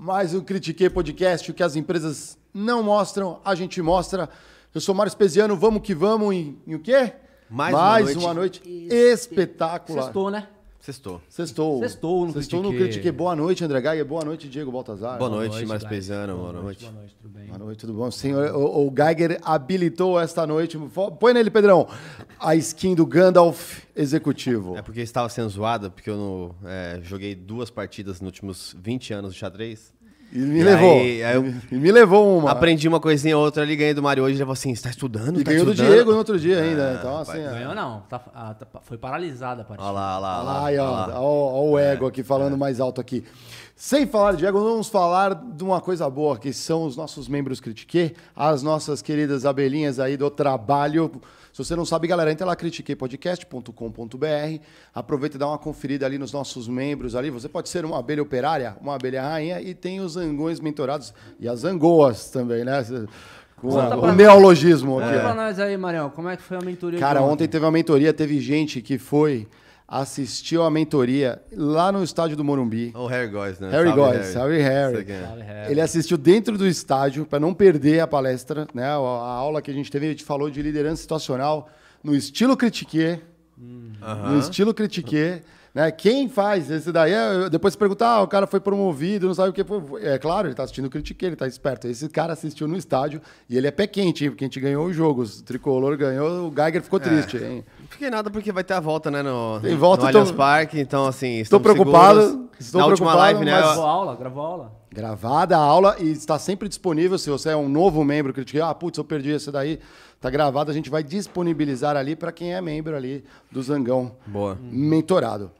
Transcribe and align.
Mais 0.00 0.32
um 0.32 0.40
Critique 0.40 0.88
Podcast, 0.88 1.50
o 1.50 1.52
que 1.52 1.62
as 1.62 1.76
empresas 1.76 2.38
não 2.54 2.82
mostram, 2.82 3.38
a 3.44 3.54
gente 3.54 3.82
mostra. 3.82 4.30
Eu 4.74 4.80
sou 4.80 4.94
Mário 4.94 5.10
Espesiano, 5.10 5.54
vamos 5.58 5.82
que 5.82 5.94
vamos 5.94 6.34
em, 6.34 6.58
em 6.66 6.74
o 6.74 6.78
quê? 6.78 7.12
Mais 7.50 7.74
uma 7.74 8.00
noite. 8.00 8.16
uma 8.16 8.32
noite 8.32 8.62
espetacular. 8.66 10.04
Sextou, 10.04 10.30
né? 10.30 10.48
Sextou. 10.90 11.22
Sestou. 11.28 11.78
Sextou 11.80 12.26
no 12.26 12.32
Sextou 12.32 12.62
no 12.62 12.70
Critique. 12.70 12.92
Critique. 12.94 13.12
Boa 13.12 13.36
noite, 13.36 13.64
André 13.64 13.80
Gaia. 13.80 14.04
Boa 14.04 14.24
noite, 14.24 14.48
Diego 14.48 14.72
Baltazar. 14.72 15.18
Boa 15.18 15.30
noite, 15.30 15.64
mais 15.64 15.84
pesano, 15.84 16.36
boa 16.36 16.52
noite. 16.52 16.84
Boa 16.84 16.92
noite, 16.92 17.16
tudo 17.22 17.32
bem? 17.32 17.46
Boa 17.46 17.58
noite, 17.58 17.78
tudo 17.78 17.92
bom? 17.92 18.10
Senhor, 18.10 18.52
o, 18.56 18.88
o 18.88 18.92
Geiger 18.92 19.38
habilitou 19.44 20.18
esta 20.18 20.44
noite. 20.44 20.76
Põe 21.20 21.32
nele, 21.32 21.50
Pedrão. 21.50 21.86
A 22.40 22.56
skin 22.56 22.96
do 22.96 23.06
Gandalf 23.06 23.84
executivo. 23.94 24.76
É 24.76 24.82
porque 24.82 25.00
estava 25.00 25.28
sendo 25.28 25.48
zoada, 25.48 25.90
porque 25.90 26.10
eu 26.10 26.16
não, 26.16 26.54
é, 26.68 26.98
joguei 27.02 27.36
duas 27.36 27.70
partidas 27.70 28.20
nos 28.20 28.28
últimos 28.28 28.76
20 28.82 29.12
anos 29.12 29.34
de 29.34 29.38
xadrez. 29.38 29.94
E 30.32 30.38
me 30.38 30.60
E 30.60 30.62
levou. 30.62 30.92
aí- 31.00 31.24
aí 31.24 31.34
eu- 31.34 31.54
E 31.72 31.74
me 31.74 31.90
levou 31.90 32.38
uma. 32.38 32.52
Aprendi 32.52 32.86
uma 32.86 33.00
coisinha 33.00 33.36
ou 33.36 33.44
outra 33.44 33.62
ali, 33.64 33.74
ganhei 33.74 33.92
do 33.94 34.02
Mario 34.02 34.22
hoje, 34.22 34.34
ele 34.34 34.40
falou 34.40 34.52
assim, 34.52 34.74
você 34.74 34.82
tá 34.82 34.90
estudando? 34.90 35.40
E 35.40 35.44
tá 35.44 35.50
ganhou 35.50 35.64
do 35.66 35.72
estudando? 35.72 35.92
Diego 35.94 36.12
no 36.12 36.18
outro 36.18 36.38
dia 36.38 36.60
ainda. 36.60 36.90
Ah, 36.92 36.96
então, 36.98 37.18
assim. 37.18 37.46
ó. 37.46 37.50
Ganhou 37.50 37.74
não, 37.74 38.00
tá, 38.08 38.20
ah, 38.34 38.54
tá- 38.54 38.80
foi 38.82 38.96
paralisada 38.96 39.62
a 39.62 39.64
partida. 39.64 39.88
Olha 39.88 39.92
lá, 39.94 40.16
olha 40.18 40.20
lá, 40.44 40.62
olha 40.62 40.82
lá. 40.82 40.90
Ó, 40.90 41.06
lá. 41.08 41.20
ó, 41.20 41.54
ó 41.54 41.70
o 41.70 41.78
ego 41.78 42.06
aqui 42.06 42.22
falando 42.22 42.56
mais 42.56 42.78
alto 42.80 43.00
aqui. 43.00 43.24
Sem 43.74 44.06
falar, 44.06 44.32
Diego, 44.36 44.60
vamos 44.60 44.88
falar 44.88 45.34
de 45.34 45.64
uma 45.64 45.80
coisa 45.80 46.08
boa, 46.10 46.38
que 46.38 46.52
são 46.52 46.84
os 46.84 46.96
nossos 46.96 47.26
membros 47.28 47.60
Critique, 47.60 48.14
as 48.36 48.62
nossas 48.62 49.00
queridas 49.02 49.46
abelhinhas 49.46 49.98
aí 49.98 50.16
do 50.16 50.30
trabalho. 50.30 51.10
Se 51.60 51.68
você 51.68 51.76
não 51.76 51.84
sabe, 51.84 52.08
galera, 52.08 52.32
entra 52.32 52.46
lá 52.46 52.56
critiquepodcast.com.br, 52.56 54.62
aproveita 54.94 55.36
e 55.36 55.38
dá 55.38 55.46
uma 55.46 55.58
conferida 55.58 56.06
ali 56.06 56.16
nos 56.16 56.32
nossos 56.32 56.66
membros 56.66 57.14
ali. 57.14 57.28
Você 57.28 57.50
pode 57.50 57.68
ser 57.68 57.84
uma 57.84 57.98
abelha 57.98 58.22
operária, 58.22 58.74
uma 58.80 58.94
abelha 58.94 59.22
rainha 59.22 59.60
e 59.60 59.74
tem 59.74 60.00
os 60.00 60.12
zangões 60.12 60.58
mentorados 60.58 61.12
e 61.38 61.46
as 61.46 61.60
zangoas 61.60 62.30
também, 62.30 62.64
né? 62.64 62.82
Com 63.56 63.68
Conta 63.68 63.94
o 63.94 64.14
neologismo 64.14 64.94
Conta 64.94 65.10
aqui. 65.10 65.18
pra 65.18 65.34
nós 65.34 65.58
aí, 65.58 65.76
Marião, 65.76 66.08
como 66.08 66.30
é 66.30 66.36
que 66.36 66.42
foi 66.42 66.56
a 66.56 66.60
mentoria 66.60 66.98
Cara, 66.98 67.20
ontem 67.20 67.46
teve 67.46 67.62
uma 67.62 67.70
mentoria, 67.70 68.14
teve 68.14 68.40
gente 68.40 68.80
que 68.80 68.96
foi, 68.96 69.46
assistiu 69.90 70.62
a 70.62 70.70
mentoria 70.70 71.42
lá 71.52 71.90
no 71.90 72.04
estádio 72.04 72.36
do 72.36 72.44
Morumbi. 72.44 72.92
O 72.94 73.06
Harry 73.06 73.28
Góes, 73.28 73.58
né? 73.58 73.70
Harry 73.70 73.88
Salve, 73.88 74.00
Góes, 74.00 74.16
Harry. 74.16 74.28
É. 74.28 74.32
Salve, 75.26 75.42
Harry. 75.42 75.72
Ele 75.72 75.80
assistiu 75.80 76.16
dentro 76.16 76.56
do 76.56 76.64
estádio 76.64 77.26
para 77.26 77.40
não 77.40 77.52
perder 77.52 77.98
a 77.98 78.06
palestra, 78.06 78.68
né? 78.72 78.84
A, 78.84 78.94
a 78.94 79.32
aula 79.34 79.60
que 79.60 79.68
a 79.68 79.74
gente 79.74 79.90
teve, 79.90 80.06
a 80.06 80.10
gente 80.10 80.22
falou 80.22 80.48
de 80.48 80.62
liderança 80.62 81.02
situacional 81.02 81.68
no 82.04 82.14
estilo 82.14 82.56
critique, 82.56 83.18
no 83.58 84.38
estilo 84.38 84.72
critique, 84.72 85.42
né? 85.74 85.90
Quem 85.90 86.28
faz 86.28 86.70
esse 86.70 86.90
daí? 86.92 87.12
é- 87.12 87.50
depois 87.50 87.74
você 87.74 87.78
pergunta, 87.78 88.06
ah, 88.06 88.22
o 88.22 88.28
cara 88.28 88.46
foi 88.46 88.60
promovido, 88.60 89.26
não 89.26 89.34
sabe 89.34 89.50
o 89.50 89.52
que 89.52 89.64
foi. 89.64 89.82
É 90.02 90.18
claro, 90.18 90.46
ele 90.48 90.54
tá 90.54 90.62
assistindo 90.62 90.86
o 90.86 90.90
critique, 90.90 91.26
ele 91.26 91.36
tá 91.36 91.46
esperto. 91.46 91.88
Esse 91.88 92.08
cara 92.08 92.32
assistiu 92.32 92.66
no 92.68 92.76
estádio 92.76 93.20
e 93.48 93.56
ele 93.58 93.66
é 93.66 93.70
pé 93.70 93.86
quente, 93.86 94.24
hein? 94.24 94.30
Porque 94.30 94.44
a 94.44 94.46
gente 94.46 94.60
ganhou 94.60 94.86
o 94.86 94.92
jogo, 94.92 95.24
o 95.24 95.42
tricolor 95.42 95.96
ganhou, 95.96 96.48
o 96.48 96.54
Geiger 96.54 96.80
ficou 96.80 96.98
triste, 97.00 97.36
hein? 97.36 97.64
Não 97.90 97.92
fiquei 97.92 98.08
nada 98.08 98.30
porque 98.30 98.52
vai 98.52 98.62
ter 98.62 98.74
a 98.74 98.80
volta, 98.80 99.10
né, 99.10 99.20
no, 99.20 99.58
Tem 99.60 99.76
volta, 99.76 100.06
no 100.06 100.12
tô- 100.12 100.18
Allianz 100.18 100.30
Parque, 100.36 100.78
então 100.80 101.06
assim, 101.06 101.40
Estou 101.40 101.58
preocupado, 101.58 102.20
seguros. 102.22 102.48
estou 102.60 102.80
Na 102.80 102.86
última 102.86 103.08
preocupado, 103.10 103.18
live, 103.34 103.44
né, 103.44 103.50
mas- 103.52 103.64
Gravou 103.64 103.84
aula, 103.84 104.16
gravou 104.16 104.42
aula. 104.44 104.72
Gravada 104.92 105.56
a 105.56 105.60
aula 105.60 105.96
e 105.98 106.10
está 106.12 106.38
sempre 106.38 106.68
disponível. 106.68 107.18
Se 107.18 107.28
você 107.30 107.50
é 107.50 107.56
um 107.56 107.68
novo 107.68 108.04
membro, 108.04 108.32
critique, 108.32 108.60
ah, 108.60 108.72
putz, 108.72 108.96
eu 108.96 109.04
perdi 109.04 109.30
esse 109.30 109.50
daí, 109.50 109.80
tá 110.20 110.30
gravado, 110.30 110.70
a 110.70 110.74
gente 110.74 110.88
vai 110.88 111.02
disponibilizar 111.02 111.96
ali 111.96 112.14
para 112.14 112.30
quem 112.30 112.54
é 112.54 112.60
membro 112.60 112.94
ali 112.96 113.24
do 113.50 113.60
Zangão 113.60 114.12
Boa. 114.26 114.56
mentorado. 114.60 115.50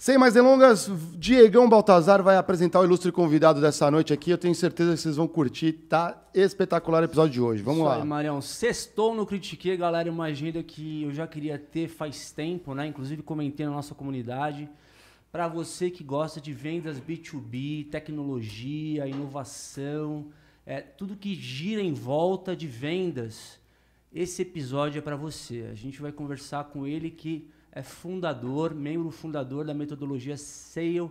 Sem 0.00 0.16
mais 0.16 0.32
delongas, 0.32 0.88
Diegão 1.16 1.68
Baltazar 1.68 2.22
vai 2.22 2.36
apresentar 2.36 2.78
o 2.78 2.84
ilustre 2.84 3.10
convidado 3.10 3.60
dessa 3.60 3.90
noite 3.90 4.12
aqui. 4.12 4.30
Eu 4.30 4.38
tenho 4.38 4.54
certeza 4.54 4.94
que 4.94 5.00
vocês 5.00 5.16
vão 5.16 5.26
curtir. 5.26 5.72
Tá 5.72 6.16
espetacular 6.32 7.02
o 7.02 7.04
episódio 7.04 7.32
de 7.32 7.40
hoje. 7.40 7.62
Vamos 7.64 7.80
Isso 7.80 7.88
lá. 7.88 7.96
aí, 7.96 8.04
Marião. 8.04 8.40
Sextou 8.40 9.12
no 9.12 9.26
Critique, 9.26 9.76
galera. 9.76 10.08
Uma 10.08 10.26
agenda 10.26 10.62
que 10.62 11.02
eu 11.02 11.12
já 11.12 11.26
queria 11.26 11.58
ter 11.58 11.88
faz 11.88 12.30
tempo, 12.30 12.76
né? 12.76 12.86
Inclusive 12.86 13.24
comentei 13.24 13.66
na 13.66 13.72
nossa 13.72 13.92
comunidade. 13.92 14.70
Para 15.32 15.48
você 15.48 15.90
que 15.90 16.04
gosta 16.04 16.40
de 16.40 16.52
vendas 16.52 17.00
B2B, 17.00 17.90
tecnologia, 17.90 19.04
inovação, 19.08 20.28
é, 20.64 20.80
tudo 20.80 21.16
que 21.16 21.34
gira 21.34 21.82
em 21.82 21.92
volta 21.92 22.54
de 22.54 22.68
vendas, 22.68 23.58
esse 24.14 24.42
episódio 24.42 25.00
é 25.00 25.02
para 25.02 25.16
você. 25.16 25.68
A 25.72 25.74
gente 25.74 26.00
vai 26.00 26.12
conversar 26.12 26.62
com 26.66 26.86
ele 26.86 27.10
que 27.10 27.50
é 27.72 27.82
fundador, 27.82 28.74
membro 28.74 29.10
fundador 29.10 29.64
da 29.64 29.74
metodologia 29.74 30.36
Sale 30.36 31.10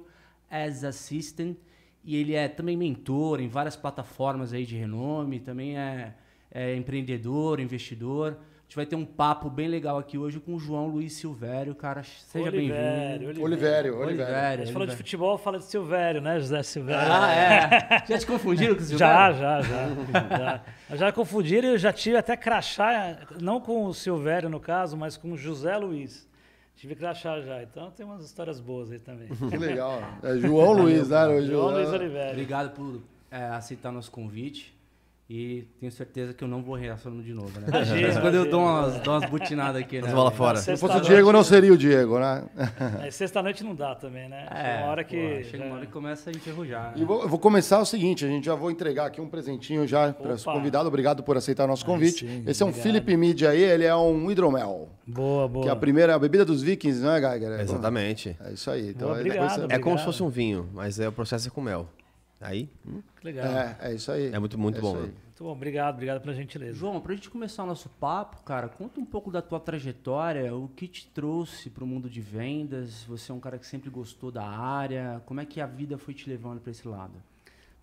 as 0.49 0.83
Assistant 0.83 1.57
e 2.03 2.15
ele 2.15 2.33
é 2.33 2.47
também 2.47 2.77
mentor 2.77 3.41
em 3.41 3.47
várias 3.47 3.75
plataformas 3.75 4.53
aí 4.53 4.65
de 4.65 4.77
renome, 4.77 5.39
também 5.39 5.77
é, 5.77 6.13
é 6.49 6.75
empreendedor, 6.75 7.59
investidor. 7.59 8.37
A 8.39 8.63
gente 8.63 8.75
vai 8.75 8.85
ter 8.85 8.97
um 8.97 9.05
papo 9.05 9.49
bem 9.49 9.69
legal 9.69 9.97
aqui 9.97 10.17
hoje 10.17 10.41
com 10.41 10.55
o 10.55 10.59
João 10.59 10.87
Luiz 10.87 11.13
Silvério, 11.13 11.73
cara. 11.73 12.03
Seja 12.03 12.51
bem-vindo. 12.51 12.73
Olivério, 12.73 13.41
Olivério, 13.41 13.97
Olivério. 13.97 14.61
A 14.61 14.65
gente 14.65 14.73
falou 14.73 14.87
de 14.87 14.95
futebol, 14.95 15.37
fala 15.37 15.57
de 15.57 15.63
Silvério, 15.63 16.19
né, 16.21 16.37
José 16.37 16.63
Silvério? 16.63 17.13
Ah, 17.13 17.31
é. 17.33 18.03
Já 18.07 18.17
te 18.17 18.25
confundiram 18.25 18.75
com 18.75 18.81
o 18.81 18.83
Silvério? 18.83 19.37
Já, 19.37 19.61
já, 19.61 19.61
já. 19.61 20.61
já. 20.89 20.97
Já 20.97 21.11
confundiram 21.13 21.69
e 21.69 21.71
eu 21.73 21.77
já 21.77 21.93
tive 21.93 22.17
até 22.17 22.35
crachá, 22.35 23.17
não 23.41 23.61
com 23.61 23.85
o 23.85 23.93
Silvério 23.93 24.49
no 24.49 24.59
caso, 24.59 24.97
mas 24.97 25.15
com 25.15 25.31
o 25.31 25.37
José 25.37 25.77
Luiz. 25.77 26.26
Tive 26.77 26.95
crachá 26.95 27.41
já, 27.41 27.63
então 27.63 27.89
tem 27.89 28.05
umas 28.05 28.23
histórias 28.23 28.59
boas 28.59 28.91
aí 28.91 28.99
também. 28.99 29.27
Que 29.49 29.57
legal. 29.57 29.99
É 30.21 30.37
João 30.37 30.73
Luiz, 30.73 31.09
né? 31.09 31.25
O 31.25 31.43
João 31.43 31.71
Luiz 31.71 31.89
Olivério. 31.89 32.31
Obrigado 32.33 32.75
por 32.75 33.01
é, 33.31 33.45
aceitar 33.45 33.91
nosso 33.91 34.11
convite. 34.11 34.76
E 35.29 35.67
tenho 35.77 35.91
certeza 35.91 36.33
que 36.33 36.41
eu 36.41 36.47
não 36.47 36.63
vou 36.63 36.73
reacionando 36.75 37.21
de 37.21 37.33
novo, 37.33 37.59
né? 37.59 37.67
Imagina, 37.67 38.07
em 38.07 38.21
quando 38.21 38.35
eu 38.35 38.49
dou 38.49 38.61
umas, 38.61 38.97
dou 39.01 39.13
umas 39.13 39.29
butinadas 39.29 39.81
aqui, 39.81 39.99
né? 40.01 40.07
As 40.07 40.13
bolas 40.13 40.33
fora. 40.33 40.57
Se 40.57 40.77
fosse 40.77 40.97
o 40.97 41.01
Diego, 41.01 41.33
não 41.33 41.43
seria 41.43 41.73
o 41.73 41.77
Diego, 41.77 42.17
né? 42.17 42.45
Aí 43.01 43.11
sexta-noite 43.11 43.61
não 43.61 43.75
dá 43.75 43.93
também, 43.93 44.29
né? 44.29 44.47
Chega 44.47 44.77
uma 44.77 44.87
hora 44.87 45.03
que. 45.03 45.17
É, 45.17 45.37
pô, 45.39 45.43
chega 45.43 45.63
uma 45.65 45.75
hora 45.75 45.85
que 45.85 45.91
começa 45.91 46.29
a 46.29 46.33
enferrujar. 46.33 46.93
E 46.95 47.01
né? 47.01 47.05
vou, 47.05 47.23
eu 47.23 47.27
vou 47.27 47.39
começar 47.39 47.79
o 47.81 47.85
seguinte, 47.85 48.23
a 48.23 48.27
gente 48.29 48.45
já 48.45 48.55
vou 48.55 48.71
entregar 48.71 49.07
aqui 49.07 49.19
um 49.19 49.27
presentinho 49.27 49.85
já 49.85 50.13
para 50.13 50.35
o 50.35 50.43
convidado. 50.43 50.87
Obrigado 50.87 51.21
por 51.21 51.35
aceitar 51.35 51.65
o 51.65 51.67
nosso 51.67 51.85
convite. 51.85 52.25
sim, 52.25 52.43
Esse 52.47 52.63
é 52.63 52.65
um 52.65 52.69
obrigado. 52.69 52.83
Philip 53.05 53.45
aí, 53.47 53.61
ele 53.61 53.83
é 53.83 53.95
um 53.95 54.31
hidromel, 54.31 54.87
Boa, 55.05 55.45
boa. 55.45 55.63
que 55.63 55.69
é 55.69 55.71
a 55.73 55.75
primeira 55.75 56.15
a 56.15 56.19
bebida 56.19 56.45
dos 56.45 56.61
vikings, 56.61 57.01
não 57.03 57.11
é, 57.11 57.19
Geiger? 57.19 57.59
É, 57.59 57.61
Exatamente. 57.63 58.37
É 58.45 58.53
isso 58.53 58.71
aí. 58.71 58.91
Então, 58.91 59.09
Boa, 59.09 59.17
é, 59.17 59.21
obrigado. 59.21 59.49
depois 59.49 59.67
você- 59.67 59.75
É 59.75 59.79
como 59.79 59.97
se 59.97 60.03
Obrigado. 60.03 60.05
fosse 60.05 60.23
um 60.23 60.29
vinho, 60.29 60.69
mas 60.73 61.01
é 61.01 61.07
o 61.09 61.11
processo 61.11 61.49
é 61.49 61.51
com 61.51 61.59
mel. 61.59 61.89
Aí, 62.39 62.69
hum, 62.85 63.01
Que 63.19 63.25
legal. 63.25 63.45
é, 63.47 63.77
é 63.81 63.93
isso 63.95 64.11
aí. 64.11 64.31
é 64.31 64.37
muito, 64.37 64.57
muito 64.59 64.77
É 64.77 64.81
bom. 64.81 64.93
né? 64.95 65.01
Muito 65.01 65.43
bom, 65.43 65.51
obrigado, 65.51 65.95
obrigado 65.95 66.21
pela 66.21 66.33
gentileza. 66.35 66.77
João, 66.77 66.99
pra 67.01 67.13
gente 67.15 67.29
começar 67.29 67.63
o 67.63 67.65
nosso 67.67 67.89
papo, 67.89 68.43
cara, 68.43 68.67
conta 68.69 68.99
um 68.99 69.05
pouco 69.05 69.31
da 69.31 69.41
tua 69.41 69.59
trajetória, 69.59 70.53
o 70.55 70.67
que 70.69 70.87
te 70.87 71.07
trouxe 71.07 71.69
pro 71.69 71.85
mundo 71.85 72.07
de 72.09 72.21
vendas. 72.21 73.03
Você 73.05 73.31
é 73.31 73.35
um 73.35 73.39
cara 73.39 73.57
que 73.57 73.65
sempre 73.65 73.89
gostou 73.89 74.31
da 74.31 74.43
área. 74.47 75.21
Como 75.25 75.39
é 75.41 75.45
que 75.45 75.59
a 75.59 75.65
vida 75.65 75.97
foi 75.97 76.13
te 76.13 76.29
levando 76.29 76.59
para 76.61 76.71
esse 76.71 76.87
lado? 76.87 77.13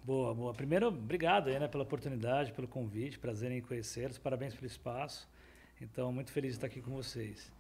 Boa, 0.04 0.34
boa. 0.34 0.52
Primeiro, 0.54 0.88
obrigado 0.88 1.48
aí, 1.48 1.58
né, 1.58 1.66
pela 1.66 1.82
oportunidade, 1.82 2.52
pelo 2.52 2.68
convite, 2.68 3.18
prazer 3.18 3.50
em 3.50 3.60
conhecê-los, 3.60 4.18
parabéns 4.18 4.54
pelo 4.54 4.66
espaço. 4.66 5.26
Então, 5.80 6.12
muito 6.12 6.30
feliz 6.30 6.50
de 6.52 6.56
estar 6.58 6.66
aqui 6.68 6.80
com 6.80 6.90
vocês. 6.92 7.50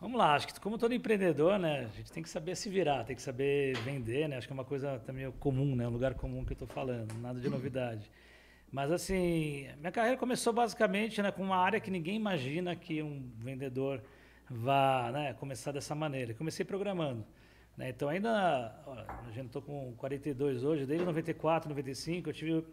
Vamos 0.00 0.18
lá, 0.18 0.34
acho 0.34 0.46
que 0.46 0.60
como 0.60 0.76
todo 0.76 0.92
empreendedor, 0.92 1.58
né, 1.58 1.86
a 1.86 1.96
gente 1.96 2.12
tem 2.12 2.22
que 2.22 2.28
saber 2.28 2.56
se 2.56 2.68
virar, 2.68 3.04
tem 3.04 3.16
que 3.16 3.22
saber 3.22 3.76
vender, 3.78 4.28
né, 4.28 4.36
acho 4.36 4.46
que 4.46 4.52
é 4.52 4.54
uma 4.54 4.64
coisa 4.64 4.98
também 5.06 5.30
comum, 5.32 5.74
né, 5.74 5.86
um 5.86 5.90
lugar 5.90 6.14
comum 6.14 6.44
que 6.44 6.52
eu 6.52 6.56
estou 6.56 6.68
falando, 6.68 7.14
nada 7.20 7.40
de 7.40 7.48
novidade. 7.48 8.10
Mas 8.70 8.90
assim, 8.90 9.68
minha 9.78 9.92
carreira 9.92 10.16
começou 10.18 10.52
basicamente 10.52 11.22
né, 11.22 11.30
com 11.30 11.44
uma 11.44 11.56
área 11.56 11.78
que 11.78 11.90
ninguém 11.90 12.16
imagina 12.16 12.74
que 12.74 13.02
um 13.02 13.30
vendedor 13.38 14.02
vá 14.50 15.10
né, 15.12 15.32
começar 15.34 15.70
dessa 15.70 15.94
maneira. 15.94 16.32
Eu 16.32 16.36
comecei 16.36 16.64
programando. 16.64 17.24
Né? 17.76 17.90
Então 17.90 18.08
ainda, 18.08 18.30
a 18.86 19.30
gente 19.32 19.46
estou 19.46 19.62
com 19.62 19.94
42 19.96 20.64
hoje, 20.64 20.86
desde 20.86 21.04
94, 21.06 21.68
95, 21.68 22.28
eu 22.28 22.34
tive 22.34 22.64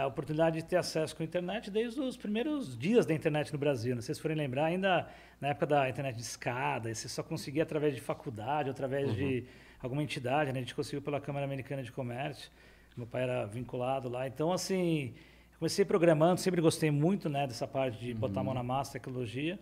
a 0.00 0.06
oportunidade 0.06 0.56
de 0.56 0.64
ter 0.64 0.76
acesso 0.76 1.14
com 1.14 1.22
a 1.22 1.26
internet 1.26 1.70
desde 1.70 2.00
os 2.00 2.16
primeiros 2.16 2.76
dias 2.76 3.04
da 3.04 3.12
internet 3.12 3.52
no 3.52 3.58
Brasil. 3.58 3.94
Não 3.94 4.02
sei 4.02 4.14
se 4.14 4.20
forem 4.20 4.36
lembrar, 4.36 4.66
ainda 4.66 5.06
na 5.40 5.48
época 5.48 5.66
da 5.66 5.88
internet 5.88 6.16
de 6.16 6.22
escada, 6.22 6.94
você 6.94 7.08
só 7.08 7.22
conseguia 7.22 7.62
através 7.62 7.94
de 7.94 8.00
faculdade, 8.00 8.70
através 8.70 9.14
de 9.14 9.44
alguma 9.80 10.02
entidade, 10.02 10.52
né? 10.52 10.60
a 10.60 10.62
gente 10.62 10.74
conseguiu 10.74 11.02
pela 11.02 11.20
Câmara 11.20 11.44
Americana 11.44 11.82
de 11.82 11.92
Comércio, 11.92 12.50
meu 12.96 13.06
pai 13.06 13.24
era 13.24 13.44
vinculado 13.44 14.08
lá. 14.08 14.26
Então, 14.26 14.52
assim, 14.52 15.12
comecei 15.58 15.84
programando, 15.84 16.40
sempre 16.40 16.60
gostei 16.60 16.90
muito 16.90 17.28
né, 17.28 17.46
dessa 17.46 17.66
parte 17.66 17.98
de 17.98 18.14
botar 18.14 18.40
a 18.40 18.44
mão 18.44 18.54
na 18.54 18.62
massa, 18.62 18.92
tecnologia. 18.92 19.58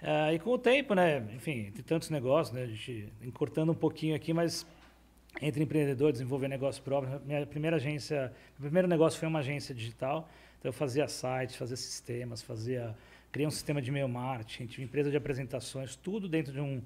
Eh, 0.00 0.34
e 0.34 0.38
com 0.38 0.50
o 0.50 0.58
tempo, 0.58 0.94
né, 0.94 1.26
enfim, 1.34 1.70
tem 1.72 1.82
tantos 1.84 2.10
negócios, 2.10 2.54
né, 2.54 2.62
a 2.62 2.66
gente 2.66 3.12
encurtando 3.22 3.72
um 3.72 3.74
pouquinho 3.74 4.14
aqui, 4.14 4.32
mas 4.32 4.66
entre 5.40 5.62
empreendedor, 5.62 6.12
desenvolver 6.12 6.48
negócio 6.48 6.82
próprio. 6.82 7.20
Minha 7.24 7.44
primeira 7.46 7.76
agência, 7.76 8.32
meu 8.58 8.66
primeiro 8.68 8.88
negócio 8.88 9.18
foi 9.18 9.28
uma 9.28 9.40
agência 9.40 9.74
digital. 9.74 10.28
Então 10.58 10.68
eu 10.68 10.72
fazia 10.72 11.06
sites, 11.08 11.56
fazia 11.56 11.76
sistemas, 11.76 12.42
fazia 12.42 12.94
criei 13.30 13.48
um 13.48 13.50
sistema 13.50 13.82
de 13.82 13.90
e-mail 13.90 14.08
marketing, 14.08 14.66
tive 14.66 14.84
empresa 14.84 15.10
de 15.10 15.16
apresentações, 15.16 15.96
tudo 15.96 16.28
dentro 16.28 16.52
de 16.52 16.60
um 16.60 16.80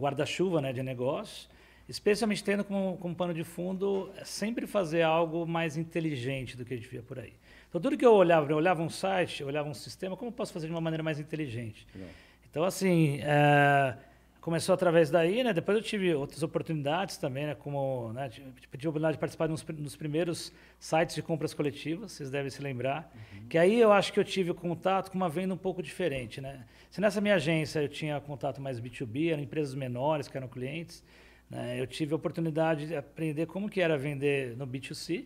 guarda-chuva, 0.00 0.60
né, 0.60 0.72
de 0.72 0.82
negócios. 0.82 1.48
especialmente 1.88 2.42
tendo 2.42 2.64
como, 2.64 2.96
como 2.98 3.14
pano 3.14 3.32
de 3.32 3.44
fundo 3.44 4.10
é 4.16 4.24
sempre 4.24 4.66
fazer 4.66 5.02
algo 5.02 5.46
mais 5.46 5.76
inteligente 5.76 6.56
do 6.56 6.64
que 6.64 6.74
a 6.74 6.76
gente 6.76 6.88
via 6.88 7.02
por 7.02 7.18
aí. 7.18 7.32
Então, 7.68 7.80
tudo 7.80 7.96
que 7.96 8.04
eu 8.04 8.12
olhava, 8.12 8.50
eu 8.50 8.56
olhava 8.56 8.82
um 8.82 8.90
site, 8.90 9.40
eu 9.40 9.46
olhava 9.46 9.68
um 9.68 9.74
sistema, 9.74 10.16
como 10.16 10.30
eu 10.30 10.32
posso 10.32 10.52
fazer 10.52 10.66
de 10.66 10.72
uma 10.72 10.80
maneira 10.80 11.02
mais 11.02 11.18
inteligente? 11.18 11.86
Então, 12.50 12.64
assim, 12.64 13.20
é, 13.22 13.96
começou 14.42 14.74
através 14.74 15.08
daí, 15.08 15.44
né? 15.44 15.52
Depois 15.52 15.78
eu 15.78 15.82
tive 15.82 16.12
outras 16.14 16.42
oportunidades 16.42 17.16
também, 17.16 17.46
né? 17.46 17.54
Como, 17.54 18.12
né? 18.12 18.28
Tive 18.28 18.50
tive 18.72 18.86
a 18.86 18.90
oportunidade 18.90 19.16
de 19.16 19.20
participar 19.20 19.48
nos, 19.48 19.64
nos 19.64 19.94
primeiros 19.94 20.52
sites 20.80 21.14
de 21.14 21.22
compras 21.22 21.54
coletivas, 21.54 22.10
vocês 22.10 22.28
devem 22.28 22.50
se 22.50 22.60
lembrar. 22.60 23.10
Que 23.48 23.56
aí 23.56 23.80
eu 23.80 23.92
acho 23.92 24.12
que 24.12 24.18
eu 24.18 24.24
tive 24.24 24.52
contato 24.52 25.12
com 25.12 25.16
uma 25.16 25.28
venda 25.28 25.54
um 25.54 25.56
pouco 25.56 25.80
diferente, 25.80 26.40
né? 26.40 26.64
Se 26.90 27.00
nessa 27.00 27.20
minha 27.20 27.36
agência 27.36 27.80
eu 27.80 27.88
tinha 27.88 28.20
contato 28.20 28.60
mais 28.60 28.80
B2B, 28.80 29.30
eram 29.30 29.42
empresas 29.42 29.76
menores 29.76 30.26
que 30.26 30.36
eram 30.36 30.48
clientes, 30.48 31.04
né? 31.48 31.80
Eu 31.80 31.86
tive 31.86 32.12
a 32.12 32.16
oportunidade 32.16 32.88
de 32.88 32.96
aprender 32.96 33.46
como 33.46 33.70
que 33.70 33.80
era 33.80 33.96
vender 33.96 34.56
no 34.56 34.66
B2C, 34.66 35.24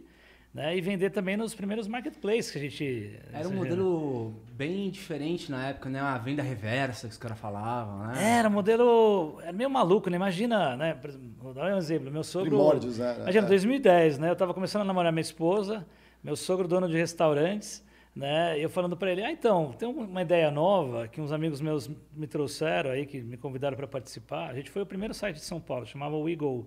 né? 0.56 0.74
E 0.74 0.80
vender 0.80 1.10
também 1.10 1.36
nos 1.36 1.54
primeiros 1.54 1.86
marketplaces 1.86 2.50
que 2.50 2.56
a 2.56 2.60
gente... 2.62 3.18
Era 3.30 3.46
um 3.46 3.50
seja, 3.50 3.54
modelo 3.54 4.32
bem 4.52 4.90
diferente 4.90 5.50
na 5.50 5.68
época, 5.68 5.90
né? 5.90 6.00
A 6.00 6.16
venda 6.16 6.42
reversa 6.42 7.06
que 7.06 7.12
os 7.12 7.18
caras 7.18 7.38
falavam, 7.38 8.06
né? 8.06 8.38
Era 8.38 8.48
um 8.48 8.52
modelo. 8.52 9.38
Era 9.42 9.52
meio 9.52 9.68
maluco, 9.68 10.08
né? 10.08 10.16
Imagina, 10.16 10.74
né? 10.74 10.98
Vou 11.38 11.52
dar 11.52 11.74
um 11.74 11.76
exemplo. 11.76 12.10
Meu 12.10 12.24
sogro. 12.24 12.48
Primórdios, 12.48 12.96
né? 12.96 13.16
Imagina, 13.20 13.44
É. 13.44 13.48
2010, 13.48 14.18
né? 14.18 14.28
Eu 14.30 14.32
estava 14.32 14.54
começando 14.54 14.80
a 14.80 14.84
namorar 14.86 15.12
minha 15.12 15.20
esposa, 15.20 15.86
meu 16.24 16.34
sogro 16.34 16.66
dono 16.66 16.88
de 16.88 16.96
restaurantes, 16.96 17.84
né? 18.14 18.58
E 18.58 18.62
eu 18.62 18.70
falando 18.70 18.96
para 18.96 19.12
ele: 19.12 19.22
ah, 19.22 19.30
então, 19.30 19.74
tem 19.78 19.86
uma 19.86 20.22
ideia 20.22 20.50
nova 20.50 21.06
que 21.06 21.20
uns 21.20 21.32
amigos 21.32 21.60
meus 21.60 21.90
me 22.14 22.26
trouxeram 22.26 22.92
aí, 22.92 23.04
que 23.04 23.20
me 23.20 23.36
convidaram 23.36 23.76
para 23.76 23.86
participar. 23.86 24.48
A 24.48 24.54
gente 24.54 24.70
foi 24.70 24.80
o 24.80 24.86
primeiro 24.86 25.12
site 25.12 25.36
de 25.36 25.42
São 25.44 25.60
Paulo, 25.60 25.84
chamava 25.84 26.16
WeGo. 26.16 26.66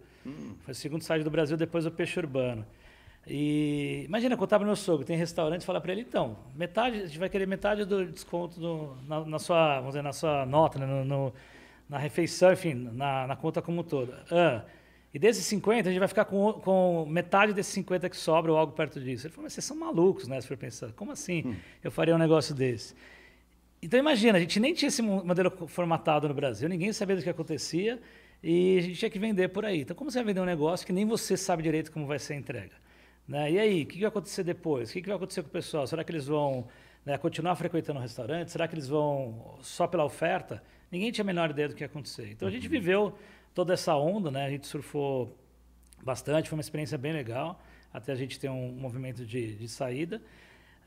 Foi 0.60 0.74
o 0.74 0.76
segundo 0.76 1.02
site 1.02 1.24
do 1.24 1.32
Brasil 1.32 1.58
depois 1.58 1.86
do 1.86 1.92
Peixe 1.92 2.20
Urbano. 2.20 2.64
E 3.28 4.04
imagina, 4.06 4.36
contar 4.36 4.58
para 4.58 4.66
meu 4.66 4.76
sogro, 4.76 5.06
tem 5.06 5.16
restaurante, 5.18 5.66
falar 5.66 5.82
para 5.82 5.92
ele, 5.92 6.02
então, 6.02 6.36
metade, 6.56 6.98
a 7.02 7.06
gente 7.06 7.20
vai 7.20 7.30
querer 7.30 7.48
metade 7.48 7.86
do 7.86 8.06
desconto 8.06 8.60
no- 8.60 8.96
na, 9.08 9.26
na 9.26 9.40
sua, 9.40 9.76
vamos 9.78 9.90
dizer, 9.90 10.02
na 10.02 10.14
sua 10.14 10.46
nota, 10.46 10.80
né, 10.80 10.86
no, 10.86 11.06
no- 11.06 11.34
na 11.88 11.98
refeição, 11.98 12.52
enfim, 12.54 12.74
na, 12.74 13.28
na 13.28 13.36
conta 13.36 13.62
como 13.62 13.82
um 13.82 13.84
todo. 13.84 14.14
Ah, 14.32 14.64
e 15.14 15.20
desses 15.20 15.46
50, 15.46 15.90
a 15.90 15.92
gente 15.92 16.00
vai 16.00 16.08
ficar 16.08 16.26
com, 16.26 16.48
o- 16.48 16.54
com 16.54 17.06
metade 17.08 17.54
desses 17.54 17.74
50 17.74 18.10
que 18.10 18.16
sobra 18.18 18.52
ou 18.52 18.58
algo 18.58 18.74
perto 18.74 19.00
disso. 19.00 19.28
Ele 19.28 19.34
falou, 19.34 19.44
mas 19.46 19.54
vocês 19.54 19.66
são 19.66 19.78
malucos, 19.78 20.28
né, 20.28 20.40
se 20.42 20.48
for 20.48 20.58
pensar. 20.58 20.92
Como 20.94 21.12
assim 21.12 21.56
eu 21.84 21.92
faria 21.92 22.16
um 22.16 22.20
negócio 22.20 22.56
desse? 22.56 22.96
Então 23.82 24.00
imagina, 24.00 24.38
a 24.38 24.42
gente 24.42 24.60
nem 24.60 24.74
tinha 24.74 24.88
esse 24.90 25.02
mo- 25.02 25.24
modelo 25.24 25.52
formatado 25.68 26.28
no 26.28 26.34
Brasil, 26.34 26.68
ninguém 26.68 26.92
sabia 26.94 27.16
do 27.16 27.22
que 27.24 27.30
acontecia 27.30 28.00
e 28.44 28.78
a 28.78 28.82
gente 28.82 28.98
tinha 29.00 29.10
que 29.10 29.20
vender 29.20 29.50
por 29.50 29.66
aí. 29.66 29.82
Então 29.82 29.96
como 29.96 30.10
você 30.12 30.18
vai 30.20 30.26
vender 30.28 30.42
um 30.42 30.46
negócio 30.46 30.86
que 30.86 30.92
nem 30.94 31.06
você 31.06 31.38
sabe 31.38 31.64
direito 31.64 31.92
como 31.92 32.06
vai 32.08 32.18
ser 32.20 32.34
a 32.34 32.36
entrega? 32.38 32.74
Né? 33.30 33.52
E 33.52 33.60
aí, 33.60 33.84
o 33.84 33.86
que 33.86 34.00
vai 34.00 34.08
acontecer 34.10 34.44
depois? 34.44 34.90
O 34.90 34.94
que 34.94 35.02
vai 35.04 35.16
acontecer 35.16 35.44
com 35.44 35.50
o 35.50 35.52
pessoal? 35.52 35.86
Será 35.88 36.04
que 36.04 36.12
eles 36.12 36.26
vão 36.28 36.68
né, 37.06 37.16
continuar 37.18 37.56
frequentando 37.56 38.00
o 38.00 38.02
restaurante? 38.02 38.52
Será 38.52 38.68
que 38.68 38.74
eles 38.74 38.88
vão 38.88 39.58
só 39.62 39.86
pela 39.88 40.04
oferta? 40.04 40.64
Ninguém 40.92 41.12
tinha 41.12 41.24
a 41.24 41.28
menor 41.28 41.52
ideia 41.52 41.70
do 41.70 41.76
que 41.76 41.84
ia 41.84 41.88
acontecer. 41.88 42.32
Então 42.32 42.48
a 42.48 42.52
gente 42.52 42.68
viveu 42.68 43.14
toda 43.54 43.74
essa 43.74 43.96
onda, 43.96 44.32
né? 44.32 44.46
a 44.46 44.50
gente 44.50 44.66
surfou 44.66 45.38
bastante, 46.04 46.50
foi 46.50 46.58
uma 46.58 46.62
experiência 46.62 46.98
bem 46.98 47.14
legal, 47.14 47.62
até 47.94 48.12
a 48.12 48.16
gente 48.16 48.40
ter 48.40 48.50
um 48.50 48.72
movimento 48.72 49.24
de, 49.26 49.56
de 49.56 49.68
saída. 49.68 50.22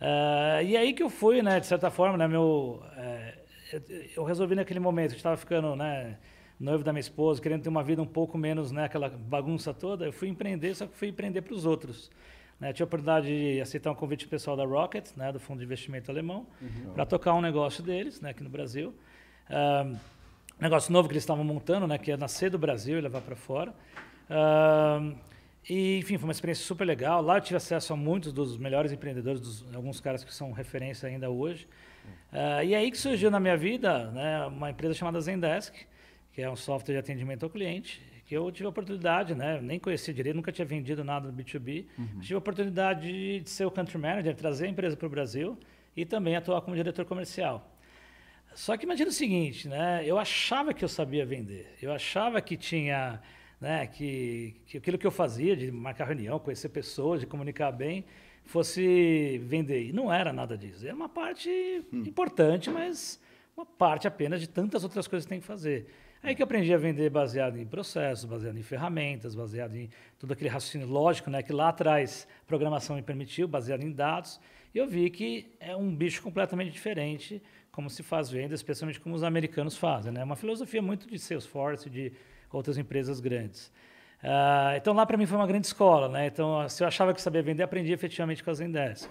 Ah, 0.01 0.63
e 0.65 0.77
aí 0.77 0.93
que 0.95 1.03
eu 1.03 1.11
fui, 1.11 1.43
né, 1.43 1.61
de 1.61 1.67
certa 1.67 1.91
forma, 1.91 2.17
né, 2.19 2.27
meu, 2.27 2.83
eh, 2.97 3.35
eu- 3.73 3.83
eu 4.17 4.25
resolvi 4.25 4.57
naquele 4.57 4.81
momento, 4.81 5.13
eu 5.13 5.17
estava 5.17 5.37
ficando, 5.37 5.77
né, 5.77 6.19
noivo 6.63 6.85
da 6.85 6.93
minha 6.93 7.01
esposa, 7.01 7.43
querendo 7.43 7.63
ter 7.63 7.69
uma 7.69 7.83
vida 7.83 8.01
um 8.01 8.07
pouco 8.07 8.39
menos, 8.39 8.71
né, 8.71 8.85
aquela 8.85 9.09
bagunça 9.09 9.75
toda, 9.75 10.05
eu 10.05 10.13
fui 10.13 10.29
empreender, 10.29 10.75
só 10.75 10.87
que 10.87 10.97
fui 10.97 11.09
empreender 11.09 11.43
para 11.43 11.55
os 11.55 11.67
outros. 11.67 12.11
Né, 12.61 12.71
eu 12.71 12.73
tive 12.73 12.85
a 12.85 12.87
oportunidade 12.87 13.27
de 13.27 13.61
aceitar 13.61 13.91
um 13.91 13.95
convite 13.95 14.29
pessoal 14.29 14.57
da 14.57 14.65
Rocket, 14.65 15.09
né, 15.17 15.33
do 15.33 15.41
fundo 15.41 15.59
de 15.59 15.65
investimento 15.65 16.11
alemão, 16.11 16.47
para 16.95 17.05
tocar 17.05 17.35
um 17.35 17.41
negócio 17.41 17.83
deles, 17.83 18.21
né, 18.21 18.31
aqui 18.31 18.45
no 18.45 18.51
Brasil. 18.51 18.95
Ah, 19.51 19.85
um 19.87 20.63
negócio 20.63 20.93
novo 20.93 21.09
que 21.09 21.15
eles 21.15 21.25
estavam 21.25 21.43
montando, 21.43 21.87
né, 21.89 21.99
que 21.99 22.11
ia 22.11 22.17
nascer 22.17 22.49
do 22.49 22.59
Brasil 22.59 22.97
e 22.99 23.01
levar 23.01 23.21
para 23.21 23.35
fora. 23.35 23.75
Ah, 24.31 25.13
e, 25.69 25.99
enfim, 25.99 26.17
foi 26.17 26.25
uma 26.25 26.33
experiência 26.33 26.65
super 26.65 26.85
legal. 26.85 27.21
Lá 27.23 27.39
eu 27.39 27.41
tive 27.41 27.57
acesso 27.57 27.93
a 27.93 27.97
muitos 27.97 28.33
dos 28.33 28.57
melhores 28.57 28.93
empreendedores, 28.93 29.41
dos, 29.41 29.75
alguns 29.75 30.01
caras 30.01 30.23
que 30.23 30.33
são 30.33 30.53
referência 30.53 31.09
ainda 31.09 31.29
hoje. 31.29 31.67
Ah, 32.33 32.63
e 32.63 32.75
aí 32.75 32.91
que 32.91 32.99
surgiu 32.99 33.31
na 33.31 33.41
minha 33.41 33.57
vida 33.57 34.11
né, 34.13 34.47
uma 34.47 34.71
empresa 34.71 34.95
chamada 34.95 35.21
Zendesk, 35.21 35.75
que 36.33 36.43
é 36.43 36.51
um 36.51 36.57
software 36.57 36.95
de 36.95 36.99
atendimento 36.99 37.45
ao 37.45 37.51
cliente, 37.51 38.03
que 38.25 38.35
eu 38.35 38.51
tive 38.51 38.67
a 38.67 38.71
oportunidade, 38.71 39.35
né, 39.35 39.61
nem 39.61 39.79
conhecia 39.79 40.15
direito, 40.15 40.37
nunca 40.37 40.51
tinha 40.51 40.65
vendido 40.65 41.05
nada 41.05 41.31
no 41.31 41.35
B2B, 41.35 41.87
mas 42.15 42.25
tive 42.27 42.35
a 42.35 42.39
oportunidade 42.39 43.41
de 43.43 43.51
ser 43.51 43.67
o 43.67 43.71
country 43.71 43.99
manager, 43.99 44.35
trazer 44.35 44.67
a 44.67 44.69
empresa 44.69 44.97
para 44.97 45.07
o 45.07 45.11
Brasil 45.11 45.59
e 45.95 46.05
também 46.07 46.35
atuar 46.37 46.63
como 46.63 46.75
diretor 46.75 47.05
comercial. 47.05 47.69
Só 48.55 48.77
que 48.77 48.85
imagina 48.85 49.11
o 49.11 49.13
seguinte, 49.13 49.69
né? 49.69 50.03
Eu 50.05 50.19
achava 50.19 50.75
que 50.75 50.85
eu 50.85 50.89
sabia 50.89 51.25
vender. 51.25 51.75
Eu 51.81 51.91
achava 51.93 52.41
que 52.41 52.57
tinha, 52.57 53.21
né, 53.61 53.87
que, 53.87 54.55
que 54.67 54.79
aquilo 54.79 54.99
que 54.99 55.07
eu 55.07 55.11
fazia 55.11 55.57
de 55.57 55.71
marcar 55.71 56.07
reunião, 56.07 56.39
conhecer 56.39 56.69
pessoas, 56.69 57.21
de 57.21 57.27
comunicar 57.27 57.73
bem, 57.73 58.05
fosse 58.45 59.39
vender. 59.45 59.89
E 59.89 59.93
não 59.93 60.13
era 60.13 60.33
nada 60.33 60.57
disso. 60.57 60.85
Era 60.87 60.95
uma 60.95 61.09
parte 61.09 61.51
importante, 61.93 62.71
mas 62.71 63.21
uma 63.57 63.65
parte 63.65 64.07
apenas 64.07 64.41
de 64.41 64.49
tantas 64.49 64.85
outras 64.85 65.07
coisas 65.07 65.25
que 65.25 65.31
tem 65.31 65.41
que 65.41 65.47
fazer. 65.47 65.87
Aí 66.23 66.37
que 66.37 66.43
eu 66.43 66.45
aprendi 66.45 66.73
a 66.73 66.79
vender 66.79 67.11
baseado 67.11 67.59
em 67.59 67.67
processos, 67.67 68.25
baseado 68.25 68.57
em 68.57 68.63
ferramentas, 68.63 69.35
baseado 69.35 69.75
em 69.75 69.91
todo 70.21 70.33
aquele 70.33 70.49
raciocínio 70.49 70.87
lógico, 70.87 71.29
né, 71.29 71.43
que 71.43 71.53
lá 71.53 71.71
atrás 71.71 72.29
programação 72.47 72.95
me 72.95 73.03
permitiu, 73.03 73.49
baseado 73.49 73.83
em 73.83 73.91
dados. 73.91 74.41
E 74.73 74.79
eu 74.79 74.87
vi 74.87 75.11
que 75.11 75.53
é 75.59 75.75
um 75.75 75.93
bicho 75.93 76.23
completamente 76.23 76.71
diferente 76.71 77.43
como 77.73 77.91
se 77.91 78.05
faz 78.05 78.31
venda, 78.31 78.55
especialmente 78.55 79.01
como 79.01 79.17
os 79.17 79.25
americanos 79.25 79.77
fazem. 79.77 80.11
É 80.11 80.15
né? 80.15 80.25
uma 80.25 80.37
filosofia 80.37 80.81
muito 80.81 81.09
de 81.09 81.19
Salesforce, 81.19 81.91
de 81.91 82.13
outras 82.53 82.79
empresas 82.79 83.19
grandes. 83.19 83.73
Ah, 84.23 84.75
então 84.77 84.95
lá 84.95 85.05
para 85.05 85.17
mim 85.17 85.27
foi 85.27 85.37
uma 85.37 85.47
grande 85.47 85.67
escola. 85.67 86.09
Né? 86.09 86.27
Então 86.27 86.69
se 86.69 86.85
eu 86.85 86.87
achava 86.87 87.13
que 87.13 87.21
sabia 87.21 87.43
vender, 87.43 87.65
aprendi 87.65 87.93
efetivamente 87.93 88.45
com 88.45 88.51
a 88.51 88.55
Zendesk. 88.55 89.11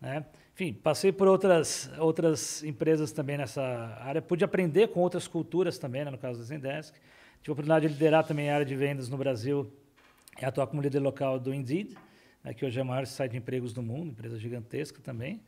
Né? 0.00 0.24
Enfim, 0.58 0.72
passei 0.72 1.12
por 1.12 1.28
outras, 1.28 1.88
outras 2.00 2.64
empresas 2.64 3.12
também 3.12 3.38
nessa 3.38 3.62
área, 4.00 4.20
pude 4.20 4.42
aprender 4.42 4.88
com 4.88 4.98
outras 4.98 5.28
culturas 5.28 5.78
também, 5.78 6.04
né? 6.04 6.10
no 6.10 6.18
caso 6.18 6.40
da 6.40 6.44
Zendesk. 6.44 6.96
Tive 7.40 7.50
a 7.50 7.52
oportunidade 7.52 7.86
de 7.86 7.92
liderar 7.92 8.26
também 8.26 8.50
a 8.50 8.54
área 8.54 8.66
de 8.66 8.74
vendas 8.74 9.08
no 9.08 9.16
Brasil 9.16 9.72
e 10.42 10.44
atuar 10.44 10.66
como 10.66 10.82
líder 10.82 10.98
local 10.98 11.38
do 11.38 11.54
Indeed, 11.54 11.96
né? 12.42 12.52
que 12.52 12.66
hoje 12.66 12.76
é 12.76 12.82
o 12.82 12.84
maior 12.84 13.06
site 13.06 13.30
de 13.30 13.38
empregos 13.38 13.72
do 13.72 13.80
mundo, 13.80 14.10
empresa 14.10 14.36
gigantesca 14.36 15.00
também. 15.00 15.40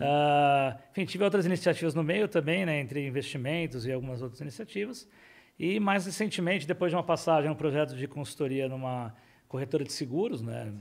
Ah, 0.00 0.76
enfim, 0.90 1.04
tive 1.04 1.22
outras 1.22 1.46
iniciativas 1.46 1.94
no 1.94 2.02
meio 2.02 2.26
também, 2.26 2.66
né, 2.66 2.80
entre 2.80 3.06
investimentos 3.06 3.86
e 3.86 3.92
algumas 3.92 4.20
outras 4.20 4.40
iniciativas. 4.40 5.08
E 5.56 5.78
mais 5.78 6.06
recentemente, 6.06 6.66
depois 6.66 6.90
de 6.90 6.96
uma 6.96 7.04
passagem, 7.04 7.48
um 7.48 7.54
projeto 7.54 7.94
de 7.94 8.08
consultoria 8.08 8.68
numa 8.68 9.14
corretora 9.46 9.84
de 9.84 9.92
seguros, 9.92 10.42
né, 10.42 10.72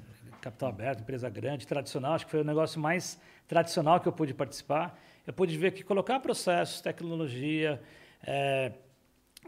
capital 0.42 0.70
aberto, 0.70 1.02
empresa 1.02 1.30
grande, 1.30 1.68
tradicional, 1.68 2.14
acho 2.14 2.26
que 2.26 2.32
foi 2.32 2.42
o 2.42 2.46
negócio 2.46 2.80
mais 2.80 3.20
tradicional 3.50 4.00
que 4.00 4.08
eu 4.08 4.14
pude 4.14 4.34
participar. 4.34 4.98
Eu 5.26 5.34
pude 5.34 5.58
ver 5.58 5.72
que 5.72 5.84
colocar 5.84 6.20
processos, 6.20 6.80
tecnologia, 6.80 7.82
é, 8.24 8.72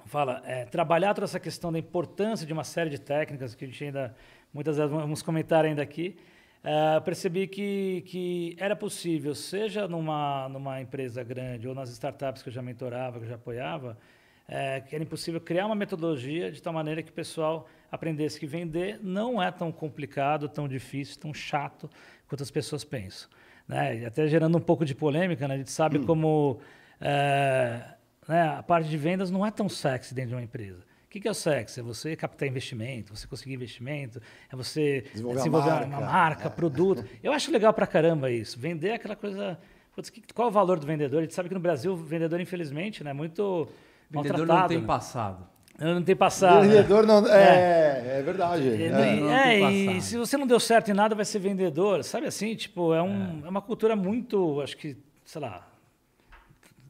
fala, 0.08 0.42
é, 0.44 0.66
trabalhar 0.66 1.14
toda 1.14 1.26
essa 1.26 1.40
questão 1.40 1.72
da 1.72 1.78
importância 1.78 2.46
de 2.46 2.52
uma 2.52 2.64
série 2.64 2.90
de 2.90 3.00
técnicas 3.00 3.54
que 3.54 3.64
a 3.64 3.68
gente 3.68 3.84
ainda, 3.84 4.16
muitas 4.52 4.78
vezes 4.78 4.92
vamos 4.92 5.22
comentar 5.22 5.64
ainda 5.64 5.84
aqui, 5.84 6.18
é, 6.64 7.00
percebi 7.00 7.48
que, 7.48 8.04
que 8.08 8.56
era 8.60 8.76
possível, 8.76 9.36
seja 9.36 9.88
numa, 9.88 10.50
numa 10.50 10.82
empresa 10.82 11.24
grande 11.24 11.68
ou 11.68 11.76
nas 11.76 11.90
startups 11.92 12.42
que 12.42 12.50
eu 12.50 12.54
já 12.54 12.62
mentorava, 12.62 13.20
que 13.20 13.26
eu 13.26 13.30
já 13.30 13.36
apoiava, 13.36 14.00
é, 14.48 14.82
que 14.82 14.96
era 14.96 15.04
impossível 15.04 15.40
criar 15.40 15.68
uma 15.68 15.76
metodologia 15.76 16.52
de 16.52 16.60
tal 16.62 16.74
maneira 16.74 17.04
que 17.04 17.12
o 17.12 17.14
pessoal 17.14 17.68
aprendesse 17.92 18.40
que 18.40 18.48
vender 18.48 19.00
não 19.02 19.42
é 19.42 19.52
tão 19.52 19.72
complicado, 19.72 20.50
tão 20.50 20.68
difícil, 20.68 21.20
tão 21.20 21.34
chato 21.34 21.88
quanto 22.28 22.42
as 22.42 22.50
pessoas 22.50 22.84
pensam. 22.84 23.30
Né? 23.68 24.00
E 24.00 24.06
até 24.06 24.28
gerando 24.28 24.58
um 24.58 24.62
pouco 24.62 24.84
de 24.86 24.94
polêmica, 24.96 25.48
né? 25.48 25.56
a 25.56 25.58
gente 25.58 25.72
sabe 25.72 26.00
como 26.00 26.60
é, 27.00 27.82
né, 28.28 28.48
a 28.58 28.64
parte 28.64 28.90
de 28.90 28.98
vendas 28.98 29.32
não 29.32 29.46
é 29.46 29.52
tão 29.52 29.68
sexy 29.70 30.14
dentro 30.14 30.30
de 30.30 30.36
uma 30.36 30.44
empresa. 30.44 30.80
O 31.06 31.10
que, 31.12 31.20
que 31.20 31.28
é 31.28 31.32
o 31.32 31.34
sexy? 31.34 31.80
É 31.80 31.84
você 31.84 32.16
captar 32.16 32.48
investimento, 32.48 33.16
você 33.16 33.28
conseguir 33.28 33.54
investimento, 33.54 34.22
é 34.52 34.56
você 34.56 35.02
Desenvolver 35.12 35.38
desenvolver, 35.40 35.70
uma 35.70 35.88
marca. 36.00 36.06
marca, 36.06 36.50
produto. 36.50 37.04
Eu 37.22 37.34
acho 37.34 37.52
legal 37.52 37.74
pra 37.74 37.86
caramba 37.86 38.32
isso. 38.32 38.58
Vender 38.60 38.90
é 38.90 38.94
aquela 38.96 39.16
coisa. 39.16 39.60
Putz, 39.94 40.10
que- 40.10 40.22
qual 40.34 40.48
é 40.48 40.52
o 40.52 40.54
valor 40.54 40.80
do 40.80 40.88
vendedor? 40.88 41.20
A 41.20 41.22
gente 41.24 41.34
sabe 41.34 41.50
que 41.50 41.54
no 41.56 41.60
Brasil 41.60 41.92
o 41.92 41.98
vendedor, 41.98 42.40
infelizmente, 42.40 43.04
né, 43.04 43.12
é 43.12 43.14
muito 43.14 43.68
Vendedor 44.10 44.40
não 44.40 44.46
maltratado. 44.46 44.70
tem 44.70 44.80
né? 44.80 44.88
passado. 44.88 45.48
Não 45.82 46.04
tem 46.04 46.16
passado. 46.16 46.62
Vendedor 46.62 47.08
não. 47.08 47.28
É, 47.28 48.20
é 48.20 48.22
verdade. 48.22 48.70
É. 48.70 48.86
e- 48.86 48.90
não 49.20 49.32
É, 49.32 49.58
tem 49.58 49.98
e 49.98 50.02
se 50.02 50.16
você 50.16 50.38
não 50.38 50.46
deu 50.46 50.60
certo 50.60 50.92
em 50.92 50.94
nada, 50.94 51.16
vai 51.16 51.26
ser 51.26 51.40
vendedor. 51.40 52.04
Sabe 52.04 52.28
assim, 52.28 52.56
tipo, 52.56 52.94
é, 52.94 53.02
um, 53.02 53.42
é. 53.44 53.50
uma 53.50 53.62
cultura 53.62 53.96
muito, 53.96 54.62
acho 54.62 54.78
que, 54.78 54.96
sei 55.26 55.42
lá, 55.42 55.68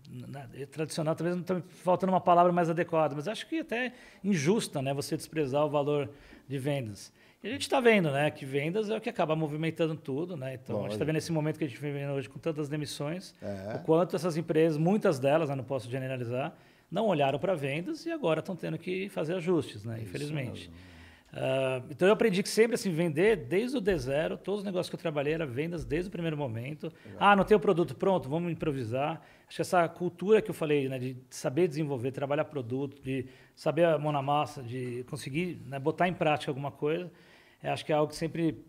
né, 0.10 0.45
tradicional, 0.69 1.15
talvez 1.15 1.36
não 1.36 1.41
está 1.41 1.62
faltando 1.83 2.12
uma 2.12 2.19
palavra 2.19 2.51
mais 2.51 2.69
adequada, 2.69 3.15
mas 3.15 3.29
acho 3.29 3.48
que 3.48 3.60
até 3.60 3.93
injusta, 4.21 4.81
né, 4.81 4.93
você 4.93 5.15
desprezar 5.15 5.65
o 5.65 5.69
valor 5.69 6.10
de 6.48 6.57
vendas. 6.57 7.13
E 7.41 7.48
a 7.48 7.51
gente 7.51 7.62
está 7.62 7.79
vendo, 7.79 8.12
né, 8.12 8.29
que 8.29 8.45
vendas 8.45 8.89
é 8.89 8.98
o 8.98 9.01
que 9.01 9.10
acaba 9.10 9.36
movimentando 9.36 9.95
tudo, 9.95 10.36
né? 10.38 10.53
Então 10.53 10.75
Lógico. 10.75 10.79
a 10.79 10.89
gente 10.89 10.93
está 10.93 11.05
vendo 11.05 11.15
esse 11.15 11.31
momento 11.31 11.57
que 11.57 11.63
a 11.63 11.67
gente 11.67 11.79
vive 11.79 12.05
hoje 12.07 12.29
com 12.29 12.38
tantas 12.38 12.67
demissões, 12.67 13.33
é. 13.41 13.77
o 13.77 13.79
quanto 13.79 14.15
essas 14.15 14.38
empresas, 14.38 14.77
muitas 14.77 15.17
delas, 15.17 15.50
né, 15.50 15.55
não 15.55 15.63
posso 15.63 15.89
generalizar, 15.89 16.53
não 16.91 17.07
olharam 17.07 17.39
para 17.39 17.55
vendas 17.55 18.05
e 18.05 18.12
agora 18.12 18.41
estão 18.41 18.55
tendo 18.55 18.77
que 18.77 19.07
fazer 19.10 19.36
ajustes, 19.36 19.86
né? 19.86 20.00
Infelizmente. 20.01 20.69
Uh, 21.31 21.88
então 21.89 22.10
eu 22.10 22.13
aprendi 22.13 22.43
que 22.43 22.50
sempre 22.50 22.75
assim 22.75 22.91
vender 22.91 23.38
desde 23.38 23.77
o 23.77 23.81
D0, 23.81 24.38
todos 24.38 24.60
os 24.60 24.65
negócios 24.65 24.89
que 24.89 24.95
eu 24.95 25.00
trabalhei 25.00 25.33
era 25.33 25.45
vendas 25.45 25.86
desde 25.86 26.10
o 26.10 26.12
primeiro 26.12 26.36
momento. 26.36 26.91
Legal. 27.05 27.17
Ah, 27.21 27.36
não 27.38 27.45
tem 27.45 27.55
o 27.55 27.60
produto 27.60 27.95
pronto, 27.95 28.27
vamos 28.27 28.51
improvisar. 28.51 29.21
Acho 29.48 29.55
que 29.55 29.62
essa 29.62 29.88
cultura 29.88 30.41
que 30.41 30.51
eu 30.51 30.53
falei, 30.53 30.89
né, 30.89 31.00
de 31.00 31.15
saber 31.29 31.69
desenvolver, 31.69 32.12
trabalhar 32.12 32.43
produto, 32.45 33.01
de 33.01 33.25
saber 33.55 33.86
a 33.86 33.98
mão 33.98 34.12
na 34.12 34.21
massa, 34.21 34.62
de 34.62 35.05
conseguir 35.10 35.62
né, 35.65 35.79
botar 35.79 36.10
em 36.10 36.13
prática 36.13 36.51
alguma 36.51 36.71
coisa, 36.71 37.10
acho 37.63 37.86
que 37.86 37.93
é 37.93 37.95
algo 37.95 38.12
que 38.12 38.17
sempre 38.17 38.65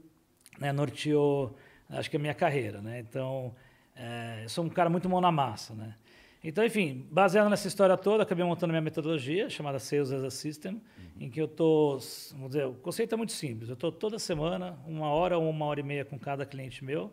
né, 0.60 0.70
norteou, 0.70 1.56
acho 1.90 2.08
que 2.08 2.16
a 2.16 2.20
minha 2.20 2.34
carreira, 2.34 2.80
né? 2.80 3.00
Então, 3.00 3.54
é, 3.96 4.42
eu 4.44 4.48
sou 4.48 4.64
um 4.64 4.68
cara 4.68 4.88
muito 4.88 5.08
mão 5.08 5.20
na 5.20 5.32
massa, 5.32 5.74
né? 5.74 5.96
Então, 6.44 6.64
enfim, 6.64 7.06
baseado 7.08 7.49
nessa 7.49 7.68
história 7.68 7.96
toda, 7.96 8.25
acabei 8.25 8.44
montando 8.44 8.72
minha 8.72 8.80
metodologia 8.80 9.49
chamada 9.49 9.78
Sales 9.78 10.11
as 10.11 10.25
a 10.25 10.30
System, 10.30 10.72
uhum. 10.72 10.82
em 11.20 11.30
que 11.30 11.40
eu 11.40 11.44
estou, 11.44 12.00
vamos 12.32 12.49
dizer, 12.49 12.66
o 12.66 12.75
conceito 12.75 13.14
é 13.14 13.16
muito 13.16 13.32
simples. 13.32 13.68
Eu 13.68 13.75
estou 13.75 13.92
toda 13.92 14.18
semana, 14.18 14.76
uma 14.84 15.08
hora 15.08 15.38
ou 15.38 15.49
uma 15.49 15.66
hora 15.66 15.78
e 15.78 15.84
meia 15.84 16.04
com 16.04 16.18
cada 16.18 16.44
cliente 16.44 16.84
meu, 16.84 17.12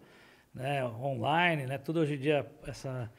né, 0.51 0.83
online, 0.83 1.67
né, 1.67 1.77
tudo 1.77 1.99
hoje 1.99 2.15
em 2.15 2.17
dia 2.17 2.43
essa 2.65 3.11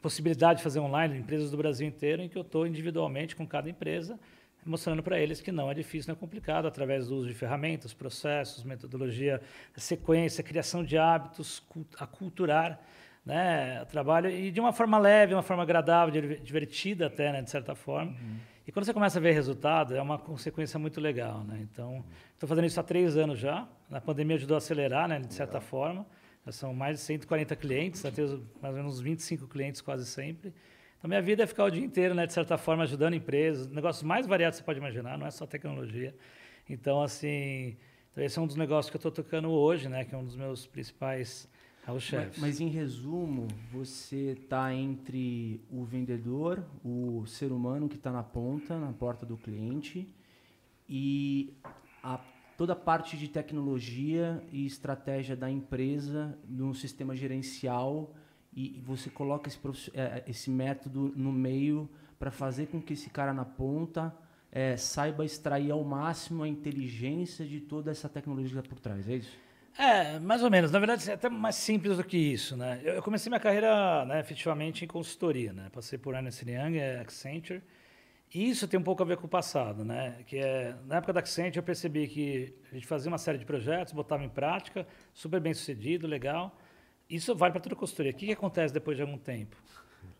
possibilidade 0.00 0.58
de 0.58 0.62
fazer 0.62 0.78
online, 0.78 1.18
empresas 1.18 1.50
do 1.50 1.56
Brasil 1.56 1.88
inteiro, 1.88 2.22
em 2.22 2.28
que 2.28 2.38
eu 2.38 2.42
estou 2.42 2.64
individualmente 2.64 3.34
com 3.34 3.44
cada 3.44 3.68
empresa, 3.68 4.20
mostrando 4.64 5.02
para 5.02 5.18
eles 5.18 5.40
que 5.40 5.50
não 5.50 5.68
é 5.68 5.74
difícil, 5.74 6.12
não 6.12 6.16
é 6.16 6.18
complicado, 6.18 6.66
através 6.66 7.08
do 7.08 7.16
uso 7.16 7.26
de 7.26 7.34
ferramentas, 7.34 7.92
processos, 7.92 8.62
metodologia, 8.62 9.40
sequência, 9.76 10.44
criação 10.44 10.84
de 10.84 10.96
hábitos, 10.96 11.60
aculturar 11.98 12.80
né, 13.26 13.84
trabalho 13.86 14.30
e 14.30 14.52
de 14.52 14.60
uma 14.60 14.72
forma 14.72 14.96
leve, 14.96 15.34
uma 15.34 15.42
forma 15.42 15.64
agradável, 15.64 16.38
divertida 16.40 17.08
até, 17.08 17.32
né, 17.32 17.42
de 17.42 17.50
certa 17.50 17.74
forma. 17.74 18.12
Uhum. 18.12 18.36
E 18.64 18.72
quando 18.72 18.84
você 18.84 18.94
começa 18.94 19.18
a 19.18 19.22
ver 19.22 19.32
resultado, 19.32 19.96
é 19.96 20.00
uma 20.00 20.16
consequência 20.16 20.78
muito 20.78 21.00
legal, 21.00 21.44
né? 21.44 21.60
Então, 21.62 22.04
estou 22.32 22.48
fazendo 22.48 22.66
isso 22.66 22.78
há 22.80 22.82
três 22.82 23.16
anos 23.16 23.38
já. 23.38 23.66
Na 23.88 24.00
pandemia 24.00 24.36
ajudou 24.36 24.56
a 24.56 24.58
acelerar, 24.58 25.08
né, 25.08 25.18
de 25.18 25.34
certa 25.34 25.54
legal. 25.54 25.68
forma. 25.68 26.06
Já 26.44 26.52
são 26.52 26.72
mais 26.72 26.98
de 26.98 27.04
140 27.04 27.56
clientes, 27.56 28.02
já 28.02 28.10
tenho 28.10 28.44
mais 28.62 28.74
ou 28.74 28.82
menos 28.82 29.00
25 29.00 29.48
clientes 29.48 29.80
quase 29.80 30.06
sempre. 30.06 30.52
Então, 30.98 31.08
minha 31.08 31.22
vida 31.22 31.42
é 31.42 31.46
ficar 31.46 31.64
o 31.64 31.70
dia 31.70 31.84
inteiro, 31.84 32.14
né, 32.14 32.26
de 32.26 32.32
certa 32.32 32.56
forma, 32.56 32.84
ajudando 32.84 33.14
empresas, 33.14 33.68
negócios 33.68 34.02
mais 34.02 34.26
variados 34.26 34.58
que 34.58 34.62
você 34.62 34.66
pode 34.66 34.78
imaginar, 34.78 35.18
não 35.18 35.26
é 35.26 35.30
só 35.30 35.46
tecnologia. 35.46 36.14
Então, 36.68 37.02
assim, 37.02 37.76
então 38.10 38.24
esse 38.24 38.38
é 38.38 38.42
um 38.42 38.46
dos 38.46 38.56
negócios 38.56 38.90
que 38.90 38.96
eu 38.96 38.98
estou 38.98 39.12
tocando 39.12 39.50
hoje, 39.50 39.88
né, 39.88 40.04
que 40.04 40.14
é 40.14 40.18
um 40.18 40.24
dos 40.24 40.36
meus 40.36 40.66
principais 40.66 41.48
mas, 42.16 42.38
mas, 42.38 42.60
em 42.60 42.68
resumo, 42.68 43.46
você 43.70 44.32
está 44.32 44.74
entre 44.74 45.60
o 45.70 45.84
vendedor, 45.84 46.64
o 46.84 47.24
ser 47.26 47.52
humano 47.52 47.88
que 47.88 47.94
está 47.94 48.10
na 48.10 48.24
ponta, 48.24 48.76
na 48.76 48.92
porta 48.92 49.24
do 49.24 49.36
cliente, 49.36 50.12
e 50.88 51.54
a, 52.02 52.18
toda 52.58 52.72
a 52.72 52.76
parte 52.76 53.16
de 53.16 53.28
tecnologia 53.28 54.42
e 54.50 54.66
estratégia 54.66 55.36
da 55.36 55.48
empresa 55.48 56.36
no 56.48 56.74
sistema 56.74 57.14
gerencial, 57.14 58.12
e, 58.52 58.78
e 58.78 58.80
você 58.80 59.08
coloca 59.08 59.48
esse, 59.48 59.60
é, 59.94 60.24
esse 60.26 60.50
método 60.50 61.12
no 61.14 61.30
meio 61.30 61.88
para 62.18 62.32
fazer 62.32 62.66
com 62.66 62.82
que 62.82 62.94
esse 62.94 63.10
cara 63.10 63.32
na 63.32 63.44
ponta 63.44 64.12
é, 64.50 64.76
saiba 64.76 65.24
extrair 65.24 65.70
ao 65.70 65.84
máximo 65.84 66.42
a 66.42 66.48
inteligência 66.48 67.46
de 67.46 67.60
toda 67.60 67.92
essa 67.92 68.08
tecnologia 68.08 68.62
por 68.62 68.80
trás, 68.80 69.08
é 69.08 69.16
isso? 69.16 69.45
É, 69.78 70.18
mais 70.18 70.42
ou 70.42 70.50
menos. 70.50 70.70
Na 70.70 70.78
verdade, 70.78 71.10
é 71.10 71.14
até 71.14 71.28
mais 71.28 71.56
simples 71.56 71.96
do 71.98 72.04
que 72.04 72.16
isso, 72.16 72.56
né? 72.56 72.80
Eu 72.82 73.02
comecei 73.02 73.28
minha 73.28 73.40
carreira, 73.40 74.04
né, 74.06 74.20
efetivamente, 74.20 74.84
em 74.84 74.88
consultoria, 74.88 75.52
né? 75.52 75.68
Passei 75.70 75.98
por 75.98 76.14
Ernst 76.14 76.42
Young, 76.42 76.80
Accenture. 77.00 77.62
E 78.34 78.48
isso 78.50 78.66
tem 78.66 78.80
um 78.80 78.82
pouco 78.82 79.02
a 79.02 79.06
ver 79.06 79.16
com 79.18 79.26
o 79.26 79.28
passado, 79.28 79.84
né? 79.84 80.22
Que 80.26 80.38
é, 80.38 80.74
na 80.86 80.96
época 80.96 81.12
da 81.12 81.20
Accenture, 81.20 81.58
eu 81.58 81.62
percebi 81.62 82.08
que 82.08 82.54
a 82.72 82.74
gente 82.74 82.86
fazia 82.86 83.10
uma 83.10 83.18
série 83.18 83.38
de 83.38 83.44
projetos, 83.44 83.92
botava 83.92 84.24
em 84.24 84.28
prática, 84.28 84.86
super 85.12 85.40
bem 85.40 85.52
sucedido, 85.54 86.06
legal. 86.06 86.58
Isso 87.08 87.34
vale 87.36 87.52
para 87.52 87.60
toda 87.60 87.76
consultoria. 87.76 88.12
O 88.12 88.14
que, 88.14 88.26
que 88.26 88.32
acontece 88.32 88.72
depois 88.72 88.96
de 88.96 89.02
algum 89.02 89.18
tempo? 89.18 89.56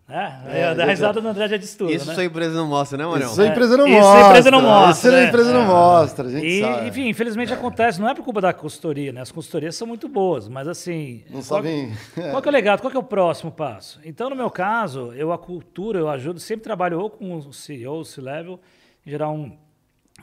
É, 0.09 0.61
é, 0.61 0.65
a 0.83 0.87
risada 0.87 1.21
do 1.21 1.27
André 1.27 1.49
já 1.49 1.57
disse 1.57 1.77
tudo. 1.77 1.93
Isso 1.93 2.07
né? 2.07 2.15
sua 2.15 2.25
empresa 2.25 2.55
não 2.55 2.69
mostra, 2.69 2.97
né, 2.97 3.05
Marião? 3.05 3.29
Isso 3.29 3.43
a 3.43 3.47
empresa 3.49 3.77
não 3.77 3.87
é, 3.89 4.01
mostra. 4.01 4.13
Isso 4.13 4.25
a 4.25 4.29
empresa 4.29 4.51
não 4.53 4.63
mostra. 4.63 5.09
Isso 5.09 5.17
a 5.17 5.25
empresa 5.25 5.53
não 5.53 5.67
mostra, 5.67 6.29
a 6.29 6.31
gente 6.31 6.47
e, 6.47 6.61
sabe. 6.61 6.89
Enfim, 6.89 7.09
infelizmente 7.09 7.53
acontece, 7.53 8.01
não 8.01 8.09
é 8.09 8.15
por 8.15 8.23
culpa 8.23 8.41
da 8.41 8.53
consultoria, 8.53 9.13
né? 9.13 9.21
As 9.21 9.33
consultorias 9.33 9.75
são 9.75 9.85
muito 9.85 10.09
boas, 10.09 10.49
mas 10.49 10.69
assim. 10.69 11.25
Não 11.25 11.41
qual, 11.41 11.43
sabem. 11.43 11.93
Qual 12.31 12.41
que 12.41 12.49
é 12.49 12.51
o 12.51 12.53
legado? 12.53 12.81
Qual 12.83 12.91
que 12.91 12.97
é 12.97 13.01
o 13.01 13.03
próximo 13.03 13.51
passo? 13.51 14.01
Então, 14.05 14.31
no 14.31 14.37
meu 14.37 14.49
caso, 14.49 15.13
eu 15.13 15.33
a 15.33 15.39
cultura, 15.39 15.99
eu 15.99 16.09
ajudo, 16.09 16.39
sempre 16.39 16.63
trabalho 16.63 17.01
ou 17.01 17.11
com 17.11 17.37
o 17.37 17.53
CEO, 17.53 17.99
o 17.99 18.05
C-Level, 18.05 18.61
em 19.05 19.11
geral 19.11 19.35
um, 19.35 19.59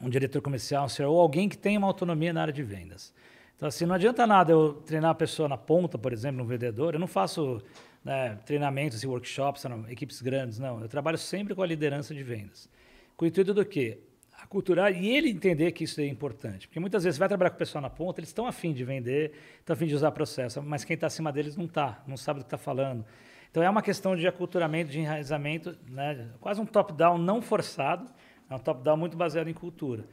um 0.02 0.10
diretor 0.10 0.42
comercial, 0.42 0.86
um 0.86 0.90
CEO, 0.90 1.12
ou 1.12 1.20
alguém 1.20 1.50
que 1.50 1.58
tenha 1.58 1.78
uma 1.78 1.88
autonomia 1.88 2.32
na 2.32 2.42
área 2.42 2.54
de 2.54 2.64
vendas. 2.64 3.14
Então, 3.58 3.68
assim, 3.68 3.86
não 3.86 3.96
adianta 3.96 4.26
nada 4.26 4.54
eu 4.54 4.82
treinar 4.86 5.12
a 5.12 5.16
pessoa 5.16 5.50
na 5.50 5.58
ponta, 5.58 5.98
por 5.98 6.14
exemplo, 6.14 6.42
um 6.42 6.46
vendedor, 6.46 6.94
eu 6.94 7.00
não 7.00 7.08
faço 7.08 7.62
né, 8.04 8.38
treinamentos 8.46 9.04
e 9.04 9.08
workshops, 9.08 9.64
equipes 9.90 10.22
grandes, 10.22 10.60
não. 10.60 10.82
Eu 10.82 10.90
trabalho 10.90 11.18
sempre 11.18 11.56
com 11.56 11.62
a 11.62 11.66
liderança 11.66 12.14
de 12.14 12.24
vendas. 12.24 12.70
Com 13.16 13.26
o 13.26 13.28
intuito 13.28 13.54
do 13.54 13.66
quê? 13.66 14.00
Aculturar 14.42 14.92
e 14.92 15.08
ele 15.10 15.30
entender 15.30 15.72
que 15.72 15.86
isso 15.86 16.02
é 16.02 16.08
importante. 16.08 16.68
Porque 16.68 16.80
muitas 16.80 17.04
vezes 17.04 17.18
vai 17.18 17.28
trabalhar 17.28 17.52
com 17.52 17.56
o 17.56 17.60
pessoal 17.60 17.82
na 17.82 17.90
ponta, 17.90 18.20
eles 18.20 18.30
estão 18.30 18.46
afim 18.46 18.74
de 18.74 18.84
vender, 18.84 19.32
estão 19.60 19.74
afim 19.74 19.88
de 19.88 19.96
usar 19.96 20.12
processo, 20.12 20.62
mas 20.62 20.84
quem 20.84 20.96
está 20.96 21.08
acima 21.08 21.32
deles 21.32 21.56
não 21.56 21.66
está, 21.66 22.04
não 22.06 22.18
sabe 22.18 22.40
do 22.40 22.44
que 22.44 22.48
está 22.48 22.58
falando. 22.58 23.06
Então 23.50 23.64
é 23.64 23.70
uma 23.70 23.82
questão 23.82 24.16
de 24.16 24.28
aculturamento, 24.28 24.92
de 24.92 25.00
enraizamento, 25.00 25.78
né, 25.88 26.30
quase 26.42 26.60
um 26.60 26.66
top-down 26.66 27.18
não 27.18 27.42
forçado, 27.42 28.12
é 28.50 28.56
um 28.56 28.60
top-down 28.60 28.98
muito 28.98 29.16
baseado 29.16 29.48
em 29.48 29.54
cultura. 29.54 30.06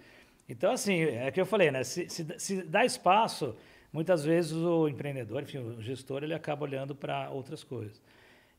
Então, 0.49 0.73
assim, 0.73 1.00
é 1.00 1.28
o 1.28 1.32
que 1.32 1.40
eu 1.40 1.47
falei, 1.47 1.70
né? 1.70 1.85
Se, 1.85 2.09
se, 2.09 2.26
se 2.37 2.62
dá 2.62 2.85
espaço, 2.85 3.54
muitas 3.92 4.25
vezes 4.25 4.52
o 4.52 4.88
empreendedor, 4.88 5.42
enfim, 5.42 5.59
o 5.59 5.80
gestor, 5.80 6.23
ele 6.23 6.35
acaba 6.35 6.64
olhando 6.64 6.94
para 6.94 7.30
outras 7.30 7.64
coisas. 7.64 8.00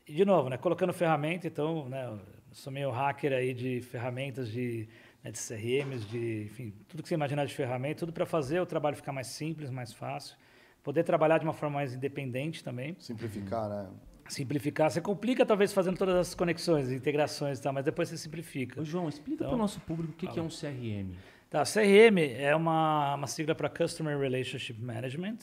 E, 0.06 0.12
de 0.12 0.24
novo, 0.24 0.48
né, 0.48 0.56
colocando 0.56 0.92
ferramenta, 0.92 1.46
então, 1.46 1.88
né, 1.88 2.18
sou 2.52 2.72
meio 2.72 2.90
hacker 2.90 3.32
aí 3.32 3.54
de 3.54 3.80
ferramentas 3.80 4.50
de, 4.50 4.88
né, 5.22 5.30
de 5.30 5.38
CRMs, 5.38 6.06
de, 6.06 6.44
enfim, 6.44 6.72
tudo 6.88 7.02
que 7.02 7.08
você 7.08 7.14
imaginar 7.14 7.46
de 7.46 7.54
ferramenta, 7.54 8.00
tudo 8.00 8.12
para 8.12 8.26
fazer 8.26 8.60
o 8.60 8.66
trabalho 8.66 8.96
ficar 8.96 9.12
mais 9.12 9.28
simples, 9.28 9.70
mais 9.70 9.92
fácil, 9.92 10.36
poder 10.82 11.04
trabalhar 11.04 11.38
de 11.38 11.44
uma 11.44 11.52
forma 11.52 11.76
mais 11.76 11.94
independente 11.94 12.62
também. 12.64 12.96
Simplificar, 12.98 13.68
né? 13.68 13.88
Simplificar. 14.28 14.90
Você 14.90 15.00
complica, 15.00 15.44
talvez, 15.44 15.72
fazendo 15.72 15.96
todas 15.96 16.14
as 16.16 16.34
conexões, 16.34 16.90
integrações 16.90 17.58
e 17.58 17.62
tal, 17.62 17.72
mas 17.72 17.84
depois 17.84 18.08
você 18.08 18.16
simplifica. 18.16 18.80
Ô, 18.80 18.84
João, 18.84 19.08
explica 19.08 19.34
então, 19.34 19.48
para 19.48 19.56
o 19.56 19.58
nosso 19.58 19.80
público 19.80 20.12
o 20.12 20.16
que, 20.16 20.26
que 20.26 20.38
é 20.38 20.42
um 20.42 20.48
CRM. 20.48 21.14
Tá, 21.52 21.64
CRM 21.64 22.16
é 22.38 22.56
uma, 22.56 23.14
uma 23.14 23.26
sigla 23.26 23.54
para 23.54 23.68
Customer 23.68 24.18
Relationship 24.18 24.80
Management, 24.80 25.36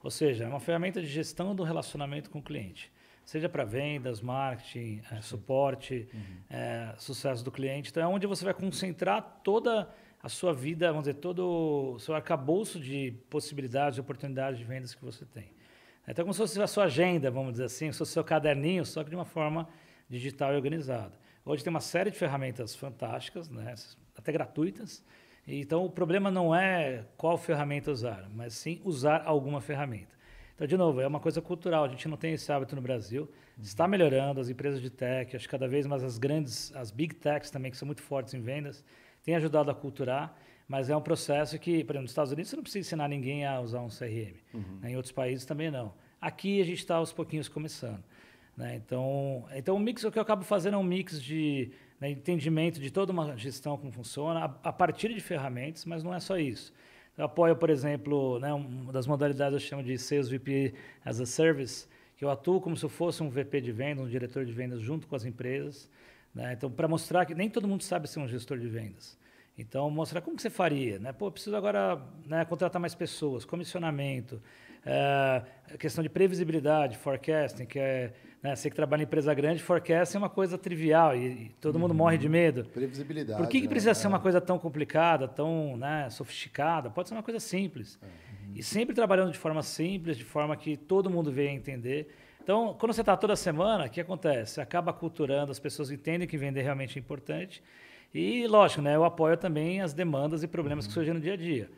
ou 0.00 0.12
seja, 0.12 0.44
é 0.44 0.46
uma 0.46 0.60
ferramenta 0.60 1.00
de 1.00 1.08
gestão 1.08 1.56
do 1.56 1.64
relacionamento 1.64 2.30
com 2.30 2.38
o 2.38 2.42
cliente. 2.42 2.92
Seja 3.24 3.48
para 3.48 3.64
vendas, 3.64 4.20
marketing, 4.20 5.02
é, 5.10 5.20
suporte, 5.20 6.08
uhum. 6.14 6.20
é, 6.48 6.94
sucesso 6.98 7.44
do 7.44 7.50
cliente. 7.50 7.90
Então, 7.90 8.00
é 8.00 8.06
onde 8.06 8.28
você 8.28 8.44
vai 8.44 8.54
concentrar 8.54 9.40
toda 9.42 9.92
a 10.22 10.28
sua 10.28 10.54
vida, 10.54 10.86
vamos 10.86 11.02
dizer, 11.02 11.14
todo 11.14 11.94
o 11.94 11.98
seu 11.98 12.14
arcabouço 12.14 12.78
de 12.78 13.16
possibilidades, 13.28 13.96
de 13.96 14.00
oportunidades 14.00 14.60
de 14.60 14.64
vendas 14.64 14.94
que 14.94 15.04
você 15.04 15.24
tem. 15.24 15.50
Então, 16.06 16.24
como 16.24 16.32
se 16.32 16.38
fosse 16.38 16.62
a 16.62 16.68
sua 16.68 16.84
agenda, 16.84 17.28
vamos 17.28 17.54
dizer 17.54 17.64
assim, 17.64 17.90
se 17.90 17.98
fosse 17.98 18.12
o 18.12 18.14
seu 18.14 18.22
caderninho, 18.22 18.86
só 18.86 19.02
que 19.02 19.10
de 19.10 19.16
uma 19.16 19.24
forma 19.24 19.68
digital 20.08 20.52
e 20.52 20.54
organizada. 20.54 21.18
Hoje 21.44 21.64
tem 21.64 21.72
uma 21.72 21.80
série 21.80 22.12
de 22.12 22.16
ferramentas 22.16 22.76
fantásticas, 22.76 23.48
né, 23.48 23.74
até 24.16 24.30
gratuitas, 24.30 25.04
então, 25.46 25.84
o 25.84 25.90
problema 25.90 26.30
não 26.30 26.54
é 26.54 27.04
qual 27.16 27.38
ferramenta 27.38 27.90
usar, 27.90 28.28
mas 28.34 28.54
sim 28.54 28.80
usar 28.84 29.22
alguma 29.24 29.60
ferramenta. 29.60 30.16
Então, 30.56 30.66
de 30.66 30.76
novo, 30.76 31.00
é 31.00 31.06
uma 31.06 31.20
coisa 31.20 31.40
cultural. 31.42 31.84
A 31.84 31.88
gente 31.88 32.08
não 32.08 32.16
tem 32.16 32.32
esse 32.32 32.50
hábito 32.50 32.74
no 32.74 32.80
Brasil. 32.80 33.22
Uhum. 33.56 33.62
Está 33.62 33.86
melhorando. 33.86 34.40
As 34.40 34.48
empresas 34.48 34.80
de 34.80 34.88
tech, 34.88 35.36
acho 35.36 35.44
que 35.44 35.50
cada 35.50 35.68
vez 35.68 35.86
mais 35.86 36.02
as 36.02 36.16
grandes, 36.16 36.74
as 36.74 36.90
big 36.90 37.14
techs 37.14 37.50
também, 37.50 37.70
que 37.70 37.76
são 37.76 37.84
muito 37.84 38.02
fortes 38.02 38.32
em 38.32 38.40
vendas, 38.40 38.82
têm 39.22 39.36
ajudado 39.36 39.70
a 39.70 39.74
culturar. 39.74 40.34
Mas 40.66 40.88
é 40.88 40.96
um 40.96 41.00
processo 41.00 41.58
que, 41.58 41.84
por 41.84 41.92
exemplo, 41.92 42.02
nos 42.02 42.10
Estados 42.10 42.32
Unidos, 42.32 42.50
você 42.50 42.56
não 42.56 42.62
precisa 42.62 42.80
ensinar 42.80 43.06
ninguém 43.06 43.46
a 43.46 43.60
usar 43.60 43.80
um 43.80 43.88
CRM. 43.88 44.34
Uhum. 44.54 44.78
Né? 44.80 44.92
Em 44.92 44.96
outros 44.96 45.12
países 45.12 45.44
também 45.44 45.70
não. 45.70 45.92
Aqui 46.20 46.60
a 46.60 46.64
gente 46.64 46.78
está 46.78 46.96
aos 46.96 47.12
pouquinhos 47.12 47.48
começando. 47.48 48.02
Né? 48.56 48.76
Então, 48.76 49.44
então, 49.54 49.76
o 49.76 49.78
mix, 49.78 50.02
o 50.04 50.10
que 50.10 50.18
eu 50.18 50.22
acabo 50.22 50.42
fazendo 50.42 50.74
é 50.74 50.78
um 50.78 50.82
mix 50.82 51.22
de 51.22 51.70
né, 52.00 52.10
entendimento 52.10 52.80
de 52.80 52.90
toda 52.90 53.12
uma 53.12 53.36
gestão 53.36 53.76
como 53.76 53.90
funciona, 53.90 54.40
a, 54.40 54.68
a, 54.68 54.72
partir 54.72 55.12
de 55.14 55.20
ferramentas, 55.20 55.84
mas 55.84 56.02
não 56.02 56.14
é 56.14 56.20
só 56.20 56.38
isso. 56.38 56.72
Eu 57.16 57.24
apoio, 57.24 57.56
por 57.56 57.70
exemplo, 57.70 58.38
né, 58.38 58.52
uma 58.52 58.92
das 58.92 59.06
modalidades 59.06 59.54
eu 59.54 59.60
chamo 59.60 59.82
de 59.82 59.96
Sales 59.96 60.28
VP 60.28 60.74
as 61.04 61.20
a 61.20 61.26
Service, 61.26 61.86
que 62.16 62.24
eu 62.24 62.30
atuo 62.30 62.60
como 62.60 62.76
se 62.76 62.84
eu 62.84 62.88
fosse 62.88 63.22
um 63.22 63.28
VP 63.28 63.60
de 63.60 63.72
vendas, 63.72 64.04
um 64.04 64.08
diretor 64.08 64.44
de 64.44 64.52
vendas 64.52 64.80
junto 64.80 65.06
com 65.06 65.16
as 65.16 65.24
empresas. 65.24 65.88
Né? 66.34 66.52
Então, 66.52 66.70
para 66.70 66.86
mostrar 66.86 67.24
que 67.24 67.34
nem 67.34 67.48
todo 67.48 67.66
mundo 67.66 67.82
sabe 67.82 68.08
ser 68.08 68.20
um 68.20 68.28
gestor 68.28 68.58
de 68.58 68.68
vendas. 68.68 69.18
Então, 69.58 69.90
mostrar 69.90 70.20
como 70.20 70.36
que 70.36 70.42
você 70.42 70.50
faria. 70.50 70.98
Né? 70.98 71.12
Pô, 71.12 71.30
preciso 71.30 71.56
agora 71.56 72.00
né, 72.26 72.44
contratar 72.44 72.80
mais 72.80 72.94
pessoas, 72.94 73.44
comissionamento, 73.44 74.42
é, 74.84 75.42
questão 75.78 76.02
de 76.02 76.10
previsibilidade, 76.10 76.96
forecasting, 76.98 77.64
que 77.64 77.78
é 77.78 78.12
né, 78.46 78.54
você 78.54 78.70
que 78.70 78.76
trabalha 78.76 79.02
em 79.02 79.04
empresa 79.04 79.34
grande, 79.34 79.62
forecasting 79.62 80.16
é 80.16 80.20
uma 80.20 80.28
coisa 80.28 80.56
trivial 80.56 81.16
e, 81.16 81.26
e 81.26 81.48
todo 81.60 81.78
mundo 81.78 81.92
morre 81.92 82.16
de 82.16 82.28
medo. 82.28 82.64
Previsibilidade. 82.72 83.38
Por 83.38 83.48
que, 83.48 83.58
que 83.60 83.66
né? 83.66 83.70
precisa 83.70 83.92
ser 83.92 84.06
É. 84.06 84.08
uma 84.08 84.20
coisa 84.20 84.40
tão 84.40 84.58
complicada, 84.58 85.26
tão 85.26 85.76
né, 85.76 86.08
sofisticada? 86.10 86.88
Pode 86.88 87.08
ser 87.08 87.14
uma 87.14 87.22
coisa 87.22 87.40
simples. 87.40 87.98
E 88.54 88.62
sempre 88.62 88.94
trabalhando 88.94 89.32
de 89.32 89.38
forma 89.38 89.62
simples, 89.62 90.16
de 90.16 90.24
forma 90.24 90.56
que 90.56 90.76
todo 90.76 91.10
mundo 91.10 91.30
venha 91.32 91.52
entender. 91.52 92.08
Então, 92.42 92.74
quando 92.78 92.92
você 92.92 93.00
está 93.02 93.16
toda 93.16 93.34
semana, 93.34 93.86
o 93.86 93.90
que 93.90 94.00
acontece? 94.00 94.54
Você 94.54 94.60
acaba 94.60 94.92
culturando, 94.92 95.50
as 95.50 95.58
pessoas 95.58 95.90
entendem 95.90 96.28
que 96.28 96.38
vender 96.38 96.62
realmente 96.62 96.96
é 96.96 97.00
importante. 97.00 97.60
E, 98.14 98.46
lógico, 98.46 98.80
né, 98.80 98.94
eu 98.94 99.04
apoio 99.04 99.36
também 99.36 99.80
as 99.80 99.92
demandas 99.92 100.44
e 100.44 100.46
problemas 100.46 100.86
que 100.86 100.92
surgem 100.92 101.12
no 101.12 101.20
dia 101.20 101.34
a 101.34 101.36
dia. 101.36 101.68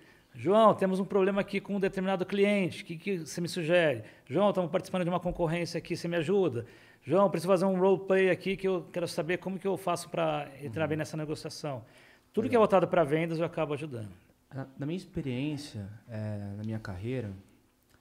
João, 0.40 0.72
temos 0.72 1.00
um 1.00 1.04
problema 1.04 1.40
aqui 1.40 1.60
com 1.60 1.74
um 1.74 1.80
determinado 1.80 2.24
cliente, 2.24 2.84
o 2.84 2.86
que, 2.86 2.96
que 2.96 3.18
você 3.26 3.40
me 3.40 3.48
sugere? 3.48 4.04
João, 4.24 4.50
estamos 4.50 4.70
participando 4.70 5.02
de 5.02 5.10
uma 5.10 5.18
concorrência 5.18 5.78
aqui, 5.78 5.96
você 5.96 6.06
me 6.06 6.14
ajuda? 6.14 6.64
João, 7.02 7.28
preciso 7.28 7.48
fazer 7.48 7.64
um 7.64 7.76
roleplay 7.76 8.30
aqui 8.30 8.56
que 8.56 8.68
eu 8.68 8.86
quero 8.92 9.08
saber 9.08 9.38
como 9.38 9.58
que 9.58 9.66
eu 9.66 9.76
faço 9.76 10.08
para 10.08 10.48
entrar 10.62 10.86
bem 10.86 10.96
nessa 10.96 11.16
negociação. 11.16 11.84
Tudo 12.32 12.48
que 12.48 12.54
é 12.54 12.58
voltado 12.58 12.86
para 12.86 13.02
vendas 13.02 13.40
eu 13.40 13.44
acabo 13.44 13.74
ajudando. 13.74 14.12
Na, 14.54 14.68
na 14.78 14.86
minha 14.86 14.96
experiência, 14.96 15.88
é, 16.08 16.54
na 16.56 16.62
minha 16.62 16.78
carreira, 16.78 17.32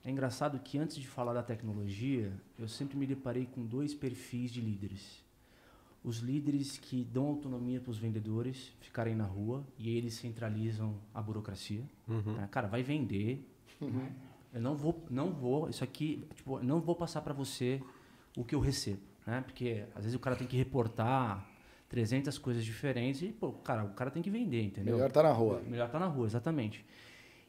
é 0.05 0.11
engraçado 0.11 0.59
que 0.59 0.77
antes 0.77 0.95
de 0.95 1.07
falar 1.07 1.33
da 1.33 1.41
tecnologia, 1.41 2.31
eu 2.59 2.67
sempre 2.67 2.99
me 2.99 3.07
deparei 3.07 3.47
com 3.47 3.65
dois 3.65 3.95
perfis 3.95 4.51
de 4.51 4.61
líderes. 4.61 5.25
Os 6.03 6.19
líderes 6.19 6.77
que 6.77 7.03
dão 7.03 7.25
autonomia 7.27 7.81
para 7.81 7.91
os 7.91 7.97
vendedores 7.97 8.71
ficarem 8.79 9.15
na 9.15 9.25
rua 9.25 9.65
e 9.77 9.89
eles 9.97 10.13
centralizam 10.13 10.95
a 11.13 11.21
burocracia. 11.21 11.83
né? 12.07 12.47
Cara, 12.51 12.67
vai 12.67 12.81
vender. 12.83 13.45
né? 13.81 14.11
Eu 14.53 14.61
não 14.61 14.75
vou, 14.75 15.05
não 15.09 15.31
vou, 15.31 15.69
isso 15.69 15.83
aqui, 15.83 16.25
tipo, 16.33 16.59
não 16.63 16.79
vou 16.79 16.95
passar 16.95 17.21
para 17.21 17.33
você 17.33 17.81
o 18.35 18.43
que 18.45 18.55
eu 18.55 18.59
recebo, 18.59 19.01
né? 19.25 19.41
Porque 19.41 19.83
às 19.93 20.03
vezes 20.03 20.15
o 20.15 20.19
cara 20.19 20.35
tem 20.35 20.47
que 20.47 20.55
reportar 20.55 21.45
300 21.89 22.37
coisas 22.37 22.63
diferentes 22.63 23.21
e, 23.21 23.27
pô, 23.27 23.51
cara, 23.51 23.83
o 23.83 23.89
cara 23.93 24.09
tem 24.09 24.23
que 24.23 24.29
vender, 24.29 24.63
entendeu? 24.63 24.95
Melhor 24.95 25.11
tá 25.11 25.21
na 25.23 25.31
rua. 25.31 25.61
Melhor 25.67 25.89
tá 25.89 25.99
na 25.99 26.07
rua, 26.07 26.25
exatamente. 26.25 26.85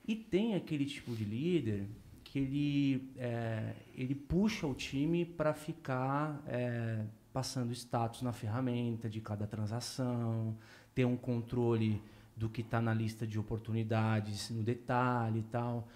E 0.07 0.17
tem 0.17 0.55
aquele 0.55 0.85
tipo 0.85 1.15
de 1.15 1.25
líder 1.25 1.87
que 2.25 2.39
ele, 2.41 3.11
é, 3.17 3.75
ele 3.95 4.15
puxa 4.15 4.67
o 4.67 4.75
time 4.75 5.25
para 5.25 5.55
ficar 5.55 6.43
é, 6.47 7.05
passando 7.33 7.73
status 7.73 8.23
na 8.23 8.33
ferramenta 8.33 9.09
de 9.09 9.21
cada 9.21 9.47
transação, 9.47 10.57
ter 10.95 11.05
um 11.05 11.17
controle 11.17 12.03
do 12.37 12.49
que 12.49 12.61
está 12.61 12.81
na 12.81 12.95
lista 12.95 13.27
de 13.27 13.39
oportunidades 13.39 14.51
no 14.51 14.63
detalhe 14.63 15.41
e 15.41 15.45
tal. 15.45 15.89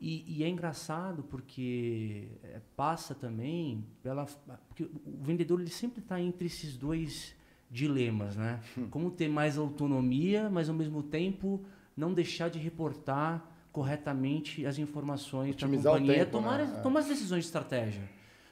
E, 0.00 0.24
e 0.38 0.44
é 0.44 0.48
engraçado 0.48 1.22
porque 1.24 2.28
é, 2.42 2.60
passa 2.74 3.14
também 3.14 3.84
pela. 4.02 4.24
Porque 4.68 4.84
o 4.84 5.22
vendedor 5.22 5.60
ele 5.60 5.70
sempre 5.70 6.00
está 6.00 6.18
entre 6.18 6.46
esses 6.46 6.76
dois 6.76 7.34
dilemas, 7.70 8.34
né? 8.34 8.60
Como 8.90 9.10
ter 9.10 9.28
mais 9.28 9.58
autonomia, 9.58 10.48
mas 10.48 10.68
ao 10.68 10.74
mesmo 10.74 11.02
tempo 11.02 11.62
não 11.96 12.14
deixar 12.14 12.48
de 12.48 12.58
reportar 12.58 13.46
corretamente 13.70 14.66
as 14.66 14.78
informações 14.78 15.54
para 15.54 15.66
a 15.66 15.70
companhia, 15.70 16.14
tempo, 16.14 16.32
tomar, 16.32 16.58
né? 16.58 16.74
É. 16.78 16.82
tomar 16.82 17.00
as 17.00 17.06
decisões 17.06 17.44
de 17.44 17.46
estratégia. 17.46 18.02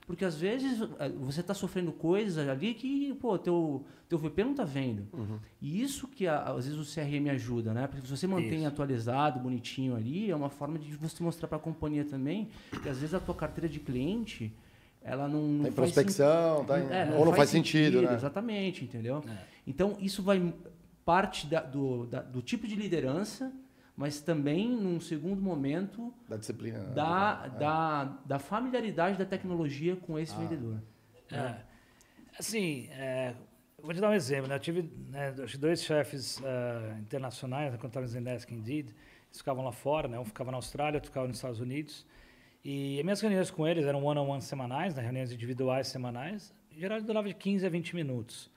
Porque 0.09 0.25
às 0.25 0.37
vezes 0.37 0.79
você 1.21 1.43
está 1.43 1.53
sofrendo 1.53 1.93
coisas 1.93 2.49
ali 2.49 2.73
que, 2.73 3.13
pô, 3.21 3.39
teu, 3.39 3.85
teu 4.09 4.17
VP 4.19 4.43
não 4.43 4.53
está 4.53 4.65
vendo. 4.65 5.07
E 5.61 5.83
isso 5.83 6.09
que 6.09 6.27
às 6.27 6.65
vezes 6.67 6.79
o 6.81 6.95
CRM 6.95 7.29
ajuda, 7.31 7.75
né? 7.75 7.87
Porque 7.87 8.01
se 8.07 8.17
você 8.17 8.27
mantém 8.27 8.61
Isso. 8.61 8.69
atualizado, 8.69 9.39
bonitinho 9.39 9.95
ali, 9.95 10.31
é 10.31 10.35
uma 10.35 10.49
forma 10.49 10.79
de 10.79 10.97
você 10.97 11.23
mostrar 11.23 11.47
para 11.47 11.59
a 11.59 11.61
companhia 11.61 12.07
também 12.07 12.49
que 12.83 12.89
às 12.89 12.97
vezes 12.99 13.13
a 13.13 13.21
tua 13.21 13.35
carteira 13.35 13.69
de 13.69 13.79
cliente, 13.81 14.51
ela 15.03 15.29
não, 15.29 15.43
não 15.43 15.63
Tá 15.65 15.69
em 15.69 15.73
prospecção, 15.73 16.65
tá 16.65 16.81
em- 16.81 16.91
é, 16.91 17.15
ou 17.15 17.27
não 17.27 17.35
faz 17.35 17.51
sentido, 17.51 18.01
né? 18.01 18.15
Exatamente, 18.15 18.85
entendeu? 18.85 19.23
É. 19.29 19.37
Então, 19.67 19.95
isso 20.01 20.23
vai 20.23 20.55
parte 21.05 21.47
da- 21.47 21.61
do, 21.61 22.07
da- 22.07 22.23
do 22.23 22.41
tipo 22.41 22.67
de 22.67 22.75
liderança, 22.77 23.53
mas 23.99 24.21
também, 24.21 24.69
num 24.71 25.01
segundo 25.01 25.43
momento, 25.43 26.15
Da 26.29 26.37
disciplina. 26.37 26.79
né? 26.79 26.95
da, 26.95 27.43
É. 27.45 27.59
da, 27.59 28.05
da 28.25 28.39
familiaridade 28.39 29.19
da 29.19 29.25
tecnologia 29.27 29.97
com 29.97 30.17
esse 30.17 30.33
Ah. 30.35 30.39
vendedor. 30.39 30.81
É. 31.33 31.57
Assim, 32.39 32.87
é, 32.93 33.35
vou 33.83 33.93
te 33.93 34.01
dar 34.01 34.09
um 34.11 34.15
exemplo. 34.15 34.49
Né? 34.49 34.55
Eu 34.55 34.61
tive 34.61 34.83
né, 35.11 35.33
dois 35.59 35.83
chefes 35.83 36.41
ah, 36.45 36.97
internacionais, 37.01 37.73
né, 37.73 37.77
quando 37.79 37.89
estava 37.91 38.07
em 38.07 38.09
Zendesk 38.09 38.51
Indeed, 38.53 38.87
eles 39.27 39.39
ficavam 39.39 39.65
lá 39.65 39.73
fora, 39.73 40.07
né? 40.07 40.17
um 40.19 40.25
ficava 40.25 40.53
na 40.53 40.57
Austrália, 40.59 40.97
outro 40.99 41.11
ficava 41.11 41.27
nos 41.27 41.37
Estados 41.37 41.59
Unidos. 41.61 42.07
E 42.65 42.99
as 42.99 43.05
minhas 43.05 43.21
reuniões 43.21 43.51
com 43.51 43.67
eles 43.67 43.85
eram 43.85 44.05
one-on-one 44.05 44.43
semanais, 44.43 44.95
né? 44.95 45.03
reuniões 45.03 45.33
individuais 45.33 45.89
semanais, 45.89 46.55
em 46.75 46.79
geral 46.81 47.01
durava 47.03 47.27
de 47.27 47.35
15 47.35 47.67
a 47.67 47.69
20 47.69 47.97
minutos. 47.97 48.49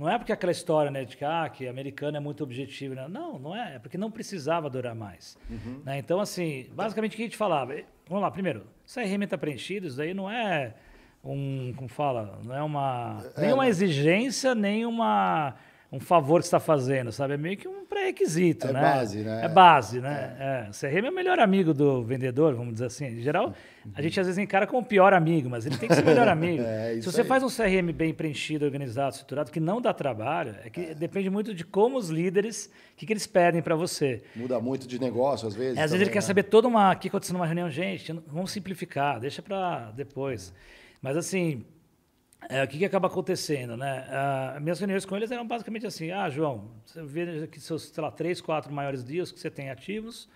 Não 0.00 0.08
é 0.08 0.16
porque 0.16 0.32
aquela 0.32 0.50
história 0.50 0.90
né, 0.90 1.04
de 1.04 1.14
que, 1.14 1.24
ah, 1.26 1.46
que 1.52 1.68
americano 1.68 2.16
é 2.16 2.20
muito 2.20 2.42
objetivo. 2.42 2.94
Né? 2.94 3.06
Não, 3.06 3.38
não 3.38 3.54
é. 3.54 3.74
É 3.74 3.78
porque 3.78 3.98
não 3.98 4.10
precisava 4.10 4.70
durar 4.70 4.94
mais. 4.94 5.36
Né? 5.84 5.98
Então, 5.98 6.18
assim, 6.20 6.70
basicamente 6.72 7.12
o 7.12 7.16
que 7.16 7.22
a 7.22 7.26
gente 7.26 7.36
falava? 7.36 7.76
Vamos 8.08 8.22
lá, 8.22 8.30
primeiro, 8.30 8.66
CRM 8.86 9.22
está 9.22 9.36
preenchido, 9.36 9.86
isso 9.86 9.98
daí 9.98 10.14
não 10.14 10.30
é 10.30 10.74
um, 11.22 11.74
como 11.76 11.86
fala, 11.86 12.40
não 12.42 12.56
é 12.56 12.62
uma, 12.62 13.22
nem 13.36 13.52
uma 13.52 13.68
exigência, 13.68 14.54
nem 14.54 14.86
uma, 14.86 15.54
um 15.92 15.98
favor 15.98 16.38
que 16.40 16.46
está 16.46 16.60
fazendo, 16.60 17.10
sabe? 17.10 17.34
É 17.34 17.36
meio 17.36 17.56
que 17.56 17.66
um 17.66 17.84
pré-requisito, 17.84 18.68
É 18.68 18.72
né? 18.72 18.80
base, 18.80 19.18
né? 19.24 19.44
É 19.44 19.48
base, 19.48 20.00
né? 20.00 20.36
É. 20.38 20.70
O 20.70 20.72
CRM 20.72 21.06
é 21.06 21.10
o 21.10 21.14
melhor 21.14 21.40
amigo 21.40 21.74
do 21.74 22.04
vendedor, 22.04 22.54
vamos 22.54 22.74
dizer 22.74 22.86
assim. 22.86 23.06
Em 23.06 23.20
geral, 23.20 23.52
a 23.92 24.00
gente 24.00 24.20
às 24.20 24.26
vezes 24.26 24.38
encara 24.38 24.68
como 24.68 24.82
o 24.82 24.84
pior 24.84 25.12
amigo, 25.12 25.50
mas 25.50 25.66
ele 25.66 25.76
tem 25.76 25.88
que 25.88 25.94
ser 25.96 26.02
o 26.02 26.06
melhor 26.06 26.28
amigo. 26.28 26.62
É, 26.62 26.94
Se 27.00 27.10
você 27.10 27.22
aí. 27.22 27.26
faz 27.26 27.42
um 27.42 27.48
CRM 27.48 27.92
bem 27.92 28.14
preenchido, 28.14 28.64
organizado, 28.64 29.14
estruturado, 29.14 29.50
que 29.50 29.58
não 29.58 29.80
dá 29.80 29.92
trabalho, 29.92 30.54
é 30.64 30.70
que 30.70 30.94
depende 30.94 31.28
muito 31.28 31.52
de 31.52 31.64
como 31.64 31.98
os 31.98 32.08
líderes, 32.08 32.66
o 32.94 32.96
que, 32.96 33.04
que 33.04 33.12
eles 33.12 33.26
pedem 33.26 33.60
para 33.60 33.74
você. 33.74 34.22
Muda 34.36 34.60
muito 34.60 34.86
de 34.86 35.00
negócio, 35.00 35.48
às 35.48 35.56
vezes. 35.56 35.76
É, 35.76 35.82
às 35.82 35.90
vezes 35.90 35.92
também, 35.92 36.02
ele 36.02 36.10
quer 36.12 36.18
né? 36.18 36.26
saber 36.26 36.44
toda 36.44 36.68
uma. 36.68 36.92
O 36.92 36.96
que 36.96 37.08
aconteceu 37.08 37.32
numa 37.32 37.46
reunião, 37.46 37.68
gente, 37.68 38.12
vamos 38.28 38.52
simplificar, 38.52 39.18
deixa 39.18 39.42
para 39.42 39.90
depois. 39.90 40.54
Mas 41.02 41.16
assim, 41.16 41.64
é, 42.48 42.64
o 42.64 42.68
que, 42.68 42.78
que 42.78 42.84
acaba 42.84 43.06
acontecendo, 43.08 43.76
né? 43.76 44.06
Minhas 44.60 44.78
reuniões 44.78 45.04
com 45.04 45.16
eles 45.16 45.30
eram 45.30 45.46
basicamente 45.46 45.86
assim: 45.86 46.10
ah, 46.10 46.28
João, 46.30 46.70
você 46.84 47.02
vê 47.02 47.44
aqui 47.44 47.60
seus, 47.60 47.88
sei 47.88 48.02
lá, 48.02 48.10
três, 48.10 48.40
quatro 48.40 48.72
maiores 48.72 49.04
deals 49.04 49.30
que 49.30 49.38
você 49.38 49.50
tem 49.50 49.70
ativos, 49.70 50.28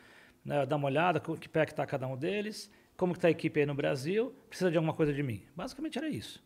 né, 0.45 0.67
dá 0.67 0.77
uma 0.77 0.87
olhada, 0.87 1.21
que 1.21 1.49
pé 1.49 1.65
que 1.65 1.73
está 1.73 1.87
cada 1.87 2.07
um 2.07 2.17
deles, 2.17 2.71
como 2.97 3.13
que 3.13 3.19
está 3.19 3.29
a 3.29 3.31
equipe 3.31 3.61
aí 3.61 3.67
no 3.67 3.75
Brasil, 3.75 4.35
precisa 4.49 4.71
de 4.71 4.77
alguma 4.77 4.95
coisa 4.95 5.13
de 5.13 5.23
mim. 5.23 5.43
Basicamente 5.57 5.99
era 5.99 6.09
isso. 6.09 6.43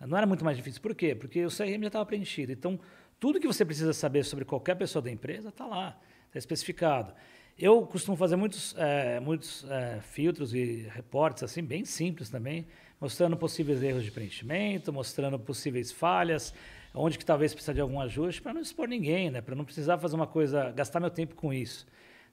Não 0.00 0.16
era 0.16 0.26
muito 0.26 0.44
mais 0.44 0.56
difícil. 0.56 0.80
Por 0.80 0.94
quê? 0.94 1.14
Porque 1.14 1.44
o 1.44 1.48
CRM 1.48 1.80
já 1.80 1.86
estava 1.88 2.06
preenchido. 2.06 2.52
Então, 2.52 2.78
tudo 3.18 3.40
que 3.40 3.46
você 3.46 3.64
precisa 3.64 3.92
saber 3.92 4.24
sobre 4.24 4.44
qualquer 4.44 4.76
pessoa 4.76 5.02
da 5.02 5.10
empresa 5.10 5.48
está 5.48 5.66
lá, 5.66 5.98
está 6.26 6.38
especificado. 6.38 7.12
Eu 7.58 7.84
costumo 7.84 8.16
fazer 8.16 8.36
muitos, 8.36 8.76
eh, 8.78 9.18
muitos 9.18 9.66
eh, 9.68 9.98
filtros 10.02 10.54
e 10.54 10.88
reportes 10.94 11.42
assim 11.42 11.64
bem 11.64 11.84
simples 11.84 12.30
também, 12.30 12.64
mostrando 13.00 13.36
possíveis 13.36 13.82
erros 13.82 14.04
de 14.04 14.10
preenchimento, 14.10 14.92
mostrando 14.92 15.38
possíveis 15.38 15.92
falhas, 15.92 16.52
onde 16.94 17.18
que 17.18 17.24
talvez 17.24 17.54
precisa 17.54 17.74
de 17.74 17.80
algum 17.80 18.00
ajuste, 18.00 18.42
para 18.42 18.54
não 18.54 18.60
expor 18.60 18.88
ninguém, 18.88 19.30
né? 19.30 19.40
para 19.40 19.54
não 19.54 19.64
precisar 19.64 19.98
fazer 19.98 20.16
uma 20.16 20.26
coisa, 20.26 20.70
gastar 20.72 21.00
meu 21.00 21.10
tempo 21.10 21.34
com 21.34 21.52
isso. 21.52 21.86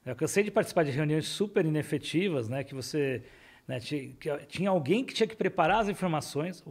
Eu 0.04 0.14
cansei 0.14 0.44
de 0.44 0.50
participar 0.50 0.84
de 0.84 0.92
reuniões 0.92 1.26
super 1.26 1.66
inefetivas, 1.66 2.48
né, 2.48 2.62
que 2.62 2.76
você 2.76 3.24
né, 3.66 3.80
tinha 4.46 4.70
alguém 4.70 5.04
que 5.04 5.12
tinha 5.12 5.26
que 5.26 5.34
preparar 5.34 5.80
as 5.80 5.88
informações 5.88 6.62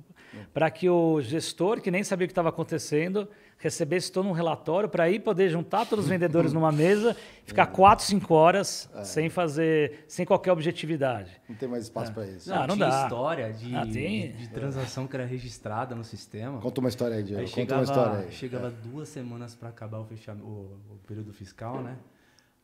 para 0.54 0.72
que 0.72 0.90
o 0.90 1.22
gestor, 1.22 1.82
que 1.82 1.92
nem 1.92 2.02
sabia 2.02 2.24
o 2.24 2.28
que 2.30 2.32
estava 2.32 2.48
acontecendo, 2.48 3.28
recebesse 3.58 4.12
todo 4.12 4.28
um 4.28 4.32
relatório 4.32 4.88
para 4.90 5.06
aí 5.06 5.20
poder 5.20 5.50
juntar 5.50 5.86
todos 5.86 6.06
os 6.06 6.10
vendedores 6.10 6.54
numa 6.54 6.72
mesa, 6.72 7.16
ficar 7.46 7.68
quatro, 7.68 8.06
cinco 8.06 8.34
horas 8.34 8.90
sem 9.04 9.30
fazer, 9.30 10.04
sem 10.08 10.26
qualquer 10.26 10.52
objetividade. 10.52 11.32
Não 11.50 11.56
tem 11.56 11.68
mais 11.68 11.84
espaço 11.84 12.14
pra 12.14 12.28
isso. 12.28 12.50
Não, 12.50 12.68
não 12.68 12.76
tinha 12.76 12.90
dá. 12.90 13.04
história 13.04 13.54
de, 13.54 13.76
Ah, 13.76 13.86
tem? 13.88 14.34
de 14.34 14.50
transação 14.50 15.08
que 15.08 15.16
era 15.16 15.26
registrada 15.26 15.96
no 15.96 16.04
sistema. 16.04 16.60
Conta 16.60 16.80
uma 16.80 16.90
história 16.90 17.16
aí, 17.18 17.24
Diego. 17.24 17.42
Aí 17.42 17.48
Conta 17.48 17.56
chegava, 17.62 17.82
uma 17.82 17.84
história 17.86 18.26
aí. 18.26 18.32
chegava 18.32 18.70
duas 18.70 19.10
semanas 19.10 19.56
para 19.56 19.70
acabar 19.70 20.00
o, 20.00 20.06
fechamento, 20.06 20.46
o, 20.46 20.80
o 20.94 20.98
período 21.08 21.34
fiscal, 21.34 21.82
né? 21.82 21.98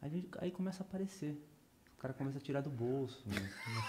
Aí, 0.01 0.27
aí 0.39 0.51
começa 0.51 0.83
a 0.83 0.85
aparecer. 0.85 1.35
O 2.01 2.07
cara 2.09 2.15
começa 2.15 2.39
a 2.39 2.41
tirar 2.41 2.61
do 2.61 2.69
bolso. 2.71 3.21
né, 3.27 3.35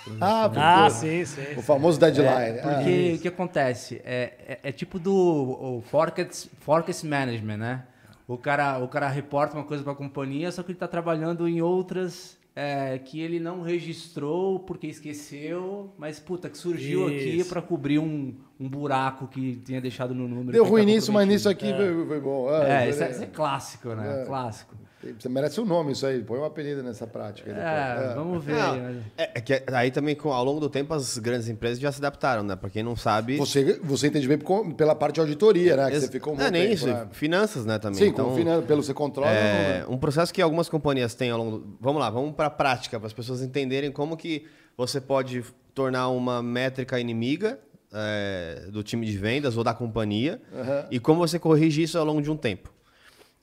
umas 0.06 0.20
Ah, 0.20 0.46
transações. 0.50 0.54
Ah, 0.54 0.90
sim, 0.90 1.24
sim. 1.24 1.58
O 1.58 1.62
famoso 1.62 1.98
deadline. 1.98 2.28
É, 2.58 2.60
Ah, 2.62 2.74
porque 2.74 3.14
o 3.16 3.18
que 3.22 3.28
acontece? 3.28 4.02
É, 4.04 4.34
é, 4.46 4.58
é 4.64 4.70
tipo 4.70 4.98
do 4.98 5.80
forecast, 5.86 6.50
forecast 6.60 7.06
management, 7.06 7.56
né? 7.56 7.84
O 8.28 8.36
cara, 8.36 8.78
o 8.80 8.86
cara 8.86 9.08
reporta 9.08 9.56
uma 9.56 9.64
coisa 9.64 9.82
para 9.82 9.94
a 9.94 9.96
companhia, 9.96 10.52
só 10.52 10.62
que 10.62 10.68
ele 10.72 10.76
está 10.76 10.86
trabalhando 10.86 11.48
em 11.48 11.62
outras 11.62 12.36
é, 12.54 12.98
que 12.98 13.18
ele 13.18 13.40
não 13.40 13.62
registrou 13.62 14.60
porque 14.60 14.88
esqueceu, 14.88 15.90
mas 15.96 16.20
puta, 16.20 16.50
que 16.50 16.58
surgiu 16.58 17.06
aqui 17.06 17.38
Isso. 17.38 17.48
pra 17.48 17.62
cobrir 17.62 17.98
um, 17.98 18.34
um 18.60 18.68
buraco 18.68 19.26
que 19.26 19.56
tinha 19.56 19.80
deixado 19.80 20.14
no 20.14 20.28
número. 20.28 20.52
Deu 20.52 20.66
ruim 20.66 20.84
nisso, 20.84 21.10
mas 21.10 21.26
nisso 21.26 21.48
aqui 21.48 21.72
foi, 21.72 22.06
foi 22.06 22.20
bom. 22.20 22.50
É, 22.54 22.84
É, 22.84 22.90
isso 22.90 23.02
é, 23.02 23.10
isso 23.10 23.22
é 23.22 23.26
clássico, 23.26 23.88
né? 23.94 24.20
É. 24.20 24.26
Clássico. 24.26 24.76
Você 25.18 25.28
merece 25.28 25.60
um 25.60 25.64
nome 25.64 25.92
isso 25.92 26.06
aí. 26.06 26.22
Põe 26.22 26.38
um 26.38 26.44
apelido 26.44 26.82
nessa 26.82 27.06
prática. 27.06 27.48
depois. 27.52 27.66
É, 27.66 28.14
vamos 28.14 28.44
ver. 28.44 28.54
Não, 28.54 28.72
aí, 28.74 28.80
né? 28.80 29.02
é, 29.18 29.30
é 29.34 29.40
que 29.40 29.62
aí 29.72 29.90
também, 29.90 30.14
com- 30.14 30.32
ao 30.32 30.44
longo 30.44 30.60
do 30.60 30.68
tempo, 30.70 30.94
as 30.94 31.18
grandes 31.18 31.48
empresas 31.48 31.78
já 31.80 31.90
se 31.90 31.98
adaptaram, 31.98 32.42
né? 32.42 32.54
Pra 32.56 32.70
quem 32.70 32.82
não 32.82 32.94
sabe. 32.94 33.36
Você, 33.36 33.80
você 33.82 34.06
entende 34.06 34.28
bem 34.28 34.38
pela 34.76 34.94
parte 34.94 35.14
de 35.16 35.20
auditoria, 35.20 35.76
né? 35.76 35.88
Que 35.88 35.96
ex- 35.96 36.04
você 36.04 36.10
ficou 36.10 36.34
um 36.34 36.36
não, 36.36 36.44
bom 36.44 36.50
nem 36.50 36.62
tempo, 36.62 36.74
isso, 36.74 36.86
né? 36.86 37.06
finanças, 37.12 37.64
né? 37.66 37.78
Também. 37.78 37.98
Sim, 37.98 38.06
então, 38.06 38.30
com 38.30 38.36
finan- 38.36 38.62
pelo 38.62 38.82
você 38.82 38.94
controla. 38.94 39.30
É, 39.30 39.82
não- 39.86 39.94
um 39.94 39.98
processo 39.98 40.32
que 40.32 40.40
algumas 40.40 40.68
companhias 40.68 41.14
têm 41.14 41.30
ao 41.30 41.38
longo 41.38 41.58
do... 41.58 41.76
Vamos 41.80 42.00
lá, 42.00 42.08
vamos 42.08 42.34
para 42.34 42.46
a 42.46 42.50
prática, 42.50 42.98
para 43.00 43.06
as 43.06 43.12
pessoas 43.12 43.42
entenderem 43.42 43.90
como 43.90 44.16
que 44.16 44.46
você 44.76 45.00
pode 45.00 45.44
tornar 45.74 46.08
uma 46.08 46.42
métrica 46.42 47.00
inimiga 47.00 47.58
é, 47.92 48.66
do 48.70 48.82
time 48.82 49.04
de 49.06 49.16
vendas 49.18 49.56
ou 49.56 49.64
da 49.64 49.74
companhia 49.74 50.40
Aham. 50.54 50.86
e 50.90 50.98
como 51.00 51.18
você 51.20 51.38
corrige 51.38 51.82
isso 51.82 51.98
ao 51.98 52.04
longo 52.04 52.22
de 52.22 52.30
um 52.30 52.36
tempo. 52.36 52.72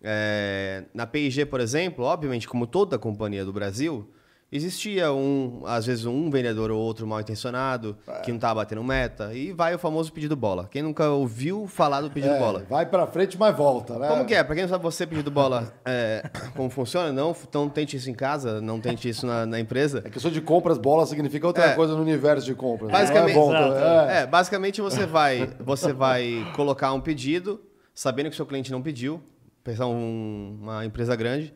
É, 0.02 0.84
na 0.94 1.06
P&G, 1.06 1.46
por 1.46 1.60
exemplo, 1.60 2.06
obviamente, 2.06 2.48
como 2.48 2.66
toda 2.66 2.98
companhia 2.98 3.44
do 3.44 3.52
Brasil, 3.52 4.10
existia 4.52 5.12
um, 5.14 5.62
às 5.66 5.86
vezes 5.86 6.06
um 6.06 6.28
vendedor 6.32 6.72
ou 6.72 6.80
outro 6.80 7.06
mal 7.06 7.20
intencionado 7.20 7.96
que 8.24 8.32
não 8.32 8.38
estava 8.38 8.62
batendo 8.62 8.84
meta 8.84 9.32
e 9.34 9.52
vai 9.52 9.76
o 9.76 9.78
famoso 9.78 10.12
pedido 10.12 10.36
bola. 10.36 10.68
Quem 10.72 10.82
nunca 10.82 11.08
ouviu 11.10 11.68
falar 11.68 12.02
do 12.02 12.10
pedido 12.10 12.34
É, 12.34 12.40
bola? 12.40 12.66
Vai 12.68 12.86
pra 12.86 13.06
frente, 13.06 13.38
mas 13.38 13.56
volta, 13.56 14.00
né? 14.00 14.08
Como 14.08 14.26
que 14.26 14.34
é? 14.34 14.44
Pra 14.44 14.56
quem 14.56 14.64
não 14.64 14.70
sabe 14.70 14.84
você 14.84 15.06
pedido 15.06 15.30
bola, 15.30 15.72
é, 15.86 16.24
como 16.56 16.70
funciona, 16.70 17.12
não, 17.12 17.36
então 17.48 17.70
tente 17.70 17.96
isso 17.98 18.10
em 18.10 18.14
casa, 18.16 18.60
não 18.62 18.80
tente 18.80 19.08
isso 19.08 19.28
na, 19.28 19.46
na 19.46 19.60
empresa. 19.60 20.02
É 20.04 20.10
que 20.10 20.18
eu 20.18 20.22
sou 20.22 20.32
de 20.32 20.42
compras, 20.42 20.78
bola 20.80 21.06
significa 21.06 21.46
outra 21.46 21.66
É. 21.66 21.76
coisa 21.76 21.94
no 21.94 22.02
universo 22.02 22.46
de 22.48 22.56
compras. 22.56 22.90
Basicamente- 22.90 23.36
Não 23.36 23.42
é 23.54 23.60
volta, 23.60 23.76
Exato, 23.78 24.10
é. 24.12 24.22
É, 24.22 24.26
basicamente 24.26 24.82
você 24.82 25.06
vai, 25.06 25.48
você 25.60 25.94
vai 25.94 26.52
colocar 26.56 26.92
um 26.94 27.02
pedido, 27.02 27.62
sabendo 27.94 28.28
que 28.30 28.34
o 28.34 28.36
seu 28.36 28.46
cliente 28.48 28.72
não 28.72 28.82
pediu, 28.82 29.22
pensar 29.70 29.86
um- 29.88 30.58
uma 30.62 30.84
empresa 30.84 31.16
grande, 31.16 31.54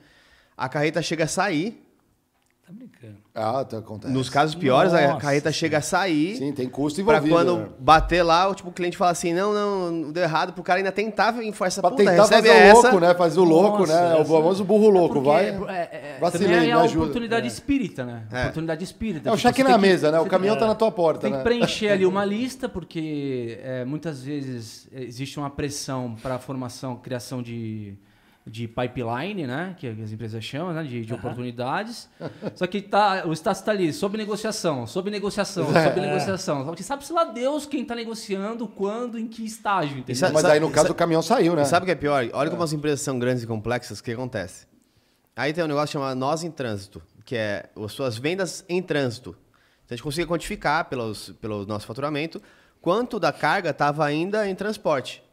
a 0.56 0.69
carreta 0.69 1.02
chega 1.02 1.23
a 1.23 1.28
sair. 1.28 1.84
Tá 2.65 2.71
brincando. 2.71 3.17
Ah, 3.36 3.65
tá, 3.65 3.80
acontece. 3.80 4.13
Nos 4.13 4.30
casos 4.30 4.56
piores, 4.56 4.93
a 4.93 5.02
Nossa 5.08 5.19
carreta 5.19 5.52
chega 5.52 5.80
a 5.80 5.82
sair. 5.82 6.38
Sim, 6.38 6.54
tem 6.54 6.69
custo 6.69 7.04
Pra 7.04 7.17
envolvido. 7.17 7.36
quando 7.36 7.58
né? 7.58 7.69
bater 7.78 8.23
lá, 8.23 8.47
o, 8.47 8.56
tipo, 8.56 8.69
o 8.69 8.71
cliente 8.71 8.95
fala 8.95 9.12
assim: 9.12 9.34
não, 9.34 9.52
não, 9.54 10.12
deu 10.13 10.23
errado, 10.23 10.54
pro 10.54 10.63
cara 10.63 10.80
ainda 10.80 10.89
tentar 10.89 11.34
enforçar 11.43 11.67
essa 11.67 11.82
Pra 11.82 11.89
puta, 11.91 12.06
tentar 12.06 12.26
fazer 12.26 12.49
o 12.49 12.54
essa. 12.54 12.82
louco, 12.84 12.99
né? 13.02 13.13
Fazer 13.15 13.39
o 13.41 13.43
louco, 13.43 13.80
Nossa, 13.80 13.93
né? 13.93 14.15
O 14.15 14.21
essa- 14.21 14.32
famoso 14.34 14.63
burro 14.63 14.89
louco, 14.89 15.15
Porque 15.15 15.28
vai. 15.28 15.45
é, 15.49 15.49
é, 15.82 16.17
vacilei, 16.21 16.47
também 16.47 16.62
me 16.62 16.69
é 16.69 16.71
a 16.71 16.80
ajuda. 16.84 16.99
oportunidade 17.02 17.47
espírita, 17.47 18.06
né? 18.06 18.23
É. 18.32 18.41
Oportunidade 18.43 18.84
espírita. 18.86 19.28
É 19.30 19.32
o 19.34 19.36
Tipo, 19.36 19.47
cheque 19.49 19.62
na 19.62 19.69
tem 19.71 19.76
que- 19.80 19.82
mesa, 19.82 20.10
né? 20.10 20.19
O 20.21 20.26
caminhão 20.26 20.58
tá 20.58 20.65
na 20.65 20.76
tua 20.76 20.89
porta, 20.89 21.19
Tem 21.19 21.32
né? 21.32 21.38
que 21.39 21.43
preencher 21.43 21.89
ali 21.91 22.06
uma 22.06 22.23
lista, 22.23 22.69
porque 22.69 23.60
é, 23.62 23.84
muitas 23.84 24.23
vezes 24.23 24.88
existe 24.89 25.38
uma 25.38 25.49
pressão 25.49 26.15
para 26.23 26.36
a 26.36 26.39
formação, 26.39 26.95
criação 26.95 27.43
de, 27.43 27.95
de 28.46 28.68
pipeline, 28.68 29.48
né? 29.48 29.74
Que 29.78 29.88
as 29.88 30.12
empresas 30.12 30.44
chamam, 30.44 30.74
né? 30.74 30.84
De, 30.84 31.06
de 31.06 31.14
oportunidades. 31.14 32.10
Só 32.56 32.68
que 32.68 32.82
tá, 32.82 33.24
o 33.26 33.32
status 33.34 33.62
está 33.62 33.72
ali, 33.72 33.94
sob 33.94 34.18
negociação, 34.18 34.86
sob 34.86 35.10
negociação, 35.10 35.66
É. 35.76 35.88
sob 35.90 36.02
negociação. 36.02 36.66
Só 36.66 36.74
que 36.76 36.84
sabe-se 36.84 37.14
lá 37.14 37.24
Deus 37.24 37.66
quem 37.66 37.84
está 37.84 37.96
negociando, 37.96 38.68
quando, 38.68 39.18
em 39.18 39.28
que 39.28 39.46
estágio, 39.46 39.98
entendeu? 40.00 40.16
sabe- 40.16 40.34
Mas 40.34 40.46
aí, 40.46 40.60
no 40.60 40.70
caso, 40.72 40.92
o 40.92 40.96
caminhão 40.96 41.22
saiu, 41.22 41.56
né? 41.56 41.64
Sabe 41.66 41.84
o 41.84 41.86
que 41.86 41.92
é 41.92 41.96
pior? 41.96 42.28
Olha 42.34 42.50
como 42.50 42.62
as 42.64 42.74
empresas 42.74 43.02
são 43.02 43.18
grandes 43.18 43.44
e 43.44 43.48
complexas, 43.48 44.00
o 44.00 44.04
que 44.04 44.12
acontece? 44.12 44.68
Aí 45.36 45.52
tem 45.54 45.64
um 45.64 45.68
negócio 45.68 45.94
chamado 45.94 46.18
nós 46.18 46.44
em 46.44 46.52
trânsito, 46.52 47.02
que 47.26 47.36
é 47.36 47.70
as 47.76 47.92
suas 47.94 48.18
vendas 48.18 48.64
em 48.68 48.82
trânsito. 48.82 49.30
Então 49.86 49.94
a 49.94 49.96
gente 49.96 50.04
consegue 50.04 50.28
quantificar 50.28 50.86
pelos, 50.86 51.30
pelo 51.42 51.66
nosso 51.66 51.88
faturamento 51.88 52.42
quanto 52.82 53.20
da 53.20 53.32
carga 53.32 53.70
estava 53.72 54.06
ainda 54.06 54.48
em 54.48 54.54
transporte. 54.54 55.24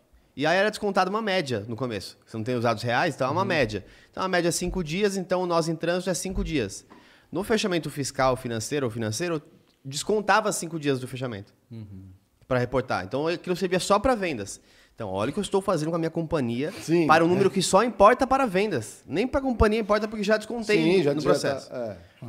E 0.41 0.47
aí 0.47 0.57
era 0.57 0.71
descontado 0.71 1.11
uma 1.11 1.21
média 1.21 1.67
no 1.69 1.77
começo. 1.77 2.17
Você 2.25 2.35
não 2.35 2.43
tem 2.43 2.55
os 2.55 2.63
dados 2.63 2.83
reais, 2.83 3.15
então 3.15 3.29
é 3.29 3.31
uma 3.31 3.45
média. 3.45 3.85
Então 4.11 4.23
a 4.23 4.29
média 4.29 4.49
é 4.49 4.51
cinco 4.51 4.83
dias, 4.83 5.19
então 5.19 5.43
o 5.43 5.47
nós 5.47 5.69
em 5.69 5.77
trânsito 5.77 6.09
é 6.09 6.15
cinco 6.15 6.43
dias. 6.43 6.87
No 7.31 7.45
fechamento 7.45 7.91
fiscal, 7.91 8.35
financeiro 8.37 8.87
ou 8.87 8.91
financeiro, 8.91 9.43
descontava 9.85 10.51
cinco 10.51 10.81
dias 10.81 10.99
do 10.99 11.07
fechamento 11.07 11.53
para 12.49 12.59
reportar. 12.59 13.05
Então 13.05 13.27
aquilo 13.27 13.55
servia 13.55 13.79
só 13.79 13.99
para 13.99 14.15
vendas. 14.15 14.59
Então, 14.95 15.11
olha 15.11 15.29
o 15.29 15.33
que 15.35 15.39
eu 15.39 15.43
estou 15.43 15.61
fazendo 15.61 15.91
com 15.91 15.97
a 15.97 15.99
minha 15.99 16.11
companhia 16.11 16.73
Sim, 16.81 17.07
para 17.07 17.23
um 17.23 17.27
é. 17.27 17.31
número 17.31 17.51
que 17.51 17.61
só 17.61 17.83
importa 17.85 18.27
para 18.27 18.47
vendas. 18.47 19.03
Nem 19.07 19.27
para 19.27 19.41
a 19.41 19.43
companhia 19.43 19.81
importa 19.81 20.09
porque 20.09 20.25
já 20.25 20.39
descontei 20.39 20.83
Sim, 20.83 21.03
já 21.03 21.13
no 21.13 21.21
já 21.21 21.31
processo. 21.31 21.69
tá- 21.69 21.97
é. 22.23 22.27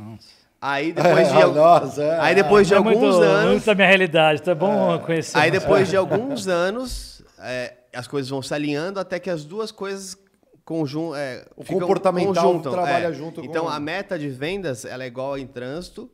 Aí 0.60 0.92
depois 0.92 1.28
de, 1.32 1.36
É, 1.38 1.42
al- 1.42 1.54
nossa, 1.54 2.02
é. 2.02 2.20
aí 2.20 2.34
depois 2.34 2.68
de 2.68 2.74
é 2.74 2.76
alguns 2.76 2.98
muito, 2.98 3.22
anos, 3.22 3.50
muito 3.52 3.64
da 3.64 3.74
minha 3.74 3.88
realidade, 3.88 4.42
é 4.48 4.54
bom 4.54 4.98
conhecer. 5.00 5.38
aí 5.38 5.50
depois 5.50 5.88
de 5.88 5.96
alguns 5.96 6.46
anos, 6.48 7.22
é, 7.40 7.74
as 7.94 8.06
coisas 8.06 8.30
vão 8.30 8.42
se 8.42 8.52
alinhando 8.54 8.98
até 9.00 9.18
que 9.20 9.28
as 9.30 9.44
duas 9.44 9.70
coisas 9.70 10.16
conjun, 10.64 11.14
é, 11.14 11.44
O 11.56 11.64
comportamental 11.64 12.44
conjuntam, 12.44 12.72
trabalha 12.72 13.08
é. 13.08 13.12
junto 13.12 13.40
com- 13.40 13.46
Então 13.46 13.68
a 13.68 13.78
meta 13.80 14.18
de 14.18 14.28
vendas 14.28 14.84
ela 14.84 15.02
é 15.04 15.06
igual 15.06 15.36
em 15.36 15.46
trânsito, 15.46 16.10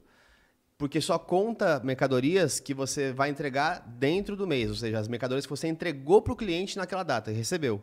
porque 0.76 1.00
só 1.00 1.18
conta 1.18 1.80
mercadorias 1.84 2.58
que 2.60 2.72
você 2.72 3.12
vai 3.12 3.30
entregar 3.30 3.80
dentro 3.86 4.36
do 4.36 4.46
mês, 4.46 4.70
ou 4.70 4.76
seja, 4.76 4.98
as 4.98 5.08
mercadorias 5.08 5.44
que 5.44 5.50
você 5.50 5.66
entregou 5.68 6.22
para 6.22 6.32
o 6.32 6.36
cliente 6.36 6.76
naquela 6.76 7.02
data, 7.02 7.30
e 7.30 7.34
recebeu. 7.34 7.82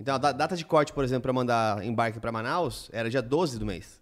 Então 0.00 0.14
a 0.14 0.18
da- 0.18 0.32
data 0.32 0.56
de 0.56 0.64
corte, 0.64 0.92
por 0.92 1.04
exemplo, 1.04 1.22
para 1.22 1.32
mandar 1.32 1.84
embarque 1.84 2.18
para 2.18 2.32
Manaus 2.32 2.88
era 2.92 3.08
dia 3.08 3.22
12 3.22 3.58
do 3.58 3.66
mês. 3.66 4.00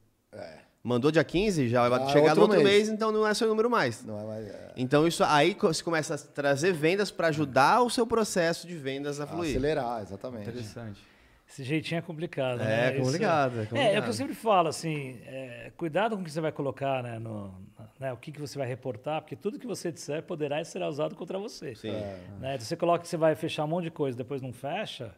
Mandou 0.83 1.11
dia 1.11 1.23
15, 1.23 1.69
já 1.69 1.87
vai 1.89 1.99
Já 2.01 2.07
é 2.07 2.09
chegar 2.09 2.35
no 2.35 2.43
outro 2.43 2.57
mês. 2.63 2.69
mês. 2.71 2.89
então 2.89 3.13
não 3.13 3.27
é 3.27 3.35
seu 3.35 3.47
número 3.47 3.69
mais. 3.69 4.03
Não 4.05 4.19
é 4.19 4.25
mais. 4.25 4.49
É. 4.49 4.73
Então 4.77 5.07
isso 5.07 5.23
aí 5.23 5.55
você 5.61 5.83
começa 5.85 6.15
a 6.15 6.19
trazer 6.19 6.73
vendas 6.73 7.11
para 7.11 7.29
ajudar 7.29 7.83
o 7.83 7.91
seu 7.91 8.07
processo 8.07 8.67
de 8.67 8.75
vendas 8.77 9.21
a 9.21 9.27
fluir. 9.27 9.51
Acelerar, 9.51 10.01
exatamente. 10.03 10.49
Interessante. 10.49 11.01
Esse 11.47 11.65
jeitinho 11.65 11.99
é 11.99 12.03
complicado, 12.03 12.61
É 12.63 12.65
né? 12.65 12.93
Isso- 12.95 13.05
complicado, 13.05 13.53
é 13.55 13.57
É, 13.57 13.61
é 13.61 13.65
o 13.65 13.67
complicado. 13.69 14.03
que 14.05 14.09
eu 14.09 14.13
sempre 14.15 14.35
falo, 14.35 14.69
assim, 14.69 15.21
é, 15.27 15.73
cuidado 15.77 16.15
com 16.17 16.23
o 16.23 16.25
que 16.25 16.31
você 16.31 16.41
vai 16.41 16.53
colocar, 16.53 17.03
né, 17.03 17.19
no, 17.19 17.53
né, 17.99 18.13
o 18.13 18.17
que, 18.17 18.31
que 18.31 18.41
você 18.41 18.57
vai 18.57 18.69
reportar, 18.69 19.21
porque 19.21 19.35
tudo 19.35 19.59
que 19.59 19.67
você 19.67 19.91
disser 19.91 20.23
poderá 20.23 20.61
e 20.61 20.65
será 20.65 20.89
usado 20.89 21.17
contra 21.17 21.37
você. 21.39 21.75
Sim. 21.75 21.91
Né? 21.91 22.55
Então, 22.55 22.61
você 22.65 22.77
coloca 22.77 23.03
que 23.03 23.09
você 23.09 23.17
vai 23.17 23.35
fechar 23.35 23.65
um 23.65 23.69
monte 23.69 23.85
de 23.85 23.91
coisa, 23.91 24.17
depois 24.17 24.41
não 24.41 24.53
fecha, 24.53 25.13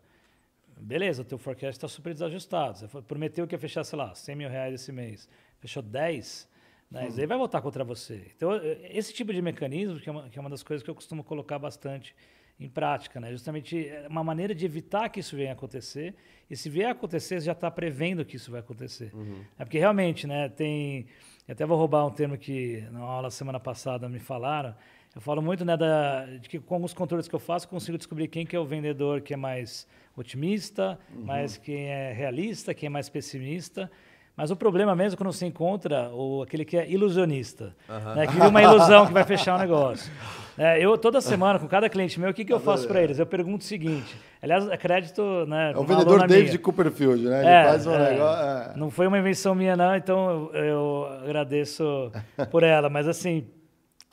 beleza, 0.81 1.21
o 1.21 1.25
teu 1.25 1.37
forecast 1.37 1.77
está 1.77 1.87
super 1.87 2.15
desajustado. 2.15 2.79
Você 2.79 2.89
prometeu 3.03 3.47
que 3.47 3.55
ia 3.55 3.59
fechar, 3.59 3.85
sei 3.85 3.99
lá, 3.99 4.15
100 4.15 4.35
mil 4.35 4.49
reais 4.49 4.75
esse 4.75 4.91
mês, 4.91 5.29
fechou 5.63 5.83
10, 5.83 6.49
né? 6.91 7.09
isso 7.09 7.21
aí 7.21 7.27
vai 7.27 7.39
voltar 7.39 7.63
contra 7.63 7.85
você. 7.85 8.27
Então, 8.37 8.51
esse 8.91 9.15
tipo 9.15 9.33
de 9.33 9.41
mecanismo, 9.41 10.01
que 10.01 10.09
é, 10.09 10.13
uma, 10.13 10.29
que 10.29 10.37
é 10.37 10.41
uma 10.41 10.51
das 10.51 10.63
coisas 10.63 10.83
que 10.83 10.91
eu 10.91 10.95
costumo 10.95 11.23
colocar 11.23 11.59
bastante 11.59 12.15
em 12.59 12.69
prática, 12.69 13.21
né? 13.21 13.31
justamente 13.31 13.89
é 13.89 14.07
uma 14.09 14.25
maneira 14.25 14.55
de 14.55 14.67
evitar 14.67 15.09
que 15.09 15.21
isso 15.21 15.37
venha 15.37 15.51
a 15.51 15.53
acontecer, 15.53 16.15
e 16.51 16.57
se 16.57 16.69
vier 16.69 16.89
a 16.89 16.93
acontecer, 16.93 17.41
você 17.41 17.47
já 17.47 17.53
está 17.53 17.71
prevendo 17.71 18.25
que 18.25 18.37
isso 18.37 18.51
vai 18.51 18.61
acontecer. 18.61 19.13
É 19.59 19.65
porque 19.65 19.79
realmente, 19.79 20.27
né, 20.27 20.49
tem... 20.49 21.07
Eu 21.47 21.53
até 21.53 21.65
vou 21.65 21.77
roubar 21.77 22.07
um 22.07 22.11
termo 22.11 22.37
que 22.37 22.85
na 22.91 23.01
aula 23.01 23.31
semana 23.31 23.59
passada 23.59 24.09
me 24.09 24.19
falaram, 24.19 24.75
eu 25.15 25.21
falo 25.21 25.43
muito 25.43 25.65
né, 25.65 25.77
da, 25.77 26.25
de 26.25 26.49
que 26.49 26.59
com 26.59 26.75
alguns 26.75 26.95
controles 26.95 27.29
que 27.29 27.35
eu 27.35 27.39
faço, 27.39 27.69
consigo 27.69 27.99
descobrir 27.99 28.29
quem 28.29 28.47
que 28.47 28.57
é 28.57 28.59
o 28.59 28.65
vendedor 28.65 29.21
que 29.21 29.35
é 29.35 29.37
mais 29.37 29.87
otimista, 30.17 30.99
mais 31.15 31.59
quem 31.59 31.89
é 31.89 32.13
realista, 32.13 32.73
quem 32.73 32.87
é 32.87 32.91
mais 32.91 33.09
pessimista. 33.09 33.91
Mas 34.37 34.51
o 34.51 34.57
problema 34.57 34.97
mesmo 34.97 35.15
é 35.15 35.17
quando 35.19 35.33
você 35.33 35.45
encontra 35.47 36.09
o, 36.11 36.43
aquele 36.43 36.65
que 36.65 36.77
é 36.77 36.89
ilusionista, 36.91 37.77
né, 38.17 38.27
que 38.27 38.33
viu 38.33 38.47
uma 38.49 38.63
ilusão 38.63 39.07
que 39.07 39.13
vai 39.13 39.25
fechar 39.25 39.57
o 39.57 39.59
negócio. 39.61 40.11
É, 40.57 40.83
eu, 40.83 40.97
toda 40.97 41.21
semana, 41.21 41.59
com 41.59 41.69
cada 41.69 41.89
cliente 41.89 42.19
meu, 42.19 42.31
o 42.31 42.35
que, 42.35 42.45
que 42.45 42.53
eu 42.53 42.61
faço 42.61 42.87
para 42.89 43.03
eles? 43.03 43.19
Eu 43.19 43.27
pergunto 43.27 43.63
o 43.63 43.65
seguinte, 43.67 44.17
aliás, 44.43 44.67
é 44.69 44.77
crédito... 44.77 45.23
Né, 45.47 45.73
É 45.73 45.79
o 45.79 45.85
vendedor 45.85 46.27
David 46.27 46.51
minha. 46.51 46.59
Copperfield, 46.59 47.25
né? 47.25 47.41
Ele 47.41 47.49
É, 47.49 47.65
faz 47.65 47.87
um 47.87 47.95
é. 47.95 48.11
negócio. 48.11 48.45
é. 48.45 48.73
Não 48.77 48.91
foi 48.91 49.07
uma 49.07 49.19
invenção 49.19 49.55
minha, 49.55 49.77
não, 49.77 49.95
então 49.95 50.51
eu, 50.55 50.65
eu 50.65 51.07
agradeço 51.25 52.11
por 52.51 52.63
ela. 52.63 52.89
Mas 52.89 53.07
assim, 53.09 53.47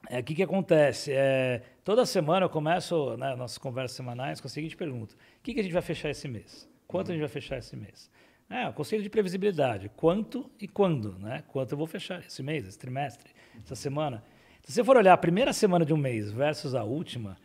é, 0.09 0.19
o 0.19 0.23
que, 0.23 0.35
que 0.35 0.43
acontece? 0.43 1.11
É, 1.13 1.61
toda 1.83 2.05
semana 2.05 2.45
eu 2.45 2.49
começo, 2.49 3.15
né, 3.17 3.35
nossas 3.37 3.57
conversas 3.57 3.95
semanais, 3.95 4.41
com 4.41 4.47
a 4.47 4.49
seguinte 4.49 4.75
pergunta: 4.75 5.13
o 5.13 5.43
que, 5.43 5.53
que 5.53 5.59
a 5.59 5.63
gente 5.63 5.73
vai 5.73 5.81
fechar 5.81 6.09
esse 6.09 6.27
mês? 6.27 6.67
Quanto 6.87 7.11
a 7.11 7.13
gente 7.13 7.21
vai 7.21 7.29
fechar 7.29 7.57
esse 7.57 7.75
mês? 7.75 8.09
É, 8.49 8.67
o 8.67 8.73
conselho 8.73 9.03
de 9.03 9.09
previsibilidade: 9.09 9.91
quanto 9.95 10.49
e 10.59 10.67
quando, 10.67 11.13
né? 11.19 11.43
Quanto 11.47 11.73
eu 11.73 11.77
vou 11.77 11.85
fechar 11.85 12.19
esse 12.25 12.41
mês, 12.41 12.67
esse 12.67 12.79
trimestre, 12.79 13.31
essa 13.63 13.75
semana. 13.75 14.23
Se 14.63 14.73
você 14.73 14.83
for 14.83 14.97
olhar 14.97 15.13
a 15.13 15.17
primeira 15.17 15.53
semana 15.53 15.85
de 15.85 15.93
um 15.93 15.97
mês 15.97 16.31
versus 16.31 16.75
a 16.75 16.83
última, 16.83 17.37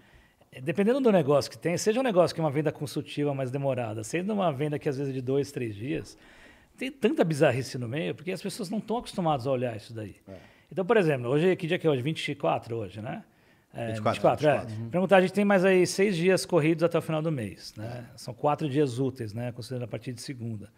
eh, 0.50 0.60
dependendo 0.60 1.00
do 1.00 1.12
negócio 1.12 1.50
que 1.50 1.58
tem, 1.58 1.76
seja 1.76 2.00
um 2.00 2.02
negócio 2.02 2.34
que 2.34 2.40
é 2.40 2.44
uma 2.44 2.50
venda 2.50 2.72
consultiva 2.72 3.34
mais 3.34 3.50
demorada, 3.50 4.02
seja 4.02 4.30
uma 4.32 4.52
venda 4.52 4.78
que 4.78 4.88
às 4.88 4.96
vezes 4.96 5.12
é 5.12 5.14
de 5.14 5.22
dois, 5.22 5.52
três 5.52 5.74
dias, 5.74 6.18
tem 6.76 6.90
tanta 6.90 7.22
bizarrice 7.22 7.78
no 7.78 7.88
meio, 7.88 8.14
porque 8.14 8.32
as 8.32 8.42
pessoas 8.42 8.68
não 8.68 8.78
estão 8.78 8.98
acostumadas 8.98 9.46
a 9.46 9.50
olhar 9.50 9.76
isso 9.76 9.94
daí. 9.94 10.16
Então, 10.70 10.84
por 10.84 10.96
exemplo, 10.96 11.28
hoje, 11.28 11.54
que 11.56 11.66
dia 11.66 11.78
que 11.78 11.86
é 11.86 11.90
hoje? 11.90 12.02
24 12.02 12.76
hoje, 12.76 13.00
né? 13.00 13.22
É, 13.72 13.88
24, 13.92 14.22
24, 14.22 14.48
é. 14.48 14.88
Perguntar, 14.90 15.16
a 15.16 15.20
gente 15.20 15.32
tem 15.32 15.44
mais 15.44 15.64
aí 15.64 15.86
seis 15.86 16.16
dias 16.16 16.44
corridos 16.44 16.82
até 16.82 16.98
o 16.98 17.02
final 17.02 17.22
do 17.22 17.30
mês, 17.30 17.74
né? 17.76 18.06
São 18.16 18.34
quatro 18.34 18.68
dias 18.68 18.98
úteis, 18.98 19.32
né? 19.32 19.52
Considerando 19.52 19.84
a 19.84 19.88
partir 19.88 20.12
de 20.12 20.20
segunda. 20.20 20.70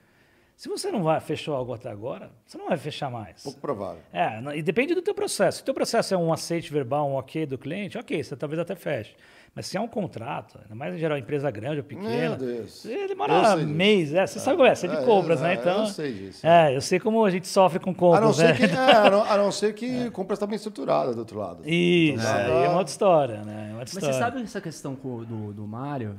Se 0.56 0.70
você 0.70 0.90
não 0.90 1.02
vai, 1.02 1.20
fechou 1.20 1.54
algo 1.54 1.74
até 1.74 1.90
agora, 1.90 2.30
você 2.46 2.56
não 2.56 2.68
vai 2.68 2.78
fechar 2.78 3.10
mais. 3.10 3.42
Pouco 3.42 3.60
provável. 3.60 4.00
É, 4.10 4.40
e 4.56 4.62
depende 4.62 4.94
do 4.94 5.02
teu 5.02 5.14
processo. 5.14 5.58
Se 5.58 5.62
o 5.62 5.66
teu 5.66 5.74
processo 5.74 6.14
é 6.14 6.16
um 6.16 6.32
aceite 6.32 6.72
verbal, 6.72 7.06
um 7.10 7.14
ok 7.16 7.44
do 7.44 7.58
cliente, 7.58 7.98
ok, 7.98 8.24
você 8.24 8.34
talvez 8.34 8.58
até 8.58 8.74
feche. 8.74 9.14
Mas 9.54 9.66
se 9.66 9.76
é 9.76 9.80
um 9.80 9.88
contrato, 9.88 10.58
ainda 10.62 10.74
mais 10.74 10.94
em 10.94 10.98
geral 10.98 11.16
empresa 11.16 11.50
grande 11.50 11.78
ou 11.78 11.84
pequena, 11.84 12.36
Meu 12.36 12.36
Deus. 12.36 12.82
demora 13.06 13.56
mês. 13.56 14.12
É, 14.14 14.26
você 14.26 14.38
sabe 14.38 14.56
como 14.56 14.68
é, 14.68 14.74
você 14.74 14.86
é 14.86 14.90
de 14.90 14.96
É, 14.96 15.04
compras, 15.04 15.40
é, 15.40 15.42
né? 15.44 15.50
é, 15.50 15.54
Então, 15.54 15.78
eu 15.80 15.86
sei 15.86 16.12
disso. 16.12 16.46
É, 16.46 16.76
eu 16.76 16.80
sei 16.80 17.00
como 17.00 17.24
a 17.24 17.30
gente 17.30 17.48
sofre 17.48 17.78
com 17.78 17.90
A 17.90 17.94
compras, 17.94 18.24
não 18.24 18.32
ser 18.34 18.48
né? 18.48 18.54
que, 18.54 18.64
é, 18.64 18.94
a 18.96 19.10
não, 19.10 19.22
a 19.24 19.36
não 19.36 19.52
ser 19.52 19.74
que 19.74 20.10
compra 20.12 20.34
está 20.34 20.46
bem 20.46 20.56
estruturada 20.56 21.12
do 21.14 21.18
outro 21.20 21.38
lado. 21.38 21.62
Isso, 21.68 22.18
Então, 22.18 22.34
aí 22.34 22.64
é 22.64 22.68
uma 22.68 22.78
outra 22.78 22.90
história, 22.92 23.44
né? 23.44 23.68
É 23.70 23.72
uma 23.72 23.80
outra 23.80 23.94
Mas 23.94 23.94
história. 23.94 24.12
você 24.12 24.18
sabe 24.18 24.42
essa 24.42 24.60
questão 24.60 24.94
do, 24.94 25.52
do 25.52 25.66
Mário? 25.66 26.16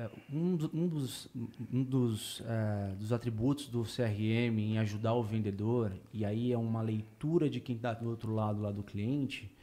É, 0.00 0.04
é, 0.04 0.10
um, 0.32 0.58
um 0.72 0.88
dos, 0.88 1.28
um 1.72 1.82
dos, 1.82 2.42
é, 2.46 2.94
dos 2.94 3.12
atributos 3.12 3.68
do 3.68 3.82
CRM 3.82 4.58
em 4.58 4.78
ajudar 4.78 5.14
o 5.14 5.22
vendedor, 5.22 5.92
e 6.12 6.24
aí 6.24 6.52
é 6.52 6.58
uma 6.58 6.80
leitura 6.80 7.50
de 7.50 7.60
quem 7.60 7.76
está 7.76 7.92
do 7.92 8.08
outro 8.08 8.34
lado 8.34 8.60
lá 8.62 8.72
do 8.72 8.82
cliente, 8.82 9.54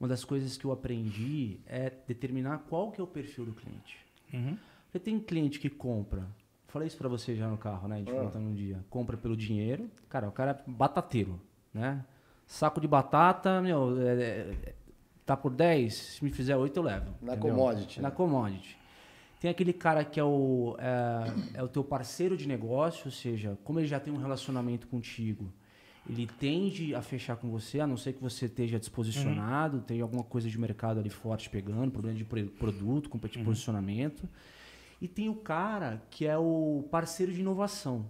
uma 0.00 0.08
das 0.08 0.24
coisas 0.24 0.56
que 0.56 0.64
eu 0.64 0.72
aprendi 0.72 1.58
é 1.66 1.90
determinar 2.06 2.58
qual 2.68 2.90
que 2.90 3.00
é 3.00 3.04
o 3.04 3.06
perfil 3.06 3.46
do 3.46 3.52
cliente. 3.52 3.98
Uhum. 4.32 4.56
Porque 4.84 4.98
tem 4.98 5.18
cliente 5.18 5.58
que 5.58 5.68
compra, 5.68 6.26
falei 6.68 6.88
isso 6.88 6.96
para 6.96 7.08
você 7.08 7.34
já 7.34 7.48
no 7.48 7.58
carro, 7.58 7.88
né? 7.88 7.96
A 7.96 7.98
gente 7.98 8.12
contando 8.12 8.46
um 8.46 8.54
dia. 8.54 8.84
Compra 8.88 9.16
pelo 9.16 9.36
dinheiro, 9.36 9.90
cara, 10.08 10.28
o 10.28 10.32
cara 10.32 10.52
é 10.52 10.70
batateiro, 10.70 11.40
né? 11.74 12.04
Saco 12.46 12.80
de 12.80 12.88
batata, 12.88 13.60
meu, 13.60 14.00
é- 14.00 14.22
é- 14.22 14.74
tá 15.26 15.36
por 15.36 15.52
10, 15.52 15.94
se 15.94 16.24
me 16.24 16.30
fizer 16.30 16.56
8 16.56 16.78
eu 16.78 16.82
levo. 16.82 17.12
Na 17.20 17.34
entendeu? 17.34 17.54
commodity, 17.56 18.00
Na 18.00 18.08
né? 18.08 18.14
commodity. 18.14 18.77
Tem 19.40 19.50
aquele 19.50 19.72
cara 19.72 20.04
que 20.04 20.18
é 20.18 20.24
o, 20.24 20.76
é, 20.78 21.58
é 21.58 21.62
o 21.62 21.68
teu 21.68 21.84
parceiro 21.84 22.36
de 22.36 22.46
negócio, 22.48 23.02
ou 23.06 23.12
seja, 23.12 23.56
como 23.64 23.78
ele 23.78 23.86
já 23.86 24.00
tem 24.00 24.12
um 24.12 24.16
relacionamento 24.16 24.88
contigo, 24.88 25.52
ele 26.08 26.26
tende 26.26 26.94
a 26.94 27.02
fechar 27.02 27.36
com 27.36 27.48
você, 27.50 27.80
a 27.80 27.86
não 27.86 27.96
ser 27.96 28.14
que 28.14 28.22
você 28.22 28.46
esteja 28.46 28.78
desposicionado, 28.78 29.80
tem 29.80 30.00
alguma 30.00 30.24
coisa 30.24 30.48
de 30.48 30.58
mercado 30.58 30.98
ali 30.98 31.10
forte 31.10 31.48
pegando, 31.50 31.90
problema 31.92 32.16
de 32.16 32.24
pro- 32.24 32.46
produto, 32.46 33.08
com 33.08 33.18
de 33.18 33.38
posicionamento. 33.44 34.28
E 35.00 35.06
tem 35.06 35.28
o 35.28 35.34
cara 35.34 36.02
que 36.10 36.26
é 36.26 36.36
o 36.36 36.84
parceiro 36.90 37.32
de 37.32 37.40
inovação, 37.40 38.06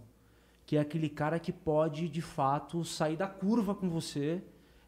que 0.65 0.77
é 0.77 0.81
aquele 0.81 1.09
cara 1.09 1.39
que 1.39 1.53
pode, 1.53 2.09
de 2.09 2.23
fato, 2.23 2.85
sair 2.85 3.17
da 3.17 3.27
curva 3.27 3.75
com 3.75 3.91
você, 3.91 4.43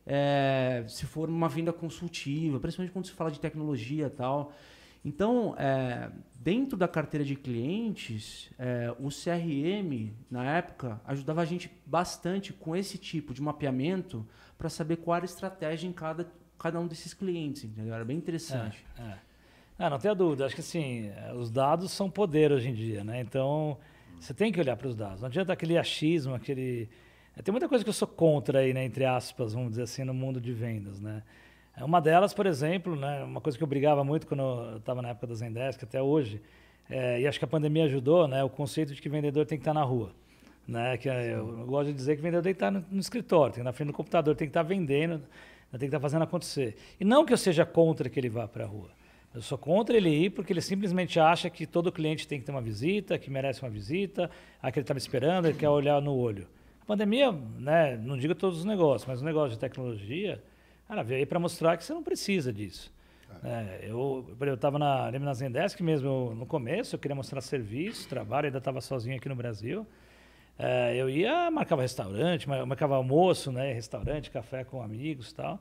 é, 0.07 0.85
se 0.89 1.05
for 1.05 1.29
uma 1.29 1.49
venda 1.49 1.73
consultiva, 1.73 2.59
principalmente 2.59 2.93
quando 2.93 3.07
se 3.07 3.13
fala 3.13 3.31
de 3.31 3.41
tecnologia 3.41 4.07
e 4.07 4.11
tal. 4.11 4.53
Então, 5.05 5.55
é, 5.59 6.11
dentro 6.35 6.77
da 6.77 6.87
carteira 6.87 7.25
de 7.25 7.35
clientes, 7.35 8.51
é, 8.59 8.95
o 8.99 9.09
CRM, 9.09 10.13
na 10.31 10.45
época, 10.45 11.01
ajudava 11.07 11.41
a 11.41 11.45
gente 11.45 11.71
bastante 11.87 12.53
com 12.53 12.77
esse 12.77 12.99
tipo 12.99 13.33
de 13.33 13.41
mapeamento 13.41 14.27
para 14.59 14.69
saber 14.69 14.97
qual 14.97 15.17
era 15.17 15.25
a 15.25 15.27
estratégia 15.27 15.89
em 15.89 15.93
cada, 15.93 16.31
cada 16.59 16.79
um 16.79 16.87
desses 16.87 17.15
clientes, 17.15 17.65
entendeu? 17.65 17.95
Era 17.95 18.05
bem 18.05 18.17
interessante. 18.19 18.85
É. 18.99 19.15
Ah, 19.79 19.89
não 19.89 19.99
tenha 19.99 20.15
dúvida. 20.15 20.45
Acho 20.45 20.55
que 20.55 20.61
assim, 20.61 21.11
os 21.39 21.51
dados 21.51 21.91
são 21.93 22.11
poder 22.11 22.53
hoje 22.53 22.69
em 22.69 22.75
dia, 22.75 23.03
né? 23.03 23.23
Então, 23.23 23.79
você 24.21 24.35
tem 24.35 24.53
que 24.53 24.61
olhar 24.61 24.77
para 24.77 24.87
os 24.89 24.95
dados. 24.95 25.23
Não 25.23 25.29
adianta 25.29 25.55
aquele 25.55 25.79
achismo, 25.79 26.35
aquele. 26.35 26.91
eh, 27.35 27.41
Tem 27.41 27.51
muita 27.51 27.67
coisa 27.67 27.83
que 27.83 27.89
eu 27.89 27.95
sou 27.95 28.07
contra 28.07 28.59
aí, 28.59 28.75
né? 28.75 28.85
Entre 28.85 29.07
aspas, 29.07 29.55
vamos 29.55 29.71
dizer 29.71 29.85
assim, 29.85 30.05
no 30.05 30.13
mundo 30.13 30.39
de 30.39 30.53
vendas, 30.53 31.01
né? 31.01 31.23
É 31.77 31.85
Uma 31.85 32.01
delas, 32.01 32.35
por 32.35 32.47
exemplo, 32.47 32.97
né? 32.97 33.23
Uma 33.25 33.41
coisa 33.41 33.57
que 33.57 33.65
eu 33.65 33.69
brigava 33.69 34.05
muito 34.05 34.27
quando 34.27 34.43
eu 34.43 34.77
estava 34.79 35.01
na 35.01 35.11
época 35.11 35.27
da 35.29 35.35
Zendesk 35.35 35.83
até 35.83 36.03
hoje, 36.03 36.41
eh, 36.89 37.21
e 37.21 37.27
acho 37.27 37.39
que 37.39 37.45
a 37.45 37.49
pandemia 37.49 37.85
ajudou, 37.85 38.27
né? 38.27 38.43
O 38.45 38.51
conceito 38.51 38.95
de 38.95 39.01
que 39.01 39.09
vendedor 39.09 39.47
tem 39.47 39.57
que 39.57 39.63
estar 39.63 39.75
na 39.75 39.83
rua. 39.83 40.13
Né? 40.67 40.97
Que 40.99 41.09
eh, 41.09 41.35
eu 41.35 41.67
gosto 41.67 41.89
de 41.89 41.95
dizer 41.95 42.17
que 42.17 42.23
vendedor 42.23 42.43
tem 42.43 42.53
que 42.53 42.57
estar 42.57 42.71
no, 42.71 42.85
no 42.91 43.01
escritório, 43.01 43.55
tem 43.55 43.55
que 43.55 43.61
estar 43.61 43.65
na 43.65 43.73
frente 43.73 43.89
do 43.89 43.95
computador, 43.95 44.35
tem 44.37 44.47
que 44.47 44.51
estar 44.51 44.63
vendendo, 44.63 45.23
tem 45.71 45.81
que 45.81 45.87
estar 45.87 46.01
fazendo 46.01 46.23
acontecer. 46.23 46.77
E 46.99 47.05
não 47.05 47.25
que 47.25 47.33
eu 47.33 47.39
seja 47.39 47.65
contra 47.65 48.09
que 48.09 48.19
ele 48.19 48.29
vá 48.29 48.47
para 48.47 48.65
a 48.65 48.67
rua. 48.67 48.91
Eu 49.33 49.41
sou 49.41 49.57
contra 49.57 49.97
ele 49.97 50.11
ir 50.11 50.31
porque 50.31 50.53
ele 50.53 50.61
simplesmente 50.61 51.21
acha 51.21 51.49
que 51.49 51.65
todo 51.65 51.93
cliente 51.93 52.27
tem 52.27 52.41
que 52.41 52.47
ter 52.47 52.51
uma 52.51 52.61
visita, 52.61 53.17
que 53.17 53.31
merece 53.31 53.63
uma 53.63 53.71
visita, 53.71 54.29
ah, 54.61 54.73
que 54.73 54.81
ele 54.81 54.83
está 54.83 54.93
me 54.93 54.99
esperando, 54.99 55.47
ele 55.47 55.57
quer 55.57 55.69
olhar 55.69 56.03
no 56.03 56.17
olho. 56.17 56.49
A 56.83 56.85
pandemia, 56.85 57.31
né, 57.31 57.97
não 57.97 58.19
digo 58.19 58.35
todos 58.35 58.59
os 58.59 58.65
negócios, 58.65 59.09
mas 59.09 59.23
o 59.23 59.25
negócio 59.25 59.51
de 59.51 59.59
tecnologia, 59.59 60.43
cara, 60.91 61.05
veio 61.05 61.21
aí 61.21 61.27
para 61.27 61.39
mostrar 61.39 61.77
que 61.77 61.85
você 61.85 61.95
não 61.95 62.03
precisa 62.03 62.53
disso. 62.53 62.93
É, 63.45 63.87
eu 63.89 64.27
eu 64.41 64.55
estava 64.55 64.77
na, 64.79 65.05
lembro 65.07 65.25
na 65.25 65.33
Zendesk 65.33 65.81
mesmo, 65.83 66.09
eu- 66.09 66.35
no 66.35 66.45
começo, 66.45 66.97
eu 66.97 66.99
queria 66.99 67.15
mostrar 67.15 67.41
serviço, 67.41 68.09
trabalho, 68.09 68.47
ainda 68.47 68.59
estava 68.59 68.81
sozinho 68.81 69.17
aqui 69.17 69.29
no 69.29 69.37
Brasil. 69.37 69.87
É, 70.59 70.95
eu 70.97 71.09
ia, 71.09 71.49
marcava 71.51 71.81
restaurante, 71.83 72.49
mar- 72.49 72.67
marcava 72.67 72.97
almoço, 72.97 73.53
né, 73.53 73.73
restaurante, 73.73 74.31
café 74.33 74.65
com 74.65 74.83
amigos 74.83 75.31
e 75.31 75.35
tal. 75.37 75.61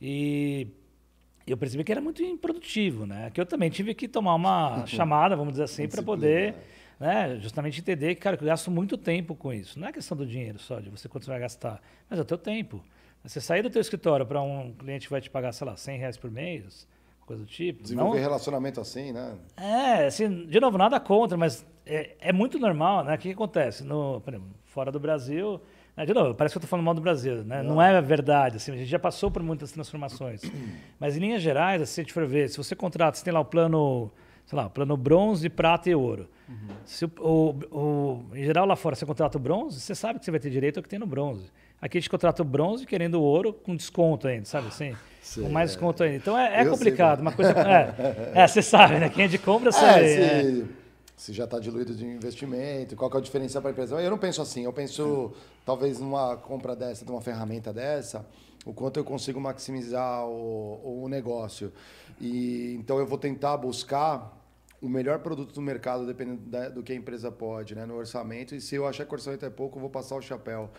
E 0.00 0.68
eu 1.46 1.56
percebi 1.56 1.82
que 1.82 1.90
era 1.90 2.00
muito 2.02 2.22
improdutivo, 2.22 3.06
né? 3.06 3.30
Que 3.32 3.40
eu 3.40 3.46
também 3.46 3.70
tive 3.70 3.94
que 3.94 4.06
tomar 4.06 4.34
uma 4.34 4.84
chamada, 4.86 5.34
vamos 5.34 5.52
dizer 5.54 5.64
assim, 5.64 5.88
para 5.88 6.02
poder, 6.02 6.54
né, 7.00 7.38
justamente 7.40 7.80
entender 7.80 8.14
que, 8.14 8.20
cara, 8.20 8.36
eu 8.40 8.46
gasto 8.46 8.70
muito 8.70 8.96
tempo 8.98 9.34
com 9.34 9.52
isso. 9.54 9.80
Não 9.80 9.88
é 9.88 9.92
questão 9.92 10.16
do 10.16 10.26
dinheiro 10.26 10.58
só, 10.58 10.80
de 10.80 10.90
você 10.90 11.08
quanto 11.08 11.24
você 11.24 11.30
vai 11.30 11.40
gastar, 11.40 11.80
mas 12.10 12.18
é 12.18 12.22
o 12.22 12.26
teu 12.26 12.36
tempo. 12.38 12.84
Você 13.26 13.40
sair 13.40 13.62
do 13.62 13.70
teu 13.70 13.80
escritório 13.80 14.24
para 14.24 14.40
um 14.40 14.72
cliente 14.72 15.06
que 15.06 15.10
vai 15.10 15.20
te 15.20 15.28
pagar, 15.28 15.52
sei 15.52 15.66
lá, 15.66 15.76
100 15.76 15.98
reais 15.98 16.16
por 16.16 16.30
mês, 16.30 16.86
coisa 17.26 17.42
do 17.42 17.48
tipo. 17.48 17.82
Desenvolver 17.82 18.18
não- 18.18 18.22
relacionamento 18.22 18.80
assim, 18.80 19.12
né? 19.12 19.34
é, 19.56 20.06
assim, 20.06 20.46
de 20.46 20.60
novo, 20.60 20.78
nada 20.78 21.00
contra, 21.00 21.36
mas 21.36 21.66
é, 21.84 22.14
é 22.20 22.32
muito 22.32 22.58
normal, 22.58 23.04
né? 23.04 23.14
O 23.14 23.18
que, 23.18 23.28
que 23.28 23.34
acontece? 23.34 23.82
No, 23.82 24.22
exemplo, 24.26 24.48
fora 24.64 24.92
do 24.92 25.00
Brasil, 25.00 25.60
né, 25.96 26.06
de 26.06 26.14
novo, 26.14 26.34
parece 26.34 26.52
que 26.52 26.58
eu 26.58 26.60
estou 26.60 26.68
falando 26.68 26.84
mal 26.84 26.94
do 26.94 27.00
Brasil, 27.00 27.42
né? 27.42 27.62
Não, 27.62 27.80
é 27.82 28.00
verdade, 28.00 28.56
assim, 28.56 28.72
a 28.72 28.76
gente 28.76 28.88
já 28.88 28.98
passou 28.98 29.30
por 29.30 29.42
muitas 29.42 29.72
transformações. 29.72 30.42
mas 31.00 31.16
em 31.16 31.20
linhas 31.20 31.42
gerais, 31.42 31.82
assim, 31.82 31.94
se 31.94 32.00
a 32.00 32.04
gente 32.04 32.12
for 32.12 32.26
ver, 32.26 32.48
se 32.48 32.56
você 32.56 32.76
contrata, 32.76 33.18
você 33.18 33.24
tem 33.24 33.32
lá 33.32 33.40
o 33.40 33.44
plano, 33.44 34.10
sei 34.46 34.56
lá, 34.56 34.70
plano 34.70 34.96
bronze, 34.96 35.48
prata 35.48 35.90
e 35.90 35.94
ouro. 35.94 36.28
Se 36.84 37.04
o, 37.04 37.10
o- 37.18 37.76
o- 37.76 38.36
em 38.36 38.44
geral, 38.44 38.64
lá 38.66 38.76
fora, 38.76 38.94
você 38.94 39.04
contrata 39.04 39.36
o 39.36 39.40
bronze, 39.40 39.80
você 39.80 39.94
sabe 39.94 40.18
que 40.20 40.24
você 40.24 40.30
vai 40.30 40.38
ter 40.40 40.48
direito 40.50 40.76
ao 40.78 40.82
que 40.82 40.88
tem 40.88 40.98
no 40.98 41.06
bronze. 41.06 41.50
Aqui 41.82 41.98
a 41.98 42.00
gente 42.00 42.08
contrata 42.08 42.40
o 42.40 42.44
bronze 42.44 42.86
querendo 42.86 43.16
o 43.16 43.22
ouro 43.22 43.52
com 43.52 43.74
desconto 43.76 44.28
ainda, 44.28 44.44
sabe 44.46 44.68
assim? 44.68 44.94
Sei, 45.20 45.42
com 45.42 45.50
mais 45.50 45.70
é. 45.70 45.72
desconto 45.74 46.02
ainda. 46.04 46.16
Então 46.16 46.38
é, 46.38 46.54
é 46.58 46.62
sei 46.62 46.70
complicado. 46.70 47.16
como 47.18 47.28
Uma 47.28 47.36
coisa. 47.36 47.50
É, 47.52 48.42
é, 48.42 48.46
você 48.46 48.62
sabe, 48.62 48.98
né? 49.00 49.08
Quem 49.08 49.24
é 49.24 49.28
de 49.28 49.38
compra 49.38 49.72
sabe. 49.72 50.04
É, 50.04 50.14
é. 50.14 50.42
se, 50.44 50.66
se 51.16 51.32
já 51.32 51.44
está 51.44 51.58
diluído 51.58 51.92
de 51.94 52.04
investimento, 52.06 52.94
qual 52.94 53.10
que 53.10 53.16
é 53.16 53.20
o 53.20 53.22
diferencial 53.22 53.60
para 53.60 53.70
a 53.70 53.72
empresa? 53.72 54.00
Eu 54.00 54.10
não 54.10 54.18
penso 54.18 54.40
assim, 54.40 54.62
eu 54.64 54.72
penso 54.72 55.32
talvez 55.64 55.98
numa 55.98 56.36
compra 56.36 56.76
dessa, 56.76 57.04
de 57.04 57.10
uma 57.10 57.20
ferramenta 57.20 57.72
dessa, 57.72 58.24
o 58.64 58.72
quanto 58.72 58.98
eu 59.00 59.04
consigo 59.04 59.40
maximizar 59.40 60.24
o, 60.26 61.02
o 61.02 61.08
negócio. 61.08 61.72
E 62.20 62.76
então 62.78 62.98
eu 63.00 63.06
vou 63.06 63.18
tentar 63.18 63.56
buscar 63.56 64.35
o 64.80 64.88
melhor 64.88 65.18
produto 65.20 65.52
do 65.54 65.62
mercado, 65.62 66.06
dependendo 66.06 66.42
da- 66.50 66.68
do 66.68 66.82
que 66.82 66.92
a 66.92 66.96
empresa 66.96 67.30
pode, 67.30 67.74
né, 67.74 67.84
no 67.86 67.94
orçamento. 67.94 68.54
E 68.54 68.60
se 68.60 68.74
eu 68.74 68.86
achar 68.86 69.04
que 69.04 69.10
o 69.12 69.14
orçamento 69.14 69.44
é 69.44 69.50
pouco, 69.50 69.76
eu 69.76 69.80
vou 69.80 69.90
passar 69.90 70.16
o 70.16 70.22
chapéu. 70.22 70.70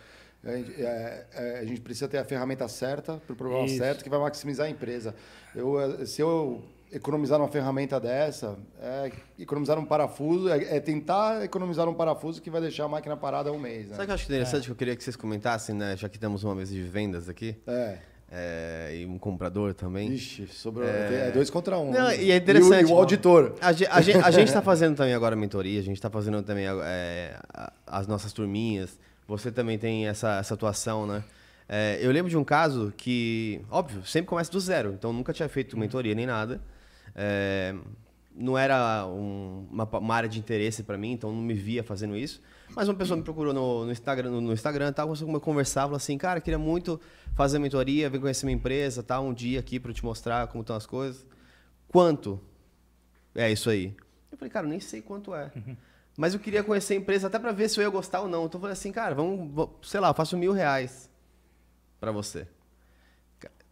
A 0.44 0.56
gente, 0.56 0.72
é, 0.80 1.26
é, 1.32 1.58
a 1.58 1.64
gente 1.64 1.80
precisa 1.80 2.06
ter 2.08 2.18
a 2.18 2.24
ferramenta 2.24 2.68
certa 2.68 3.16
para 3.16 3.32
o 3.32 3.36
problema 3.36 3.66
Isso. 3.66 3.78
certo 3.78 4.04
que 4.04 4.08
vai 4.10 4.20
maximizar 4.20 4.66
a 4.66 4.70
empresa. 4.70 5.14
Eu, 5.54 5.80
eh, 5.80 6.06
se 6.06 6.22
eu 6.22 6.62
economizar 6.92 7.38
numa 7.38 7.48
ferramenta 7.50 7.98
dessa, 8.00 8.56
é 8.80 9.10
economizar 9.38 9.76
um 9.78 9.84
parafuso, 9.84 10.48
é, 10.48 10.76
é 10.76 10.80
tentar 10.80 11.44
economizar 11.44 11.88
um 11.88 11.92
parafuso 11.94 12.40
que 12.40 12.48
vai 12.50 12.60
deixar 12.60 12.84
a 12.84 12.88
máquina 12.88 13.16
parada 13.16 13.52
um 13.52 13.58
mês. 13.58 13.88
Né? 13.88 13.96
Sabe 13.96 14.02
o 14.02 14.06
que 14.06 14.10
eu 14.12 14.14
acho 14.14 14.24
interessante 14.26 14.64
que 14.66 14.70
eu 14.70 14.76
queria 14.76 14.94
que 14.96 15.02
vocês 15.02 15.16
comentassem, 15.16 15.74
né? 15.74 15.96
Já 15.96 16.08
que 16.08 16.18
temos 16.18 16.44
uma 16.44 16.54
mesa 16.54 16.72
de 16.72 16.82
vendas 16.82 17.28
aqui, 17.28 17.60
É. 17.66 17.98
é, 18.30 18.94
e 19.00 19.06
um 19.06 19.18
comprador 19.18 19.72
também. 19.74 20.12
Ixi, 20.12 20.46
sobrou. 20.48 20.86
É, 20.86 21.30
dois 21.30 21.48
contra 21.48 21.78
um. 21.78 21.90
Não, 21.90 22.08
né? 22.08 22.22
e 22.22 22.30
é 22.30 22.36
interessante. 22.36 22.82
E 22.82 22.84
o, 22.86 22.88
e 22.88 22.92
o 22.92 22.96
auditor. 22.96 23.54
A, 23.60 23.68
a, 23.68 23.72
gente, 23.72 24.18
a 24.18 24.30
gente 24.30 24.52
tá 24.52 24.60
fazendo 24.62 24.96
também 24.96 25.14
agora 25.14 25.34
mentoria, 25.34 25.80
a 25.80 25.82
gente 25.82 26.00
tá 26.00 26.10
fazendo 26.10 26.42
também 26.42 26.66
é, 26.66 27.38
as 27.86 28.06
nossas 28.06 28.32
turminhas. 28.32 28.98
Você 29.26 29.50
também 29.50 29.78
tem 29.78 30.06
essa, 30.06 30.38
essa 30.38 30.54
atuação, 30.54 31.06
né? 31.06 31.22
É, 31.68 31.98
eu 32.00 32.10
lembro 32.10 32.30
de 32.30 32.36
um 32.36 32.44
caso 32.44 32.92
que, 32.96 33.60
óbvio, 33.70 34.02
sempre 34.04 34.28
começa 34.28 34.50
do 34.50 34.58
zero, 34.58 34.94
então 34.94 35.12
nunca 35.12 35.34
tinha 35.34 35.48
feito 35.48 35.76
mentoria 35.78 36.14
nem 36.14 36.24
nada. 36.24 36.60
É, 37.14 37.74
não 38.34 38.56
era 38.56 39.04
um- 39.06 39.66
uma, 39.70 39.84
uma 39.84 40.14
área 40.14 40.28
de 40.28 40.38
interesse 40.38 40.82
para 40.82 40.96
mim, 40.96 41.12
então 41.12 41.30
não 41.30 41.42
me 41.42 41.52
via 41.54 41.82
fazendo 41.82 42.16
isso. 42.16 42.40
Mas 42.74 42.88
uma 42.88 42.94
pessoa 42.94 43.16
me 43.16 43.22
procurou 43.22 43.52
no, 43.52 43.86
no 43.86 43.92
Instagram, 43.92 44.30
no, 44.30 44.40
no 44.40 44.52
Instagram, 44.52 44.92
tal, 44.92 45.12
a 45.12 45.40
conversar, 45.40 45.82
falou 45.82 45.96
assim, 45.96 46.16
cara, 46.16 46.40
queria 46.40 46.58
muito 46.58 47.00
fazer 47.34 47.58
mentoria, 47.58 48.08
vir 48.10 48.20
conhecer 48.20 48.46
minha 48.46 48.56
empresa, 48.56 49.02
tal, 49.02 49.24
um 49.24 49.34
dia 49.34 49.60
aqui 49.60 49.80
para 49.80 49.92
te 49.92 50.04
mostrar 50.04 50.46
como 50.48 50.62
estão 50.62 50.76
as 50.76 50.86
coisas. 50.86 51.26
Quanto? 51.88 52.40
É 53.34 53.50
isso 53.50 53.70
aí. 53.70 53.96
Eu 54.30 54.36
falei, 54.36 54.50
cara, 54.50 54.66
eu 54.66 54.70
nem 54.70 54.80
sei 54.80 55.00
quanto 55.00 55.34
é. 55.34 55.50
Mas 56.16 56.34
eu 56.34 56.40
queria 56.40 56.64
conhecer 56.64 56.94
a 56.94 56.96
empresa 56.96 57.28
até 57.28 57.38
para 57.38 57.52
ver 57.52 57.68
se 57.68 57.78
eu 57.78 57.84
ia 57.84 57.88
gostar 57.88 58.20
ou 58.20 58.28
não. 58.28 58.46
Então 58.46 58.58
eu 58.58 58.60
falei 58.60 58.72
assim, 58.72 58.90
cara, 58.90 59.14
vamos, 59.14 59.70
sei 59.82 60.00
lá, 60.00 60.08
eu 60.08 60.14
faço 60.14 60.36
mil 60.36 60.52
reais 60.52 61.08
para 62.00 62.10
você. 62.10 62.46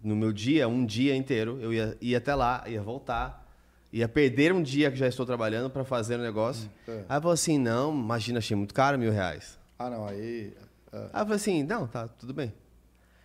No 0.02 0.14
meu 0.14 0.32
dia, 0.32 0.68
um 0.68 0.86
dia 0.86 1.16
inteiro, 1.16 1.58
eu 1.60 1.72
ia, 1.72 1.96
ia 2.00 2.18
até 2.18 2.34
lá, 2.34 2.62
ia 2.68 2.80
voltar, 2.80 3.45
Ia 3.96 4.06
perder 4.08 4.52
um 4.52 4.62
dia 4.62 4.90
que 4.90 4.96
já 4.98 5.06
estou 5.06 5.24
trabalhando 5.24 5.70
para 5.70 5.82
fazer 5.84 6.16
o 6.18 6.22
negócio. 6.22 6.68
Hum, 6.86 6.92
é. 6.92 7.04
Aí 7.08 7.16
eu 7.16 7.22
falei 7.22 7.32
assim, 7.34 7.58
não, 7.58 7.94
imagina, 7.94 8.38
achei 8.38 8.54
muito 8.56 8.74
caro 8.74 8.98
mil 8.98 9.10
reais. 9.10 9.58
Ah, 9.78 9.88
não, 9.88 10.06
aí. 10.06 10.52
é. 10.92 10.96
Aí 10.98 11.22
eu 11.22 11.24
falei 11.24 11.36
assim, 11.36 11.62
não, 11.62 11.86
tá, 11.86 12.06
tudo 12.08 12.34
bem. 12.34 12.52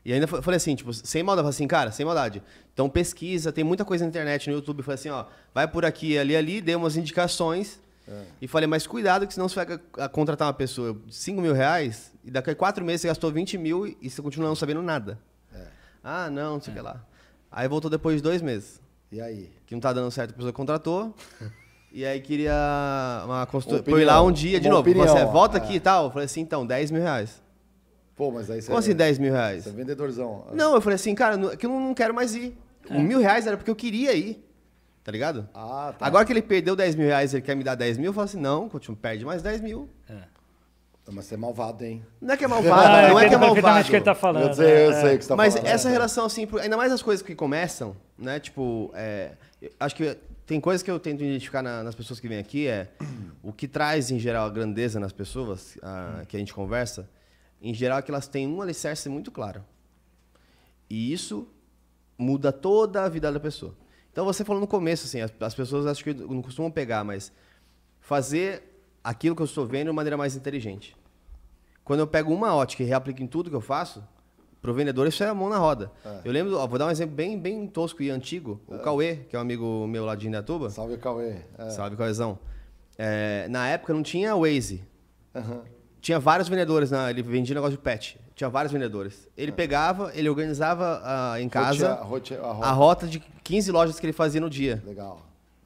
E 0.06 0.14
ainda 0.14 0.28
fa- 0.28 0.42
falei 0.42 0.56
assim, 0.58 0.74
tipo, 0.76 0.94
sem 0.94 1.22
maldade, 1.24 1.44
falei 1.44 1.56
assim, 1.56 1.68
cara, 1.68 1.92
sem 1.92 2.06
maldade. 2.06 2.42
Então 2.74 2.90
pesquisa, 2.90 3.52
tem 3.52 3.64
muita 3.64 3.84
coisa 3.84 4.04
na 4.06 4.10
internet, 4.10 4.50
no 4.50 4.56
YouTube. 4.56 4.82
Falei 4.82 4.96
assim, 4.96 5.10
ó, 5.10 5.26
vai 5.54 5.68
por 5.68 5.84
aqui, 5.86 6.18
ali, 6.18 6.36
ali, 6.36 6.62
dei 6.62 6.74
umas 6.76 6.96
indicações. 6.96 7.80
E 8.42 8.48
falei, 8.48 8.68
mas 8.68 8.86
cuidado 8.88 9.26
que 9.28 9.34
senão 9.34 9.48
você 9.48 9.64
vai 9.64 9.78
contratar 10.10 10.48
uma 10.48 10.54
pessoa 10.54 10.98
de 11.06 11.16
5 11.16 11.40
mil 11.42 11.54
reais 11.54 12.12
e 12.26 12.32
daqui 12.32 12.50
a 12.50 12.56
quatro 12.56 12.84
meses 12.84 13.02
você 13.02 13.08
gastou 13.08 13.32
20 13.32 13.58
mil 13.58 13.88
e 14.02 14.10
você 14.10 14.22
continua 14.22 14.50
não 14.50 14.56
sabendo 14.56 14.82
nada. 14.82 15.18
Ah, 16.04 16.30
não, 16.30 16.54
não 16.56 16.62
sei 16.62 16.74
o 16.74 16.76
que 16.76 16.82
lá. 16.82 17.02
Aí 17.52 17.68
voltou 17.70 17.90
depois 17.92 18.18
de 18.18 18.24
dois 18.24 18.42
meses, 18.42 18.81
E 19.12 19.20
aí? 19.20 19.50
que 19.66 19.76
não 19.76 19.82
tá 19.82 19.92
dando 19.92 20.10
certo, 20.12 20.32
a 20.32 20.34
pessoa 20.34 20.54
contratou. 20.54 21.14
e 21.92 22.06
aí 22.06 22.20
queria 22.22 22.54
uma 23.26 23.46
consultoria. 23.46 23.82
Opinião, 23.82 23.98
Por 23.98 24.02
ir 24.02 24.06
lá 24.06 24.22
um 24.22 24.32
dia 24.32 24.60
de 24.60 24.68
uma 24.68 24.76
novo. 24.76 24.90
opinião, 24.90 25.08
Você 25.08 25.26
volta 25.26 25.58
é. 25.58 25.62
aqui 25.62 25.76
e 25.76 25.80
tal. 25.80 26.06
Eu 26.06 26.12
falei 26.12 26.26
assim, 26.26 26.42
então, 26.42 26.66
10 26.66 26.92
mil 26.92 27.02
reais. 27.02 27.42
Pô, 28.16 28.32
mas 28.32 28.50
aí 28.50 28.62
você. 28.62 28.68
Como 28.68 28.80
assim 28.80 28.94
10 28.94 29.20
mil 29.20 29.34
reais? 29.34 29.64
Você 29.64 29.70
é 29.70 29.74
vendedorzão. 29.74 30.46
Não, 30.54 30.76
eu 30.76 30.82
falei 30.82 30.96
assim, 30.96 31.16
cara, 31.16 31.56
que 31.56 31.66
eu 31.66 31.70
não 31.70 31.94
quero 31.94 32.14
mais 32.14 32.36
ir. 32.36 32.56
O 32.90 33.00
mil 33.00 33.20
reais 33.20 33.48
era 33.48 33.58
porque 33.58 33.72
eu 33.72 33.76
queria 33.76 34.14
ir. 34.14 34.46
Tá 35.04 35.12
ligado? 35.12 35.50
Ah, 35.54 35.94
tá. 35.98 36.06
Agora 36.06 36.24
que 36.24 36.32
ele 36.32 36.42
perdeu 36.42 36.76
10 36.76 36.96
mil 36.96 37.08
reais 37.08 37.34
e 37.34 37.38
ele 37.38 37.42
quer 37.42 37.56
me 37.56 37.64
dar 37.64 37.74
10 37.74 37.98
mil, 37.98 38.08
eu 38.08 38.14
falo 38.14 38.26
assim, 38.26 38.40
não, 38.40 38.70
continua, 38.70 38.98
perde 39.02 39.26
mais 39.26 39.42
10 39.42 39.62
mil. 39.62 39.90
Mas 41.12 41.26
você 41.26 41.34
é 41.34 41.38
malvado, 41.38 41.84
hein? 41.84 42.06
Não 42.22 42.34
é 42.34 42.38
que 42.38 42.44
é 42.46 42.48
malvado, 42.50 42.88
não 43.10 43.20
é 43.20 43.26
eu 43.26 43.30
que 43.30 43.36
é 43.36 43.38
malvado. 43.38 43.82
o 43.82 43.90
que 43.90 43.96
ele 43.96 44.06
tá 44.06 44.16
falando. 44.16 44.48
eu 44.48 44.54
sei, 44.54 44.86
eu 44.86 44.92
é, 44.92 45.02
sei 45.02 45.16
o 45.16 45.18
que 45.18 45.24
você 45.24 45.28
tá 45.30 45.36
Mas 45.36 45.54
falando. 45.54 45.68
essa 45.70 45.90
é. 45.90 45.92
relação, 45.92 46.26
assim, 46.26 46.48
ainda 46.62 46.78
mais 46.78 46.92
as 46.92 47.02
coisas 47.02 47.26
que 47.26 47.36
começam, 47.36 47.96
né? 48.18 48.40
Tipo, 48.40 48.92
é, 48.94 49.34
acho 49.80 49.96
que 49.96 50.18
tem 50.46 50.60
coisas 50.60 50.82
que 50.84 50.90
eu 50.92 51.00
tento 51.00 51.24
identificar 51.24 51.62
na- 51.62 51.84
nas 51.84 51.96
pessoas 51.96 52.20
que 52.20 52.28
vêm 52.28 52.40
aqui, 52.40 52.68
é 52.68 52.90
o 53.44 53.52
que 53.54 53.68
traz, 53.68 54.12
em 54.12 54.20
geral, 54.20 54.46
a 54.46 54.50
grandeza 54.50 55.00
nas 55.00 55.12
pessoas 55.14 55.78
a- 55.82 56.24
que 56.28 56.36
a 56.36 56.40
gente 56.40 56.54
conversa, 56.54 57.10
em 57.62 57.74
geral, 57.74 58.00
é 58.00 58.02
que 58.02 58.10
elas 58.12 58.28
têm 58.28 58.48
um 58.48 58.62
alicerce 58.62 59.08
muito 59.10 59.32
claro. 59.32 59.64
E 60.90 61.14
isso 61.14 61.48
muda 62.18 62.52
toda 62.52 63.04
a 63.04 63.10
vida 63.10 63.32
da 63.32 63.40
pessoa. 63.40 63.74
Então, 64.12 64.26
você 64.26 64.44
falou 64.44 64.60
no 64.60 64.68
começo, 64.68 65.06
assim, 65.06 65.22
as, 65.22 65.32
as 65.40 65.56
pessoas 65.56 65.86
acho 65.88 66.04
que 66.04 66.14
não 66.14 66.42
costumam 66.42 66.70
pegar, 66.70 67.04
mas 67.04 67.32
fazer 68.02 68.64
aquilo 69.04 69.36
que 69.36 69.42
eu 69.42 69.46
estou 69.46 69.66
vendo 69.66 69.86
de 69.86 69.90
uma 69.90 69.96
maneira 69.96 70.18
mais 70.18 70.36
inteligente. 70.36 70.96
Quando 71.84 72.00
eu 72.02 72.08
pego 72.08 72.34
uma 72.34 72.54
ótica 72.56 72.84
e 72.84 72.86
reaplico 72.86 73.22
em 73.22 73.28
tudo 73.28 73.50
que 73.50 73.56
eu 73.56 73.62
faço, 73.62 74.04
pro 74.62 74.74
vendedor 74.74 75.08
isso 75.08 75.24
é 75.24 75.28
a 75.28 75.34
mão 75.34 75.50
na 75.50 75.58
roda. 75.58 75.92
Eu 76.24 76.32
lembro, 76.32 76.58
ó, 76.58 76.68
vou 76.68 76.78
dar 76.78 76.88
um 76.88 76.92
exemplo 76.92 77.16
bem, 77.16 77.38
bem 77.38 77.66
tosco 77.68 78.02
e 78.04 78.10
antigo. 78.10 78.62
O 78.68 78.78
Cauê, 78.80 79.18
que 79.30 79.36
é 79.36 79.40
um 79.40 79.42
amigo 79.42 79.88
meu 79.88 80.06
lá 80.06 80.16
de 80.16 80.28
Indatuba. 80.28 80.70
Salve, 80.70 80.98
Cauê. 80.98 81.38
É. 81.58 81.70
Salve, 81.70 81.96
Cauêzão. 81.96 82.38
É, 82.98 83.48
na 83.50 83.68
época 83.68 83.94
não 83.94 84.04
tinha 84.04 84.36
Waze. 84.36 84.84
Aham. 85.36 85.62
Tinha 86.00 86.20
vários 86.20 86.50
vendedores, 86.50 86.90
na, 86.90 87.10
ele 87.12 87.22
vendia 87.22 87.54
negócio 87.54 87.78
de 87.78 87.84
pet. 87.84 88.20
Tinha 88.36 88.50
vários 88.50 88.72
vendedores. 88.74 89.28
Ele 89.38 89.52
pegava, 89.52 90.12
ele 90.16 90.28
organizava 90.30 91.00
ah, 91.04 91.40
em 91.40 91.48
casa 91.48 91.94
Rote- 91.94 92.34
a 92.34 92.52
rota. 92.52 92.66
a 92.66 92.72
rota 92.72 93.08
de 93.08 93.20
15 93.44 93.72
lojas 93.72 94.00
que 94.00 94.06
ele 94.06 94.14
fazia 94.14 94.42
no 94.42 94.50
dia. 94.50 94.82
Legal. 94.86 95.22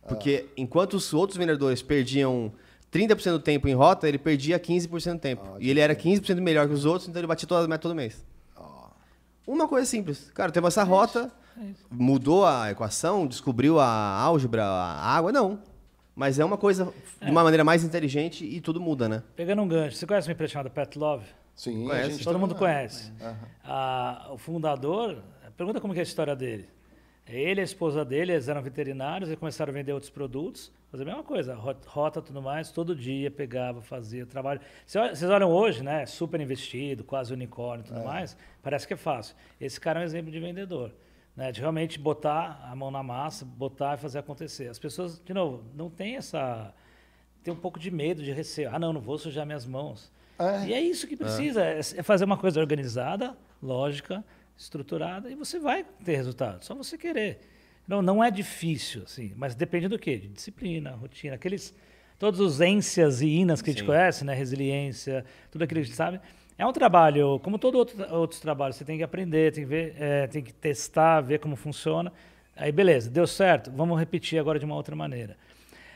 Porque 0.08 0.48
enquanto 0.58 0.96
os 0.96 1.14
outros 1.14 1.38
vendedores 1.38 1.82
perdiam 1.82 2.52
30% 2.96 3.32
do 3.32 3.40
tempo 3.40 3.68
em 3.68 3.74
rota, 3.74 4.08
ele 4.08 4.18
perdia 4.18 4.58
15% 4.60 5.14
do 5.14 5.20
tempo. 5.20 5.58
e 5.60 5.70
ele 5.70 5.80
era 5.82 5.94
15% 5.94 6.40
melhor 6.40 6.68
que 6.68 6.74
os 6.74 6.86
outros, 6.86 7.10
então 7.10 7.20
ele 7.20 7.28
batia 7.28 7.48
todas 7.48 7.64
as 7.64 7.68
metas 7.70 7.82
todo 7.82 7.94
mês. 7.96 8.24
Uma 9.46 9.68
coisa 9.68 9.86
simples. 9.86 10.32
Cara, 10.34 10.52
temos 10.52 10.70
essa 10.70 10.84
rota, 10.84 11.32
mudou 11.92 12.46
a 12.46 12.72
equação, 12.72 13.28
descobriu 13.28 13.80
a 13.80 13.86
álgebra, 13.88 14.64
a 14.66 15.16
água, 15.16 15.32
não. 15.32 15.60
Mas 16.16 16.40
é 16.40 16.46
uma 16.46 16.58
coisa 16.58 16.92
de 17.22 17.30
uma 17.30 17.44
maneira 17.44 17.64
mais 17.64 17.84
inteligente 17.84 18.46
e 18.46 18.62
tudo 18.62 18.80
muda, 18.80 19.08
né? 19.10 19.22
Pegando 19.36 19.62
um 19.62 19.68
gancho, 19.68 19.98
você 19.98 20.08
conhece 20.08 20.28
uma 20.28 20.34
empresa 20.34 20.54
chamada 20.54 20.70
Pet 20.70 20.98
Love? 20.98 21.26
Sim, 21.54 21.86
Conhece? 21.88 22.06
a 22.08 22.10
gente 22.10 22.24
Todo 22.24 22.34
tá- 22.34 22.40
mundo 22.40 22.56
conhece. 22.56 23.12
Ah, 23.64 24.30
o 24.32 24.38
fundador, 24.38 25.18
pergunta 25.56 25.80
como 25.82 25.94
que 25.94 26.00
é 26.00 26.02
a 26.02 26.04
história 26.04 26.36
dele. 26.36 26.68
Ele 27.28 27.60
e 27.60 27.62
a 27.62 27.66
esposa 27.66 28.04
dele, 28.06 28.32
eles 28.34 28.48
eram 28.48 28.62
veterinários 28.62 29.30
e 29.32 29.36
começaram 29.36 29.72
a 29.72 29.74
vender 29.74 29.92
outros 29.94 30.10
produtos, 30.12 30.72
fazer 30.98 31.04
a 31.04 31.06
mesma 31.06 31.24
coisa, 31.24 31.56
ro- 31.56 31.76
rota 31.86 32.22
tudo 32.22 32.42
mais, 32.42 32.72
todo 32.72 32.96
dia 32.96 33.30
pegava, 33.30 33.82
fazia 33.82 34.26
trabalho. 34.26 34.60
Vocês 34.86 35.24
olham 35.24 35.52
hoje, 35.52 35.84
né? 35.84 36.06
Super 36.06 36.40
investido, 36.42 37.04
quase 37.04 37.34
unicórnio 37.34 37.84
e 37.86 37.88
tudo 37.88 38.00
mais, 38.06 38.36
parece 38.64 38.88
que 38.88 38.94
é 38.94 38.98
fácil. 38.98 39.36
Esse 39.60 39.80
cara 39.80 40.00
é 40.00 40.02
um 40.02 40.06
exemplo 40.06 40.32
de 40.32 40.40
vendedor. 40.40 40.92
Né, 41.36 41.52
de 41.52 41.60
realmente 41.60 42.00
botar 42.00 42.66
a 42.72 42.74
mão 42.78 42.90
na 42.90 43.04
massa, 43.04 43.44
botar 43.44 43.96
e 43.96 43.98
fazer 43.98 44.20
acontecer. 44.20 44.70
As 44.70 44.80
pessoas, 44.80 45.20
de 45.20 45.34
novo, 45.34 45.66
não 45.76 45.90
tem 45.90 46.16
essa. 46.16 46.74
Tem 47.44 47.54
um 47.54 47.58
pouco 47.58 47.78
de 47.78 47.92
medo, 47.92 48.24
de 48.24 48.32
receio. 48.32 48.70
Ah, 48.74 48.80
não, 48.80 48.94
não 48.94 49.02
vou 49.02 49.18
sujar 49.18 49.46
minhas 49.46 49.66
mãos. 49.66 50.10
É. 50.40 50.68
E 50.68 50.74
é 50.74 50.80
isso 50.80 51.06
que 51.06 51.18
precisa, 51.18 51.62
é 51.62 51.80
é 51.80 52.04
fazer 52.04 52.24
uma 52.24 52.38
coisa 52.38 52.58
organizada, 52.62 53.36
lógica, 53.62 54.24
estruturada, 54.58 55.30
e 55.30 55.36
você 55.36 55.60
vai 55.60 55.84
ter 56.06 56.16
resultado. 56.16 56.64
Só 56.64 56.74
você 56.74 56.98
querer. 56.98 57.42
Não, 57.88 58.02
não 58.02 58.24
é 58.24 58.32
difícil, 58.32 59.04
assim, 59.04 59.34
mas 59.36 59.54
depende 59.56 59.88
do 59.88 60.00
quê? 60.00 60.18
De 60.18 60.28
disciplina, 60.28 60.92
rotina, 60.92 61.36
aqueles. 61.36 61.74
Todos 62.18 62.40
os 62.40 62.62
ências 62.62 63.22
e 63.22 63.28
inas 63.28 63.62
que 63.62 63.70
a 63.70 63.74
gente 63.74 63.82
Sim. 63.82 63.88
conhece, 63.88 64.24
né? 64.24 64.34
Resiliência, 64.34 65.26
tudo 65.52 65.64
aquilo 65.64 65.82
que 65.82 65.84
a 65.84 65.86
gente 65.86 65.96
sabe. 65.96 66.20
É 66.58 66.66
um 66.66 66.72
trabalho, 66.72 67.40
como 67.40 67.60
todos 67.60 67.78
outro, 67.78 68.16
outros 68.16 68.40
trabalhos, 68.40 68.78
você 68.78 68.86
tem 68.86 68.98
que 68.98 69.04
aprender, 69.04 69.52
tem 69.52 69.66
que 69.66 69.70
ver, 69.70 69.96
é, 70.00 70.26
tem 70.26 70.42
que 70.42 70.54
testar, 70.54 71.20
ver 71.20 71.40
como 71.40 71.58
funciona. 71.58 72.14
Aí, 72.56 72.72
beleza, 72.72 73.10
deu 73.10 73.28
certo, 73.28 73.70
vamos 73.70 74.00
repetir 74.00 74.40
agora 74.40 74.58
de 74.58 74.64
uma 74.64 74.76
outra 74.76 74.96
maneira. 74.96 75.36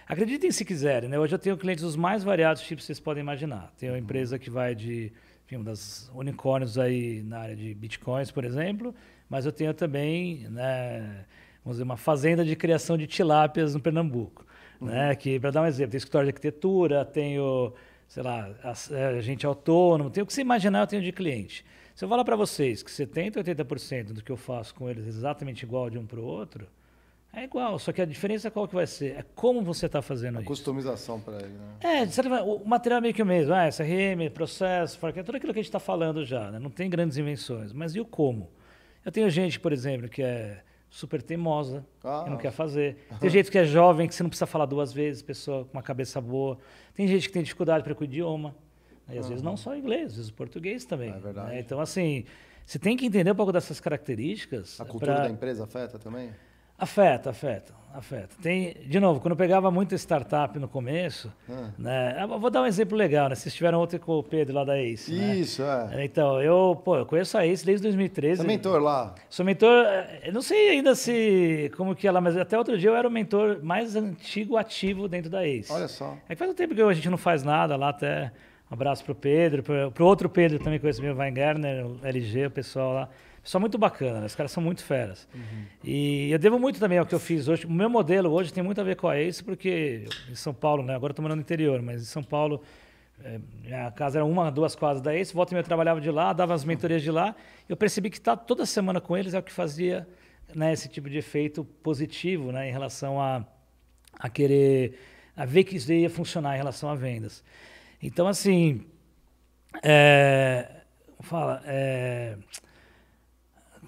Acreditem 0.06 0.52
se 0.52 0.66
quiserem, 0.66 1.08
né? 1.08 1.18
Hoje 1.18 1.34
eu 1.34 1.40
tenho 1.40 1.56
clientes 1.56 1.84
dos 1.84 1.96
mais 1.96 2.24
variados 2.24 2.62
tipos 2.64 2.84
que 2.84 2.88
vocês 2.88 3.00
podem 3.00 3.22
imaginar. 3.22 3.72
Tenho 3.78 3.94
uma 3.94 4.00
empresa 4.00 4.38
que 4.38 4.50
vai 4.50 4.76
de, 4.76 5.14
enfim, 5.46 5.56
uma 5.56 5.66
das 5.66 6.12
unicórnios 6.14 6.78
aí 6.78 7.24
na 7.24 7.40
área 7.40 7.56
de 7.56 7.74
bitcoins, 7.74 8.30
por 8.30 8.44
exemplo, 8.44 8.94
mas 9.30 9.46
eu 9.46 9.54
tenho 9.54 9.74
também, 9.74 10.50
né, 10.50 11.26
vamos 11.64 11.76
dizer, 11.76 11.84
uma 11.84 11.98
fazenda 11.98 12.44
de 12.44 12.56
criação 12.56 12.98
de 12.98 13.08
tilápias 13.08 13.74
no 13.74 13.82
Pernambuco, 13.82 14.46
né? 14.80 15.16
Que 15.16 15.40
para 15.40 15.52
dar 15.52 15.62
um 15.62 15.66
exemplo, 15.66 15.92
tem 15.92 15.98
escritório 15.98 16.26
de 16.28 16.30
arquitetura, 16.32 17.04
tenho, 17.06 17.74
sei 18.08 18.24
lá, 18.24 18.50
é, 18.92 19.22
gente 19.22 19.46
autônomo, 19.46 20.10
tenho 20.10 20.24
o 20.24 20.28
que 20.28 20.34
você 20.34 20.42
imaginar, 20.42 20.82
eu 20.82 20.88
tenho 20.88 21.02
de 21.02 21.12
cliente. 21.12 21.66
Se 21.96 22.06
eu 22.06 22.10
falar 22.10 22.24
para 22.24 22.36
vocês 22.36 22.82
que 22.82 22.90
70, 22.90 23.44
80% 23.44 24.14
do 24.14 24.24
que 24.24 24.32
eu 24.32 24.38
faço 24.38 24.74
com 24.74 24.90
eles 24.90 25.06
é 25.06 25.10
exatamente 25.10 25.64
igual 25.64 25.90
de 25.90 25.98
um 25.98 26.06
para 26.06 26.20
o 26.20 26.24
outro, 26.24 26.66
é 27.32 27.44
igual, 27.44 27.78
só 27.78 27.92
que 27.92 28.02
a 28.02 28.06
diferença 28.06 28.50
qual 28.50 28.68
que 28.68 28.74
vai 28.74 28.88
ser? 28.88 29.16
É 29.18 29.24
como 29.36 29.62
você 29.62 29.86
está 29.86 30.02
fazendo 30.02 30.38
A 30.38 30.40
isso. 30.40 30.48
customização 30.48 31.20
para 31.20 31.36
ele, 31.36 31.50
né? 31.50 31.76
É, 32.02 32.06
de 32.06 32.14
certa 32.14 32.30
forma, 32.30 32.44
o 32.44 32.68
material 32.68 32.98
é 32.98 33.02
meio 33.02 33.14
que 33.14 33.22
o 33.22 33.26
mesmo. 33.26 33.54
Ah, 33.54 33.68
SRM, 33.68 34.30
processo, 34.34 34.98
forecast, 34.98 35.26
tudo 35.26 35.36
aquilo 35.36 35.54
que 35.54 35.60
a 35.60 35.62
gente 35.62 35.70
está 35.70 35.80
falando 35.80 36.26
já. 36.26 36.50
Né? 36.50 36.58
Não 36.58 36.72
tem 36.72 36.90
grandes 36.90 37.18
invenções. 37.18 37.72
Mas 37.72 37.94
e 37.96 38.00
o 38.00 38.06
como? 38.06 38.50
Eu 39.06 39.12
tenho 39.12 39.30
gente, 39.30 39.60
por 39.60 39.72
exemplo, 39.72 40.10
que 40.10 40.24
é 40.24 40.64
super 40.90 41.22
teimosa, 41.22 41.86
Ah. 42.04 42.22
que 42.24 42.30
não 42.30 42.38
quer 42.38 42.52
fazer. 42.52 42.98
Tem 43.20 43.30
gente 43.30 43.52
que 43.52 43.58
é 43.58 43.64
jovem, 43.66 44.08
que 44.08 44.16
você 44.16 44.24
não 44.24 44.30
precisa 44.30 44.48
falar 44.48 44.66
duas 44.66 44.92
vezes, 44.92 45.22
pessoa 45.22 45.66
com 45.66 45.74
uma 45.78 45.84
cabeça 45.84 46.20
boa. 46.20 46.58
Tem 46.96 47.08
gente 47.08 47.28
que 47.28 47.34
tem 47.34 47.44
dificuldade 47.44 47.84
para 47.84 47.96
o 48.00 48.04
idioma. 48.04 48.56
né? 49.08 49.16
E 49.16 49.18
às 49.20 49.28
vezes 49.30 49.44
não 49.44 49.56
só 49.58 49.72
o 49.72 49.76
inglês, 49.76 50.08
às 50.12 50.16
vezes 50.18 50.30
o 50.30 50.34
português 50.34 50.86
também. 50.86 51.10
É 51.12 51.20
verdade. 51.20 51.50
né? 51.50 51.60
Então, 51.60 51.80
assim, 51.80 52.26
você 52.66 52.78
tem 52.80 52.96
que 52.98 53.06
entender 53.06 53.32
um 53.32 53.36
pouco 53.36 53.52
dessas 53.52 53.80
características. 53.80 54.80
A 54.82 54.86
cultura 54.86 55.14
pra- 55.16 55.24
da 55.24 55.30
empresa 55.30 55.64
afeta 55.64 55.98
também? 55.98 56.30
Afeta, 56.80 57.32
afeta, 57.32 57.74
afeta. 57.94 58.30
Tem, 58.42 58.74
de 58.86 59.00
novo, 59.02 59.20
quando 59.20 59.32
eu 59.34 59.38
pegava 59.38 59.70
muita 59.70 59.96
startup 59.96 60.58
no 60.58 60.68
começo, 60.68 61.30
Ah. 61.50 61.70
né? 61.78 62.26
Vou 62.40 62.50
dar 62.50 62.62
um 62.62 62.66
exemplo 62.66 62.98
legal, 62.98 63.28
né? 63.28 63.36
Vocês 63.36 63.54
tiveram 63.54 63.80
outro 63.80 64.00
com 64.00 64.14
o 64.20 64.24
Pedro 64.24 64.56
lá 64.56 64.64
da 64.64 64.80
Ace. 64.82 65.12
né? 65.12 65.36
Isso, 65.36 65.62
é. 65.62 66.06
Então, 66.06 66.42
eu, 66.42 66.82
pô, 66.86 66.96
eu 66.98 67.06
conheço 67.06 67.38
a 67.38 67.46
Ace 67.46 67.66
desde 67.66 67.84
2013. 67.84 68.38
Você 68.38 68.44
é 68.44 68.48
mentor 68.48 68.82
lá? 68.82 69.14
Sou 69.30 69.46
mentor, 69.46 69.86
eu 70.24 70.32
não 70.32 70.42
sei 70.42 70.70
ainda 70.70 70.96
se 70.96 71.70
como 71.76 71.94
que 71.94 72.08
é 72.08 72.12
lá, 72.12 72.22
mas 72.22 72.38
até 72.38 72.58
outro 72.58 72.78
dia 72.78 72.90
eu 72.90 72.96
era 72.96 73.08
o 73.08 73.12
mentor 73.12 73.60
mais 73.62 73.96
antigo 73.96 74.56
ativo 74.56 75.08
dentro 75.10 75.30
da 75.30 75.46
Ace. 75.46 75.72
Olha 75.72 75.88
só. 75.90 76.16
É 76.30 76.34
que 76.36 76.40
faz 76.40 76.50
um 76.50 76.54
tempo 76.56 76.74
que 76.74 76.82
a 76.82 76.94
gente 76.94 77.10
não 77.10 77.18
faz 77.18 77.44
nada 77.44 77.76
lá, 77.76 77.90
até 77.90 78.32
um 78.72 78.74
abraço 78.74 79.04
pro 79.04 79.14
Pedro, 79.16 79.64
pro, 79.64 79.92
pro 79.92 80.06
outro 80.06 80.30
Pedro 80.30 80.60
também 80.60 80.80
conheço 80.80 81.02
meu, 81.02 81.14
Weingartner, 81.16 81.86
o 81.86 82.00
LG, 82.04 82.46
o 82.46 82.52
pessoal 82.52 82.94
lá. 82.94 83.10
Pessoal 83.42 83.62
muito 83.62 83.78
bacana, 83.78 84.20
né? 84.20 84.26
os 84.26 84.36
caras 84.36 84.52
são 84.52 84.62
muito 84.62 84.84
feras. 84.84 85.28
E 85.84 86.32
eu 86.32 86.40
devo 86.40 86.60
muito 86.60 86.80
também 86.80 86.98
ao 86.98 87.06
que 87.06 87.16
eu 87.16 87.20
fiz 87.20 87.48
hoje. 87.48 87.66
O 87.66 87.72
meu 87.72 87.90
modelo 87.90 88.32
hoje 88.32 88.54
tem 88.54 88.64
muito 88.64 88.80
a 88.80 88.84
ver 88.84 88.96
com 88.96 89.08
a 89.08 89.18
Ace, 89.18 89.44
porque 89.44 90.06
em 90.30 90.36
São 90.36 90.54
Paulo, 90.54 90.84
né? 90.84 90.96
Agora 90.96 91.12
eu 91.12 91.16
tô 91.16 91.22
morando 91.22 91.38
no 91.38 91.42
interior, 91.42 91.82
mas 91.82 92.02
em 92.02 92.06
São 92.06 92.24
Paulo, 92.24 92.62
eh, 93.24 93.40
minha 93.64 93.92
casa 93.92 94.20
era 94.20 94.26
uma, 94.26 94.52
duas 94.52 94.76
quadras 94.76 95.02
da 95.02 95.16
Ace, 95.16 95.34
volta 95.34 95.54
e 95.54 95.56
meia 95.56 95.62
eu 95.62 95.66
trabalhava 95.66 96.02
de 96.02 96.12
lá, 96.12 96.34
dava 96.34 96.54
as 96.54 96.64
mentorias 96.64 97.02
de 97.02 97.12
lá. 97.12 97.36
Eu 97.68 97.78
percebi 97.78 98.10
que 98.10 98.18
estar 98.18 98.36
toda 98.36 98.66
semana 98.66 99.00
com 99.00 99.18
eles 99.18 99.34
é 99.34 99.40
o 99.40 99.44
que 99.44 99.52
fazia 99.52 100.08
né, 100.54 100.74
esse 100.74 100.90
tipo 100.90 101.10
de 101.10 101.18
efeito 101.18 101.64
positivo 101.64 102.52
né, 102.52 102.68
em 102.70 102.72
relação 102.72 103.22
a, 103.22 103.46
a 104.20 104.30
querer 104.30 105.00
a 105.36 105.46
ver 105.46 105.64
que 105.64 105.78
isso 105.78 105.92
ia 105.94 106.10
funcionar 106.10 106.56
em 106.56 106.58
relação 106.58 106.90
a 106.90 106.96
vendas. 106.96 107.42
Então, 108.04 108.28
assim, 108.28 108.86
é, 109.82 110.82
fala, 111.22 111.62
é, 111.66 112.36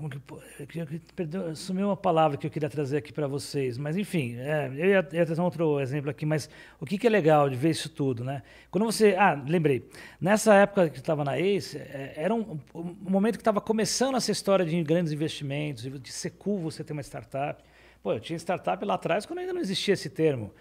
como 0.02 0.10
que, 0.10 1.00
perdão, 1.16 1.56
sumiu 1.56 1.88
uma 1.88 1.98
palavra 1.98 2.36
que 2.36 2.48
eu 2.48 2.52
queria 2.52 2.70
trazer 2.70 2.98
aqui 2.98 3.14
para 3.14 3.28
vocês, 3.28 3.78
mas 3.78 3.96
enfim, 3.96 4.36
é, 4.38 4.68
eu 4.68 4.86
ia, 4.86 5.08
ia 5.12 5.26
trazer 5.26 5.40
um 5.40 5.44
outro 5.44 5.80
exemplo 5.80 6.10
aqui, 6.10 6.26
mas 6.26 6.50
o 6.80 6.86
que, 6.86 6.98
que 6.98 7.06
é 7.06 7.10
legal 7.10 7.48
de 7.48 7.56
ver 7.56 7.70
isso 7.70 7.88
tudo, 7.88 8.24
né? 8.24 8.42
Quando 8.72 8.86
você, 8.86 9.16
ah, 9.18 9.40
lembrei, 9.48 9.88
nessa 10.20 10.56
época 10.56 10.90
que 10.90 10.98
estava 10.98 11.24
na 11.24 11.40
Ace, 11.40 11.78
é, 11.78 12.14
era 12.16 12.34
um, 12.34 12.60
um 12.74 12.96
momento 13.10 13.36
que 13.36 13.42
estava 13.42 13.62
começando 13.62 14.16
essa 14.16 14.32
história 14.32 14.66
de 14.66 14.84
grandes 14.84 15.14
investimentos, 15.14 15.84
de 15.84 16.12
ser 16.12 16.32
cool 16.32 16.60
você 16.60 16.84
ter 16.84 16.94
uma 16.94 17.04
startup. 17.04 17.64
Pô, 18.02 18.14
eu 18.14 18.20
tinha 18.20 18.38
startup 18.38 18.84
lá 18.84 18.96
atrás 18.96 19.28
quando 19.28 19.40
ainda 19.40 19.54
não 19.54 19.62
existia 19.62 19.94
esse 19.94 20.10
termo. 20.10 20.52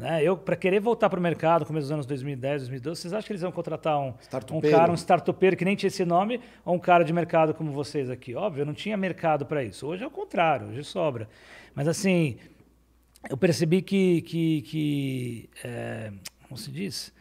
Né? 0.00 0.24
Eu, 0.24 0.34
para 0.34 0.56
querer 0.56 0.80
voltar 0.80 1.10
para 1.10 1.20
o 1.20 1.22
mercado, 1.22 1.66
começo 1.66 1.84
dos 1.84 1.92
anos 1.92 2.06
2010, 2.06 2.62
2012, 2.62 3.02
vocês 3.02 3.12
acham 3.12 3.26
que 3.26 3.32
eles 3.32 3.42
vão 3.42 3.52
contratar 3.52 4.00
um, 4.00 4.14
um 4.52 4.60
cara, 4.62 4.90
um 4.90 4.94
startupeiro 4.94 5.54
que 5.58 5.64
nem 5.64 5.76
tinha 5.76 5.88
esse 5.88 6.06
nome, 6.06 6.40
ou 6.64 6.74
um 6.74 6.78
cara 6.78 7.04
de 7.04 7.12
mercado 7.12 7.52
como 7.52 7.70
vocês 7.70 8.08
aqui? 8.08 8.34
Óbvio, 8.34 8.64
não 8.64 8.72
tinha 8.72 8.96
mercado 8.96 9.44
para 9.44 9.62
isso. 9.62 9.86
Hoje 9.86 10.02
é 10.02 10.06
o 10.06 10.10
contrário, 10.10 10.68
hoje 10.68 10.82
sobra. 10.84 11.28
Mas 11.74 11.86
assim, 11.86 12.38
eu 13.28 13.36
percebi 13.36 13.82
que, 13.82 14.22
que, 14.22 14.62
que 14.62 15.50
é, 15.62 16.10
como 16.48 16.56
se 16.56 16.70
diz? 16.70 17.12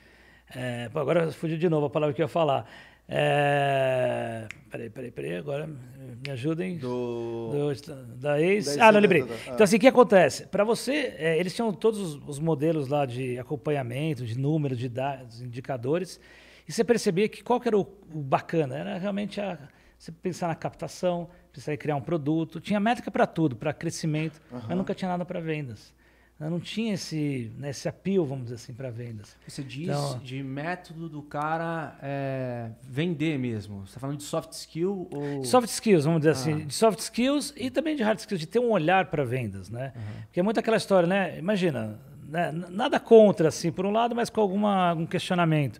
É, 0.55 0.89
agora 0.95 1.29
fugiu 1.33 1.57
de 1.57 1.67
novo 1.67 1.87
a 1.87 1.89
palavra 1.89 2.13
que 2.15 2.21
eu 2.21 2.25
ia 2.25 2.29
falar. 2.29 2.65
É, 3.11 4.47
peraí, 4.69 4.89
peraí, 4.89 5.11
peraí, 5.11 5.35
agora 5.37 5.67
me 5.67 6.31
ajudem. 6.31 6.77
Do... 6.77 7.49
Do- 7.51 8.15
da 8.17 8.39
ex. 8.39 8.65
Da 8.65 8.71
ex- 8.73 8.77
Ah, 8.79 8.91
não 8.91 8.99
lembrei. 8.99 9.23
da- 9.23 9.33
ah. 9.33 9.51
Então, 9.53 9.63
assim, 9.63 9.77
o 9.77 9.79
que 9.79 9.87
acontece? 9.87 10.45
Para 10.47 10.63
você, 10.63 11.13
é, 11.17 11.37
eles 11.39 11.53
tinham 11.55 11.73
todos 11.73 11.99
os, 11.99 12.21
os 12.27 12.39
modelos 12.39 12.87
lá 12.87 13.05
de 13.05 13.37
acompanhamento, 13.39 14.25
de 14.25 14.37
números, 14.37 14.77
de 14.77 14.87
dados, 14.87 15.41
indicadores, 15.41 16.19
e 16.67 16.71
você 16.71 16.83
percebia 16.83 17.27
que 17.27 17.43
qual 17.43 17.59
que 17.59 17.67
era 17.67 17.77
o, 17.77 17.81
o 18.13 18.19
bacana? 18.21 18.77
Era 18.77 18.97
realmente 18.97 19.41
a, 19.41 19.57
você 19.97 20.11
pensar 20.11 20.47
na 20.47 20.55
captação, 20.55 21.29
pensar 21.51 21.73
em 21.73 21.77
criar 21.77 21.95
um 21.95 22.01
produto. 22.01 22.59
Tinha 22.59 22.79
métrica 22.79 23.09
para 23.09 23.25
tudo, 23.25 23.55
para 23.55 23.73
crescimento, 23.73 24.39
mas 24.51 24.77
nunca 24.77 24.93
tinha 24.93 25.09
nada 25.09 25.25
para 25.25 25.39
vendas. 25.39 25.93
Não 26.39 26.57
tinha 26.59 26.93
esse, 26.93 27.51
né, 27.57 27.71
esse 27.71 27.89
apelo, 27.89 28.25
vamos 28.25 28.45
dizer 28.45 28.55
assim, 28.55 28.73
para 28.73 28.89
vendas. 28.89 29.35
Você 29.45 29.61
diz 29.61 29.89
Então- 29.89 30.19
de 30.19 30.41
método 30.41 31.09
do 31.09 31.21
cara 31.21 31.97
é, 32.01 32.69
vender 32.81 33.37
mesmo. 33.37 33.79
Você 33.81 33.89
está 33.89 33.99
falando 33.99 34.17
de 34.17 34.23
soft 34.23 34.53
skill 34.53 35.09
ou. 35.13 35.43
Soft 35.43 35.67
skills, 35.67 36.05
vamos 36.05 36.21
dizer 36.21 36.31
assim, 36.31 36.53
Ah. 36.61 36.65
de 36.65 36.73
soft 36.73 36.99
skills 36.99 37.53
e 37.57 37.69
também 37.69 37.93
de 37.95 38.03
hard 38.03 38.19
skills, 38.19 38.39
de 38.39 38.47
ter 38.47 38.59
um 38.59 38.69
olhar 38.71 39.07
para 39.07 39.25
vendas, 39.25 39.69
né? 39.69 39.91
Porque 40.27 40.39
é 40.39 40.43
muito 40.43 40.57
aquela 40.59 40.77
história, 40.77 41.05
né? 41.07 41.37
Imagina, 41.37 41.99
né? 42.29 42.53
Nada 42.69 43.01
contra, 43.01 43.49
assim, 43.49 43.69
por 43.69 43.85
um 43.85 43.91
lado, 43.91 44.15
mas 44.15 44.29
com 44.29 44.39
alguma, 44.39 44.91
algum 44.91 45.05
questionamento. 45.05 45.77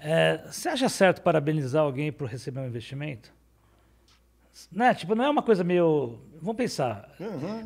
É, 0.00 0.38
você 0.50 0.68
acha 0.68 0.88
certo 0.88 1.22
parabenizar 1.22 1.82
alguém 1.84 2.10
por 2.10 2.28
receber 2.28 2.58
um 2.60 2.66
investimento? 2.66 3.32
Né? 4.72 4.94
Tipo, 4.94 5.14
não 5.14 5.24
é 5.24 5.30
uma 5.30 5.42
coisa 5.42 5.62
meio... 5.62 6.18
Vamos 6.40 6.56
pensar. 6.56 7.08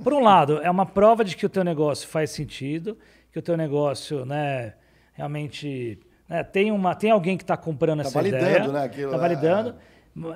Por 0.03 0.13
um 0.13 0.21
lado, 0.21 0.61
é 0.63 0.71
uma 0.71 0.87
prova 0.87 1.25
de 1.25 1.37
que 1.37 1.47
o 1.47 1.49
teu 1.49 1.65
negócio 1.65 2.09
faz 2.09 2.31
sentido, 2.31 2.97
que 3.33 3.39
o 3.39 3.43
teu 3.43 3.57
negócio, 3.57 4.25
né, 4.25 4.75
realmente... 5.13 5.99
né, 6.29 6.43
tem, 6.43 6.73
uma, 6.73 6.95
tem 6.95 7.11
alguém 7.11 7.37
que 7.37 7.45
está 7.45 7.57
comprando 7.57 8.03
Tá 8.03 8.09
essa 8.09 8.19
validando, 8.19 8.45
ideia. 8.45 8.69
né, 8.69 8.85
aquilo, 8.85 9.11
Tá 9.11 9.17
é. 9.17 9.21
validando. 9.21 9.75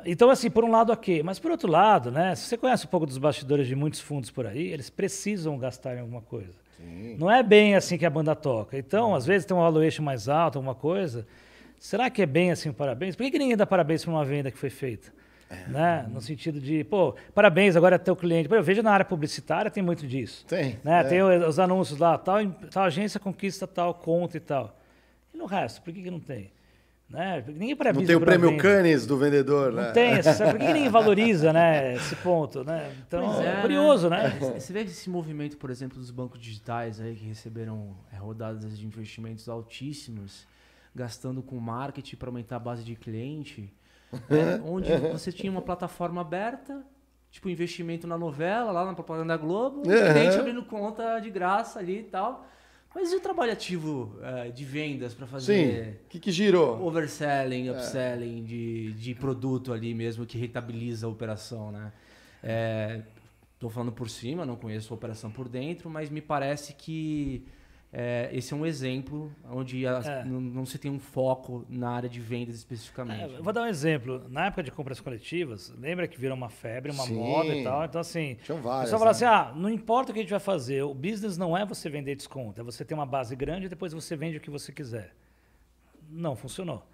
Então, 0.06 0.30
assim, 0.30 0.48
por 0.50 0.64
um 0.64 0.70
lado, 0.70 0.92
ok. 0.92 1.22
Mas 1.22 1.38
por 1.40 1.50
outro 1.50 1.68
lado, 1.70 2.10
né? 2.10 2.34
Se 2.36 2.42
você 2.46 2.56
conhece 2.56 2.86
um 2.86 2.88
pouco 2.88 3.06
dos 3.06 3.18
bastidores 3.18 3.66
de 3.66 3.74
muitos 3.74 4.00
fundos 4.00 4.30
por 4.30 4.46
aí, 4.46 4.68
eles 4.68 4.88
precisam 4.88 5.58
gastar 5.58 5.96
em 5.96 6.00
alguma 6.00 6.20
coisa. 6.22 6.52
Não 7.18 7.30
é 7.30 7.42
bem 7.42 7.74
assim 7.74 7.98
que 7.98 8.06
a 8.06 8.10
banda 8.10 8.36
toca. 8.36 8.78
Então, 8.78 9.14
às 9.14 9.26
vezes 9.26 9.44
tem 9.46 9.56
um 9.56 9.60
valuation 9.60 10.02
mais 10.02 10.28
alto, 10.28 10.58
alguma 10.58 10.74
coisa. 10.74 11.26
Será 11.78 12.08
que 12.08 12.22
é 12.22 12.26
bem 12.26 12.50
assim 12.52 12.68
o 12.68 12.74
parabéns? 12.74 13.16
Por 13.16 13.24
que, 13.24 13.32
que 13.32 13.38
ninguém 13.38 13.56
dá 13.56 13.66
parabéns 13.66 14.04
para 14.04 14.12
uma 14.12 14.24
venda 14.24 14.50
que 14.50 14.56
foi 14.58 14.70
feita? 14.70 15.12
Né? 15.68 16.06
No 16.10 16.20
sentido 16.20 16.60
de, 16.60 16.84
pô, 16.84 17.14
parabéns, 17.34 17.76
agora 17.76 17.96
é 17.96 17.98
teu 17.98 18.16
cliente. 18.16 18.48
Pô, 18.48 18.54
eu 18.54 18.62
vejo 18.62 18.82
na 18.82 18.90
área 18.90 19.04
publicitária 19.04 19.70
tem 19.70 19.82
muito 19.82 20.06
disso. 20.06 20.44
Tem, 20.46 20.78
Né? 20.82 21.00
é. 21.00 21.04
Tem 21.04 21.22
os 21.22 21.54
os 21.54 21.58
anúncios 21.58 21.98
lá, 21.98 22.18
tal, 22.18 22.44
tal 22.70 22.84
agência 22.84 23.20
conquista 23.20 23.66
tal 23.66 23.94
conta 23.94 24.36
e 24.36 24.40
tal. 24.40 24.76
E 25.32 25.36
no 25.36 25.46
resto, 25.46 25.82
por 25.82 25.92
que, 25.92 26.02
que 26.02 26.10
não 26.10 26.20
tem? 26.20 26.50
Né? 27.08 27.44
Ninguém 27.46 27.76
parabeniza 27.76 28.12
Não 28.12 28.18
tem 28.18 28.34
o 28.34 28.40
prêmio. 28.40 28.58
Cannes 28.58 29.06
do 29.06 29.16
vendedor, 29.16 29.72
né? 29.72 29.86
Não 29.86 29.92
tem, 29.92 30.22
sabe 30.22 30.52
por 30.52 30.58
que 30.58 30.66
ninguém 30.72 30.88
valoriza 30.90 31.52
né, 31.52 31.94
esse 31.94 32.16
ponto, 32.16 32.64
né? 32.64 32.90
Então, 33.06 33.40
é, 33.42 33.58
é, 33.58 33.60
curioso, 33.60 34.08
né? 34.08 34.36
Você 34.40 34.72
vê 34.72 34.80
esse 34.80 35.08
movimento, 35.08 35.56
por 35.56 35.70
exemplo, 35.70 35.98
dos 35.98 36.10
bancos 36.10 36.40
digitais 36.40 37.00
aí 37.00 37.14
que 37.14 37.24
receberam 37.26 37.94
é, 38.12 38.16
rodadas 38.16 38.78
de 38.78 38.86
investimentos 38.86 39.48
altíssimos, 39.48 40.46
gastando 40.94 41.42
com 41.42 41.56
marketing 41.60 42.16
para 42.16 42.28
aumentar 42.30 42.56
a 42.56 42.60
base 42.60 42.82
de 42.82 42.96
cliente, 42.96 43.72
né, 44.28 44.60
onde 44.64 44.90
você 44.96 45.30
tinha 45.32 45.50
uma 45.50 45.62
plataforma 45.62 46.20
aberta, 46.20 46.84
tipo 47.30 47.48
investimento 47.48 48.06
na 48.06 48.16
novela, 48.16 48.70
lá 48.72 48.84
na 48.84 48.94
propaganda 48.94 49.36
da 49.36 49.36
Globo, 49.36 49.78
Uhum. 49.88 50.12
cliente 50.12 50.38
abrindo 50.38 50.62
conta 50.64 51.18
de 51.20 51.30
graça 51.30 51.78
ali 51.78 52.00
e 52.00 52.04
tal. 52.04 52.46
Mas 52.94 53.12
e 53.12 53.16
o 53.16 53.20
trabalho 53.20 53.50
ativo 53.52 54.16
é, 54.22 54.50
de 54.50 54.64
vendas 54.64 55.12
para 55.14 55.26
Sim. 55.26 55.32
fazer 55.32 56.00
O 56.04 56.08
que, 56.10 56.20
que 56.20 56.30
girou? 56.30 56.80
overselling, 56.86 57.68
upselling 57.70 58.44
de, 58.44 58.92
de 58.92 59.14
produto 59.16 59.72
ali 59.72 59.92
mesmo 59.92 60.24
que 60.24 60.38
rentabiliza 60.38 61.06
a 61.06 61.10
operação, 61.10 61.72
né? 61.72 61.92
É, 62.40 63.00
tô 63.58 63.68
falando 63.68 63.90
por 63.90 64.08
cima, 64.08 64.46
não 64.46 64.54
conheço 64.54 64.92
a 64.92 64.96
operação 64.96 65.28
por 65.30 65.48
dentro, 65.48 65.90
mas 65.90 66.08
me 66.08 66.20
parece 66.20 66.72
que 66.74 67.44
é, 67.96 68.28
esse 68.32 68.52
é 68.52 68.56
um 68.56 68.66
exemplo 68.66 69.32
onde 69.48 69.86
as- 69.86 70.04
É. 70.06 70.24
não, 70.24 70.40
não 70.40 70.66
se 70.66 70.76
tem 70.78 70.90
um 70.90 70.98
foco 70.98 71.64
na 71.68 71.90
área 71.90 72.08
de 72.08 72.18
vendas 72.18 72.56
especificamente. 72.56 73.34
É, 73.34 73.38
eu 73.38 73.42
vou 73.44 73.52
dar 73.52 73.62
um 73.62 73.66
exemplo. 73.66 74.28
Na 74.28 74.46
época 74.46 74.64
de 74.64 74.72
compras 74.72 74.98
coletivas, 75.00 75.72
lembra 75.78 76.08
que 76.08 76.18
virou 76.18 76.36
uma 76.36 76.48
febre, 76.48 76.90
uma 76.90 77.04
Sim. 77.04 77.14
moda 77.14 77.54
e 77.54 77.62
tal? 77.62 77.84
Então, 77.84 78.00
assim, 78.00 78.36
Tinham 78.42 78.58
o 78.58 78.62
várias. 78.62 78.90
pessoal 78.90 78.98
fala 78.98 79.10
né? 79.12 79.16
assim: 79.16 79.24
ah, 79.24 79.52
não 79.54 79.70
importa 79.70 80.10
o 80.10 80.12
que 80.12 80.18
a 80.18 80.22
gente 80.22 80.30
vai 80.30 80.40
fazer, 80.40 80.82
o 80.82 80.92
business 80.92 81.38
não 81.38 81.56
é 81.56 81.64
você 81.64 81.88
vender 81.88 82.16
desconto, 82.16 82.60
é 82.60 82.64
você 82.64 82.84
ter 82.84 82.94
uma 82.94 83.06
base 83.06 83.36
grande 83.36 83.66
e 83.66 83.68
depois 83.68 83.92
você 83.92 84.16
vende 84.16 84.38
o 84.38 84.40
que 84.40 84.50
você 84.50 84.72
quiser. 84.72 85.14
Não 86.10 86.34
funcionou. 86.34 86.84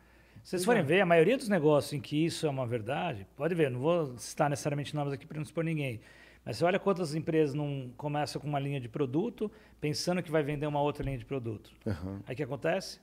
Se 0.42 0.50
vocês 0.50 0.64
forem 0.64 0.82
ver, 0.82 1.00
a 1.02 1.06
maioria 1.06 1.36
dos 1.36 1.48
negócios 1.48 1.92
em 1.92 2.00
que 2.00 2.24
isso 2.24 2.46
é 2.46 2.50
uma 2.50 2.66
verdade, 2.66 3.26
pode 3.36 3.54
ver, 3.54 3.70
não 3.70 3.80
vou 3.80 4.16
citar 4.18 4.48
necessariamente 4.48 4.94
nomes 4.94 5.12
aqui 5.12 5.26
para 5.26 5.36
não 5.36 5.42
expor 5.44 5.62
ninguém, 5.64 6.00
mas 6.44 6.56
você 6.56 6.64
olha 6.64 6.78
quantas 6.78 7.14
empresas 7.14 7.54
não 7.54 7.90
começam 7.96 8.40
com 8.40 8.48
uma 8.48 8.58
linha 8.58 8.80
de 8.80 8.88
produto, 8.88 9.50
pensando 9.80 10.22
que 10.22 10.30
vai 10.30 10.42
vender 10.42 10.66
uma 10.66 10.80
outra 10.80 11.04
linha 11.04 11.18
de 11.18 11.24
produto. 11.24 11.70
Aham. 11.86 12.20
Aí 12.26 12.32
o 12.34 12.36
que 12.36 12.42
acontece? 12.42 12.98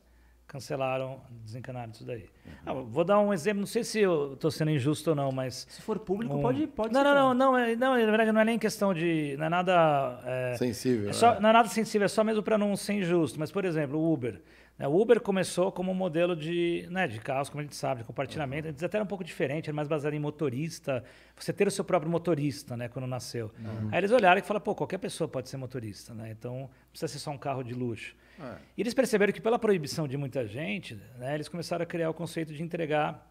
Cancelaram, 0.47 1.19
desencanaram 1.43 1.91
isso 1.91 2.05
daí. 2.05 2.23
Ah, 2.65 2.71
vou 2.73 3.03
dar 3.03 3.19
um 3.19 3.33
exemplo, 3.33 3.59
não 3.59 3.67
sei 3.67 3.83
se 3.83 3.99
eu 3.99 4.33
estou 4.33 4.49
sendo 4.49 4.71
injusto 4.71 5.09
ou 5.09 5.15
não, 5.15 5.29
mas. 5.29 5.67
Se 5.69 5.81
for 5.81 5.99
público, 5.99 6.33
um- 6.37 6.41
pode, 6.41 6.65
pode 6.67 6.93
não, 6.93 7.01
ser. 7.01 7.05
não, 7.05 7.15
não, 7.15 7.33
não, 7.51 7.57
é- 7.57 7.75
não, 7.75 7.97
na 7.97 8.05
verdade 8.05 8.31
não 8.31 8.39
é 8.39 8.45
nem 8.45 8.57
questão 8.57 8.93
de. 8.93 9.35
Não 9.37 9.45
é 9.45 9.49
nada. 9.49 10.21
é, 10.23 10.55
Sensível. 10.57 11.09
é 11.09 11.13
só- 11.13 11.33
né? 11.33 11.39
não 11.41 11.49
é 11.49 11.53
nada 11.53 11.67
sensível, 11.67 12.05
é 12.05 12.07
só 12.07 12.23
mesmo 12.23 12.41
para 12.41 12.57
não 12.57 12.73
ser 12.77 12.93
injusto. 12.93 13.37
Mas, 13.37 13.51
por 13.51 13.65
exemplo, 13.65 13.99
o 13.99 14.13
Uber. 14.13 14.41
Né, 14.77 14.87
O 14.87 14.95
Uber 14.99 15.19
começou 15.19 15.71
como 15.71 15.91
um 15.91 15.95
modelo 15.95 16.35
de, 16.35 16.87
né, 16.89 17.07
de 17.07 17.19
carros, 17.19 17.49
como 17.49 17.61
a 17.61 17.63
gente 17.63 17.75
sabe, 17.75 18.01
de 18.01 18.07
compartilhamento. 18.07 18.67
Antes 18.67 18.83
até 18.83 18.97
era 18.97 19.03
um 19.03 19.07
pouco 19.07 19.23
diferente, 19.23 19.69
era 19.69 19.75
mais 19.75 19.87
baseado 19.87 20.13
em 20.13 20.19
motorista. 20.19 21.03
Você 21.35 21.51
ter 21.51 21.67
o 21.67 21.71
seu 21.71 21.83
próprio 21.83 22.11
motorista, 22.11 22.77
né, 22.77 22.87
quando 22.87 23.07
nasceu. 23.07 23.51
Aí 23.91 23.99
eles 23.99 24.11
olharam 24.11 24.39
e 24.39 24.43
falaram, 24.43 24.63
pô, 24.63 24.75
qualquer 24.75 24.97
pessoa 24.97 25.27
pode 25.27 25.49
ser 25.49 25.57
motorista, 25.57 26.13
né? 26.13 26.31
Então, 26.31 26.61
não 26.61 26.69
precisa 26.89 27.07
ser 27.11 27.19
só 27.19 27.31
um 27.31 27.37
carro 27.37 27.63
de 27.63 27.73
luxo. 27.73 28.15
É. 28.39 28.55
E 28.77 28.81
eles 28.81 28.93
perceberam 28.93 29.33
que 29.33 29.41
pela 29.41 29.57
proibição 29.57 30.07
de 30.07 30.17
muita 30.17 30.45
gente, 30.45 30.95
né, 31.17 31.35
eles 31.35 31.47
começaram 31.47 31.83
a 31.83 31.85
criar 31.85 32.09
o 32.09 32.13
conceito 32.13 32.53
de 32.53 32.61
entregar. 32.61 33.27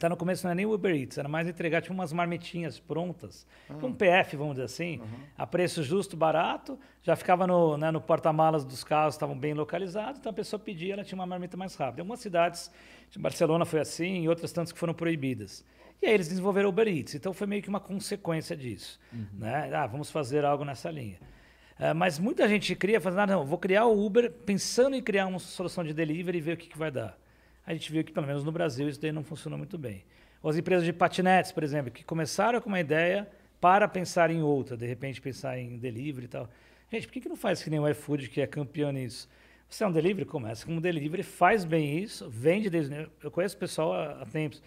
Tá 0.00 0.08
no 0.08 0.16
começo 0.16 0.44
não 0.44 0.50
era 0.50 0.56
nem 0.56 0.66
Uber 0.66 0.92
Eats, 0.92 1.16
era 1.16 1.28
mais 1.28 1.46
entregar 1.46 1.80
tipo 1.80 1.94
umas 1.94 2.12
marmitinhas 2.12 2.80
prontas, 2.80 3.46
tipo 3.68 3.86
um 3.86 3.94
PF, 3.94 4.36
vamos 4.36 4.54
dizer 4.54 4.64
assim, 4.64 5.00
a 5.38 5.46
preço 5.46 5.80
justo, 5.80 6.16
barato, 6.16 6.76
já 7.02 7.14
ficava 7.14 7.46
no, 7.46 7.76
né, 7.76 7.92
no 7.92 8.00
porta-malas 8.00 8.64
dos 8.64 8.82
carros, 8.82 9.14
estavam 9.14 9.38
bem 9.38 9.54
localizados, 9.54 10.18
então 10.18 10.30
a 10.30 10.34
pessoa 10.34 10.58
pedia, 10.58 10.94
ela 10.94 11.04
tinha 11.04 11.16
uma 11.16 11.26
marmita 11.26 11.56
mais 11.56 11.76
rápida. 11.76 12.00
Em 12.00 12.02
algumas 12.02 12.18
cidades, 12.18 12.68
em 13.16 13.20
Barcelona 13.20 13.64
foi 13.64 13.78
assim, 13.78 14.06
em 14.06 14.28
outras 14.28 14.50
tantas 14.50 14.72
que 14.72 14.78
foram 14.78 14.92
proibidas. 14.92 15.64
E 16.02 16.06
aí 16.06 16.14
eles 16.14 16.28
desenvolveram 16.28 16.68
o 16.68 16.72
Uber 16.72 16.88
Eats, 16.88 17.14
então 17.14 17.32
foi 17.32 17.46
meio 17.46 17.62
que 17.62 17.68
uma 17.68 17.80
consequência 17.80 18.56
disso. 18.56 18.98
Né? 19.32 19.70
Ah, 19.72 19.86
vamos 19.86 20.10
fazer 20.10 20.44
algo 20.44 20.64
nessa 20.64 20.90
linha. 20.90 21.20
É, 21.78 21.92
mas 21.94 22.18
muita 22.18 22.48
gente 22.48 22.74
cria, 22.74 23.00
fazendo, 23.00 23.20
ah, 23.20 23.26
não, 23.26 23.44
vou 23.44 23.58
criar 23.58 23.84
o 23.86 24.04
Uber 24.04 24.32
pensando 24.32 24.96
em 24.96 25.02
criar 25.02 25.26
uma 25.26 25.38
solução 25.38 25.84
de 25.84 25.92
delivery 25.92 26.38
e 26.38 26.40
ver 26.40 26.54
o 26.54 26.56
que, 26.56 26.68
que 26.68 26.78
vai 26.78 26.90
dar. 26.90 27.16
A 27.66 27.72
gente 27.72 27.90
viu 27.90 28.04
que, 28.04 28.12
pelo 28.12 28.26
menos 28.26 28.44
no 28.44 28.52
Brasil, 28.52 28.88
isso 28.88 29.00
daí 29.00 29.12
não 29.12 29.24
funcionou 29.24 29.58
muito 29.58 29.76
bem. 29.76 30.04
Ou 30.42 30.50
as 30.50 30.56
empresas 30.56 30.84
de 30.84 30.92
patinetes, 30.92 31.50
por 31.50 31.64
exemplo, 31.64 31.90
que 31.90 32.04
começaram 32.04 32.60
com 32.60 32.68
uma 32.68 32.80
ideia 32.80 33.28
para 33.60 33.88
pensar 33.88 34.30
em 34.30 34.42
outra, 34.42 34.76
de 34.76 34.86
repente 34.86 35.20
pensar 35.20 35.58
em 35.58 35.76
delivery 35.76 36.26
e 36.26 36.28
tal. 36.28 36.48
Gente, 36.92 37.06
por 37.06 37.12
que, 37.12 37.20
que 37.22 37.28
não 37.28 37.36
faz 37.36 37.62
que 37.62 37.68
nem 37.68 37.80
o 37.80 37.88
iFood, 37.88 38.28
que 38.28 38.40
é 38.40 38.46
campeão 38.46 38.92
nisso? 38.92 39.28
Você 39.68 39.82
é 39.82 39.86
um 39.86 39.92
delivery? 39.92 40.24
Começa 40.24 40.64
como 40.64 40.80
delivery, 40.80 41.24
faz 41.24 41.64
bem 41.64 41.98
isso, 41.98 42.30
vende 42.30 42.70
desde... 42.70 43.08
Eu 43.20 43.30
conheço 43.30 43.56
o 43.56 43.58
pessoal 43.58 43.92
há, 43.92 44.22
há 44.22 44.26
tempos 44.26 44.62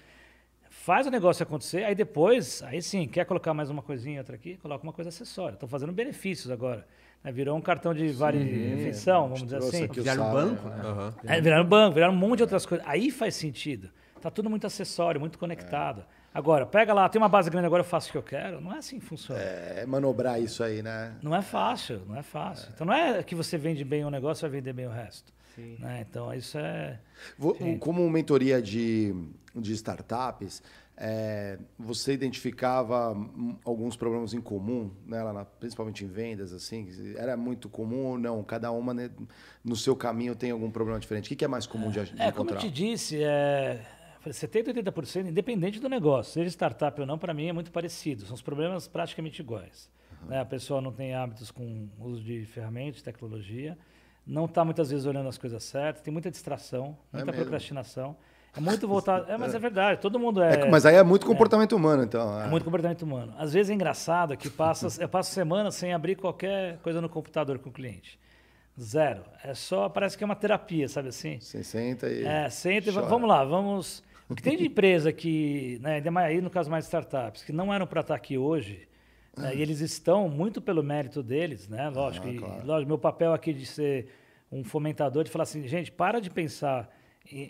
faz 0.69 1.07
o 1.07 1.11
negócio 1.11 1.43
acontecer, 1.43 1.83
aí 1.83 1.95
depois, 1.95 2.63
aí 2.63 2.81
sim, 2.81 3.07
quer 3.07 3.25
colocar 3.25 3.53
mais 3.53 3.69
uma 3.69 3.81
coisinha, 3.81 4.21
outra 4.21 4.35
aqui, 4.35 4.55
coloca 4.57 4.83
uma 4.83 4.93
coisa 4.93 5.09
acessória. 5.09 5.55
Estão 5.55 5.67
fazendo 5.67 5.91
benefícios 5.91 6.49
agora. 6.49 6.87
Né? 7.23 7.31
Virou 7.31 7.57
um 7.57 7.61
cartão 7.61 7.93
de 7.93 8.07
vale 8.09 8.37
refeição, 8.75 9.23
vamos 9.23 9.43
dizer 9.43 9.57
assim. 9.57 9.87
Viraram 9.87 10.31
banco, 10.31 10.69
né? 10.69 10.81
Aham. 10.83 11.13
É, 11.25 11.41
viraram 11.41 11.65
banco, 11.65 11.93
viraram 11.95 12.13
um 12.13 12.17
monte 12.17 12.37
de 12.37 12.43
outras 12.43 12.65
coisas. 12.65 12.85
Aí 12.87 13.11
faz 13.11 13.35
sentido. 13.35 13.89
Tá 14.21 14.29
tudo 14.29 14.49
muito 14.49 14.67
acessório, 14.67 15.19
muito 15.19 15.37
conectado. 15.39 16.03
Agora, 16.33 16.65
pega 16.65 16.93
lá, 16.93 17.09
tem 17.09 17.19
uma 17.19 17.29
base 17.29 17.49
grande, 17.49 17.65
agora 17.65 17.81
eu 17.81 17.85
faço 17.85 18.09
o 18.09 18.11
que 18.11 18.17
eu 18.17 18.23
quero. 18.23 18.61
Não 18.61 18.73
é 18.73 18.77
assim 18.77 18.99
que 18.99 19.05
funciona. 19.05 19.41
É 19.41 19.85
manobrar 19.87 20.39
isso 20.41 20.63
aí, 20.63 20.81
né? 20.83 21.13
Não 21.23 21.35
é 21.35 21.41
fácil, 21.41 22.01
não 22.07 22.15
é 22.17 22.21
fácil. 22.21 22.69
Então 22.73 22.85
não 22.85 22.93
é 22.93 23.23
que 23.23 23.33
você 23.33 23.57
vende 23.57 23.83
bem 23.83 24.05
um 24.05 24.09
negócio, 24.09 24.41
vai 24.41 24.59
vender 24.59 24.73
bem 24.73 24.85
o 24.85 24.91
resto. 24.91 25.33
Sim. 25.55 25.77
Né? 25.79 26.05
Então 26.07 26.31
isso 26.33 26.57
é. 26.57 26.99
Vo- 27.37 27.55
Sim. 27.57 27.77
Como 27.79 28.07
mentoria 28.09 28.61
de, 28.61 29.15
de 29.55 29.73
startups, 29.73 30.61
é, 31.01 31.57
você 31.77 32.13
identificava 32.13 33.15
alguns 33.63 33.95
problemas 33.95 34.33
em 34.33 34.41
comum, 34.41 34.91
né, 35.05 35.23
lá 35.23 35.31
na- 35.31 35.45
principalmente 35.45 36.03
em 36.03 36.07
vendas, 36.07 36.51
assim? 36.51 36.89
Era 37.17 37.37
muito 37.37 37.69
comum 37.69 38.05
ou 38.07 38.17
não? 38.17 38.43
Cada 38.43 38.69
uma 38.71 38.93
né, 38.93 39.09
no 39.63 39.75
seu 39.77 39.95
caminho 39.95 40.35
tem 40.35 40.51
algum 40.51 40.69
problema 40.69 40.99
diferente. 40.99 41.25
O 41.27 41.29
que 41.29 41.35
que 41.37 41.45
é 41.45 41.47
mais 41.47 41.65
comum 41.65 41.89
de, 41.89 42.03
de 42.05 42.11
É, 42.17 42.31
como 42.31 42.49
eu 42.49 42.55
encontrar? 42.55 42.59
te 42.61 42.69
disse, 42.69 43.23
é, 43.23 43.81
70%, 44.31 44.75
80%, 44.77 45.27
independente 45.29 45.79
do 45.79 45.87
negócio, 45.87 46.33
seja 46.33 46.49
startup 46.49 46.99
ou 46.99 47.07
não, 47.07 47.17
para 47.17 47.33
mim 47.33 47.47
é 47.47 47.53
muito 47.53 47.71
parecido. 47.71 48.25
São 48.25 48.35
os 48.35 48.41
problemas 48.41 48.87
praticamente 48.87 49.41
iguais. 49.41 49.89
Né? 50.27 50.39
A 50.39 50.45
pessoa 50.45 50.81
não 50.81 50.91
tem 50.91 51.15
hábitos 51.15 51.49
com 51.49 51.87
uso 51.99 52.21
de 52.21 52.45
ferramentas, 52.45 53.01
tecnologia, 53.01 53.77
não 54.27 54.45
está 54.45 54.63
muitas 54.65 54.91
vezes 54.91 55.05
olhando 55.05 55.29
as 55.29 55.37
coisas 55.37 55.63
certas, 55.63 56.01
tem 56.03 56.11
muita 56.11 56.29
distração, 56.29 56.97
É 57.13 57.17
muita 57.17 57.31
mesmo? 57.31 57.45
É 58.55 58.59
muito 58.59 58.87
voltado. 58.87 59.31
É, 59.31 59.37
mas 59.37 59.53
é 59.53 59.59
verdade, 59.59 60.01
todo 60.01 60.19
mundo 60.19 60.41
é. 60.41 60.61
É, 60.61 60.69
mas 60.69 60.85
aí 60.85 60.95
é 60.95 61.03
muito 61.03 61.25
comportamento 61.25 61.73
humano, 61.75 62.03
então. 62.03 62.41
É 62.41 62.47
muito 62.47 62.63
comportamento 62.63 63.03
humano. 63.03 63.33
Às 63.37 63.53
vezes 63.53 63.69
é 63.69 63.73
engraçado 63.73 64.35
que 64.35 64.49
passa, 64.49 65.01
eu 65.01 65.07
passo 65.07 65.31
semana 65.31 65.71
sem 65.71 65.93
abrir 65.93 66.15
qualquer 66.15 66.77
coisa 66.79 66.99
no 66.99 67.07
computador 67.07 67.59
com 67.59 67.69
o 67.69 67.73
cliente. 67.73 68.19
Zero. 68.79 69.23
É 69.43 69.53
só, 69.53 69.89
parece 69.89 70.17
que 70.17 70.23
é 70.23 70.25
uma 70.25 70.35
terapia, 70.35 70.87
sabe 70.87 71.09
assim? 71.09 71.39
Você 71.39 71.63
senta 71.63 72.07
e. 72.09 72.23
É, 72.25 72.49
senta 72.49 72.89
e 72.89 72.93
chora. 72.93 73.05
vamos 73.05 73.27
lá, 73.29 73.43
vamos. 73.43 74.03
O 74.29 74.35
que 74.35 74.43
tem 74.43 74.55
de 74.55 74.67
empresa 74.67 75.11
que, 75.11 75.79
né, 75.81 75.95
ainda 75.95 76.11
mais 76.11 76.27
aí 76.27 76.39
no 76.39 76.51
caso 76.51 76.69
mais 76.69 76.85
startups, 76.85 77.43
que 77.43 77.51
não 77.51 77.73
eram 77.73 77.87
para 77.87 78.01
estar 78.01 78.13
aqui 78.13 78.37
hoje, 78.37 78.87
né, 79.35 79.55
e 79.55 79.59
eles 79.63 79.79
estão 79.81 80.29
muito 80.29 80.61
pelo 80.61 80.83
mérito 80.83 81.23
deles, 81.23 81.67
né? 81.67 81.89
Lógico, 81.89 82.27
Ah, 82.27 82.31
e, 82.31 82.37
claro. 82.37 82.63
lógico, 82.63 82.87
meu 82.89 82.99
papel 82.99 83.33
aqui 83.33 83.51
de 83.51 83.65
ser 83.65 84.07
um 84.51 84.63
fomentador, 84.63 85.23
de 85.23 85.31
falar 85.31 85.43
assim, 85.45 85.67
gente, 85.67 85.91
para 85.91 86.21
de 86.21 86.29
pensar, 86.29 86.87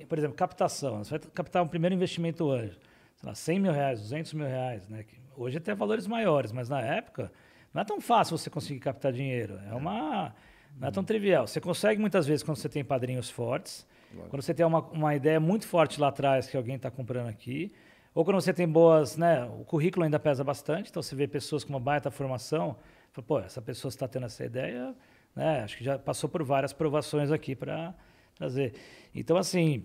por 0.07 0.17
exemplo, 0.17 0.35
captação. 0.35 1.03
Você 1.03 1.11
vai 1.11 1.19
captar 1.33 1.63
um 1.63 1.67
primeiro 1.67 1.95
investimento 1.95 2.49
anjo, 2.51 2.77
sei 3.15 3.27
lá, 3.27 3.35
100 3.35 3.59
mil 3.59 3.71
reais, 3.71 3.99
200 4.01 4.33
mil 4.33 4.47
reais, 4.47 4.87
né? 4.87 5.03
que 5.03 5.19
Hoje 5.39 5.57
até 5.57 5.73
valores 5.73 6.05
maiores, 6.05 6.51
mas 6.51 6.67
na 6.67 6.81
época 6.81 7.31
não 7.73 7.81
é 7.81 7.85
tão 7.85 8.01
fácil 8.01 8.37
você 8.37 8.49
conseguir 8.49 8.81
captar 8.81 9.13
dinheiro. 9.13 9.57
É 9.69 9.73
uma. 9.73 10.35
Não 10.77 10.89
é 10.89 10.91
tão 10.91 11.01
trivial. 11.01 11.47
Você 11.47 11.61
consegue 11.61 11.99
muitas 11.99 12.27
vezes 12.27 12.43
quando 12.43 12.57
você 12.57 12.67
tem 12.67 12.83
padrinhos 12.83 13.29
fortes, 13.29 13.87
quando 14.29 14.41
você 14.41 14.53
tem 14.53 14.65
uma, 14.65 14.81
uma 14.81 15.15
ideia 15.15 15.39
muito 15.39 15.65
forte 15.65 15.99
lá 15.99 16.09
atrás 16.09 16.47
que 16.49 16.57
alguém 16.57 16.75
está 16.75 16.91
comprando 16.91 17.27
aqui, 17.29 17.71
ou 18.13 18.25
quando 18.25 18.41
você 18.41 18.53
tem 18.53 18.67
boas, 18.67 19.15
né? 19.15 19.45
O 19.45 19.63
currículo 19.63 20.03
ainda 20.03 20.19
pesa 20.19 20.43
bastante, 20.43 20.89
então 20.89 21.01
você 21.01 21.15
vê 21.15 21.25
pessoas 21.25 21.63
com 21.63 21.71
uma 21.71 21.79
baita 21.79 22.11
formação, 22.11 22.75
fala, 23.13 23.25
pô, 23.25 23.39
essa 23.39 23.61
pessoa 23.61 23.89
está 23.89 24.09
tendo 24.09 24.25
essa 24.25 24.43
ideia, 24.43 24.93
né? 25.33 25.63
Acho 25.63 25.77
que 25.77 25.85
já 25.85 25.97
passou 25.97 26.29
por 26.29 26.43
várias 26.43 26.73
provações 26.73 27.31
aqui 27.31 27.55
para 27.55 27.93
trazer. 28.39 28.73
Então, 29.13 29.37
assim, 29.37 29.83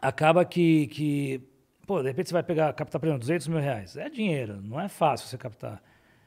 acaba 0.00 0.44
que, 0.44 0.86
que, 0.86 1.40
pô, 1.86 2.00
de 2.00 2.08
repente 2.08 2.28
você 2.28 2.32
vai 2.32 2.42
pegar, 2.42 2.72
captar, 2.72 3.00
por 3.00 3.06
exemplo, 3.06 3.20
200 3.20 3.48
mil 3.48 3.58
reais. 3.58 3.96
É 3.96 4.08
dinheiro, 4.08 4.62
não 4.62 4.80
é 4.80 4.88
fácil 4.88 5.26
você 5.26 5.36
captar. 5.36 5.82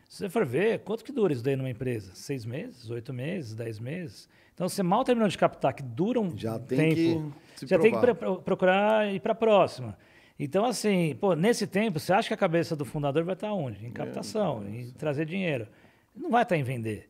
Se 0.07 0.19
você 0.19 0.29
for 0.29 0.45
ver, 0.45 0.79
quanto 0.79 1.03
que 1.03 1.11
dura 1.11 1.33
isso 1.33 1.43
daí 1.43 1.55
numa 1.55 1.69
empresa? 1.69 2.11
Seis 2.13 2.45
meses, 2.45 2.89
oito 2.89 3.11
meses, 3.11 3.55
dez 3.55 3.79
meses? 3.79 4.29
Então, 4.53 4.69
você 4.69 4.83
mal 4.83 5.03
terminou 5.03 5.27
de 5.27 5.37
captar, 5.37 5.73
que 5.73 5.81
dura 5.81 6.19
um 6.19 6.37
Já 6.37 6.59
tem 6.59 6.93
tempo, 6.93 7.33
já 7.63 7.79
tem 7.79 7.91
que 7.91 7.99
procurar 8.43 9.11
ir 9.11 9.19
para 9.19 9.31
a 9.31 9.35
próxima. 9.35 9.97
Então, 10.37 10.65
assim, 10.65 11.15
pô, 11.19 11.33
nesse 11.33 11.65
tempo, 11.65 11.99
você 11.99 12.11
acha 12.11 12.27
que 12.27 12.33
a 12.33 12.37
cabeça 12.37 12.75
do 12.75 12.83
fundador 12.83 13.23
vai 13.23 13.33
estar 13.33 13.53
onde? 13.53 13.85
Em 13.85 13.91
captação, 13.91 14.67
em 14.67 14.91
trazer 14.91 15.25
dinheiro. 15.25 15.67
Não 16.15 16.29
vai 16.29 16.43
estar 16.43 16.57
em 16.57 16.63
vender. 16.63 17.09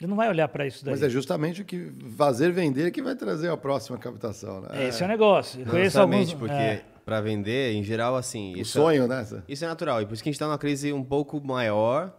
Ele 0.00 0.08
não 0.08 0.16
vai 0.16 0.28
olhar 0.28 0.48
para 0.48 0.66
isso 0.66 0.84
daí. 0.84 0.92
Mas 0.92 1.02
é 1.02 1.08
justamente 1.08 1.62
o 1.62 1.64
que 1.64 1.92
fazer 2.16 2.50
vender 2.52 2.90
que 2.90 3.00
vai 3.00 3.14
trazer 3.14 3.48
a 3.48 3.56
próxima 3.56 3.96
captação, 3.96 4.60
né? 4.62 4.68
É, 4.72 4.88
Esse 4.88 5.02
é 5.02 5.06
o 5.06 5.08
negócio. 5.08 5.60
Eu 5.60 5.66
Não 5.66 5.72
conheço 5.72 6.00
alguns... 6.00 6.34
porque 6.34 6.52
é. 6.52 6.84
para 7.04 7.20
vender, 7.20 7.72
em 7.74 7.82
geral, 7.82 8.16
assim. 8.16 8.54
O 8.54 8.58
isso 8.58 8.72
sonho, 8.72 9.06
né? 9.06 9.24
Isso 9.48 9.64
é 9.64 9.68
natural. 9.68 10.02
E 10.02 10.06
por 10.06 10.14
isso 10.14 10.22
que 10.22 10.28
a 10.28 10.32
gente 10.32 10.36
está 10.36 10.46
numa 10.46 10.58
crise 10.58 10.92
um 10.92 11.04
pouco 11.04 11.40
maior, 11.44 12.12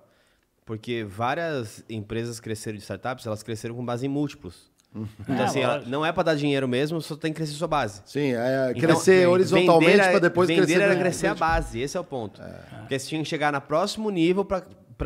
porque 0.65 1.03
várias 1.03 1.83
empresas 1.89 2.39
cresceram 2.39 2.77
de 2.77 2.83
startups, 2.83 3.25
elas 3.25 3.43
cresceram 3.43 3.75
com 3.75 3.85
base 3.85 4.05
em 4.05 4.09
múltiplos. 4.09 4.73
Então, 5.19 5.35
É, 5.35 5.43
assim, 5.43 5.59
não 5.87 6.05
é 6.05 6.13
para 6.13 6.23
dar 6.23 6.35
dinheiro 6.35 6.69
mesmo, 6.69 7.01
só 7.01 7.17
tem 7.17 7.33
que 7.33 7.35
crescer 7.37 7.51
sua 7.55 7.67
base. 7.67 8.01
Sim, 8.05 8.33
é 8.33 8.71
Então, 8.73 8.81
crescer 8.81 9.27
horizontalmente 9.27 9.91
vender 9.91 10.01
é- 10.03 10.09
para 10.11 10.19
depois 10.19 10.47
vender 10.47 10.61
crescer. 10.61 10.75
era 10.75 10.87
verticalmente. 10.93 11.17
crescer 11.19 11.27
a 11.27 11.35
base, 11.35 11.81
esse 11.81 11.97
é 11.97 11.99
o 11.99 12.03
ponto. 12.05 12.41
Porque 12.79 12.97
você 12.97 13.07
tinha 13.09 13.21
que 13.21 13.27
chegar 13.27 13.51
no 13.51 13.59
próximo 13.59 14.09
nível 14.09 14.45
para 14.45 14.63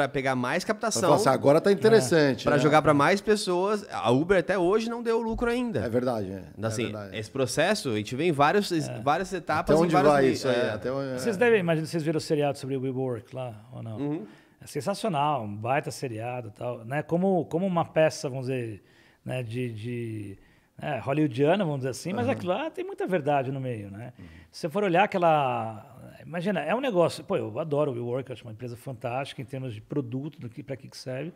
pegar 0.07 0.35
mais 0.35 0.63
captação, 0.63 1.13
assim, 1.13 1.29
agora 1.29 1.59
tá 1.59 1.71
interessante. 1.71 2.43
para 2.43 2.57
né? 2.57 2.61
jogar 2.61 2.81
para 2.81 2.93
mais 2.93 3.21
pessoas. 3.21 3.85
A 3.91 4.11
Uber 4.11 4.37
até 4.39 4.57
hoje 4.57 4.89
não 4.89 5.01
deu 5.01 5.19
lucro 5.19 5.49
ainda. 5.49 5.79
É 5.79 5.89
verdade, 5.89 6.31
é. 6.31 6.43
Então, 6.57 6.67
assim, 6.67 6.83
é 6.83 6.85
verdade. 6.85 7.17
esse 7.17 7.31
processo, 7.31 7.89
a 7.89 7.95
gente 7.97 8.15
vê 8.15 8.25
em 8.25 8.31
vários, 8.31 8.71
várias 9.03 9.33
etapas. 9.33 9.75
Até 9.75 9.83
onde 9.83 9.93
vários 9.93 10.11
vai 10.11 10.27
isso 10.27 10.47
aí? 10.47 10.55
é. 10.55 10.69
Até 10.71 10.91
onde- 10.91 11.19
Vocês 11.19 11.37
devem, 11.37 11.59
imagina, 11.59 11.87
vocês 11.87 12.03
viram 12.03 12.17
o 12.17 12.21
seriado 12.21 12.57
sobre 12.57 12.75
o 12.75 12.81
WeWork 12.81 13.35
lá, 13.35 13.53
ou 13.73 13.81
não? 13.81 13.97
Uhum. 13.97 14.25
É 14.61 14.67
sensacional, 14.67 15.43
um 15.43 15.55
baita 15.55 15.89
seriado 15.89 16.49
e 16.49 16.51
tal, 16.51 16.85
né? 16.85 17.01
Como, 17.01 17.45
como 17.45 17.65
uma 17.65 17.85
peça, 17.85 18.29
vamos 18.29 18.47
dizer, 18.47 18.83
né, 19.25 19.41
de... 19.41 19.73
de 19.73 20.37
né, 20.81 20.97
hollywoodiana, 20.99 21.65
vamos 21.65 21.79
dizer 21.79 21.89
assim, 21.89 22.13
mas 22.13 22.29
aquilo 22.29 22.53
lá 22.53 22.69
tem 22.69 22.85
muita 22.85 23.05
verdade 23.05 23.51
no 23.51 23.59
meio, 23.59 23.91
né? 23.91 24.13
Se 24.49 24.61
você 24.61 24.69
for 24.69 24.83
olhar 24.83 25.03
aquela... 25.03 25.98
Imagina, 26.25 26.61
é 26.61 26.75
um 26.75 26.81
negócio... 26.81 27.23
Pô, 27.23 27.37
eu 27.37 27.59
adoro 27.59 27.91
o 27.91 27.93
WeWork, 27.93 28.31
acho 28.31 28.43
uma 28.43 28.51
empresa 28.51 28.75
fantástica 28.75 29.41
em 29.41 29.45
termos 29.45 29.73
de 29.73 29.81
produto, 29.81 30.39
do 30.39 30.49
que 30.49 30.61
para 30.61 30.75
que 30.75 30.87
que 30.87 30.97
serve. 30.97 31.33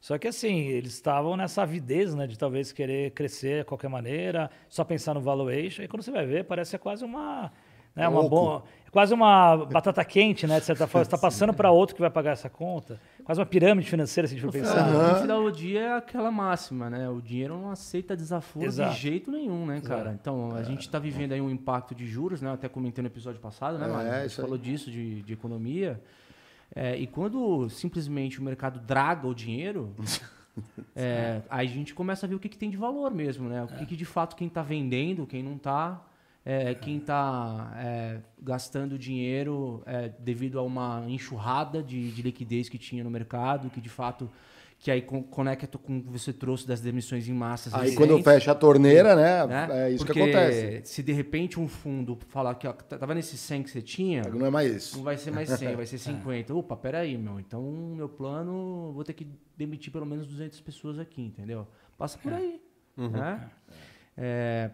Só 0.00 0.18
que 0.18 0.28
assim, 0.28 0.66
eles 0.66 0.92
estavam 0.92 1.36
nessa 1.36 1.62
avidez, 1.62 2.14
né, 2.14 2.26
de 2.26 2.38
talvez 2.38 2.72
querer 2.72 3.12
crescer 3.12 3.60
de 3.60 3.64
qualquer 3.64 3.88
maneira, 3.88 4.50
só 4.68 4.84
pensar 4.84 5.14
no 5.14 5.20
valuation, 5.20 5.82
e 5.82 5.88
quando 5.88 6.02
você 6.02 6.10
vai 6.10 6.26
ver, 6.26 6.44
parece 6.44 6.76
quase 6.78 7.04
uma... 7.04 7.52
Né, 7.94 8.06
uma 8.06 8.20
Louco. 8.20 8.36
boa, 8.36 8.64
é 8.85 8.85
quase 8.96 9.12
uma 9.12 9.58
batata 9.70 10.02
quente, 10.02 10.46
né? 10.46 10.58
De 10.58 10.64
certa 10.64 10.86
forma, 10.86 11.04
você 11.04 11.08
está 11.14 11.18
passando 11.18 11.52
para 11.52 11.70
outro 11.70 11.94
que 11.94 12.00
vai 12.00 12.08
pagar 12.08 12.30
essa 12.30 12.48
conta. 12.48 12.98
Quase 13.22 13.38
uma 13.38 13.44
pirâmide 13.44 13.90
financeira, 13.90 14.26
se 14.26 14.32
a 14.32 14.38
gente 14.38 14.46
for 14.46 14.50
pensar. 14.50 14.90
No 14.90 15.20
final 15.20 15.42
do 15.42 15.52
dia 15.52 15.80
é 15.80 15.92
aquela 15.98 16.30
máxima, 16.30 16.88
né? 16.88 17.06
O 17.06 17.20
dinheiro 17.20 17.58
não 17.60 17.70
aceita 17.70 18.16
desaforo 18.16 18.64
Exato. 18.64 18.94
de 18.94 18.98
jeito 18.98 19.30
nenhum, 19.30 19.66
né, 19.66 19.82
cara? 19.82 20.16
Então, 20.18 20.56
a 20.56 20.62
gente 20.62 20.80
está 20.80 20.98
vivendo 20.98 21.32
aí 21.32 21.42
um 21.42 21.50
impacto 21.50 21.94
de 21.94 22.06
juros, 22.06 22.40
né? 22.40 22.48
Eu 22.48 22.54
até 22.54 22.70
comentei 22.70 23.02
no 23.02 23.08
episódio 23.08 23.38
passado, 23.38 23.76
né, 23.76 23.84
É, 23.84 23.92
Mário? 23.92 24.10
A 24.10 24.14
gente 24.20 24.26
isso 24.28 24.40
aí. 24.40 24.46
falou 24.46 24.56
disso, 24.58 24.90
de, 24.90 25.20
de 25.20 25.32
economia. 25.34 26.00
É, 26.74 26.96
e 26.96 27.06
quando 27.06 27.68
simplesmente 27.68 28.40
o 28.40 28.42
mercado 28.42 28.80
draga 28.80 29.28
o 29.28 29.34
dinheiro, 29.34 29.94
é, 30.96 31.42
aí 31.50 31.68
a 31.68 31.70
gente 31.70 31.94
começa 31.94 32.24
a 32.24 32.28
ver 32.30 32.34
o 32.34 32.38
que, 32.38 32.48
que 32.48 32.56
tem 32.56 32.70
de 32.70 32.78
valor 32.78 33.10
mesmo, 33.10 33.46
né? 33.46 33.62
O 33.62 33.66
que, 33.66 33.84
que 33.84 33.94
de 33.94 34.06
fato 34.06 34.34
quem 34.34 34.48
está 34.48 34.62
vendendo, 34.62 35.26
quem 35.26 35.42
não 35.42 35.56
está, 35.56 36.02
quem 36.80 36.98
está 36.98 37.72
gastando 38.40 38.98
dinheiro 38.98 39.82
é, 39.84 40.10
devido 40.18 40.58
a 40.58 40.62
uma 40.62 41.04
enxurrada 41.08 41.82
de, 41.82 42.10
de 42.12 42.22
liquidez 42.22 42.68
que 42.68 42.78
tinha 42.78 43.02
no 43.02 43.10
mercado, 43.10 43.68
que 43.70 43.80
de 43.80 43.88
fato 43.88 44.30
que 44.78 44.90
aí 44.90 45.00
con- 45.00 45.22
conecta 45.22 45.78
com 45.78 45.96
o 45.98 46.02
que 46.02 46.08
você 46.10 46.32
trouxe 46.34 46.68
das 46.68 46.80
demissões 46.82 47.26
em 47.26 47.32
massas. 47.32 47.72
Aí 47.74 47.88
recentes, 47.88 47.96
quando 47.96 48.22
fecha 48.22 48.52
a 48.52 48.54
torneira, 48.54 49.16
né? 49.16 49.46
né? 49.46 49.86
É 49.86 49.90
isso 49.90 50.04
Porque 50.04 50.20
que 50.20 50.20
acontece. 50.20 50.82
Se 50.84 51.02
de 51.02 51.12
repente 51.12 51.58
um 51.58 51.66
fundo 51.66 52.18
falar 52.28 52.54
que 52.56 52.68
ó, 52.68 52.72
tava 52.74 53.14
nesse 53.14 53.38
100 53.38 53.62
que 53.62 53.70
você 53.70 53.80
tinha, 53.80 54.22
Não 54.24 54.44
é 54.46 54.50
mais 54.50 54.70
isso. 54.72 54.98
não 54.98 55.02
vai 55.04 55.16
ser 55.16 55.30
mais 55.30 55.48
100, 55.48 55.74
vai 55.76 55.86
ser 55.86 55.96
50. 55.98 56.54
Opa, 56.54 56.76
peraí, 56.76 57.16
meu. 57.16 57.40
Então, 57.40 57.62
meu 57.96 58.08
plano, 58.08 58.92
vou 58.92 59.02
ter 59.02 59.14
que 59.14 59.26
demitir 59.56 59.90
pelo 59.90 60.04
menos 60.04 60.26
200 60.26 60.60
pessoas 60.60 60.98
aqui, 60.98 61.22
entendeu? 61.22 61.66
Passa 61.96 62.18
por 62.18 62.34
aí. 62.34 62.60
Né? 62.98 63.50
É, 64.16 64.70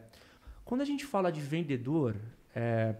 quando 0.64 0.80
a 0.80 0.84
gente 0.84 1.04
fala 1.04 1.30
de 1.30 1.40
vendedor, 1.40 2.16
é, 2.54 2.94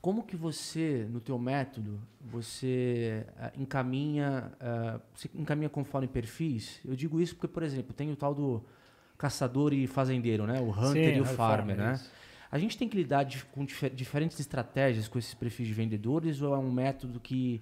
como 0.00 0.22
que 0.22 0.36
você, 0.36 1.06
no 1.10 1.20
teu 1.20 1.38
método, 1.38 2.00
você 2.20 3.26
eh, 3.36 3.52
encaminha, 3.56 4.52
eh, 4.60 5.00
você 5.14 5.28
encaminha 5.34 5.68
conforme 5.68 6.06
perfis? 6.06 6.80
Eu 6.84 6.94
digo 6.94 7.20
isso 7.20 7.34
porque, 7.34 7.48
por 7.48 7.62
exemplo, 7.64 7.92
tem 7.92 8.10
o 8.12 8.16
tal 8.16 8.32
do 8.34 8.64
caçador 9.16 9.72
e 9.72 9.86
fazendeiro, 9.88 10.46
né? 10.46 10.60
O 10.60 10.70
hunter 10.70 11.12
Sim, 11.12 11.16
e 11.16 11.20
o 11.20 11.24
farmer, 11.24 11.36
farmer, 11.36 11.76
né? 11.76 11.92
isso. 11.94 12.10
A 12.50 12.58
gente 12.58 12.78
tem 12.78 12.88
que 12.88 12.96
lidar 12.96 13.24
de- 13.24 13.44
com 13.46 13.64
difer- 13.64 13.92
diferentes 13.92 14.38
estratégias 14.38 15.08
com 15.08 15.18
esses 15.18 15.34
perfis 15.34 15.66
de 15.66 15.74
vendedores 15.74 16.40
ou 16.40 16.54
é 16.54 16.58
um 16.58 16.70
método 16.72 17.18
que, 17.18 17.60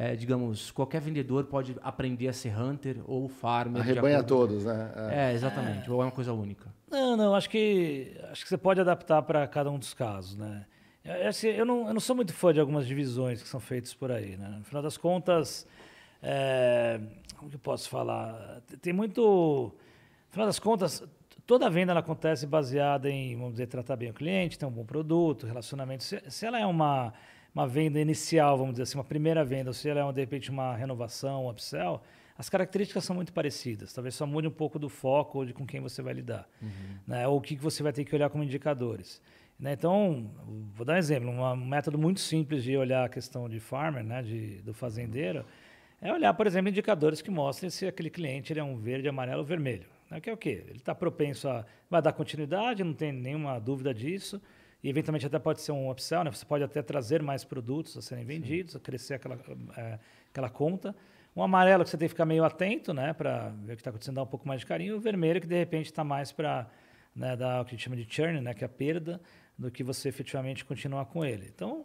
eh, 0.00 0.14
digamos, 0.14 0.70
qualquer 0.70 1.00
vendedor 1.00 1.46
pode 1.46 1.74
aprender 1.82 2.28
a 2.28 2.32
ser 2.32 2.56
hunter 2.56 2.98
ou 3.04 3.28
farmer? 3.28 3.82
Arrebanha 3.82 4.22
todos, 4.22 4.64
né? 4.64 4.92
É. 4.94 5.30
É, 5.30 5.34
exatamente. 5.34 5.90
Ou 5.90 6.00
é 6.00 6.04
uma 6.04 6.12
coisa 6.12 6.32
única? 6.32 6.72
Não, 6.88 7.16
não, 7.16 7.34
acho 7.34 7.50
que 7.50 8.16
acho 8.30 8.44
que 8.44 8.48
você 8.48 8.56
pode 8.56 8.80
adaptar 8.80 9.20
para 9.22 9.44
cada 9.48 9.68
um 9.68 9.76
dos 9.76 9.92
casos, 9.92 10.38
né? 10.38 10.64
Eu, 11.04 11.28
assim, 11.28 11.48
eu, 11.48 11.66
não, 11.66 11.88
eu 11.88 11.94
não 11.94 12.00
sou 12.00 12.14
muito 12.14 12.32
fã 12.32 12.52
de 12.54 12.60
algumas 12.60 12.86
divisões 12.86 13.42
que 13.42 13.48
são 13.48 13.58
feitas 13.58 13.92
por 13.92 14.12
aí, 14.12 14.36
né? 14.36 14.54
No 14.58 14.64
final 14.64 14.84
das 14.84 14.96
contas, 14.96 15.66
é, 16.22 17.00
como 17.36 17.50
que 17.50 17.56
eu 17.56 17.60
posso 17.60 17.88
falar? 17.88 18.62
Tem 18.80 18.92
muito... 18.92 19.20
No 19.20 20.32
final 20.32 20.46
das 20.46 20.60
contas, 20.60 21.02
toda 21.44 21.68
venda 21.68 21.90
ela 21.90 22.00
acontece 22.00 22.46
baseada 22.46 23.10
em, 23.10 23.34
vamos 23.34 23.54
dizer, 23.54 23.66
tratar 23.66 23.96
bem 23.96 24.10
o 24.10 24.14
cliente, 24.14 24.56
ter 24.56 24.64
um 24.66 24.70
bom 24.70 24.84
produto, 24.84 25.44
relacionamento. 25.44 26.04
Se, 26.04 26.22
se 26.28 26.46
ela 26.46 26.60
é 26.60 26.66
uma 26.66 27.12
uma 27.54 27.66
venda 27.66 28.00
inicial, 28.00 28.56
vamos 28.56 28.74
dizer 28.74 28.84
assim, 28.84 28.98
uma 28.98 29.04
primeira 29.04 29.44
venda, 29.44 29.70
ou 29.70 29.74
se 29.74 29.88
ela 29.88 30.08
é, 30.08 30.12
de 30.12 30.20
repente, 30.20 30.50
uma 30.50 30.74
renovação, 30.74 31.46
um 31.46 31.50
upsell, 31.50 32.00
as 32.38 32.48
características 32.48 33.04
são 33.04 33.16
muito 33.16 33.32
parecidas. 33.32 33.92
Talvez 33.92 34.14
só 34.14 34.24
mude 34.24 34.46
um 34.46 34.52
pouco 34.52 34.78
do 34.78 34.88
foco 34.88 35.38
ou 35.38 35.44
de 35.44 35.52
com 35.52 35.66
quem 35.66 35.80
você 35.80 36.00
vai 36.00 36.14
lidar. 36.14 36.48
Uhum. 36.62 36.68
Né? 37.04 37.26
Ou 37.26 37.38
o 37.38 37.40
que 37.40 37.56
você 37.56 37.82
vai 37.82 37.92
ter 37.92 38.04
que 38.04 38.14
olhar 38.14 38.30
como 38.30 38.44
indicadores. 38.44 39.20
Né? 39.58 39.72
Então, 39.72 40.30
vou 40.72 40.86
dar 40.86 40.92
um 40.92 40.98
exemplo. 40.98 41.28
Um 41.28 41.56
método 41.56 41.98
muito 41.98 42.20
simples 42.20 42.62
de 42.62 42.76
olhar 42.76 43.04
a 43.04 43.08
questão 43.08 43.48
de 43.48 43.58
farmer, 43.58 44.04
né? 44.04 44.22
de, 44.22 44.62
do 44.62 44.72
fazendeiro, 44.72 45.44
é 46.00 46.12
olhar, 46.12 46.32
por 46.32 46.46
exemplo, 46.46 46.68
indicadores 46.68 47.20
que 47.20 47.28
mostrem 47.28 47.70
se 47.70 47.88
aquele 47.88 48.08
cliente 48.08 48.52
ele 48.52 48.60
é 48.60 48.64
um 48.64 48.76
verde, 48.76 49.08
amarelo 49.08 49.40
ou 49.40 49.44
vermelho. 49.44 49.88
Né? 50.08 50.20
Que 50.20 50.30
é 50.30 50.32
o 50.32 50.36
quê? 50.36 50.64
Ele 50.68 50.78
está 50.78 50.94
propenso 50.94 51.48
a... 51.48 51.66
Vai 51.90 52.00
dar 52.00 52.12
continuidade, 52.12 52.84
não 52.84 52.94
tem 52.94 53.10
nenhuma 53.10 53.58
dúvida 53.58 53.92
disso. 53.92 54.40
E, 54.82 54.88
eventualmente, 54.88 55.26
até 55.26 55.38
pode 55.38 55.60
ser 55.60 55.72
um 55.72 55.90
upsell. 55.90 56.24
Né? 56.24 56.30
Você 56.30 56.44
pode 56.44 56.64
até 56.64 56.82
trazer 56.82 57.22
mais 57.22 57.44
produtos 57.44 57.96
a 57.96 58.02
serem 58.02 58.24
vendidos, 58.24 58.72
Sim. 58.72 58.78
a 58.78 58.80
crescer 58.80 59.14
aquela, 59.14 59.38
é, 59.76 59.98
aquela 60.30 60.48
conta. 60.48 60.94
Um 61.34 61.42
amarelo 61.42 61.84
que 61.84 61.90
você 61.90 61.96
tem 61.96 62.08
que 62.08 62.14
ficar 62.14 62.24
meio 62.24 62.44
atento, 62.44 62.92
né, 62.92 63.12
para 63.12 63.50
ver 63.50 63.74
o 63.74 63.76
que 63.76 63.80
está 63.80 63.90
acontecendo, 63.90 64.16
dar 64.16 64.24
um 64.24 64.26
pouco 64.26 64.46
mais 64.48 64.60
de 64.60 64.66
carinho. 64.66 64.96
O 64.96 65.00
vermelho 65.00 65.40
que 65.40 65.46
de 65.46 65.56
repente 65.56 65.86
está 65.86 66.02
mais 66.02 66.32
para 66.32 66.68
né, 67.14 67.36
dar 67.36 67.60
o 67.60 67.64
que 67.64 67.70
a 67.70 67.76
gente 67.76 67.84
chama 67.84 67.96
de 67.96 68.06
churn, 68.08 68.40
né, 68.40 68.54
que 68.54 68.64
é 68.64 68.66
a 68.66 68.68
perda, 68.68 69.20
do 69.56 69.70
que 69.70 69.84
você 69.84 70.08
efetivamente 70.08 70.64
continuar 70.64 71.04
com 71.06 71.24
ele. 71.24 71.50
Então, 71.54 71.84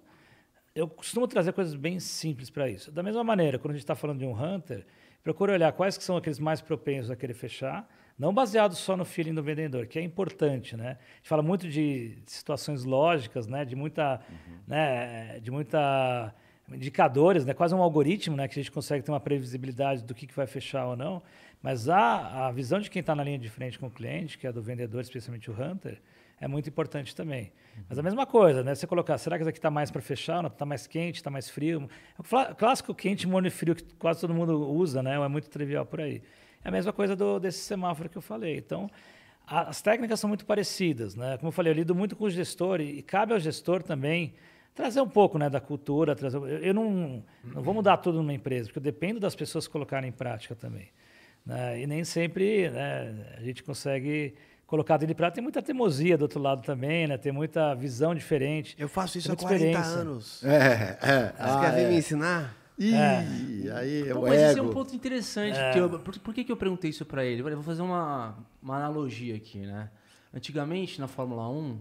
eu 0.75 0.87
costumo 0.87 1.27
trazer 1.27 1.53
coisas 1.53 1.75
bem 1.75 1.99
simples 1.99 2.49
para 2.49 2.67
isso. 2.67 2.91
Da 2.91 3.03
mesma 3.03 3.23
maneira, 3.23 3.59
quando 3.59 3.71
a 3.71 3.73
gente 3.73 3.83
está 3.83 3.95
falando 3.95 4.19
de 4.19 4.25
um 4.25 4.33
hunter, 4.33 4.85
procure 5.23 5.51
olhar 5.51 5.71
quais 5.71 5.97
que 5.97 6.03
são 6.03 6.17
aqueles 6.17 6.39
mais 6.39 6.61
propensos 6.61 7.11
a 7.11 7.15
querer 7.15 7.35
fechar, 7.35 7.87
não 8.18 8.34
baseado 8.34 8.76
só 8.76 8.95
no 8.95 9.05
feeling 9.05 9.34
do 9.34 9.43
vendedor, 9.43 9.88
que 9.88 9.97
é 9.97 10.01
importante, 10.01 10.78
né? 10.78 10.97
A 10.99 11.16
gente 11.18 11.30
fala 11.30 11.41
muito 11.41 11.68
de 11.68 12.18
situações 12.26 12.84
lógicas, 12.84 13.47
né? 13.47 13.66
De 13.66 13.76
muita, 13.76 14.22
uhum. 14.30 14.57
né? 14.68 15.39
De 15.39 15.51
muita 15.51 16.34
indicadores, 16.72 17.45
né? 17.45 17.53
quase 17.53 17.76
um 17.76 17.82
algoritmo, 17.82 18.36
né? 18.36 18.47
que 18.47 18.59
a 18.59 18.61
gente 18.64 18.72
consegue 18.72 19.03
ter 19.03 19.11
uma 19.11 19.20
previsibilidade 19.20 20.03
do 20.03 20.14
que, 20.14 20.26
que 20.26 20.34
vai 20.34 20.47
fechar 20.47 20.86
ou 20.86 20.95
não. 20.95 21.22
Mas 21.61 21.88
a, 21.88 22.47
a 22.47 22.51
visão 22.51 22.80
de 22.80 22.89
quem 22.89 22.99
está 22.99 23.16
na 23.16 23.24
linha 23.24 23.39
de 23.39 23.49
frente 23.49 23.80
com 23.80 23.88
o 23.88 23.91
cliente, 23.91 24.38
que 24.38 24.45
é 24.45 24.51
do 24.51 24.61
vendedor, 24.61 25.01
especialmente 25.01 25.49
o 25.49 25.53
hunter, 25.53 26.01
é 26.39 26.47
muito 26.47 26.68
importante 26.68 27.16
também. 27.16 27.53
Uhum. 27.78 27.84
Mas 27.88 27.99
a 27.99 28.03
mesma 28.03 28.26
coisa, 28.26 28.64
né? 28.64 28.76
Você 28.76 28.86
colocar, 28.86 29.18
será 29.18 29.38
que 29.38 29.43
isso 29.43 29.49
aqui 29.49 29.59
está 29.59 29.72
mais 29.72 29.89
para 29.89 30.01
fechar? 30.01 30.43
Está 30.45 30.66
mais 30.66 30.86
quente? 30.88 31.16
Está 31.16 31.30
mais 31.30 31.49
frio? 31.49 31.89
É 32.18 32.51
o 32.51 32.55
clássico 32.55 32.93
quente, 32.93 33.26
morno 33.26 33.47
e 33.47 33.51
frio 33.51 33.76
que 33.76 33.84
quase 33.95 34.20
todo 34.20 34.34
mundo 34.34 34.70
usa, 34.70 35.01
né? 35.01 35.16
É 35.16 35.28
muito 35.28 35.49
trivial 35.49 35.86
por 35.86 36.01
aí. 36.01 36.22
É 36.64 36.70
a 36.70 36.72
mesma 36.72 36.93
coisa 36.93 37.16
do, 37.16 37.39
desse 37.39 37.59
semáforo 37.59 38.09
que 38.09 38.18
eu 38.18 38.22
falei. 38.22 38.57
Então, 38.57 38.89
a, 39.45 39.70
as 39.70 39.82
técnicas 39.82 40.20
são 40.20 40.28
muito 40.28 40.45
parecidas, 40.45 41.16
né? 41.16 41.38
Como 41.38 41.49
eu 41.49 41.51
falei, 41.51 41.72
eu 41.72 41.76
lido 41.76 41.93
muito 41.93 42.16
com 42.16 42.26
o 42.26 42.30
gestor 42.30 42.80
e, 42.80 42.99
e 42.99 43.01
cabe 43.01 43.34
ao 43.34 43.39
gestor 43.39 43.84
também 43.84 44.34
trazer 44.74 45.01
um 45.01 45.09
pouco 45.09 45.38
né, 45.38 45.49
da 45.49 45.59
cultura. 45.59 46.16
Trazer, 46.16 46.38
eu, 46.38 46.47
eu 46.47 46.74
não, 46.74 47.24
não 47.43 47.61
vou 47.61 47.74
mudar 47.74 47.97
tudo 47.97 48.18
numa 48.18 48.34
empresa, 48.34 48.68
porque 48.68 48.80
eu 48.80 48.84
dependo 48.84 49.20
das 49.20 49.36
pessoas 49.36 49.68
colocarem 49.68 50.09
em 50.09 50.14
prática 50.14 50.55
também. 50.55 50.89
Né? 51.45 51.82
E 51.82 51.88
nem 51.88 52.03
sempre 52.03 52.70
né, 52.70 53.36
a 53.38 53.41
gente 53.41 53.64
consegue 53.64 54.34
colocar 54.66 54.95
dentro 54.95 55.07
de 55.07 55.16
prática. 55.16 55.36
Tem 55.36 55.43
muita 55.43 55.61
teimosia 55.61 56.18
do 56.18 56.24
outro 56.24 56.39
lado 56.41 56.64
também, 56.64 57.07
né? 57.07 57.18
tem 57.18 57.32
muita 57.32 57.74
visão 57.76 58.16
diferente. 58.16 58.76
Eu 58.80 58.88
faço 58.88 59.18
isso 59.18 59.32
há 59.32 59.36
40 59.36 59.78
anos. 59.80 60.43
É, 60.43 60.97
é. 61.01 61.26
Você 61.28 61.34
ah, 61.38 61.59
quer 61.61 61.76
vir 61.76 61.84
é. 61.84 61.89
me 61.89 61.97
ensinar? 61.97 62.62
Ih, 62.78 62.95
é. 62.95 63.71
aí 63.71 64.13
Pô, 64.13 64.21
mas 64.21 64.34
ego. 64.34 64.49
esse 64.49 64.59
é 64.59 64.61
um 64.61 64.71
ponto 64.71 64.95
interessante. 64.95 65.57
É. 65.57 65.80
Eu, 65.80 65.99
por, 65.99 66.17
por, 66.19 66.34
que, 66.34 66.43
que 66.43 66.51
eu 66.51 66.57
perguntei 66.57 66.89
isso 66.89 67.05
para 67.05 67.24
ele? 67.24 67.41
Eu 67.41 67.55
vou 67.55 67.63
fazer 67.63 67.82
uma, 67.82 68.38
uma 68.61 68.78
analogia 68.78 69.36
aqui, 69.36 69.59
né? 69.59 69.89
Antigamente, 70.34 70.99
na 70.99 71.07
Fórmula 71.07 71.47
1, 71.49 71.80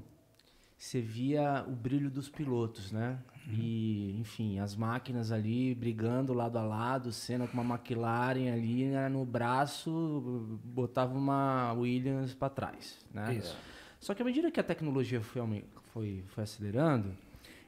você 0.77 1.01
via 1.01 1.65
o 1.67 1.71
brilho 1.71 2.11
dos 2.11 2.29
pilotos, 2.29 2.93
né? 2.93 3.19
Uhum. 3.47 3.55
E, 3.55 4.21
enfim, 4.21 4.59
as 4.59 4.77
máquinas 4.77 5.33
ali 5.33 5.75
brigando 5.75 6.35
lado 6.35 6.59
a 6.59 6.63
lado, 6.63 7.13
cena 7.13 7.47
com 7.47 7.59
uma 7.59 7.75
McLaren 7.75 8.53
ali 8.53 8.87
né, 8.87 9.09
no 9.09 9.25
braço, 9.25 10.59
botava 10.63 11.17
uma 11.17 11.73
Williams 11.73 12.35
para 12.35 12.51
trás, 12.51 12.99
né? 13.13 13.35
Isso. 13.35 13.57
Só 14.01 14.15
que 14.15 14.23
à 14.23 14.25
medida 14.25 14.51
que 14.51 14.61
a 14.61 14.65
tecnologia 14.65 15.21
foi, 15.21 15.65
foi, 15.93 16.25
foi 16.29 16.45
acelerando, 16.45 17.17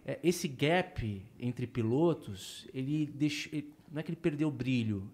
é, 0.05 0.19
esse 0.23 0.47
gap 0.47 1.25
entre 1.39 1.67
pilotos, 1.67 2.67
ele, 2.73 3.07
deixou, 3.07 3.53
ele, 3.53 3.73
não 3.91 4.01
é 4.01 4.03
que 4.03 4.11
ele 4.11 4.21
perdeu 4.21 4.49
o 4.49 4.53
brilho, 4.53 5.11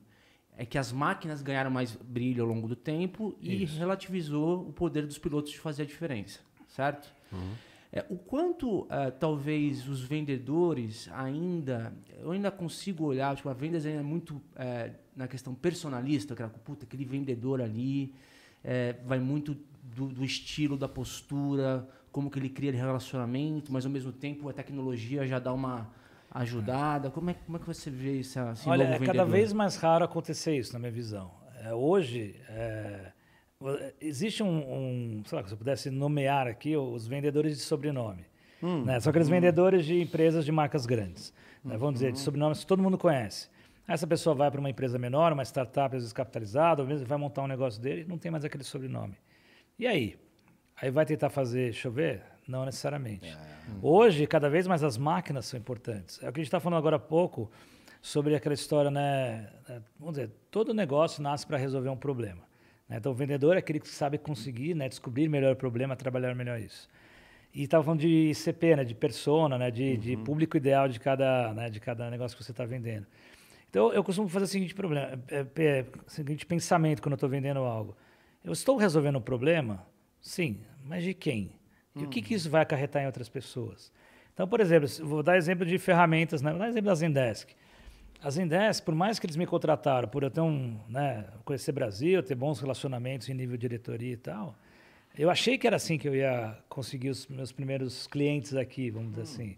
é 0.56 0.66
que 0.66 0.76
as 0.76 0.92
máquinas 0.92 1.40
ganharam 1.42 1.70
mais 1.70 1.94
brilho 1.96 2.42
ao 2.42 2.48
longo 2.48 2.68
do 2.68 2.76
tempo 2.76 3.34
e 3.40 3.64
Isso. 3.64 3.78
relativizou 3.78 4.68
o 4.68 4.72
poder 4.72 5.06
dos 5.06 5.18
pilotos 5.18 5.52
de 5.52 5.58
fazer 5.58 5.84
a 5.84 5.86
diferença, 5.86 6.40
certo? 6.68 7.10
Uhum. 7.32 7.52
É, 7.92 8.04
o 8.08 8.16
quanto 8.16 8.82
uh, 8.82 8.88
talvez 9.18 9.88
os 9.88 10.00
vendedores 10.00 11.08
ainda. 11.12 11.92
Eu 12.20 12.30
ainda 12.30 12.50
consigo 12.50 13.04
olhar, 13.04 13.34
tipo, 13.34 13.48
a 13.48 13.52
vendas 13.52 13.84
ainda 13.84 14.00
é 14.00 14.02
muito 14.02 14.36
uh, 14.36 14.94
na 15.16 15.26
questão 15.26 15.54
personalista, 15.54 16.34
aquela, 16.34 16.50
puta, 16.50 16.84
aquele 16.84 17.04
vendedor 17.04 17.60
ali 17.60 18.14
uh, 18.64 19.08
vai 19.08 19.18
muito 19.18 19.56
do, 19.82 20.06
do, 20.06 20.24
estilo, 20.24 20.76
da 20.76 20.88
postura, 20.88 21.88
como 22.12 22.30
que 22.30 22.38
ele 22.38 22.48
cria 22.48 22.72
relacionamento, 22.72 23.72
mas 23.72 23.84
ao 23.84 23.90
mesmo 23.90 24.12
tempo 24.12 24.48
a 24.48 24.52
tecnologia 24.52 25.26
já 25.26 25.38
dá 25.38 25.52
uma 25.52 25.88
ajudada. 26.30 27.10
Como 27.10 27.30
é, 27.30 27.34
como 27.34 27.56
é 27.56 27.60
que 27.60 27.66
você 27.66 27.90
vê 27.90 28.20
isso? 28.20 28.38
Olha, 28.66 28.84
é 28.84 28.98
cada 28.98 29.24
vez 29.24 29.52
mais 29.52 29.76
raro 29.76 30.04
acontecer 30.04 30.56
isso, 30.56 30.72
na 30.72 30.78
minha 30.78 30.92
visão. 30.92 31.30
É, 31.62 31.74
hoje. 31.74 32.36
É 32.48 33.12
Existe 34.00 34.42
um, 34.42 35.18
um 35.18 35.22
sei 35.26 35.38
lá, 35.38 35.46
se 35.46 35.52
eu 35.52 35.58
pudesse 35.58 35.90
nomear 35.90 36.46
aqui 36.46 36.74
os 36.78 37.06
vendedores 37.06 37.58
de 37.58 37.62
sobrenome. 37.62 38.24
Hum, 38.62 38.84
né? 38.84 38.98
São 39.00 39.10
aqueles 39.10 39.28
hum. 39.28 39.32
vendedores 39.32 39.84
de 39.84 40.00
empresas 40.00 40.46
de 40.46 40.52
marcas 40.52 40.86
grandes. 40.86 41.30
Né? 41.62 41.76
Vamos 41.76 41.96
dizer, 41.96 42.10
de 42.10 42.18
uhum. 42.18 42.24
sobrenomes 42.24 42.60
que 42.60 42.66
todo 42.66 42.82
mundo 42.82 42.96
conhece. 42.96 43.50
Essa 43.86 44.06
pessoa 44.06 44.34
vai 44.34 44.50
para 44.50 44.60
uma 44.60 44.70
empresa 44.70 44.98
menor, 44.98 45.30
uma 45.34 45.44
startup 45.44 45.94
descapitalizada, 45.94 46.80
ou 46.80 46.88
mesmo 46.88 47.06
vai 47.06 47.18
montar 47.18 47.42
um 47.42 47.46
negócio 47.46 47.82
dele, 47.82 48.06
não 48.08 48.16
tem 48.16 48.30
mais 48.30 48.46
aquele 48.46 48.64
sobrenome. 48.64 49.16
E 49.78 49.86
aí? 49.86 50.16
Aí 50.80 50.90
vai 50.90 51.04
tentar 51.04 51.28
fazer 51.28 51.72
chover? 51.72 52.22
Não 52.48 52.64
necessariamente. 52.64 53.28
É. 53.28 53.36
Hoje, 53.82 54.26
cada 54.26 54.48
vez 54.48 54.66
mais 54.66 54.82
as 54.82 54.96
máquinas 54.96 55.46
são 55.46 55.58
importantes. 55.58 56.18
É 56.22 56.28
o 56.28 56.32
que 56.32 56.40
a 56.40 56.42
gente 56.42 56.48
está 56.48 56.58
falando 56.58 56.78
agora 56.78 56.96
há 56.96 57.00
pouco 57.00 57.50
sobre 58.00 58.34
aquela 58.34 58.54
história, 58.54 58.90
né? 58.90 59.48
É, 59.68 59.80
vamos 59.98 60.16
dizer, 60.16 60.30
todo 60.50 60.72
negócio 60.72 61.22
nasce 61.22 61.46
para 61.46 61.58
resolver 61.58 61.90
um 61.90 61.96
problema. 61.96 62.42
Né? 62.88 62.96
Então, 62.96 63.12
o 63.12 63.14
vendedor 63.14 63.56
é 63.56 63.58
aquele 63.58 63.78
que 63.78 63.88
sabe 63.88 64.18
conseguir 64.18 64.74
né, 64.74 64.88
descobrir 64.88 65.28
melhor 65.28 65.52
o 65.52 65.56
problema, 65.56 65.94
trabalhar 65.94 66.34
melhor 66.34 66.58
isso. 66.58 66.88
E 67.54 67.64
estava 67.64 67.84
falando 67.84 68.00
de 68.00 68.34
CP, 68.34 68.76
né, 68.76 68.84
de 68.84 68.94
persona, 68.94 69.58
né, 69.58 69.70
de, 69.70 69.92
uhum. 69.92 69.98
de 69.98 70.16
público 70.16 70.56
ideal 70.56 70.88
de 70.88 70.98
cada, 70.98 71.52
né, 71.52 71.68
de 71.68 71.78
cada 71.78 72.10
negócio 72.10 72.36
que 72.36 72.42
você 72.42 72.52
está 72.52 72.64
vendendo. 72.64 73.06
Então, 73.68 73.92
eu 73.92 74.02
costumo 74.02 74.28
fazer 74.28 74.44
o 74.46 74.48
seguinte 74.48 74.74
problema, 74.74 75.20
é, 75.28 75.46
é, 75.56 75.78
é 75.78 75.86
o 76.06 76.10
seguinte 76.10 76.44
pensamento 76.44 77.02
quando 77.02 77.12
eu 77.12 77.16
estou 77.16 77.28
vendendo 77.28 77.60
algo. 77.60 77.96
Eu 78.42 78.52
estou 78.52 78.76
resolvendo 78.76 79.18
um 79.18 79.22
problema? 79.22 79.86
Sim, 80.20 80.60
mas 80.84 81.04
de 81.04 81.14
quem? 81.14 81.52
E 81.94 82.00
uhum. 82.00 82.04
o 82.06 82.08
que, 82.08 82.22
que 82.22 82.34
isso 82.34 82.48
vai 82.48 82.62
acarretar 82.62 83.02
em 83.02 83.06
outras 83.06 83.28
pessoas? 83.28 83.92
Então, 84.32 84.46
por 84.46 84.60
exemplo, 84.60 84.88
vou 85.04 85.22
dar 85.22 85.36
exemplo 85.36 85.66
de 85.66 85.78
ferramentas, 85.78 86.40
né? 86.40 86.50
vou 86.50 86.58
dar 86.58 86.68
exemplo 86.68 86.88
da 86.88 86.94
Zendesk. 86.94 87.50
A 88.22 88.30
Zendesk, 88.30 88.84
por 88.84 88.94
mais 88.94 89.18
que 89.18 89.26
eles 89.26 89.36
me 89.36 89.46
contrataram 89.46 90.08
por 90.08 90.22
eu 90.22 90.30
ter 90.30 90.40
um, 90.40 90.78
né, 90.88 91.26
conhecer 91.44 91.72
Brasil, 91.72 92.22
ter 92.22 92.34
bons 92.34 92.60
relacionamentos 92.60 93.28
em 93.28 93.34
nível 93.34 93.56
de 93.56 93.62
diretoria 93.62 94.12
e 94.12 94.16
tal, 94.16 94.54
eu 95.16 95.30
achei 95.30 95.58
que 95.58 95.66
era 95.66 95.76
assim 95.76 95.98
que 95.98 96.08
eu 96.08 96.14
ia 96.14 96.56
conseguir 96.68 97.10
os 97.10 97.26
meus 97.26 97.50
primeiros 97.50 98.06
clientes 98.06 98.54
aqui, 98.54 98.90
vamos 98.90 99.10
dizer 99.10 99.22
assim. 99.22 99.56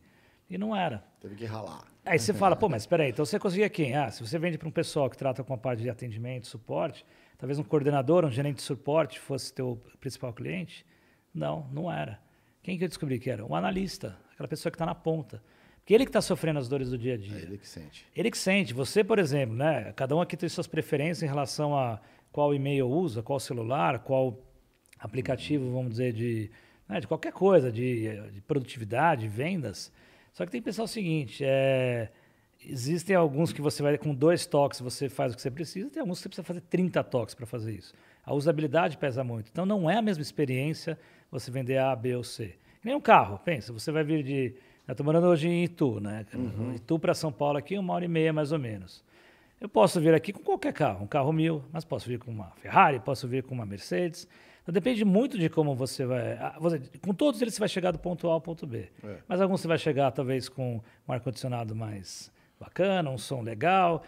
E 0.48 0.56
não 0.56 0.74
era. 0.74 1.04
Teve 1.20 1.34
que 1.34 1.44
ralar. 1.44 1.84
Aí 2.04 2.18
você 2.18 2.32
fala, 2.34 2.56
pô, 2.56 2.68
mas 2.68 2.82
espera 2.82 3.04
aí, 3.04 3.10
então 3.10 3.24
você 3.24 3.38
conseguia 3.38 3.68
quem? 3.68 3.96
Ah, 3.96 4.10
se 4.10 4.24
você 4.24 4.38
vende 4.38 4.58
para 4.58 4.68
um 4.68 4.72
pessoal 4.72 5.08
que 5.10 5.16
trata 5.16 5.42
com 5.44 5.54
a 5.54 5.58
parte 5.58 5.82
de 5.82 5.90
atendimento, 5.90 6.46
suporte, 6.46 7.04
talvez 7.38 7.58
um 7.58 7.64
coordenador, 7.64 8.24
um 8.24 8.30
gerente 8.30 8.56
de 8.56 8.62
suporte 8.62 9.18
fosse 9.18 9.52
teu 9.52 9.80
principal 10.00 10.32
cliente? 10.32 10.84
Não, 11.35 11.68
não 11.72 11.91
era. 11.91 12.20
Quem 12.62 12.78
que 12.78 12.85
eu 12.85 12.89
descobri 12.89 13.18
que 13.18 13.30
era? 13.30 13.45
Um 13.45 13.55
analista, 13.55 14.16
aquela 14.33 14.49
pessoa 14.49 14.70
que 14.70 14.76
está 14.76 14.87
na 14.87 14.95
ponta. 14.95 15.43
Porque 15.78 15.95
ele 15.95 16.05
que 16.05 16.11
está 16.11 16.20
sofrendo 16.20 16.61
as 16.61 16.68
dores 16.68 16.91
do 16.91 16.99
dia 16.99 17.14
a 17.14 17.16
dia. 17.16 17.39
É 17.39 17.43
ele 17.43 17.59
que 17.59 17.68
sente. 17.68 18.07
Ele 18.14 18.30
que 18.30 18.39
sente. 18.39 18.72
Você, 18.72 19.03
por 19.03 19.18
exemplo, 19.18 19.57
né? 19.57 19.93
Cada 19.97 20.14
um 20.14 20.20
aqui 20.20 20.37
tem 20.37 20.49
suas 20.49 20.68
preferências 20.68 21.22
em 21.22 21.26
relação 21.26 21.76
a 21.76 22.01
qual 22.30 22.55
e-mail 22.55 22.89
usa, 22.89 23.22
qual 23.22 23.41
celular, 23.41 23.99
qual 23.99 24.39
aplicativo, 24.99 25.72
vamos 25.72 25.91
dizer, 25.91 26.12
de, 26.12 26.51
né, 26.89 27.01
de 27.01 27.09
qualquer 27.09 27.33
coisa, 27.33 27.72
de, 27.72 28.30
de, 28.30 28.41
produtividade, 28.43 29.26
vendas. 29.26 29.93
Só 30.33 30.47
que 30.47 30.53
tem 30.53 30.61
que 30.61 30.64
pensar 30.64 30.85
o 30.85 30.89
seguinte: 30.89 31.43
é, 31.45 32.11
existem 32.64 33.16
alguns 33.16 33.53
que 33.53 33.61
você 33.61 33.83
vai 33.83 33.99
com 33.99 34.14
dois 34.14 34.47
toques, 34.47 34.80
você 34.80 35.09
faz 35.09 35.33
o 35.33 35.37
que 35.37 35.43
você 35.43 35.51
precisa, 35.51 35.91
tem 35.91 36.01
alguns 36.01 36.18
que 36.18 36.22
você 36.22 36.28
precisa 36.28 36.47
fazer 36.47 36.61
30 36.62 37.03
toques 37.05 37.35
para 37.35 37.45
fazer 37.45 37.72
isso. 37.72 37.93
A 38.24 38.33
usabilidade 38.33 38.97
pesa 38.97 39.24
muito. 39.24 39.51
Então 39.51 39.66
não 39.66 39.91
é 39.91 39.97
a 39.97 40.03
mesma 40.03 40.22
experiência 40.22 40.97
você 41.33 41.51
vender 41.51 41.78
A, 41.78 41.97
B 41.97 42.14
ou 42.14 42.22
C. 42.22 42.55
Nem 42.85 42.95
um 42.95 43.01
carro, 43.01 43.39
pensa, 43.45 43.72
você 43.72 43.91
vai 43.91 44.05
vir 44.05 44.22
de 44.22 44.55
eu 44.87 44.93
estou 44.93 45.05
morando 45.05 45.26
hoje 45.28 45.49
em 45.49 45.64
Itu, 45.64 45.99
né? 46.01 46.26
Uhum. 46.35 46.74
Itu 46.74 46.99
para 46.99 47.14
São 47.14 47.33
Paulo 47.33 47.57
aqui, 47.57 47.78
uma 47.78 47.95
hora 47.95 48.05
e 48.05 48.09
meia 48.09 48.33
mais 48.33 48.53
ou 48.53 48.59
menos. 48.59 49.03
Eu 49.61 49.68
posso 49.68 50.01
vir 50.01 50.12
aqui 50.12 50.33
com 50.33 50.41
qualquer 50.43 50.72
carro, 50.72 51.05
um 51.05 51.07
carro 51.07 51.33
mil, 51.33 51.64
mas 51.72 51.85
posso 51.85 52.09
vir 52.09 52.18
com 52.18 52.30
uma 52.33 52.51
Ferrari, 52.57 52.99
posso 53.01 53.26
vir 53.28 53.45
com 53.45 53.55
uma 53.55 53.64
Mercedes. 53.64 54.26
Então, 54.61 54.72
depende 54.72 55.05
muito 55.05 55.39
de 55.39 55.49
como 55.49 55.74
você 55.74 56.05
vai. 56.05 56.33
ah, 56.33 56.57
você- 56.61 56.80
Com 57.01 57.14
todos 57.14 57.41
eles 57.41 57.55
você 57.55 57.61
vai 57.61 57.68
chegar 57.68 57.93
do 57.93 57.99
ponto 57.99 58.28
A 58.28 58.33
ao 58.33 58.41
ponto 58.41 58.66
B. 58.66 58.89
É. 59.05 59.16
Mas 59.28 59.41
alguns 59.41 59.61
você 59.61 59.68
vai 59.68 59.78
chegar 59.78 60.11
talvez 60.11 60.49
com 60.49 60.80
um 61.09 61.12
ar-condicionado 61.12 61.74
mais 61.76 62.30
bacana, 62.59 63.09
um 63.11 63.18
som 63.18 63.41
legal, 63.41 64.03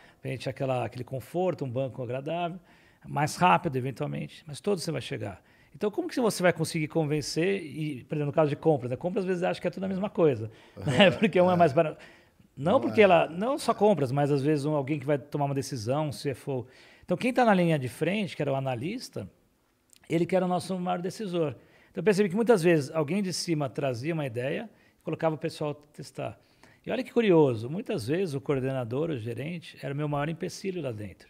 aquela, 0.49 0.85
aquele 0.85 1.05
conforto, 1.05 1.65
um 1.65 1.71
banco 1.71 2.03
agradável, 2.03 2.59
mais 3.07 3.37
rápido 3.37 3.77
eventualmente, 3.77 4.43
mas 4.47 4.61
todos 4.61 4.83
você 4.85 4.91
vai 4.93 5.01
chegar. 5.01 5.41
Então, 5.75 5.91
como 5.91 6.09
que 6.09 6.21
você 6.21 6.43
vai 6.43 6.53
conseguir 6.53 6.87
convencer, 6.89 7.63
e, 7.65 8.05
por 8.05 8.15
exemplo, 8.15 8.27
no 8.27 8.33
caso 8.33 8.49
de 8.49 8.57
compras, 8.57 8.93
a 8.93 8.97
compras 8.97 9.25
às 9.25 9.29
vezes 9.29 9.43
acha 9.43 9.61
que 9.61 9.67
é 9.67 9.71
tudo 9.71 9.85
a 9.85 9.89
mesma 9.89 10.09
coisa, 10.09 10.51
né? 10.87 11.11
porque 11.11 11.41
um 11.41 11.51
é 11.51 11.57
mais 11.57 11.73
barato. 11.73 11.99
Não 12.57 12.81
porque 12.81 13.03
ela, 13.03 13.29
não 13.29 13.59
só 13.59 13.75
compras, 13.75 14.13
mas 14.13 14.31
às 14.31 14.41
vezes 14.41 14.65
um- 14.65 14.75
alguém 14.77 15.01
que 15.01 15.05
vai 15.07 15.19
tomar 15.19 15.47
uma 15.47 15.55
decisão, 15.55 16.09
um 16.09 16.11
CFO. 16.11 16.67
Então, 17.05 17.17
quem 17.17 17.31
está 17.31 17.45
na 17.45 17.53
linha 17.53 17.77
de 17.79 17.89
frente, 17.89 18.37
que 18.37 18.43
era 18.43 18.53
o 18.53 18.55
analista, 18.55 19.29
ele 20.09 20.25
que 20.25 20.37
era 20.37 20.45
o 20.45 20.49
nosso 20.49 20.79
maior 20.79 21.01
decisor. 21.01 21.51
Então, 21.91 22.01
eu 22.01 22.05
percebi 22.05 22.29
que 22.29 22.37
muitas 22.37 22.63
vezes 22.63 22.91
alguém 22.93 23.21
de 23.23 23.33
cima 23.33 23.69
trazia 23.69 24.15
uma 24.15 24.25
ideia 24.25 24.71
e 25.01 25.05
colocava 25.05 25.35
o 25.35 25.39
pessoal 25.39 25.73
a 25.73 25.75
testar. 25.97 26.39
E 26.87 26.91
olha 26.91 27.03
que 27.03 27.13
curioso, 27.13 27.69
muitas 27.69 28.07
vezes 28.07 28.35
o 28.35 28.41
coordenador, 28.41 29.11
o 29.11 29.17
gerente, 29.17 29.77
era 29.83 29.93
o 29.93 29.97
meu 29.97 30.07
maior 30.07 30.29
empecilho 30.29 30.81
lá 30.81 30.93
dentro. 30.93 31.29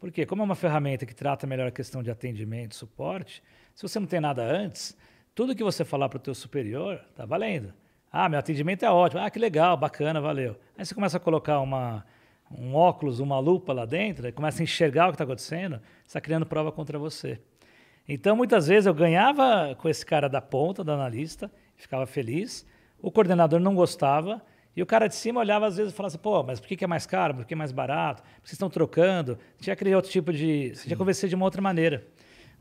Por 0.00 0.10
quê? 0.10 0.26
Como 0.26 0.42
é 0.42 0.44
uma 0.44 0.54
ferramenta 0.54 1.06
que 1.06 1.14
trata 1.14 1.46
melhor 1.46 1.68
a 1.68 1.70
questão 1.70 2.02
de 2.02 2.10
atendimento, 2.10 2.74
suporte, 2.74 3.42
se 3.76 3.82
você 3.82 4.00
não 4.00 4.06
tem 4.06 4.20
nada 4.20 4.42
antes, 4.42 4.96
tudo 5.34 5.54
que 5.54 5.62
você 5.62 5.84
falar 5.84 6.08
para 6.08 6.16
o 6.16 6.20
teu 6.20 6.34
superior 6.34 6.98
está 7.10 7.26
valendo. 7.26 7.74
Ah, 8.10 8.26
meu 8.26 8.38
atendimento 8.38 8.86
é 8.86 8.90
ótimo. 8.90 9.20
Ah, 9.20 9.30
que 9.30 9.38
legal, 9.38 9.76
bacana, 9.76 10.18
valeu. 10.18 10.56
Aí 10.78 10.86
você 10.86 10.94
começa 10.94 11.18
a 11.18 11.20
colocar 11.20 11.60
uma, 11.60 12.02
um 12.50 12.74
óculos, 12.74 13.20
uma 13.20 13.38
lupa 13.38 13.74
lá 13.74 13.84
dentro, 13.84 14.24
aí 14.24 14.32
começa 14.32 14.62
a 14.62 14.64
enxergar 14.64 15.04
o 15.04 15.10
que 15.10 15.16
está 15.16 15.24
acontecendo, 15.24 15.78
está 16.06 16.22
criando 16.22 16.46
prova 16.46 16.72
contra 16.72 16.98
você. 16.98 17.38
Então, 18.08 18.34
muitas 18.34 18.66
vezes 18.66 18.86
eu 18.86 18.94
ganhava 18.94 19.74
com 19.74 19.90
esse 19.90 20.06
cara 20.06 20.26
da 20.26 20.40
ponta, 20.40 20.82
do 20.82 20.90
analista, 20.90 21.50
ficava 21.76 22.06
feliz, 22.06 22.66
o 22.98 23.10
coordenador 23.10 23.60
não 23.60 23.74
gostava, 23.74 24.40
e 24.74 24.80
o 24.80 24.86
cara 24.86 25.06
de 25.06 25.14
cima 25.14 25.40
olhava 25.40 25.66
às 25.66 25.76
vezes 25.76 25.92
e 25.92 25.94
falava 25.94 26.14
assim, 26.14 26.22
pô, 26.22 26.42
mas 26.42 26.58
por 26.58 26.66
que 26.66 26.82
é 26.82 26.86
mais 26.86 27.04
caro? 27.04 27.34
Por 27.34 27.44
que 27.44 27.52
é 27.52 27.56
mais 27.56 27.72
barato? 27.72 28.22
Por 28.22 28.40
que 28.40 28.48
vocês 28.48 28.52
estão 28.52 28.70
trocando? 28.70 29.38
Tinha 29.60 29.76
que 29.76 29.80
criar 29.80 29.96
outro 29.96 30.10
tipo 30.10 30.32
de... 30.32 30.74
Você 30.74 30.84
tinha 30.84 30.94
que 30.94 30.96
convencer 30.96 31.28
de 31.28 31.34
uma 31.34 31.44
outra 31.44 31.60
maneira. 31.60 32.06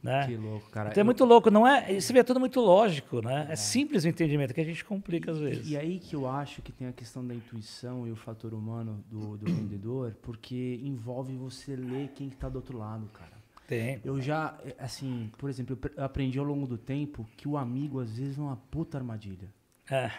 Né? 0.06 0.28
Que 0.28 0.38
louco, 0.38 0.70
cara. 0.70 0.90
Então 0.90 1.02
é 1.02 1.04
muito 1.04 1.26
louco, 1.26 1.50
não 1.50 1.66
é? 1.68 2.00
Você 2.00 2.14
vê 2.14 2.20
é 2.20 2.24
tudo 2.24 2.40
muito 2.40 2.60
lógico, 2.62 3.22
né? 3.22 3.48
É 3.50 3.56
simples 3.56 4.04
o 4.04 4.08
entendimento, 4.08 4.54
que 4.54 4.62
a 4.62 4.64
gente 4.64 4.86
complica 4.86 5.32
às 5.32 5.40
vezes. 5.40 5.68
E, 5.68 5.72
e 5.72 5.78
aí 5.78 6.00
que 6.00 6.16
eu 6.16 6.30
acho 6.30 6.62
que 6.62 6.72
tem 6.72 6.88
a 6.88 6.94
questão 6.94 7.26
da 7.26 7.34
intuição 7.34 8.08
e 8.08 8.12
o 8.12 8.16
fator 8.16 8.54
humano 8.54 9.04
do, 9.10 9.36
do 9.38 9.46
vendedor, 9.46 10.16
porque 10.22 10.80
envolve 10.84 11.36
você 11.36 11.76
ler 11.76 12.10
quem 12.16 12.28
está 12.28 12.48
do 12.48 12.58
outro 12.58 12.78
lado, 12.78 13.08
cara. 13.08 13.34
Tem. 13.68 14.00
Eu 14.06 14.22
já, 14.22 14.56
assim, 14.78 15.32
por 15.40 15.50
exemplo, 15.50 15.74
eu 15.74 15.78
pre- 15.78 15.94
eu 15.98 16.04
aprendi 16.04 16.38
ao 16.38 16.46
longo 16.46 16.68
do 16.68 16.78
tempo 16.78 17.28
que 17.36 17.48
o 17.48 17.58
amigo 17.58 18.00
às 18.00 18.16
vezes 18.16 18.38
é 18.38 18.42
uma 18.42 18.58
puta 18.70 18.98
armadilha. 19.00 19.52
É. 19.90 20.12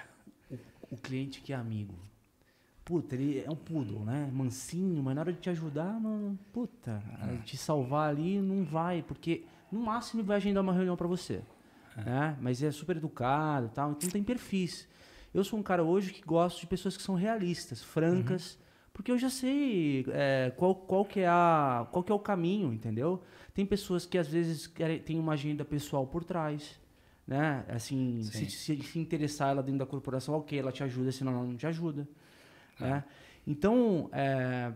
O 0.91 0.97
cliente 0.97 1.41
que 1.41 1.53
é 1.53 1.57
amigo. 1.57 1.95
Puta, 2.85 3.17
ele 3.17 3.43
é 3.45 3.51
um 3.51 3.57
poodle, 3.57 4.05
né? 4.05 4.31
Mansinho, 4.33 5.03
mas 5.03 5.15
na 5.17 5.21
hora 5.23 5.33
de 5.33 5.41
te 5.41 5.51
ajudar, 5.51 6.01
não, 6.01 6.39
puta, 6.53 7.03
É. 7.21 7.37
te 7.45 7.57
salvar 7.57 8.11
ali 8.11 8.41
não 8.41 8.63
vai, 8.65 9.03
porque 9.03 9.45
no 9.71 9.81
máximo 9.81 10.21
ele 10.21 10.27
vai 10.29 10.37
agendar 10.37 10.63
uma 10.63 10.73
reunião 10.73 10.97
pra 10.97 11.07
você, 11.07 11.43
É. 11.97 12.03
né? 12.05 12.37
Mas 12.41 12.63
é 12.63 12.71
super 12.71 12.97
educado, 12.97 13.71
tal, 13.75 13.93
então 13.93 14.09
tem 14.11 14.23
perfis. 14.23 14.89
Eu 15.35 15.45
sou 15.45 15.59
um 15.59 15.63
cara 15.63 15.83
hoje 15.83 16.13
que 16.13 16.23
gosto 16.23 16.61
de 16.61 16.67
pessoas 16.67 16.97
que 16.97 17.03
são 17.03 17.15
realistas, 17.15 17.83
francas, 17.83 18.55
Uhum. 18.55 18.61
porque 18.95 19.11
eu 19.13 19.19
já 19.19 19.29
sei 19.29 20.07
é, 20.11 20.51
qual, 20.57 20.75
qual 20.75 21.05
que 21.05 21.21
é 21.21 21.29
a 21.29 21.87
qual 21.91 22.03
que 22.03 22.11
é 22.11 22.15
o 22.15 22.19
caminho, 22.19 22.73
entendeu? 22.73 23.23
Tem 23.53 23.67
pessoas 23.67 24.07
que 24.07 24.17
às 24.17 24.29
vezes 24.29 24.67
querem, 24.67 24.99
tem 24.99 25.19
uma 25.19 25.33
agenda 25.35 25.65
pessoal 25.65 26.07
por 26.07 26.25
trás, 26.25 26.81
né? 27.27 27.65
Assim, 27.69 28.23
se, 28.23 28.49
se, 28.51 28.81
se 28.83 28.99
interessar 28.99 29.51
ela 29.51 29.63
dentro 29.63 29.81
da 29.81 29.87
corporação, 29.87 30.35
ok, 30.37 30.59
ela 30.59 30.73
te 30.73 30.83
ajuda, 30.83 31.11
senão 31.13 31.33
ela 31.33 31.45
não 31.45 31.57
te 31.57 31.67
ajuda. 31.67 32.09
Né? 32.79 33.03
Então, 33.47 34.09
é, 34.13 34.73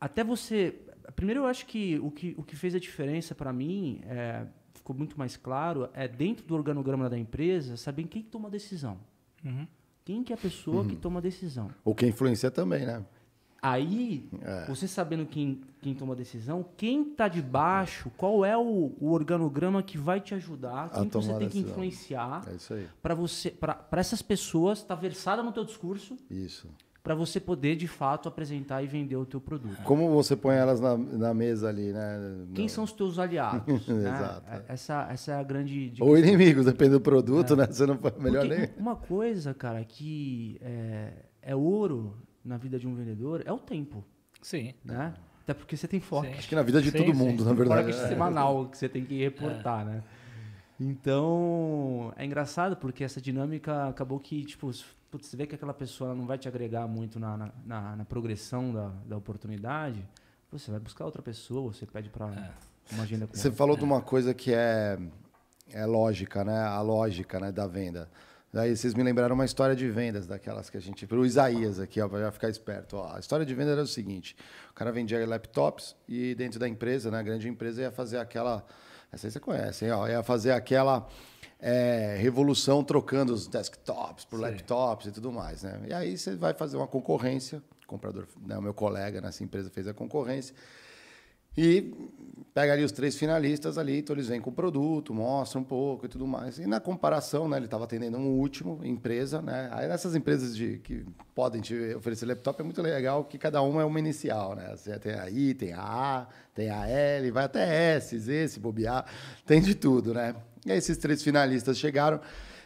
até 0.00 0.22
você. 0.24 0.80
Primeiro, 1.12 1.40
eu 1.40 1.46
acho 1.46 1.66
que 1.66 1.98
o 2.00 2.10
que, 2.10 2.34
o 2.36 2.42
que 2.42 2.56
fez 2.56 2.74
a 2.74 2.78
diferença 2.78 3.34
para 3.34 3.52
mim, 3.52 4.00
é, 4.04 4.46
ficou 4.74 4.94
muito 4.96 5.18
mais 5.18 5.36
claro, 5.36 5.88
é 5.94 6.06
dentro 6.08 6.44
do 6.46 6.54
organograma 6.54 7.08
da 7.08 7.18
empresa, 7.18 7.76
saber 7.76 8.04
quem 8.04 8.22
toma 8.22 8.48
a 8.48 8.50
decisão. 8.50 8.98
Uhum. 9.44 9.66
Quem 10.04 10.22
que 10.22 10.32
é 10.32 10.36
a 10.36 10.38
pessoa 10.38 10.84
que 10.84 10.96
toma 10.96 11.18
a 11.18 11.22
decisão. 11.22 11.70
Ou 11.84 11.94
quem 11.94 12.10
influencia 12.10 12.50
também, 12.50 12.84
né? 12.84 13.02
Aí, 13.62 14.28
É. 14.42 14.66
você 14.66 14.86
sabendo 14.86 15.24
quem, 15.24 15.62
quem 15.80 15.94
toma 15.94 16.12
a 16.12 16.16
decisão, 16.16 16.66
quem 16.76 17.10
está 17.12 17.28
de 17.28 17.40
baixo, 17.40 18.10
qual 18.14 18.44
é 18.44 18.54
o, 18.54 18.94
o 19.00 19.10
organograma 19.10 19.82
que 19.82 19.96
vai 19.96 20.20
te 20.20 20.34
ajudar, 20.34 20.90
quem 20.90 21.08
que 21.08 21.16
você 21.16 21.34
tem 21.38 21.48
que 21.48 21.60
influenciar 21.60 22.44
É 22.46 22.56
isso 22.56 22.74
aí. 22.74 22.86
para 23.02 23.14
você, 23.14 23.50
para 23.50 23.86
essas 23.92 24.20
pessoas 24.20 24.80
estar 24.80 24.94
versada 24.96 25.42
no 25.42 25.50
teu 25.50 25.64
discurso, 25.64 26.14
Isso. 26.30 26.68
Para 27.04 27.14
você 27.14 27.38
poder 27.38 27.76
de 27.76 27.86
fato 27.86 28.30
apresentar 28.30 28.82
e 28.82 28.86
vender 28.86 29.16
o 29.16 29.26
teu 29.26 29.38
produto. 29.38 29.82
Como 29.82 30.10
você 30.10 30.34
põe 30.34 30.56
elas 30.56 30.80
na, 30.80 30.96
na 30.96 31.34
mesa 31.34 31.68
ali, 31.68 31.92
né? 31.92 32.46
Quem 32.54 32.66
são 32.66 32.82
os 32.82 32.92
teus 32.92 33.18
aliados? 33.18 33.66
né? 33.86 34.08
Exato, 34.08 34.50
é. 34.50 34.64
Essa, 34.68 35.08
essa 35.10 35.32
é 35.32 35.34
a 35.34 35.42
grande. 35.42 35.92
Ou 36.00 36.16
inimigos, 36.16 36.64
depende 36.64 36.92
do 36.92 37.00
produto, 37.02 37.54
né? 37.54 37.66
Você 37.66 37.84
não 37.84 37.98
pode 37.98 38.18
melhor 38.18 38.46
Porque 38.46 38.58
nem. 38.58 38.70
Uma 38.78 38.96
coisa, 38.96 39.52
cara, 39.52 39.84
que 39.84 40.58
é, 40.62 41.12
é 41.42 41.54
ouro 41.54 42.16
na 42.42 42.56
vida 42.56 42.78
de 42.78 42.88
um 42.88 42.94
vendedor 42.94 43.42
é 43.44 43.52
o 43.52 43.58
tempo, 43.58 44.02
Sim. 44.40 44.72
né? 44.82 45.12
Até 45.42 45.52
porque 45.52 45.76
você 45.76 45.86
tem 45.86 46.00
foco. 46.00 46.26
Sim. 46.26 46.32
Acho 46.32 46.48
que 46.48 46.54
na 46.54 46.62
vida 46.62 46.80
de 46.80 46.90
Sim, 46.90 46.96
todo 46.96 47.12
sim. 47.12 47.18
mundo, 47.18 47.44
na 47.44 47.52
verdade. 47.52 47.92
Fora 47.92 47.98
que 47.98 48.04
É. 48.06 48.08
semanal 48.08 48.66
que 48.68 48.78
você 48.78 48.88
tem 48.88 49.04
que 49.04 49.22
reportar, 49.22 49.84
né? 49.84 50.02
Então, 50.80 52.12
é 52.16 52.24
engraçado 52.24 52.76
porque 52.76 53.04
essa 53.04 53.20
dinâmica 53.20 53.88
acabou 53.88 54.18
que, 54.18 54.44
tipo, 54.44 54.70
putz, 55.10 55.26
você 55.28 55.36
vê 55.36 55.46
que 55.46 55.54
aquela 55.54 55.74
pessoa 55.74 56.14
não 56.14 56.26
vai 56.26 56.38
te 56.38 56.48
agregar 56.48 56.86
muito 56.88 57.18
na, 57.20 57.36
na, 57.36 57.50
na- 57.64 57.96
na 57.96 58.04
progressão 58.04 58.72
da, 58.72 58.90
da 59.06 59.16
oportunidade, 59.16 60.04
você 60.50 60.70
vai 60.70 60.80
buscar 60.80 61.04
outra 61.04 61.22
pessoa, 61.22 61.72
você 61.72 61.86
pede 61.86 62.08
para 62.10 62.26
uma 62.92 63.02
agenda 63.02 63.26
com 63.26 63.34
Você 63.34 63.48
ela. 63.48 63.56
falou 63.56 63.76
de 63.76 63.84
uma 63.84 64.00
coisa 64.00 64.32
que 64.34 64.52
é, 64.52 64.98
é 65.72 65.84
lógica, 65.86 66.44
né? 66.44 66.58
A 66.60 66.80
lógica 66.80 67.38
né, 67.40 67.50
da 67.52 67.66
venda. 67.66 68.08
Daí 68.52 68.76
vocês 68.76 68.94
me 68.94 69.02
lembraram 69.02 69.34
uma 69.34 69.44
história 69.44 69.74
de 69.74 69.90
vendas, 69.90 70.26
daquelas 70.28 70.70
que 70.70 70.76
a 70.76 70.80
gente. 70.80 71.06
Para 71.08 71.18
o 71.18 71.26
Isaías 71.26 71.80
aqui, 71.80 72.00
ó, 72.00 72.08
para 72.08 72.20
já 72.20 72.30
ficar 72.30 72.48
esperto. 72.48 72.96
Ó. 72.96 73.12
A 73.16 73.18
história 73.18 73.44
de 73.44 73.52
venda 73.52 73.72
era 73.72 73.82
o 73.82 73.86
seguinte: 73.86 74.36
o 74.70 74.74
cara 74.74 74.92
vendia 74.92 75.26
laptops 75.26 75.96
e 76.08 76.36
dentro 76.36 76.60
da 76.60 76.68
empresa, 76.68 77.10
né, 77.10 77.18
a 77.18 77.22
grande 77.22 77.48
empresa, 77.48 77.82
ia 77.82 77.90
fazer 77.90 78.18
aquela. 78.18 78.64
Essa 79.14 79.28
aí 79.28 79.30
você 79.30 79.40
conhece, 79.40 79.84
hein? 79.84 79.92
Ó, 79.92 80.08
ia 80.08 80.22
fazer 80.22 80.50
aquela 80.50 81.06
é, 81.60 82.16
revolução 82.18 82.82
trocando 82.82 83.32
os 83.32 83.46
desktops 83.46 84.24
por 84.24 84.36
Sim. 84.36 84.42
laptops 84.42 85.06
e 85.06 85.12
tudo 85.12 85.30
mais. 85.32 85.62
Né? 85.62 85.80
E 85.88 85.94
aí 85.94 86.18
você 86.18 86.34
vai 86.34 86.52
fazer 86.52 86.76
uma 86.76 86.86
concorrência. 86.86 87.62
O 87.84 87.86
comprador, 87.86 88.26
né, 88.44 88.58
o 88.58 88.62
meu 88.62 88.74
colega 88.74 89.20
nessa 89.20 89.44
empresa 89.44 89.70
fez 89.70 89.86
a 89.86 89.94
concorrência. 89.94 90.54
E 91.56 91.92
pega 92.54 92.72
ali 92.72 92.84
os 92.84 92.92
três 92.92 93.16
finalistas 93.16 93.76
ali, 93.76 93.98
então 93.98 94.14
eles 94.14 94.28
vêm 94.28 94.40
com 94.40 94.50
o 94.50 94.52
produto, 94.52 95.12
mostram 95.12 95.62
um 95.62 95.64
pouco 95.64 96.06
e 96.06 96.08
tudo 96.08 96.24
mais. 96.24 96.58
E 96.58 96.66
na 96.66 96.78
comparação, 96.78 97.48
né, 97.48 97.56
ele 97.56 97.64
estava 97.64 97.82
atendendo 97.82 98.16
um 98.16 98.28
último 98.28 98.80
empresa, 98.84 99.42
né? 99.42 99.68
Aí 99.72 99.88
nessas 99.88 100.14
empresas 100.14 100.56
de, 100.56 100.78
que 100.78 101.04
podem 101.34 101.60
te 101.60 101.74
oferecer 101.96 102.26
laptop 102.26 102.60
é 102.60 102.64
muito 102.64 102.80
legal 102.80 103.24
que 103.24 103.38
cada 103.38 103.60
uma 103.60 103.82
é 103.82 103.84
uma 103.84 103.98
inicial, 103.98 104.54
né? 104.54 104.72
Você 104.76 104.96
tem 105.00 105.14
a 105.14 105.28
I, 105.28 105.52
tem 105.52 105.72
a 105.72 105.82
A, 105.82 106.26
tem 106.54 106.70
a 106.70 106.86
L, 106.88 107.30
vai 107.32 107.44
até 107.44 107.96
S, 107.96 108.16
Z, 108.16 108.48
se 108.48 108.60
bobear, 108.60 109.04
tem 109.44 109.60
de 109.60 109.74
tudo, 109.74 110.14
né? 110.14 110.36
E 110.64 110.70
aí 110.70 110.78
esses 110.78 110.96
três 110.96 111.24
finalistas 111.24 111.76
chegaram 111.76 112.20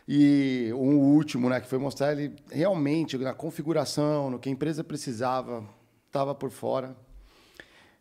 e 0.07 0.71
um 0.75 0.97
último, 0.97 1.49
né, 1.49 1.61
que 1.61 1.67
foi 1.69 1.79
mostrar 1.79 2.13
ele 2.13 2.35
realmente 2.51 3.17
na 3.19 3.35
configuração, 3.35 4.31
no 4.31 4.39
que 4.39 4.49
a 4.49 4.53
empresa 4.53 4.85
precisava, 4.85 5.65
estava 6.07 6.35
por 6.35 6.51
fora. 6.51 6.95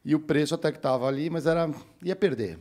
E 0.08 0.16
o 0.16 0.20
preço 0.22 0.56
até 0.56 0.72
que 0.72 0.78
estava 0.78 1.06
ali, 1.06 1.30
mas 1.30 1.46
era 1.46 1.70
ia 2.02 2.16
perder. 2.16 2.58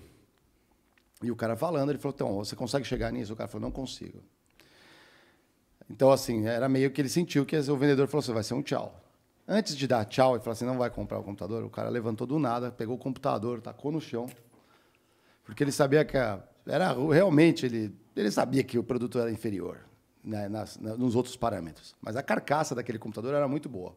E 1.22 1.30
o 1.30 1.36
cara 1.36 1.54
falando, 1.56 1.90
ele 1.90 1.98
falou: 1.98 2.12
então, 2.12 2.34
você 2.34 2.56
consegue 2.56 2.84
chegar 2.84 3.12
nisso? 3.12 3.32
O 3.32 3.36
cara 3.36 3.46
falou: 3.48 3.62
não 3.68 3.70
consigo. 3.70 4.20
Então, 5.88 6.10
assim, 6.10 6.44
era 6.46 6.68
meio 6.68 6.90
que 6.90 7.00
ele 7.00 7.08
sentiu 7.08 7.46
que 7.46 7.56
o 7.56 7.76
vendedor 7.76 8.08
falou 8.08 8.18
assim: 8.18 8.32
vai 8.32 8.42
ser 8.42 8.54
um 8.54 8.62
tchau. 8.62 9.00
Antes 9.46 9.76
de 9.76 9.86
dar 9.86 10.04
tchau 10.06 10.36
e 10.36 10.40
falar 10.40 10.54
assim: 10.54 10.64
não 10.64 10.76
vai 10.76 10.90
comprar 10.90 11.20
o 11.20 11.22
computador, 11.22 11.62
o 11.62 11.70
cara 11.70 11.88
levantou 11.88 12.26
do 12.26 12.36
nada, 12.36 12.72
pegou 12.72 12.96
o 12.96 12.98
computador, 12.98 13.60
tacou 13.60 13.92
no 13.92 14.00
chão. 14.00 14.26
Porque 15.44 15.62
ele 15.62 15.70
sabia 15.70 16.04
que 16.04 16.16
era 16.16 16.92
realmente, 17.12 17.64
ele, 17.64 17.94
ele 18.16 18.32
sabia 18.32 18.64
que 18.64 18.76
o 18.76 18.82
produto 18.82 19.20
era 19.20 19.30
inferior 19.30 19.78
né, 20.24 20.48
nas- 20.48 20.76
na- 20.78 20.96
nos 20.96 21.14
outros 21.14 21.36
parâmetros. 21.36 21.94
Mas 22.02 22.16
a 22.16 22.24
carcaça 22.24 22.74
daquele 22.74 22.98
computador 22.98 23.32
era 23.34 23.46
muito 23.46 23.68
boa. 23.68 23.94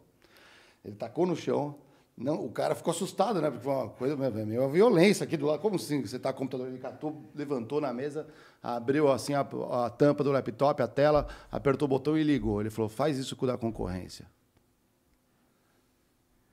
Ele 0.85 0.95
tacou 0.95 1.25
no 1.25 1.35
chão. 1.35 1.75
Não, 2.19 2.45
o 2.45 2.51
cara 2.51 2.75
ficou 2.75 2.91
assustado, 2.91 3.41
né? 3.41 3.49
Porque 3.49 3.63
foi 3.63 3.73
uma 3.73 3.89
coisa 3.89 4.15
uma 4.15 4.67
violência 4.67 5.23
aqui 5.23 5.37
do 5.37 5.45
lado. 5.45 5.61
Como 5.61 5.77
assim? 5.77 6.01
Você 6.01 6.19
tá 6.19 6.33
com 6.33 6.39
o 6.39 6.39
computador, 6.39 6.67
ele 6.67 6.77
catou, 6.77 7.31
levantou 7.33 7.79
na 7.79 7.93
mesa, 7.93 8.27
abriu 8.61 9.09
assim 9.09 9.33
a, 9.33 9.39
a 9.39 9.89
tampa 9.89 10.21
do 10.21 10.29
laptop, 10.29 10.83
a 10.83 10.87
tela, 10.87 11.29
apertou 11.49 11.85
o 11.85 11.89
botão 11.89 12.17
e 12.17 12.23
ligou. 12.23 12.59
Ele 12.59 12.69
falou: 12.69 12.89
faz 12.89 13.17
isso 13.17 13.37
com 13.37 13.45
o 13.45 13.47
da 13.47 13.57
concorrência. 13.57 14.25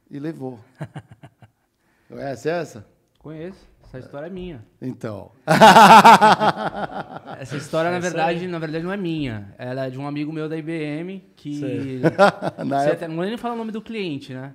E 0.09 0.21
levou. 0.21 0.61
Conhece 2.09 2.49
essa? 2.49 2.87
Conheço. 3.19 3.67
Essa 3.89 3.99
história 4.01 4.27
é 4.27 4.31
minha. 4.31 4.65
Então. 4.83 5.31
Essa 7.41 7.57
história, 7.57 7.91
na 7.91 7.99
verdade, 7.99 8.47
na 8.47 8.59
verdade, 8.59 8.85
não 8.85 8.93
é 8.93 8.97
minha. 8.97 9.55
Ela 9.59 9.87
é 9.87 9.91
de 9.91 9.99
um 9.99 10.07
amigo 10.07 10.33
meu 10.33 10.49
da 10.49 10.57
IBM 10.57 11.23
que. 11.37 11.61
Você 12.03 12.07
época- 12.07 12.93
até- 12.93 13.09
não 13.09 13.17
vou 13.17 13.25
nem 13.25 13.37
falar 13.37 13.55
o 13.55 13.59
nome 13.59 13.73
do 13.73 13.81
cliente, 13.81 14.33
né? 14.35 14.55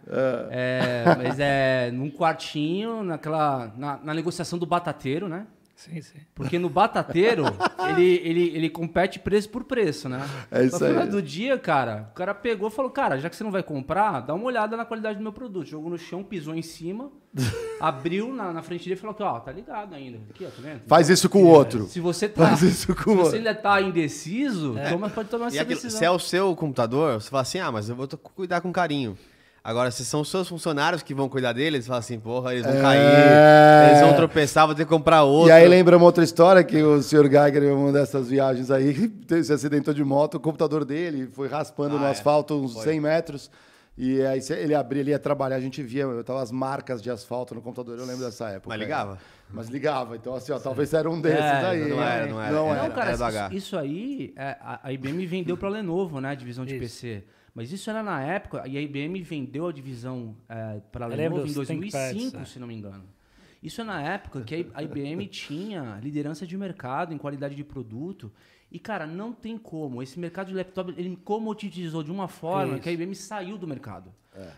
É, 0.50 1.04
mas 1.18 1.40
é 1.40 1.92
num 1.92 2.10
quartinho, 2.10 3.04
naquela. 3.04 3.72
Na, 3.78 3.98
na 4.04 4.14
negociação 4.14 4.58
do 4.60 4.66
batateiro, 4.66 5.28
né? 5.28 5.46
Sim, 5.82 6.00
sim. 6.02 6.20
Porque 6.36 6.60
no 6.60 6.70
batateiro, 6.70 7.46
ele, 7.90 8.22
ele, 8.24 8.56
ele 8.56 8.70
compete 8.70 9.18
preço 9.18 9.50
por 9.50 9.64
preço, 9.64 10.08
né? 10.08 10.22
É 10.52 10.64
isso 10.64 10.80
no 10.80 10.88
final 10.88 11.04
aí. 11.04 11.10
do 11.10 11.22
dia, 11.22 11.58
cara, 11.58 12.10
o 12.12 12.14
cara 12.14 12.36
pegou 12.36 12.68
e 12.68 12.72
falou, 12.72 12.92
cara, 12.92 13.18
já 13.18 13.30
que 13.30 13.36
você 13.36 13.44
não 13.44 13.52
vai 13.52 13.64
comprar, 13.64 14.20
dá 14.22 14.34
uma 14.36 14.46
olhada 14.46 14.78
na 14.78 14.86
qualidade 14.86 15.18
do 15.18 15.24
meu 15.24 15.34
produto. 15.34 15.66
Jogou 15.68 15.90
no 15.90 15.98
chão, 15.98 16.24
pisou 16.24 16.54
em 16.54 16.62
cima, 16.62 17.12
abriu 17.82 18.32
na, 18.32 18.54
na 18.54 18.62
frente 18.62 18.84
dele 18.84 18.94
e 18.94 18.98
falou 18.98 19.16
que, 19.16 19.24
ó, 19.24 19.40
tá 19.40 19.52
ligado 19.52 19.96
ainda. 19.96 20.20
Aqui, 20.30 20.46
ó, 20.46 20.50
tá 20.50 20.62
vendo? 20.62 20.82
Faz 20.86 21.10
isso 21.10 21.28
com 21.28 21.44
o 21.44 21.48
outro. 21.48 21.86
Se 21.88 22.00
você 22.00 22.30
tá, 22.30 22.48
Faz 22.50 22.62
isso 22.62 22.96
com 22.96 23.12
se 23.12 23.18
você 23.18 23.38
ainda 23.38 23.56
tá 23.56 23.82
indeciso, 23.82 24.76
toma, 24.90 25.10
pode 25.10 25.30
tomar 25.30 25.46
E 25.46 25.48
essa 25.48 25.62
aquilo, 25.64 25.76
decisão. 25.76 25.98
se 25.98 26.06
é 26.06 26.12
o 26.12 26.20
seu 26.20 26.56
computador, 26.56 27.20
você 27.20 27.30
fala 27.30 27.42
assim, 27.42 27.60
ah, 27.60 27.72
mas 27.72 27.90
eu 27.90 27.96
vou 27.96 28.08
cuidar 28.08 28.62
com 28.62 28.72
carinho. 28.72 29.18
Agora, 29.64 29.92
se 29.92 30.04
são 30.04 30.22
os 30.22 30.30
seus 30.32 30.48
funcionários 30.50 31.04
que 31.04 31.14
vão 31.14 31.30
cuidar 31.30 31.54
dele, 31.54 31.78
eles 31.78 31.86
falam 31.86 32.00
assim, 32.00 32.20
porra, 32.20 32.54
eles 32.54 32.66
vão 32.66 32.76
É. 32.78 32.82
cair, 32.82 33.90
eles 33.92 34.02
vão 34.02 34.16
tropeçar, 34.16 34.66
vou 34.66 34.76
ter 34.76 34.86
que 34.86 34.90
comprar 34.90 35.22
outro. 35.24 35.50
E 35.50 35.52
aí 35.52 35.68
lembra 35.68 35.98
uma 35.98 36.06
outra 36.08 36.24
história 36.24 36.64
que 36.64 36.82
o 36.82 37.00
Sr. 37.04 37.30
Geiger, 37.30 37.64
em 37.64 37.72
uma 37.72 37.92
dessas 37.92 38.28
viagens 38.28 38.72
aí, 38.72 39.12
se 39.44 39.54
acidentou 39.54 39.94
de 39.94 40.04
moto, 40.04 40.36
o 40.36 40.40
computador 40.40 40.84
dele 40.84 41.30
foi 41.32 41.48
raspando 41.48 42.00
no 42.00 42.06
Ah, 42.06 42.08
é. 42.08 42.12
asfalto 42.12 42.56
uns 42.56 42.74
Foi. 42.74 42.84
100 42.86 43.00
metros. 43.02 43.52
E 43.96 44.20
aí 44.24 44.40
ele 44.58 44.74
abria, 44.74 45.02
ele 45.02 45.12
ia 45.12 45.20
trabalhar, 45.20 45.58
a 45.58 45.60
gente 45.60 45.84
via, 45.84 46.04
eu 46.04 46.24
tava 46.24 46.42
as 46.42 46.52
marcas 46.52 47.00
de 47.02 47.12
asfalto 47.12 47.54
no 47.54 47.62
computador, 47.62 48.00
eu 48.00 48.06
lembro 48.06 48.26
dessa 48.26 48.50
época. 48.50 48.70
Mas 48.70 48.80
ligava? 48.80 49.18
Mas 49.54 49.68
ligava, 49.68 50.16
então 50.16 50.34
assim, 50.34 50.54
ó, 50.54 50.58
talvez 50.60 50.92
era 50.94 51.08
um 51.08 51.22
desses 51.22 51.40
É, 51.40 51.66
aí. 51.68 51.88
não 51.90 52.02
era, 52.02 52.26
não 52.26 52.42
era. 52.42 52.52
Não 52.52 52.74
era. 52.74 52.84
Não, 52.84 52.90
cara, 52.90 53.10
era 53.12 53.18
do 53.18 53.28
isso, 53.28 53.38
H. 53.38 53.50
isso 53.54 53.78
aí, 53.78 54.34
é, 54.38 54.56
a, 54.62 54.80
a 54.84 54.92
IBM 54.94 55.24
vendeu 55.28 55.56
pra 55.58 55.70
Lenovo, 55.70 56.20
né? 56.22 56.30
A 56.30 56.36
divisão 56.36 56.66
de 56.66 56.72
Isso. 56.78 56.82
PC. 56.82 57.24
Mas 57.54 57.72
isso 57.72 57.90
era 57.90 58.02
na 58.02 58.22
época, 58.22 58.68
e 58.68 58.78
a 58.78 58.82
IBM 58.82 59.22
vendeu 59.22 59.68
a 59.68 59.72
divisão 59.72 60.36
é, 60.48 60.80
para 60.92 61.06
Eu 61.06 61.10
Lenovo 61.10 61.42
em 61.42 61.46
dos 61.46 61.54
2005, 61.56 61.92
ThinkPads, 61.92 62.34
é. 62.34 62.46
se 62.46 62.60
não 62.60 62.68
me 62.68 62.76
engano. 62.76 63.04
Isso 63.62 63.82
é 63.82 63.84
na 63.84 64.02
época 64.02 64.42
que 64.42 64.68
a 64.74 64.82
IBM 64.82 65.28
tinha 65.30 66.00
liderança 66.02 66.48
de 66.48 66.58
mercado 66.58 67.14
em 67.14 67.18
qualidade 67.18 67.54
de 67.54 67.64
produto. 67.64 68.32
E, 68.72 68.80
cara, 68.80 69.06
não 69.06 69.34
tem 69.34 69.58
como. 69.58 70.02
Esse 70.02 70.18
mercado 70.20 70.48
de 70.48 70.54
laptop, 70.54 70.94
ele 70.98 71.18
comoditizou 71.26 72.04
de 72.04 72.12
uma 72.12 72.28
forma 72.28 72.74
Isso. 72.76 72.82
que 72.84 72.90
a 72.90 72.92
IBM 72.94 73.14
saiu 73.16 73.58
do 73.58 73.68
mercado. 73.68 74.14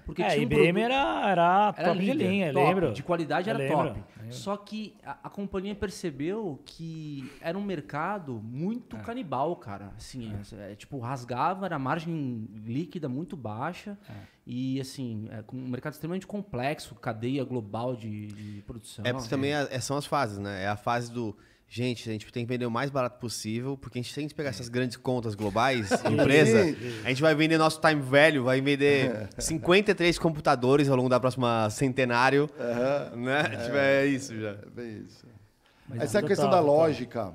Porque 0.05 0.21
é, 0.21 0.27
a 0.27 0.29
tinha 0.29 0.41
um 0.41 0.43
IBM 0.43 0.61
produto- 0.73 0.83
era, 0.83 1.31
era 1.31 1.73
era 1.75 1.87
top 1.89 1.99
de 1.99 2.05
líder, 2.13 2.29
linha, 2.29 2.53
top, 2.53 2.65
lembro. 2.67 2.93
De 2.93 3.01
qualidade 3.01 3.49
era 3.49 3.57
lembro, 3.57 3.75
top. 3.87 4.03
lembro. 4.19 4.31
Só 4.35 4.55
que 4.55 4.95
a, 5.03 5.17
a 5.23 5.29
companhia 5.31 5.73
percebeu 5.73 6.61
que 6.63 7.27
era 7.41 7.57
um 7.57 7.63
mercado 7.63 8.39
muito 8.43 8.95
É. 8.95 8.99
canibal, 8.99 9.55
cara. 9.55 9.91
Assim, 9.97 10.31
é, 10.55 10.73
é, 10.73 10.75
tipo, 10.75 10.99
rasgava, 10.99 11.65
era 11.65 11.79
margem 11.79 12.47
líquida 12.63 13.09
muito 13.09 13.35
baixa. 13.35 13.97
É. 14.07 14.13
E, 14.45 14.79
assim, 14.79 15.27
é, 15.31 15.41
com 15.41 15.57
um 15.57 15.67
mercado 15.67 15.93
extremamente 15.93 16.27
complexo, 16.27 16.93
cadeia 16.93 17.43
global 17.43 17.95
de, 17.95 18.27
de 18.27 18.61
produção. 18.67 19.03
É 19.07 19.11
porque 19.11 19.25
É. 19.25 19.29
também 19.31 19.53
é- 19.53 19.79
são 19.79 19.97
as 19.97 20.05
fases, 20.05 20.37
né? 20.37 20.65
É 20.65 20.67
a 20.67 20.75
fase 20.77 21.11
do. 21.11 21.35
Gente, 21.75 22.07
a 22.07 22.11
gente 22.11 22.31
tem 22.31 22.45
que 22.45 22.49
vender 22.53 22.67
o 22.67 22.71
mais 22.71 22.91
barato 22.91 23.19
possível, 23.19 23.75
porque 23.75 23.97
a 23.97 24.01
gente 24.01 24.13
tem 24.13 24.27
que 24.27 24.35
pegar 24.35 24.49
essas 24.49 24.69
grandes 24.69 24.95
contas 24.95 25.33
globais 25.33 25.89
de 25.89 25.95
empresa. 26.13 26.59
A 27.03 27.09
gente 27.09 27.19
vai 27.19 27.33
vender 27.33 27.57
nosso 27.57 27.81
time 27.81 27.99
velho, 27.99 28.43
vai 28.43 28.61
vender 28.61 29.27
53 29.39 30.19
computadores 30.19 30.87
ao 30.87 30.95
longo 30.95 31.09
da 31.09 31.19
próxima 31.19 31.67
centenário. 31.71 32.47
Né? 33.15 33.39
A 33.39 33.49
gente 33.49 33.71
vai- 33.71 33.79
É 33.79 34.05
isso 34.05 34.39
já. 34.39 34.49
É 34.51 34.69
bem 34.69 35.03
isso. 35.07 35.25
Mas 35.89 36.01
Essa 36.01 36.17
é 36.17 36.19
a 36.19 36.21
total, 36.21 36.27
questão 36.27 36.49
da 36.51 36.57
total. 36.59 36.75
lógica. 36.75 37.33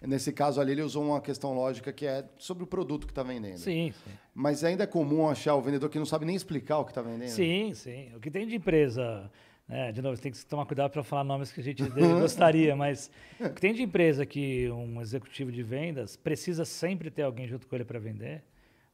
Nesse 0.00 0.32
caso 0.32 0.60
ali, 0.60 0.70
ele 0.72 0.82
usou 0.82 1.04
uma 1.04 1.20
questão 1.20 1.52
lógica 1.52 1.92
que 1.92 2.06
é 2.06 2.24
sobre 2.38 2.62
o 2.62 2.66
produto 2.68 3.04
que 3.04 3.10
está 3.12 3.24
vendendo. 3.24 3.58
Sim, 3.58 3.92
sim. 4.04 4.10
Mas 4.32 4.62
ainda 4.62 4.84
é 4.84 4.86
comum 4.86 5.28
achar 5.28 5.56
o 5.56 5.60
vendedor 5.60 5.88
que 5.90 5.98
não 5.98 6.06
sabe 6.06 6.24
nem 6.24 6.36
explicar 6.36 6.78
o 6.78 6.84
que 6.84 6.92
está 6.92 7.02
vendendo. 7.02 7.30
Sim, 7.30 7.72
sim. 7.74 8.12
O 8.14 8.20
que 8.20 8.30
tem 8.30 8.46
de 8.46 8.54
empresa, 8.54 9.28
né, 9.72 9.92
de 9.92 10.02
novo, 10.02 10.14
você 10.16 10.22
tem 10.22 10.32
que 10.32 10.44
tomar 10.44 10.66
cuidado 10.66 10.90
para 10.90 11.02
falar 11.02 11.24
nomes 11.24 11.50
que 11.50 11.60
a 11.60 11.64
gente 11.64 11.82
de- 11.82 11.90
gostaria, 12.20 12.74
mas 12.76 13.10
o 13.40 13.50
que 13.50 13.60
tem 13.60 13.72
de 13.72 13.82
empresa 13.82 14.26
que 14.26 14.70
um 14.70 15.00
executivo 15.00 15.50
de 15.50 15.62
vendas 15.62 16.16
precisa 16.16 16.64
sempre 16.64 17.10
ter 17.10 17.22
alguém 17.22 17.46
junto 17.48 17.66
com 17.66 17.74
ele 17.74 17.84
para 17.84 17.98
vender, 17.98 18.42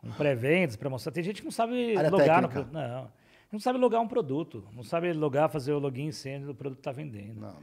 um 0.02 0.10
pré-vendas 0.12 0.76
para 0.76 0.88
mostrar. 0.88 1.10
Tem 1.12 1.22
gente 1.24 1.40
que 1.40 1.44
não 1.44 1.52
sabe 1.52 1.96
Área 1.96 2.10
logar 2.10 2.42
no 2.42 2.48
técnica. 2.48 2.70
Não. 2.72 3.10
Não 3.50 3.58
sabe 3.58 3.78
logar 3.78 4.00
um 4.00 4.06
produto, 4.06 4.64
não 4.74 4.84
sabe 4.84 5.12
logar, 5.12 5.48
fazer 5.48 5.72
o 5.72 5.78
login 5.78 6.12
sem 6.12 6.46
o 6.48 6.54
produto 6.54 6.78
está 6.78 6.92
vendendo. 6.92 7.40
Não, 7.40 7.48
não, 7.48 7.54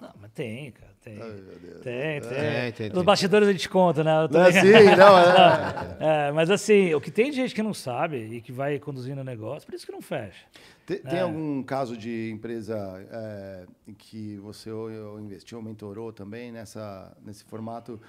não. 0.00 0.08
Não, 0.08 0.14
mas 0.20 0.30
tem, 0.32 0.70
cara, 0.70 0.92
tem. 1.02 1.14
Ai, 1.20 1.28
meu 1.30 1.58
Deus. 1.58 1.80
Tem, 1.82 2.20
tem. 2.20 2.30
Tem, 2.30 2.72
tem, 2.72 2.90
Nos 2.90 3.02
bastidores 3.02 3.48
a 3.48 3.52
gente 3.52 3.68
conta, 3.68 4.04
né? 4.04 4.22
Eu 4.22 4.28
tô 4.28 4.38
Não 4.38 4.44
é 4.44 4.48
assim, 4.50 4.96
não, 4.96 5.18
é. 5.18 6.28
É, 6.28 6.32
mas 6.32 6.50
assim, 6.50 6.94
o 6.94 7.00
que 7.00 7.10
tem 7.10 7.30
de 7.30 7.36
gente 7.36 7.54
que 7.54 7.62
não 7.62 7.74
sabe 7.74 8.16
e 8.18 8.40
que 8.40 8.52
vai 8.52 8.78
conduzindo 8.78 9.20
o 9.20 9.24
negócio, 9.24 9.66
por 9.66 9.74
isso 9.74 9.84
que 9.86 9.92
não 9.92 10.02
fecha. 10.02 10.44
Tem, 10.86 10.98
tem 11.02 11.18
É. 11.18 11.22
algum 11.22 11.62
caso 11.64 11.96
de 11.96 12.30
empresa 12.30 12.76
é, 13.10 13.66
que 13.98 14.36
você 14.38 14.70
ou- 14.70 14.88
ou 15.14 15.20
investiu, 15.20 15.60
mentorou 15.60 16.12
também 16.12 16.52
nessa, 16.52 17.14
nesse 17.20 17.42
formato 17.44 18.00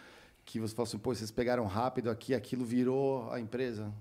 que 0.45 0.59
você 0.59 0.75
falou 0.75 0.87
assim, 0.87 0.99
pô, 0.99 1.13
vocês 1.13 1.31
pegaram 1.31 1.65
rápido 1.65 2.09
aqui, 2.09 2.35
aquilo 2.35 2.63
virou 2.63 3.29
a 3.31 3.39
empresa? 3.39 3.91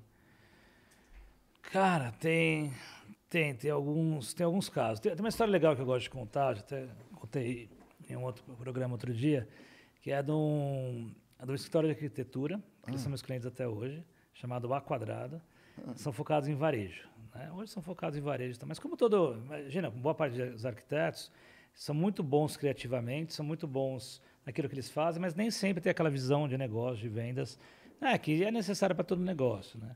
Cara, 1.73 2.13
tem, 2.21 2.73
tem, 3.29 3.55
tem 3.55 3.71
alguns, 3.71 4.33
tem 4.35 4.45
alguns 4.45 4.69
casos. 4.69 5.01
Tem, 5.01 5.11
tem 5.13 5.21
uma 5.25 5.29
história 5.31 5.51
legal 5.51 5.75
que 5.75 5.83
eu 5.83 5.87
gosto 5.87 6.03
de 6.05 6.11
contar, 6.11 6.55
já 6.55 6.61
até 6.61 6.87
contei 7.15 7.69
em 8.09 8.17
um 8.17 8.23
outro 8.25 8.45
programa 8.57 8.93
outro 8.95 9.13
dia, 9.13 9.49
que 10.01 10.13
é 10.13 10.23
de 10.23 10.31
um, 10.31 11.11
é 11.39 11.45
de 11.45 11.51
um 11.51 11.55
escritório 11.55 11.89
de 11.89 11.95
arquitetura, 11.95 12.63
que 12.85 12.91
eles 12.91 13.01
são 13.01 13.09
meus 13.09 13.23
clientes 13.23 13.47
até 13.47 13.67
hoje, 13.67 14.05
chamado 14.35 14.73
A 14.73 14.81
Quadrada. 14.81 15.43
São 15.97 16.13
focados 16.13 16.49
em 16.49 16.55
varejo. 16.55 17.07
Né? 17.37 17.51
Hoje 17.53 17.71
são 17.71 17.83
focados 17.83 18.19
em 18.19 18.21
varejo, 18.21 18.59
tá? 18.59 18.67
mas 18.67 18.79
como 18.79 18.97
todo, 18.97 19.37
imagina, 19.45 19.91
boa 19.91 20.15
parte 20.15 20.37
dos 20.37 20.65
arquitetos 20.65 21.31
são 21.75 21.95
muito 21.95 22.23
bons 22.23 22.57
criativamente, 22.57 23.35
são 23.35 23.45
muito 23.45 23.67
bons 23.67 24.23
naquilo 24.45 24.69
que 24.69 24.75
eles 24.75 24.91
fazem, 24.91 25.21
mas 25.21 25.35
nem 25.35 25.51
sempre 25.51 25.83
tem 25.83 25.91
aquela 25.91 26.11
visão 26.11 26.49
de 26.49 26.57
negócio, 26.57 26.99
de 26.99 27.09
vendas, 27.09 27.59
né, 28.01 28.17
que 28.19 28.43
é 28.45 28.51
necessária 28.51 28.95
para 28.95 29.05
todo 29.05 29.23
negócio, 29.23 29.79
né? 29.79 29.95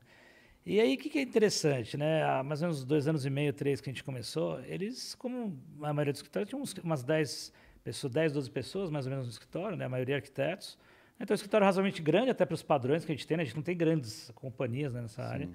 E 0.63 0.79
aí, 0.79 0.93
o 0.93 0.97
que, 0.97 1.09
que 1.09 1.17
é 1.17 1.21
interessante, 1.23 1.97
né? 1.97 2.23
Há 2.23 2.43
mais 2.43 2.61
ou 2.61 2.67
menos 2.67 2.85
dois 2.85 3.07
anos 3.07 3.25
e 3.25 3.31
meio, 3.31 3.51
três 3.51 3.81
que 3.81 3.89
a 3.89 3.91
gente 3.91 4.03
começou, 4.03 4.59
eles, 4.65 5.15
como 5.15 5.59
a 5.81 5.91
maioria 5.91 6.13
dos 6.13 6.19
escritórios, 6.19 6.49
tinham 6.49 6.61
uns, 6.61 6.73
umas 6.83 7.03
10 7.03 7.51
pessoas, 7.83 8.13
10, 8.13 8.33
12 8.33 8.51
pessoas, 8.51 8.91
mais 8.91 9.07
ou 9.07 9.09
menos, 9.09 9.25
no 9.25 9.31
escritório, 9.31 9.75
né? 9.75 9.85
A 9.85 9.89
maioria 9.89 10.17
arquitetos. 10.17 10.77
Então, 11.19 11.33
é 11.33 11.35
um 11.35 11.35
escritório 11.35 11.65
razoavelmente 11.65 11.99
grande, 11.99 12.29
até 12.29 12.45
para 12.45 12.53
os 12.53 12.61
padrões 12.61 13.03
que 13.03 13.11
a 13.11 13.15
gente 13.15 13.25
tem, 13.25 13.37
né? 13.37 13.43
A 13.43 13.45
gente 13.45 13.55
não 13.55 13.63
tem 13.63 13.75
grandes 13.75 14.31
companhias 14.35 14.93
né, 14.93 15.01
nessa 15.01 15.23
área. 15.23 15.49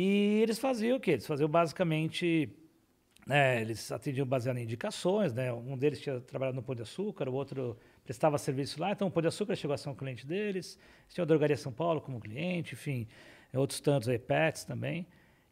E 0.00 0.42
eles 0.42 0.60
faziam 0.60 0.96
o 0.96 1.00
quê? 1.00 1.12
Eles 1.12 1.26
faziam 1.26 1.48
basicamente... 1.48 2.48
né, 3.26 3.60
eles 3.60 3.90
atendiam 3.90 4.24
baseado 4.24 4.58
em 4.58 4.62
indicações, 4.62 5.32
né? 5.32 5.52
Um 5.52 5.76
deles 5.76 6.00
tinha 6.00 6.20
trabalhado 6.20 6.54
no 6.54 6.62
Pão 6.62 6.76
de 6.76 6.82
Açúcar, 6.82 7.28
o 7.28 7.34
outro 7.34 7.76
prestava 8.04 8.38
serviço 8.38 8.80
lá. 8.80 8.92
Então, 8.92 9.08
o 9.08 9.10
Pão 9.10 9.20
de 9.20 9.26
Açúcar 9.26 9.56
chegou 9.56 9.74
a 9.74 9.76
ser 9.76 9.88
um 9.88 9.96
cliente 9.96 10.24
deles. 10.24 10.78
Eles 11.02 11.14
tinham 11.14 11.24
a 11.24 11.26
Drogaria 11.26 11.56
São 11.56 11.72
Paulo 11.72 12.00
como 12.00 12.20
cliente, 12.20 12.74
enfim, 12.74 13.08
outros 13.52 13.80
tantos 13.80 14.08
aí, 14.08 14.20
Pets 14.20 14.62
também. 14.62 15.04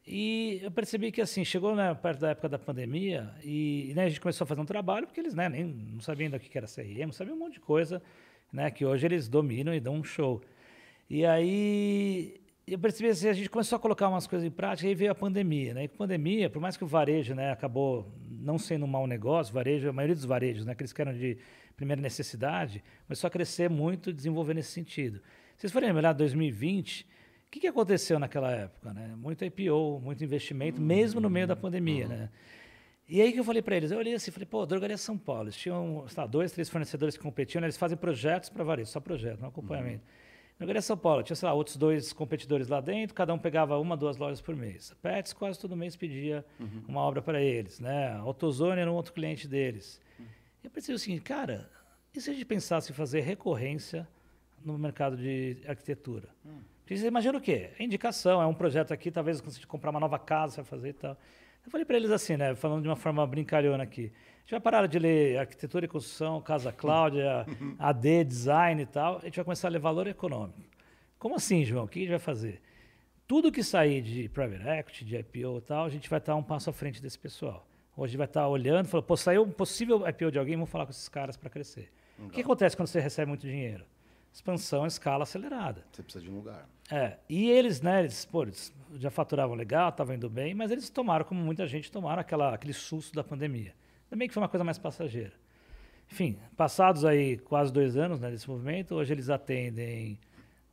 E 0.07 0.61
eu 0.63 0.71
percebi 0.71 1.11
que, 1.11 1.21
assim, 1.21 1.45
chegou 1.45 1.75
né, 1.75 1.93
perto 1.95 2.21
da 2.21 2.31
época 2.31 2.49
da 2.49 2.59
pandemia 2.59 3.35
e 3.43 3.93
né, 3.97 4.05
a 4.05 4.09
gente 4.09 4.21
começou 4.21 4.45
a 4.45 4.47
fazer 4.47 4.61
um 4.61 4.65
trabalho, 4.65 5.09
porque 5.09 5.19
eles 5.19 5.35
né, 5.35 5.49
nem, 5.49 5.65
não 5.65 6.01
sabiam 6.01 6.27
ainda 6.27 6.37
o 6.37 6.41
que 6.41 6.57
era 6.57 6.69
CRM, 6.69 7.11
sabiam 7.11 7.35
um 7.35 7.41
monte 7.41 7.55
de 7.55 7.61
coisa, 7.61 8.01
né, 8.53 8.71
que 8.71 8.87
hoje 8.87 9.05
eles 9.09 9.27
dominam 9.29 9.75
e 9.75 9.81
dão 9.81 9.97
um 9.97 10.05
show. 10.05 10.41
E 11.11 11.27
aí 11.27 12.41
eu 12.67 12.79
percebi 12.79 13.09
assim, 13.09 13.29
a 13.29 13.33
gente 13.33 13.49
começou 13.49 13.77
a 13.77 13.79
colocar 13.79 14.09
umas 14.09 14.27
coisas 14.27 14.45
em 14.45 14.51
prática, 14.51 14.89
e 14.89 14.91
aí 14.91 14.95
veio 14.95 15.13
a 15.13 15.15
pandemia, 15.15 15.73
né? 15.73 15.85
E 15.85 15.89
com 15.89 15.95
a 15.95 15.99
pandemia, 15.99 16.51
por 16.51 16.61
mais 16.61 16.77
que 16.77 16.83
o 16.83 16.87
varejo, 16.87 17.33
né, 17.33 17.53
acabou 17.53 18.13
não 18.29 18.59
sendo 18.59 18.85
um 18.85 18.89
mau 18.89 19.07
negócio, 19.07 19.55
varejo, 19.55 19.89
a 19.89 19.93
maioria 19.93 20.17
dos 20.17 20.25
varejos, 20.25 20.67
né, 20.67 20.73
aqueles 20.73 20.93
que 20.93 21.01
eram 21.01 21.13
de 21.13 21.39
primeira 21.77 22.03
necessidade, 22.03 22.83
começou 23.07 23.29
a 23.29 23.31
crescer 23.31 23.71
muito 23.71 24.11
e 24.11 24.13
desenvolver 24.13 24.55
nesse 24.55 24.73
sentido. 24.73 25.19
Se 25.57 25.61
vocês 25.61 25.73
forem 25.73 25.89
lembrar 25.91 26.13
2020, 26.13 27.03
o 27.03 27.51
que, 27.51 27.61
que 27.61 27.67
aconteceu 27.69 28.19
naquela 28.19 28.51
época, 28.51 28.93
né? 28.93 29.15
Muito 29.17 29.45
IPO, 29.45 30.01
muito 30.01 30.25
investimento, 30.25 30.81
mesmo 30.81 31.21
no 31.21 31.31
meio 31.31 31.47
da 31.47 31.55
pandemia, 31.55 32.09
né? 32.09 32.31
E 33.09 33.23
aí 33.23 33.33
que 33.33 33.39
eu 33.39 33.45
falei 33.45 33.63
para 33.63 33.77
eles, 33.77 33.93
eu 33.93 33.99
olhei 33.99 34.15
assim, 34.15 34.33
falei, 34.33 34.47
pô, 34.47 34.67
Drogaria 34.67 34.99
São 34.99 35.17
Paulo, 35.17 35.45
eles 35.45 35.57
tinham, 35.57 36.05
sei 36.09 36.21
lá, 36.21 36.27
dois, 36.27 36.51
três 36.51 36.69
fornecedores 36.69 37.17
que 37.17 37.23
competiam, 37.23 37.61
né? 37.61 37.67
eles 37.69 37.77
fazem 37.77 37.97
projetos 37.97 38.49
para 38.49 38.65
varejo, 38.65 38.91
só 38.91 38.99
projeto, 38.99 39.41
não 39.41 39.49
acompanhamento. 39.49 40.03
Drogaria 40.59 40.81
São 40.81 40.97
Paulo, 40.97 41.23
tinha, 41.23 41.37
sei 41.37 41.47
lá, 41.47 41.55
outros 41.55 41.77
dois 41.77 42.13
competidores 42.15 42.69
lá 42.69 42.81
dentro, 42.81 43.15
cada 43.15 43.33
um 43.35 43.39
pegava 43.39 43.79
uma, 43.79 43.95
duas 43.97 44.17
lojas 44.17 44.41
por 44.41 44.57
mês. 44.57 44.91
A 44.91 44.95
Pets 44.95 45.35
quase 45.35 45.59
todo 45.59 45.77
mês 45.77 45.97
pedia 45.97 46.45
uma 46.89 47.01
obra 47.03 47.21
para 47.21 47.41
eles, 47.43 47.79
né? 47.79 48.09
A 48.09 48.21
AutoZone 48.21 48.81
era 48.81 48.91
um 48.91 48.95
outro 48.95 49.13
cliente 49.13 49.47
deles. 49.47 50.01
E 50.63 50.67
eu 50.67 50.71
pensei 50.71 50.95
o 50.95 50.99
seguinte, 50.99 51.21
cara, 51.23 51.71
e 52.15 52.21
se 52.21 52.31
a 52.31 52.33
gente 52.33 52.47
pensasse 52.47 52.91
em 52.91 52.95
fazer 52.95 53.21
recorrência 53.21 54.09
no 54.65 54.79
mercado 54.79 55.17
de 55.17 55.59
arquitetura? 55.69 56.29
Porque 56.81 56.97
você 56.97 57.07
imagina 57.07 57.37
o 57.37 57.41
quê? 57.41 57.71
É 57.79 57.85
indicação, 57.85 58.41
é 58.41 58.47
um 58.47 58.55
projeto 58.55 58.93
aqui, 58.93 59.11
talvez 59.11 59.41
quando 59.41 59.53
você 59.53 59.67
comprar 59.67 59.91
uma 59.91 60.01
nova 60.01 60.19
casa, 60.19 60.55
você 60.55 60.63
vai 60.63 60.71
fazer 60.71 60.89
e 60.89 60.93
tal. 60.95 61.19
Eu 61.67 61.71
falei 61.71 61.85
para 61.85 61.97
eles 61.97 62.11
assim, 62.11 62.37
né, 62.37 62.55
falando 62.55 62.83
de 62.83 62.89
uma 62.89 62.97
forma 62.97 63.27
brincalhona 63.27 63.83
aqui. 63.83 64.11
A 64.47 64.49
gente 64.49 64.61
vai 64.61 64.61
parar 64.61 64.87
de 64.87 64.97
ler 64.97 65.39
arquitetura 65.39 65.87
e 65.87 65.89
construção, 65.89 66.41
Casa 66.41 66.71
Cláudia, 66.71 67.45
AD, 67.81 68.23
design 68.23 68.81
e 68.81 68.87
tal. 68.87 69.17
A 69.17 69.25
gente 69.25 69.35
vai 69.35 69.45
começar 69.45 69.67
a 69.67 69.71
ler 69.73 69.81
valor 69.81 70.07
econômico. 70.07 70.61
Como 71.19 71.35
assim, 71.35 71.65
João? 71.65 71.87
O 71.87 71.89
que 71.89 71.99
a 71.99 72.03
gente 72.03 72.11
vai 72.11 72.21
fazer? 72.21 72.63
Tudo 73.27 73.51
que 73.51 73.65
sair 73.65 74.01
de 74.01 74.29
private 74.29 74.69
equity, 74.69 75.05
de 75.05 75.17
IPO 75.17 75.59
e 75.59 75.61
tal, 75.63 75.85
a 75.87 75.89
gente 75.89 76.09
vai 76.09 76.21
estar 76.21 76.37
um 76.37 76.45
passo 76.45 76.71
à 76.71 76.73
frente 76.73 77.03
desse 77.03 77.19
pessoal. 77.19 77.67
Hoje 77.97 78.05
a 78.05 78.07
gente 78.11 78.19
vai 78.19 78.27
estar 78.27 78.47
olhando, 78.47 78.87
falando, 78.87 79.07
pô, 79.07 79.17
saiu 79.17 79.43
um 79.43 79.51
possível 79.51 80.09
IPO 80.09 80.31
de 80.31 80.39
alguém, 80.39 80.55
vamos 80.55 80.71
falar 80.71 80.87
com 80.87 80.93
esses 80.93 81.09
caras 81.09 81.37
para 81.37 81.51
crescer. 81.51 81.91
O 82.17 82.29
que 82.29 82.43
acontece 82.43 82.77
quando 82.77 82.87
você 82.87 83.01
recebe 83.01 83.29
muito 83.29 83.49
dinheiro? 83.49 83.85
Expansão 84.33 84.85
em 84.85 84.87
escala 84.87 85.25
acelerada. 85.25 85.85
Você 85.91 86.05
precisa 86.05 86.25
de 86.25 86.31
um 86.31 86.37
lugar. 86.37 86.69
É, 86.89 87.17
e 87.29 87.51
eles, 87.51 87.83
né, 87.83 87.99
eles, 87.99 88.25
pô, 88.25 88.45
eles 88.45 88.73
já 88.95 89.11
faturavam 89.11 89.57
legal, 89.57 89.89
estavam 89.89 90.15
indo 90.15 90.31
bem, 90.31 90.55
mas 90.55 90.71
eles 90.71 90.89
tomaram, 90.89 91.25
como 91.25 91.41
muita 91.41 91.67
gente 91.67 91.91
tomaram, 91.91 92.21
aquela, 92.21 92.55
aquele 92.55 92.73
susto 92.73 93.13
da 93.13 93.25
pandemia. 93.25 93.75
Também 94.09 94.29
que 94.29 94.35
foi 94.35 94.43
uma 94.43 94.49
coisa 94.49 94.65
mais 94.65 94.79
passageira. 94.79 95.33
Enfim, 96.11 96.39
passados 96.57 97.05
aí 97.05 97.37
quase 97.39 97.73
dois 97.73 97.97
anos 97.97 98.21
né, 98.21 98.31
desse 98.31 98.49
movimento, 98.49 98.95
hoje 98.95 99.13
eles 99.13 99.29
atendem, 99.29 100.19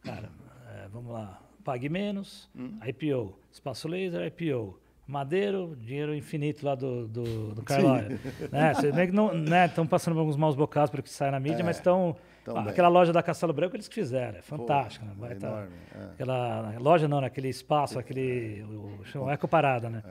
cara, 0.04 0.30
é, 0.76 0.88
vamos 0.90 1.12
lá, 1.12 1.42
Pague 1.64 1.90
Menos, 1.90 2.50
Hum. 2.56 2.78
IPO, 2.86 3.38
Espaço 3.52 3.88
Laser, 3.88 4.22
IPO, 4.28 4.80
Madeiro, 5.08 5.76
dinheiro 5.82 6.14
infinito 6.16 6.64
lá 6.66 6.76
do, 6.76 7.08
do, 7.08 7.56
do. 7.56 7.64
Né, 8.52 8.74
você 8.74 8.92
não 9.12 9.66
estão 9.66 9.88
passando 9.88 10.14
por 10.14 10.20
alguns 10.22 10.38
maus 10.38 10.56
bocados 10.56 10.92
para 10.92 11.02
que 11.02 11.10
sai 11.10 11.32
na 11.32 11.40
mídia, 11.40 11.62
É, 11.62 11.64
mas 11.64 11.78
estão... 11.78 12.16
tão 12.46 12.56
ah, 12.58 12.70
aquela 12.70 12.88
loja 12.88 13.12
da 13.12 13.24
Castelo 13.24 13.52
Branco 13.54 13.76
eles 13.76 13.88
que 13.88 13.96
fizeram, 13.96 14.38
é 14.38 14.42
fantástico. 14.42 15.04
né? 15.06 15.14
Pô, 15.18 15.26
tá- 15.28 15.48
enorme, 15.48 15.76
é. 15.96 16.04
Aquela 16.14 16.74
loja 16.80 17.08
não, 17.08 17.20
naquele 17.22 17.50
espaço, 17.50 17.98
aquele. 17.98 18.62
O, 18.64 19.04
chama 19.06 19.34
Eco 19.34 19.48
Parada, 19.48 19.90
né? 19.90 20.04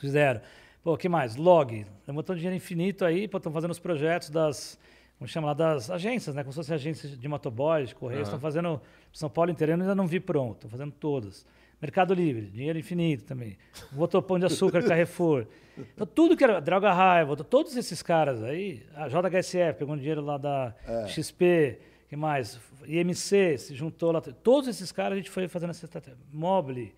Fizeram. 0.00 0.40
Pô, 0.82 0.94
o 0.94 0.96
que 0.96 1.08
mais? 1.08 1.36
Log. 1.36 1.84
Levantou 2.06 2.34
dinheiro 2.34 2.56
infinito 2.56 3.04
aí, 3.04 3.24
estão 3.24 3.52
fazendo 3.52 3.70
os 3.70 3.78
projetos 3.78 4.30
das. 4.30 4.78
Como 5.18 5.26
chama 5.26 5.48
lá? 5.48 5.54
Das 5.54 5.90
agências, 5.90 6.34
né? 6.34 6.42
Como 6.42 6.52
se 6.52 6.56
fossem 6.56 6.74
agências 6.74 7.18
de 7.18 7.28
motoboys, 7.28 7.88
de 7.88 7.94
correios. 7.94 8.28
Estão 8.28 8.38
fazendo. 8.38 8.80
São 9.12 9.28
Paulo 9.28 9.50
inteiro 9.50 9.72
eu 9.72 9.80
ainda 9.80 9.94
não 9.94 10.06
vi 10.06 10.20
pronto. 10.20 10.54
Estão 10.54 10.70
fazendo 10.70 10.92
todas. 10.92 11.44
Mercado 11.80 12.12
Livre, 12.12 12.46
dinheiro 12.46 12.78
infinito 12.78 13.24
também. 13.24 13.56
Botou 13.92 14.20
Pão 14.20 14.38
de 14.38 14.46
Açúcar, 14.46 14.82
Carrefour. 14.86 15.46
Então, 15.76 16.06
tudo 16.06 16.36
que 16.36 16.42
era. 16.42 16.60
Droga 16.60 17.24
botou 17.24 17.44
todos 17.44 17.76
esses 17.76 18.02
caras 18.02 18.42
aí. 18.42 18.82
A 18.96 19.08
JHSF, 19.08 19.78
pegando 19.78 19.98
dinheiro 19.98 20.20
lá 20.20 20.38
da 20.38 20.74
XP. 21.06 21.78
que 22.08 22.16
mais? 22.16 22.60
IMC, 22.86 23.58
se 23.58 23.74
juntou 23.74 24.10
lá. 24.10 24.20
Todos 24.20 24.68
esses 24.68 24.90
caras 24.90 25.12
a 25.14 25.16
gente 25.16 25.30
foi 25.30 25.46
fazendo 25.46 25.70
essa 25.70 25.84
estratégia. 25.84 26.18
Mobile. 26.32 26.94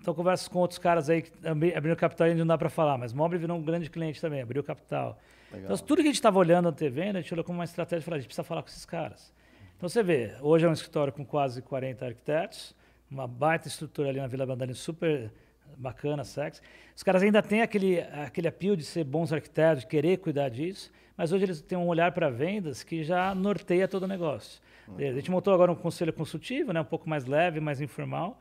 Então, 0.00 0.14
conversas 0.14 0.48
com 0.48 0.58
outros 0.58 0.78
caras 0.78 1.10
aí 1.10 1.22
que 1.22 1.30
abri- 1.46 1.74
abriram 1.74 1.94
capital 1.96 2.26
e 2.26 2.30
ainda 2.30 2.40
não 2.40 2.46
dá 2.46 2.56
para 2.56 2.70
falar, 2.70 2.96
mas 2.96 3.12
Mobile 3.12 3.38
virou 3.40 3.56
um 3.58 3.62
grande 3.62 3.90
cliente 3.90 4.20
também, 4.20 4.40
abriu 4.40 4.62
capital. 4.64 5.18
Então, 5.64 5.76
tudo 5.78 5.96
que 5.96 6.02
a 6.02 6.06
gente 6.06 6.14
estava 6.14 6.38
olhando 6.38 6.68
antevendo, 6.68 7.18
a 7.18 7.20
gente 7.20 7.32
olhou 7.34 7.44
como 7.44 7.58
uma 7.58 7.64
estratégia 7.64 8.02
e 8.02 8.04
falou: 8.04 8.16
a 8.16 8.18
gente 8.20 8.28
precisa 8.28 8.44
falar 8.44 8.62
com 8.62 8.68
esses 8.68 8.84
caras. 8.86 9.32
Então, 9.76 9.88
você 9.88 10.02
vê, 10.02 10.34
hoje 10.40 10.64
é 10.64 10.68
um 10.68 10.72
escritório 10.72 11.12
com 11.12 11.24
quase 11.24 11.60
40 11.60 12.04
arquitetos, 12.06 12.74
uma 13.10 13.26
baita 13.26 13.66
estrutura 13.68 14.08
ali 14.08 14.20
na 14.20 14.26
Vila 14.26 14.46
Bandani, 14.46 14.74
super 14.74 15.30
bacana, 15.76 16.24
sexy. 16.24 16.60
Os 16.96 17.02
caras 17.02 17.22
ainda 17.22 17.42
têm 17.42 17.62
aquele, 17.62 18.00
aquele 18.00 18.48
apelo 18.48 18.76
de 18.76 18.84
ser 18.84 19.04
bons 19.04 19.32
arquitetos, 19.32 19.82
de 19.82 19.86
querer 19.88 20.18
cuidar 20.18 20.48
disso, 20.48 20.90
mas 21.16 21.32
hoje 21.32 21.44
eles 21.44 21.60
têm 21.62 21.76
um 21.78 21.86
olhar 21.86 22.12
para 22.12 22.28
vendas 22.30 22.82
que 22.82 23.02
já 23.02 23.34
norteia 23.34 23.86
todo 23.88 24.04
o 24.04 24.06
negócio. 24.06 24.60
A 24.98 25.12
gente 25.12 25.30
montou 25.30 25.54
agora 25.54 25.70
um 25.70 25.76
conselho 25.76 26.12
consultivo, 26.12 26.72
né, 26.72 26.80
um 26.80 26.84
pouco 26.84 27.08
mais 27.08 27.24
leve, 27.24 27.60
mais 27.60 27.80
informal. 27.80 28.38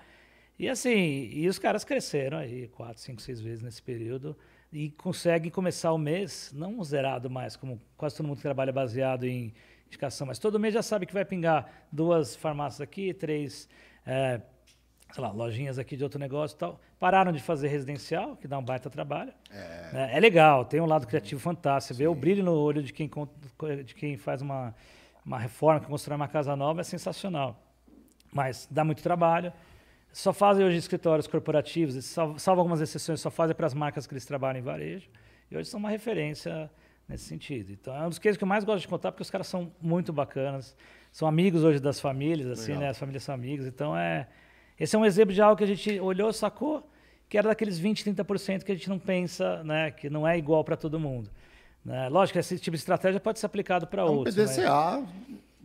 E 0.60 0.68
assim, 0.68 1.30
e 1.32 1.47
os 1.47 1.57
caras 1.57 1.86
cresceram 1.86 2.38
aí 2.38 2.68
quatro, 2.68 3.01
cinco, 3.01 3.22
seis 3.22 3.39
vezes 3.39 3.64
nesse 3.64 3.82
período 3.82 4.36
e 4.74 4.91
conseguem 4.91 5.49
começar 5.49 5.93
o 5.93 5.97
mês 5.97 6.51
não 6.53 6.84
zerado 6.84 7.30
mais, 7.30 7.55
como 7.55 7.80
quase 7.95 8.18
todo 8.18 8.28
mundo 8.28 8.36
que 8.36 8.43
trabalha 8.43 8.74
baseado 8.74 9.24
em 9.24 9.53
indicação, 9.88 10.28
mas 10.28 10.38
todo 10.38 10.60
mês 10.60 10.74
já 10.74 10.84
sabe 10.84 11.05
que 11.05 11.14
vai 11.14 11.24
pingar 11.24 11.88
duas 11.89 12.36
farmácias 12.36 12.82
aqui, 12.82 13.14
três, 13.14 13.70
eh, 14.05 14.41
sei 15.14 15.24
lá, 15.24 15.32
lojinhas 15.32 15.80
aqui 15.80 15.95
de 15.95 16.03
outro 16.03 16.20
negócio 16.20 16.55
e 16.55 16.60
tal. 16.60 16.80
Pararam 16.99 17.32
de 17.32 17.41
fazer 17.41 17.70
residencial, 17.70 18.36
que 18.36 18.45
dá 18.45 18.57
um 18.57 18.64
baita 18.64 18.89
trabalho. 18.89 19.32
É, 19.93 20.18
é 20.18 20.20
legal, 20.20 20.66
tem 20.66 20.82
um 20.82 20.86
lado 20.86 21.07
criativo 21.07 21.39
fantástico. 21.39 21.95
Você 21.95 22.03
vê 22.03 22.07
o 22.07 22.14
brilho 22.14 22.43
no 22.43 22.53
olho 22.53 22.84
de 22.84 22.91
quem, 22.91 23.10
de 23.86 23.95
quem 23.95 24.18
faz 24.18 24.41
uma, 24.41 24.76
uma 25.26 25.39
reforma, 25.39 25.80
que 25.80 25.88
constrói 25.88 26.18
uma 26.18 26.28
casa 26.28 26.53
nova, 26.53 26.82
é 26.82 26.84
sensacional. 26.84 27.57
Mas 28.32 28.68
dá 28.70 28.84
muito 28.84 29.01
trabalho. 29.01 29.53
Só 30.12 30.34
fazem 30.34 30.66
hoje 30.66 30.78
escritórios 30.78 31.28
corporativos, 31.28 32.03
salvo, 32.05 32.39
algumas 32.47 32.82
exceções, 32.82 33.22
só 33.22 33.30
fazem 33.30 33.55
para 33.55 33.68
as 33.68 33.74
marcas 33.74 34.07
que 34.07 34.14
eles 34.14 34.26
trabalham 34.26 34.60
em 34.60 34.64
varejo. 34.64 35.07
E 35.51 35.55
hoje 35.57 35.70
são 35.70 35.80
uma 35.80 35.89
referência 35.89 36.70
nesse 37.07 37.26
sentido. 37.26 37.72
Então, 37.72 37.95
é 37.95 38.05
um 38.05 38.10
dos 38.10 38.20
cases 38.20 38.38
que 38.38 38.43
eu 38.43 38.47
mais 38.47 38.64
gosto 38.64 38.82
de 38.82 38.88
contar, 38.88 39.12
porque 39.12 39.22
os 39.24 39.30
caras 39.30 39.47
são 39.47 39.72
muito 39.82 40.12
bacanas. 40.12 40.76
São 41.12 41.28
amigos 41.28 41.64
hoje 41.64 41.80
das 41.80 41.99
famílias, 41.99 42.49
assim, 42.51 42.68
Legal. 42.72 42.82
né? 42.82 42.89
As 42.89 42.97
famílias 42.99 43.24
são 43.24 43.34
amigos. 43.34 43.66
Então, 43.66 43.95
é... 43.97 44.28
Esse 44.80 44.95
é 44.95 44.99
um 44.99 45.05
exemplo 45.05 45.34
de 45.34 45.41
algo 45.41 45.57
que 45.57 45.64
a 45.64 45.68
gente 45.68 45.99
olhou, 45.99 46.32
sacou, 46.32 46.88
que 47.28 47.38
era 47.38 47.49
daqueles 47.49 47.78
20, 47.78 48.03
30% 48.03 48.64
que 48.64 48.72
a 48.72 48.76
gente 48.76 48.89
não 48.89 48.97
pensa, 48.99 49.64
né? 49.64 49.91
Que 49.91 50.10
não 50.10 50.28
é 50.28 50.38
igual 50.38 50.64
para 50.64 50.78
todo 50.78 50.99
mundo. 50.99 51.30
Né? 51.84 52.10
Lógico 52.10 52.38
esse 52.39 52.57
tipo 52.60 52.76
de 52.76 52.82
estratégia 52.82 53.20
pode 53.20 53.39
ser 53.39 53.45
aplicado 53.45 53.88
para 53.88 54.01
É 54.03 54.05
um 54.05 54.10
outros. 54.18 54.36
mas- 54.36 54.57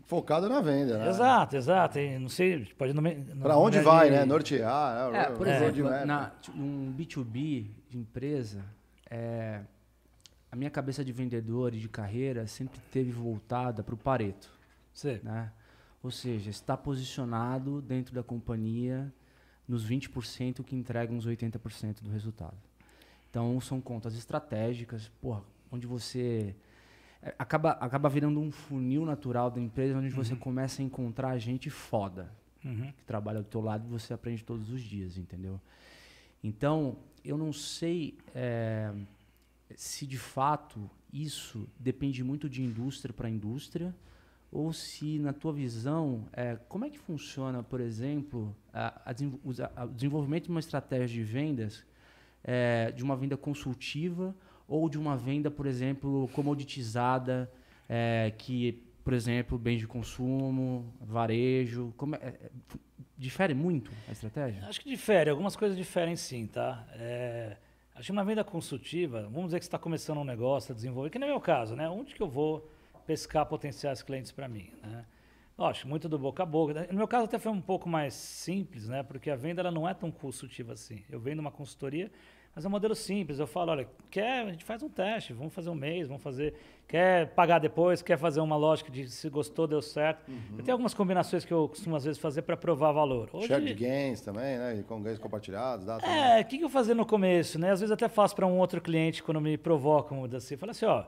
PDCA 0.04 0.14
focado 0.14 0.48
na 0.48 0.60
venda, 0.60 0.98
né? 0.98 1.08
Exato, 1.08 1.56
exato. 1.56 1.98
E 1.98 2.18
não 2.18 2.28
sei, 2.28 2.64
pode 2.76 2.92
não 2.92 3.02
Para 3.40 3.56
onde 3.56 3.80
vai, 3.80 4.10
né? 4.10 4.24
Nortear, 4.24 5.10
né? 5.10 5.22
É, 5.22 5.30
por 5.30 5.46
exemplo, 5.46 5.84
na, 6.06 6.32
um 6.54 6.92
B2B 6.92 7.66
de 7.88 7.98
empresa, 7.98 8.64
é, 9.10 9.60
a 10.50 10.56
minha 10.56 10.70
cabeça 10.70 11.04
de 11.04 11.12
vendedor 11.12 11.74
e 11.74 11.78
de 11.78 11.88
carreira 11.88 12.46
sempre 12.46 12.80
teve 12.90 13.10
voltada 13.10 13.82
para 13.82 13.94
o 13.94 13.98
Pareto. 13.98 14.50
Sei. 14.92 15.20
Né? 15.22 15.50
Ou 16.02 16.10
seja, 16.10 16.50
está 16.50 16.76
posicionado 16.76 17.80
dentro 17.80 18.14
da 18.14 18.22
companhia 18.22 19.12
nos 19.66 19.88
20% 19.88 20.62
que 20.62 20.76
entregam 20.76 21.16
os 21.16 21.26
80% 21.26 22.02
do 22.02 22.10
resultado. 22.10 22.56
Então, 23.30 23.58
são 23.60 23.80
contas 23.80 24.14
estratégicas, 24.14 25.10
porra, 25.20 25.42
onde 25.72 25.86
você 25.86 26.54
é, 26.56 26.63
acaba, 27.38 27.70
acaba 27.72 28.08
virando 28.08 28.40
um 28.40 28.50
funil 28.50 29.04
natural 29.04 29.50
da 29.50 29.60
empresa, 29.60 29.98
onde 29.98 30.10
você 30.10 30.34
começa 30.36 30.82
a 30.82 30.84
encontrar 30.84 31.36
gente 31.38 31.70
foda 31.70 32.30
Uhum. 32.64 32.90
que 32.96 33.04
trabalha 33.04 33.40
do 33.42 33.48
teu 33.48 33.60
lado 33.60 33.84
e 33.86 33.90
você 33.90 34.14
aprende 34.14 34.42
todos 34.42 34.70
os 34.70 34.80
dias, 34.82 35.18
entendeu? 35.18 35.60
Então, 36.42 36.96
eu 37.24 37.36
não 37.36 37.52
sei 37.52 38.16
é, 38.34 38.90
se 39.76 40.06
de 40.06 40.16
fato 40.18 40.90
isso 41.12 41.68
depende 41.78 42.22
muito 42.24 42.48
de 42.48 42.62
indústria 42.62 43.12
para 43.12 43.28
indústria 43.28 43.94
ou 44.50 44.72
se, 44.72 45.18
na 45.18 45.32
tua 45.32 45.52
visão, 45.52 46.26
é, 46.32 46.56
como 46.68 46.84
é 46.84 46.90
que 46.90 46.98
funciona, 46.98 47.62
por 47.62 47.80
exemplo, 47.80 48.54
a, 48.72 49.10
a- 49.10 49.14
o 49.84 49.88
desenvolvimento 49.88 50.44
de 50.44 50.50
uma 50.50 50.60
estratégia 50.60 51.22
de 51.22 51.22
vendas, 51.24 51.84
é, 52.42 52.92
de 52.92 53.02
uma 53.02 53.16
venda 53.16 53.36
consultiva 53.36 54.34
ou 54.68 54.88
de 54.88 54.98
uma 54.98 55.16
venda, 55.16 55.50
por 55.50 55.66
exemplo, 55.66 56.28
comoditizada, 56.32 57.50
é, 57.88 58.32
que, 58.38 58.82
por 59.04 59.12
exemplo, 59.12 59.58
bens 59.58 59.78
de 59.78 59.86
consumo, 59.86 60.92
varejo, 61.00 61.92
como 61.96 62.14
é- 62.16 62.18
é, 62.18 62.50
difere 63.16 63.54
muito 63.54 63.90
a 64.08 64.12
estratégia? 64.12 64.66
Acho 64.66 64.80
que 64.80 64.88
difere, 64.88 65.30
algumas 65.30 65.54
coisas 65.56 65.76
diferem 65.76 66.16
sim, 66.16 66.46
tá? 66.46 66.86
É, 66.94 67.56
acho 67.94 68.06
que 68.06 68.12
uma 68.12 68.24
venda 68.24 68.42
consultiva, 68.42 69.22
vamos 69.24 69.46
dizer 69.46 69.58
que 69.58 69.64
você 69.64 69.68
está 69.68 69.78
começando 69.78 70.18
um 70.18 70.24
negócio, 70.24 70.66
está 70.66 70.74
desenvolvendo, 70.74 71.12
que 71.12 71.18
não 71.18 71.26
é 71.26 71.30
o 71.30 71.34
meu 71.34 71.40
caso, 71.40 71.76
né? 71.76 71.88
Onde 71.88 72.14
que 72.14 72.22
eu 72.22 72.28
vou 72.28 72.68
pescar 73.06 73.44
potenciais 73.46 74.02
clientes 74.02 74.32
para 74.32 74.48
mim, 74.48 74.70
né? 74.82 75.04
Muito 75.84 76.08
do 76.08 76.18
boca 76.18 76.42
a 76.42 76.46
boca. 76.46 76.88
No 76.90 76.98
meu 76.98 77.06
caso 77.06 77.26
até 77.26 77.38
foi 77.38 77.52
um 77.52 77.60
pouco 77.60 77.88
mais 77.88 78.12
simples, 78.14 78.88
né? 78.88 79.04
Porque 79.04 79.30
a 79.30 79.36
venda 79.36 79.60
ela 79.60 79.70
não 79.70 79.88
é 79.88 79.94
tão 79.94 80.10
consultiva 80.10 80.72
assim. 80.72 81.04
Eu 81.08 81.20
vendo 81.20 81.38
uma 81.38 81.52
consultoria, 81.52 82.10
mas 82.54 82.64
é 82.64 82.68
um 82.68 82.70
modelo 82.70 82.94
simples. 82.94 83.38
Eu 83.38 83.46
falo, 83.46 83.72
olha, 83.72 83.88
quer, 84.10 84.46
a 84.46 84.50
gente 84.50 84.64
faz 84.64 84.82
um 84.82 84.88
teste, 84.88 85.32
vamos 85.32 85.52
fazer 85.52 85.70
um 85.70 85.74
mês, 85.74 86.06
vamos 86.06 86.22
fazer, 86.22 86.54
quer 86.86 87.28
pagar 87.34 87.58
depois, 87.58 88.00
quer 88.00 88.16
fazer 88.16 88.40
uma 88.40 88.56
lógica 88.56 88.92
de 88.92 89.08
se 89.10 89.28
gostou, 89.28 89.66
deu 89.66 89.82
certo. 89.82 90.30
Eu 90.56 90.64
tenho 90.64 90.74
algumas 90.74 90.94
combinações 90.94 91.44
que 91.44 91.52
eu 91.52 91.68
costumo 91.68 91.96
às 91.96 92.04
vezes 92.04 92.20
fazer 92.20 92.42
para 92.42 92.56
provar 92.56 92.92
valor. 92.92 93.28
Hoje, 93.32 93.48
Shared 93.48 93.74
gains 93.74 94.20
também, 94.20 94.56
né? 94.56 94.84
Com 94.86 95.02
ganhos 95.02 95.18
compartilhados, 95.18 95.84
dá 95.84 95.98
é, 95.98 96.40
o 96.40 96.44
que, 96.44 96.58
que 96.58 96.64
eu 96.64 96.70
fazia 96.70 96.94
no 96.94 97.04
começo, 97.04 97.58
né? 97.58 97.72
Às 97.72 97.80
vezes 97.80 97.92
até 97.92 98.08
faço 98.08 98.36
para 98.36 98.46
um 98.46 98.58
outro 98.58 98.80
cliente 98.80 99.22
quando 99.22 99.40
me 99.40 99.58
provocam 99.58 100.24
assim. 100.24 100.56
Fala 100.56 100.70
assim, 100.70 100.86
ó, 100.86 101.04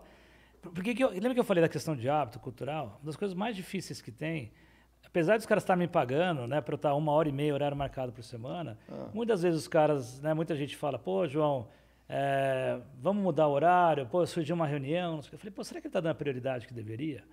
por 0.61 0.72
por 0.72 0.82
que 0.82 0.94
que 0.94 1.05
eu, 1.05 1.11
lembra 1.11 1.34
que 1.34 1.40
eu 1.40 1.44
falei 1.44 1.62
da 1.62 1.68
questão 1.68 1.94
de 1.94 2.09
hábito 2.09 2.40
cultural? 2.40 2.99
Uma 3.01 3.07
das 3.07 3.16
coisas 3.16 3.36
mais 3.36 3.55
difíceis 3.55 4.03
que 4.03 4.11
tem, 4.11 4.51
apesar 5.16 5.38
dos 5.38 5.46
caras 5.46 5.62
estarem 5.62 5.80
me 5.80 5.88
pagando, 5.88 6.46
né, 6.46 6.60
para 6.60 6.74
eu 6.74 6.76
estar 6.76 6.94
uma 6.94 7.10
hora 7.10 7.26
e 7.26 7.32
meia 7.32 7.54
horário 7.54 7.74
marcado 7.74 8.12
por 8.12 8.22
semana, 8.22 8.76
muitas 9.14 9.42
vezes 9.42 9.62
os 9.62 9.66
caras, 9.66 10.20
né, 10.20 10.34
muita 10.34 10.54
gente 10.54 10.76
fala, 10.76 10.98
pô, 10.98 11.26
João, 11.26 11.68
é, 12.06 12.78
vamos 13.00 13.22
mudar 13.22 13.46
o 13.46 13.52
horário, 13.52 14.06
pô, 14.06 14.26
surgiu 14.26 14.54
uma 14.54 14.66
reunião, 14.66 15.16
eu 15.32 15.38
falei, 15.38 15.50
pô, 15.50 15.64
será 15.64 15.80
que 15.80 15.86
ele 15.86 15.88
está 15.88 16.00
dando 16.00 16.12
a 16.12 16.14
prioridade 16.14 16.66
que 16.66 16.74
deveria? 16.74 17.24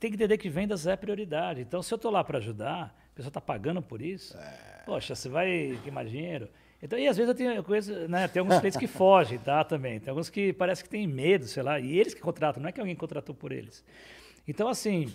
tem 0.00 0.10
que 0.10 0.16
entender 0.16 0.36
que 0.36 0.48
vendas 0.48 0.84
é 0.84 0.96
prioridade. 0.96 1.60
Então, 1.60 1.80
se 1.80 1.94
eu 1.94 1.96
estou 1.96 2.10
lá 2.10 2.24
para 2.24 2.38
ajudar, 2.38 2.86
a 3.12 3.14
pessoa 3.14 3.30
está 3.30 3.40
pagando 3.40 3.80
por 3.80 4.02
isso, 4.02 4.36
é. 4.36 4.82
poxa, 4.84 5.14
você 5.14 5.28
vai 5.28 5.78
queimar 5.84 6.04
dinheiro. 6.04 6.48
Então, 6.82 6.98
e 6.98 7.06
às 7.06 7.16
vezes 7.16 7.28
eu 7.28 7.34
tenho 7.36 7.62
coisa, 7.62 8.08
né, 8.08 8.26
tem 8.26 8.40
alguns 8.40 8.58
clientes 8.58 8.78
que 8.78 8.88
fogem, 8.88 9.38
tá, 9.38 9.62
também. 9.62 10.00
Tem 10.00 10.10
alguns 10.10 10.28
que 10.28 10.52
parece 10.52 10.82
que 10.82 10.90
têm 10.90 11.06
medo, 11.06 11.46
sei 11.46 11.62
lá, 11.62 11.78
e 11.78 11.96
eles 11.96 12.12
que 12.12 12.20
contratam, 12.20 12.60
não 12.62 12.68
é 12.68 12.72
que 12.72 12.80
alguém 12.80 12.96
contratou 12.96 13.34
por 13.34 13.52
eles. 13.52 13.82
Então, 14.46 14.68
assim, 14.68 15.12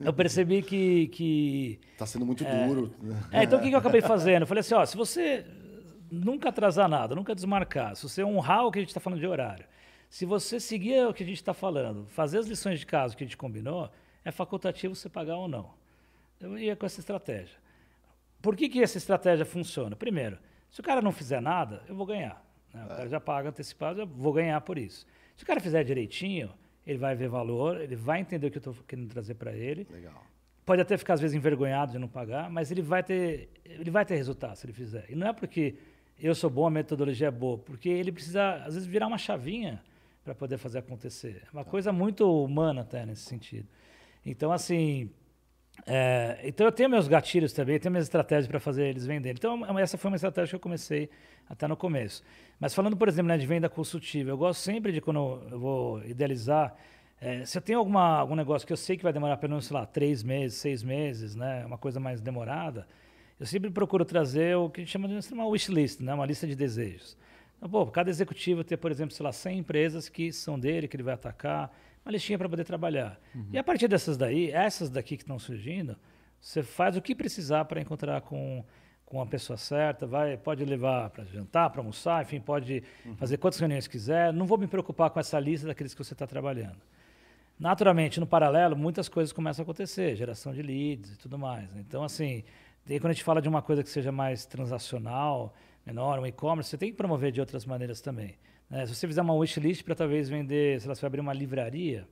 eu 0.00 0.12
percebi 0.12 0.62
que... 0.62 1.08
que 1.08 1.80
tá 1.98 2.06
sendo 2.06 2.24
muito 2.24 2.44
é, 2.44 2.66
duro. 2.66 2.94
É, 3.30 3.44
então 3.44 3.58
o 3.58 3.62
que, 3.62 3.68
que 3.68 3.74
eu 3.74 3.78
acabei 3.78 4.00
fazendo? 4.00 4.42
Eu 4.42 4.46
falei 4.46 4.60
assim, 4.60 4.74
ó, 4.74 4.84
se 4.84 4.96
você 4.96 5.44
nunca 6.10 6.48
atrasar 6.48 6.88
nada, 6.88 7.14
nunca 7.14 7.34
desmarcar, 7.34 7.96
se 7.96 8.02
você 8.02 8.22
honrar 8.24 8.66
o 8.66 8.70
que 8.70 8.78
a 8.78 8.82
gente 8.82 8.90
está 8.90 9.00
falando 9.00 9.20
de 9.20 9.26
horário, 9.26 9.64
se 10.08 10.26
você 10.26 10.60
seguir 10.60 11.06
o 11.06 11.14
que 11.14 11.22
a 11.22 11.26
gente 11.26 11.36
está 11.36 11.54
falando, 11.54 12.06
fazer 12.08 12.38
as 12.38 12.46
lições 12.46 12.78
de 12.80 12.86
caso 12.86 13.16
que 13.16 13.24
a 13.24 13.26
gente 13.26 13.36
combinou, 13.36 13.90
é 14.24 14.30
facultativo 14.30 14.94
você 14.94 15.08
pagar 15.08 15.36
ou 15.36 15.48
não. 15.48 15.70
Eu 16.40 16.58
ia 16.58 16.76
com 16.76 16.84
essa 16.84 17.00
estratégia. 17.00 17.56
Por 18.40 18.56
que, 18.56 18.68
que 18.68 18.82
essa 18.82 18.98
estratégia 18.98 19.46
funciona? 19.46 19.96
Primeiro, 19.96 20.38
se 20.70 20.80
o 20.80 20.82
cara 20.82 21.00
não 21.00 21.12
fizer 21.12 21.40
nada, 21.40 21.82
eu 21.88 21.94
vou 21.94 22.04
ganhar. 22.04 22.44
Né? 22.74 22.82
O 22.82 22.92
é. 22.92 22.96
cara 22.96 23.08
já 23.08 23.20
paga 23.20 23.48
antecipado, 23.48 24.00
eu 24.00 24.06
vou 24.06 24.32
ganhar 24.32 24.60
por 24.60 24.76
isso. 24.76 25.06
Se 25.36 25.44
o 25.44 25.46
cara 25.46 25.60
fizer 25.60 25.84
direitinho, 25.84 26.52
ele 26.86 26.98
vai 26.98 27.14
ver 27.14 27.28
valor, 27.28 27.80
ele 27.80 27.96
vai 27.96 28.20
entender 28.20 28.46
o 28.46 28.50
que 28.50 28.58
eu 28.58 28.70
estou 28.70 28.74
querendo 28.86 29.08
trazer 29.08 29.34
para 29.34 29.52
ele. 29.52 29.86
Legal. 29.90 30.24
Pode 30.64 30.80
até 30.80 30.96
ficar, 30.96 31.14
às 31.14 31.20
vezes, 31.20 31.34
envergonhado 31.34 31.92
de 31.92 31.98
não 31.98 32.08
pagar, 32.08 32.48
mas 32.50 32.70
ele 32.70 32.82
vai 32.82 33.02
ter, 33.02 33.48
ele 33.64 33.90
vai 33.90 34.04
ter 34.04 34.16
resultado 34.16 34.56
se 34.56 34.66
ele 34.66 34.72
fizer. 34.72 35.06
E 35.08 35.14
não 35.14 35.26
é 35.26 35.32
porque 35.32 35.74
eu 36.18 36.34
sou 36.34 36.48
bom, 36.48 36.66
a 36.66 36.70
metodologia 36.70 37.28
é 37.28 37.30
boa, 37.30 37.58
porque 37.58 37.88
ele 37.88 38.12
precisa, 38.12 38.56
às 38.64 38.74
vezes, 38.74 38.86
virar 38.86 39.08
uma 39.08 39.18
chavinha 39.18 39.82
para 40.24 40.34
poder 40.34 40.58
fazer 40.58 40.78
acontecer. 40.78 41.42
É 41.48 41.52
uma 41.52 41.64
coisa 41.64 41.92
muito 41.92 42.30
humana 42.44 42.82
até 42.82 43.04
nesse 43.04 43.22
sentido. 43.22 43.66
Então, 44.24 44.52
assim, 44.52 45.10
é, 45.86 46.38
então 46.44 46.66
eu 46.66 46.72
tenho 46.72 46.88
meus 46.88 47.08
gatilhos 47.08 47.52
também, 47.52 47.78
tenho 47.78 47.90
minhas 47.90 48.06
estratégias 48.06 48.46
para 48.46 48.60
fazer 48.60 48.86
eles 48.86 49.06
venderem. 49.06 49.36
Então, 49.36 49.78
essa 49.78 49.98
foi 49.98 50.10
uma 50.10 50.16
estratégia 50.16 50.50
que 50.50 50.56
eu 50.56 50.60
comecei 50.60 51.08
até 51.48 51.66
no 51.66 51.76
começo. 51.76 52.22
Mas 52.60 52.74
falando, 52.74 52.96
por 52.96 53.08
exemplo, 53.08 53.28
né, 53.28 53.38
de 53.38 53.46
venda 53.46 53.68
consultiva, 53.68 54.30
eu 54.30 54.36
gosto 54.36 54.60
sempre 54.60 54.92
de 54.92 55.00
quando 55.00 55.42
eu 55.50 55.58
vou 55.58 56.04
idealizar, 56.04 56.74
é, 57.20 57.44
se 57.44 57.56
eu 57.56 57.62
tenho 57.62 57.78
alguma, 57.78 58.18
algum 58.18 58.34
negócio 58.34 58.66
que 58.66 58.72
eu 58.72 58.76
sei 58.76 58.96
que 58.96 59.02
vai 59.02 59.12
demorar 59.12 59.36
pelo 59.36 59.50
menos, 59.50 59.66
sei 59.66 59.76
lá, 59.76 59.86
três 59.86 60.22
meses, 60.22 60.58
seis 60.58 60.82
meses, 60.82 61.34
né, 61.34 61.64
uma 61.66 61.78
coisa 61.78 61.98
mais 61.98 62.20
demorada, 62.20 62.86
eu 63.38 63.46
sempre 63.46 63.70
procuro 63.70 64.04
trazer 64.04 64.56
o 64.56 64.70
que 64.70 64.80
a 64.80 64.84
gente 64.84 64.92
chama 64.92 65.08
de 65.08 65.32
uma 65.32 65.46
wish 65.46 65.72
list, 65.72 66.00
né, 66.00 66.14
uma 66.14 66.26
lista 66.26 66.46
de 66.46 66.54
desejos. 66.54 67.16
Então, 67.56 67.68
pô, 67.68 67.86
cada 67.86 68.10
executivo 68.10 68.64
ter, 68.64 68.76
por 68.76 68.90
exemplo, 68.90 69.14
sei 69.14 69.24
lá, 69.24 69.32
100 69.32 69.58
empresas 69.58 70.08
que 70.08 70.32
são 70.32 70.58
dele, 70.58 70.88
que 70.88 70.96
ele 70.96 71.02
vai 71.02 71.14
atacar, 71.14 71.72
uma 72.04 72.12
listinha 72.12 72.38
para 72.38 72.48
poder 72.48 72.64
trabalhar. 72.64 73.18
Uhum. 73.34 73.46
E 73.52 73.58
a 73.58 73.64
partir 73.64 73.88
dessas 73.88 74.16
daí, 74.16 74.50
essas 74.50 74.90
daqui 74.90 75.16
que 75.16 75.22
estão 75.22 75.38
surgindo, 75.38 75.96
você 76.40 76.62
faz 76.62 76.96
o 76.96 77.02
que 77.02 77.14
precisar 77.14 77.64
para 77.66 77.80
encontrar 77.80 78.20
com, 78.22 78.64
com 79.06 79.20
a 79.20 79.26
pessoa 79.26 79.56
certa, 79.56 80.06
vai, 80.06 80.36
pode 80.36 80.64
levar 80.64 81.10
para 81.10 81.24
jantar, 81.24 81.70
para 81.70 81.80
almoçar, 81.80 82.22
enfim, 82.22 82.40
pode 82.40 82.82
uhum. 83.06 83.16
fazer 83.16 83.36
quantas 83.36 83.60
reuniões 83.60 83.86
quiser. 83.86 84.32
Não 84.32 84.46
vou 84.46 84.58
me 84.58 84.66
preocupar 84.66 85.10
com 85.10 85.20
essa 85.20 85.38
lista 85.38 85.66
daqueles 85.68 85.94
que 85.94 86.02
você 86.02 86.14
está 86.14 86.26
trabalhando. 86.26 86.80
Naturalmente, 87.58 88.18
no 88.18 88.26
paralelo, 88.26 88.76
muitas 88.76 89.08
coisas 89.08 89.32
começam 89.32 89.62
a 89.62 89.64
acontecer, 89.64 90.16
geração 90.16 90.52
de 90.52 90.62
leads 90.62 91.12
e 91.12 91.16
tudo 91.16 91.38
mais. 91.38 91.76
Então, 91.76 92.02
assim, 92.02 92.42
quando 92.84 93.06
a 93.06 93.12
gente 93.12 93.22
fala 93.22 93.40
de 93.40 93.48
uma 93.48 93.62
coisa 93.62 93.84
que 93.84 93.88
seja 93.88 94.10
mais 94.10 94.44
transacional, 94.44 95.54
menor, 95.86 96.18
um 96.18 96.26
e-commerce, 96.26 96.70
você 96.70 96.76
tem 96.76 96.90
que 96.90 96.96
promover 96.96 97.30
de 97.30 97.38
outras 97.38 97.64
maneiras 97.64 98.00
também. 98.00 98.34
Né? 98.72 98.86
Se 98.86 98.94
você 98.94 99.06
fizer 99.06 99.20
uma 99.20 99.34
wishlist 99.34 99.84
para 99.84 99.94
talvez 99.94 100.30
vender, 100.30 100.80
sei 100.80 100.88
lá, 100.88 100.94
você 100.94 101.02
vai 101.02 101.08
abrir 101.08 101.20
uma 101.20 101.34
livraria, 101.34 102.08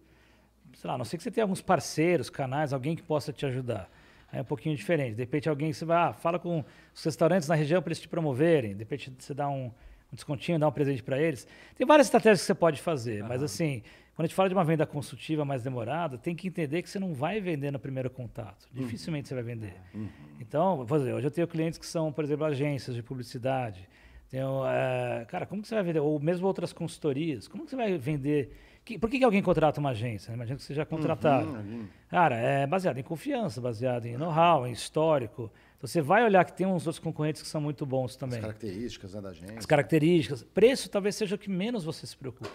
sei 0.75 0.89
lá, 0.89 0.99
não 0.99 1.07
sei 1.07 1.17
que 1.17 1.23
você 1.23 1.31
tenha 1.31 1.45
alguns 1.45 1.63
parceiros, 1.63 2.29
canais, 2.29 2.75
alguém 2.75 2.95
que 2.95 3.03
possa 3.03 3.33
te 3.33 3.47
ajudar. 3.47 3.91
Aí 4.31 4.39
é 4.39 4.43
um 4.43 4.45
pouquinho 4.45 4.77
diferente. 4.77 5.15
De 5.15 5.23
repente 5.23 5.49
alguém 5.49 5.73
você 5.73 5.87
vai, 5.87 5.97
ah, 5.97 6.13
fala 6.13 6.39
com 6.39 6.63
os 6.95 7.03
restaurantes 7.03 7.49
na 7.49 7.55
região 7.55 7.81
para 7.81 7.89
eles 7.89 8.01
te 8.01 8.09
promoverem. 8.09 8.75
De 8.75 8.81
repente 8.81 9.11
você 9.19 9.33
dá 9.33 9.49
um, 9.49 9.67
um 9.67 10.15
descontinho, 10.15 10.59
dá 10.59 10.69
um 10.69 10.73
presente 10.73 11.03
para 11.03 11.19
eles. 11.19 11.49
Tem 11.77 11.87
várias 11.87 12.07
estratégias 12.07 12.41
que 12.43 12.47
você 12.47 12.55
pode 12.55 12.81
fazer, 12.81 13.25
mas 13.25 13.43
assim, 13.43 13.83
quando 14.15 14.27
a 14.27 14.29
gente 14.29 14.37
fala 14.37 14.51
de 14.51 14.55
uma 14.55 14.65
venda 14.65 14.87
consultiva 14.87 15.47
mais 15.47 15.63
demorada, 15.63 16.19
tem 16.19 16.37
que 16.37 16.47
entender 16.47 16.83
que 16.83 16.91
você 16.91 16.99
não 16.99 17.15
vai 17.15 17.41
vender 17.41 17.71
no 17.71 17.79
primeiro 17.79 18.11
contato. 18.11 18.69
Uhum. 18.75 18.83
Dificilmente 18.83 19.29
você 19.29 19.35
vai 19.35 19.43
vender. 19.43 19.75
Uhum. 19.95 20.09
Então, 20.39 20.85
vou 20.85 20.99
dizer, 20.99 21.15
hoje 21.15 21.27
eu 21.27 21.31
tenho 21.31 21.49
clientes 21.49 21.79
que 21.79 21.87
são, 21.87 22.13
por 22.13 22.23
exemplo, 22.23 22.45
agências 22.45 22.95
de 22.95 23.03
publicidade. 23.03 23.89
Tenho, 24.31 24.65
é, 24.65 25.25
cara, 25.29 25.45
como 25.45 25.61
que 25.61 25.67
você 25.67 25.75
vai 25.75 25.83
vender? 25.83 25.99
Ou 25.99 26.21
mesmo 26.21 26.47
outras 26.47 26.73
consultorias. 26.73 27.49
Como 27.49 27.65
que 27.65 27.71
você 27.71 27.77
vai 27.77 27.99
vender? 27.99 28.57
Que, 28.85 28.97
por 28.97 29.11
que, 29.11 29.19
que 29.19 29.25
alguém 29.25 29.43
contrata 29.43 29.81
uma 29.81 29.91
agência? 29.91 30.33
Imagina 30.33 30.57
que 30.57 30.63
seja 30.63 30.87
contratado. 30.87 31.51
Uhum, 31.51 31.87
cara, 32.09 32.37
é 32.37 32.67
baseado 32.67 32.99
em 32.99 33.03
confiança, 33.03 33.61
baseado 33.61 34.07
em 34.07 34.17
know-how, 34.17 34.67
em 34.67 34.73
histórico. 34.73 35.51
Então, 35.77 35.89
você 35.89 36.01
vai 36.01 36.25
olhar 36.25 36.45
que 36.45 36.53
tem 36.53 36.67
uns 36.67 36.87
outros 36.87 37.01
concorrentes 37.01 37.43
que 37.43 37.49
são 37.49 37.61
muito 37.61 37.85
bons 37.85 38.15
também. 38.15 38.39
As 38.39 38.45
características 38.45 39.15
né, 39.15 39.21
da 39.21 39.29
agência. 39.31 39.59
As 39.59 39.67
características. 39.67 40.45
Preço 40.45 40.89
talvez 40.89 41.17
seja 41.17 41.35
o 41.35 41.39
que 41.39 41.51
menos 41.51 41.83
você 41.83 42.07
se 42.07 42.17
preocupa. 42.17 42.51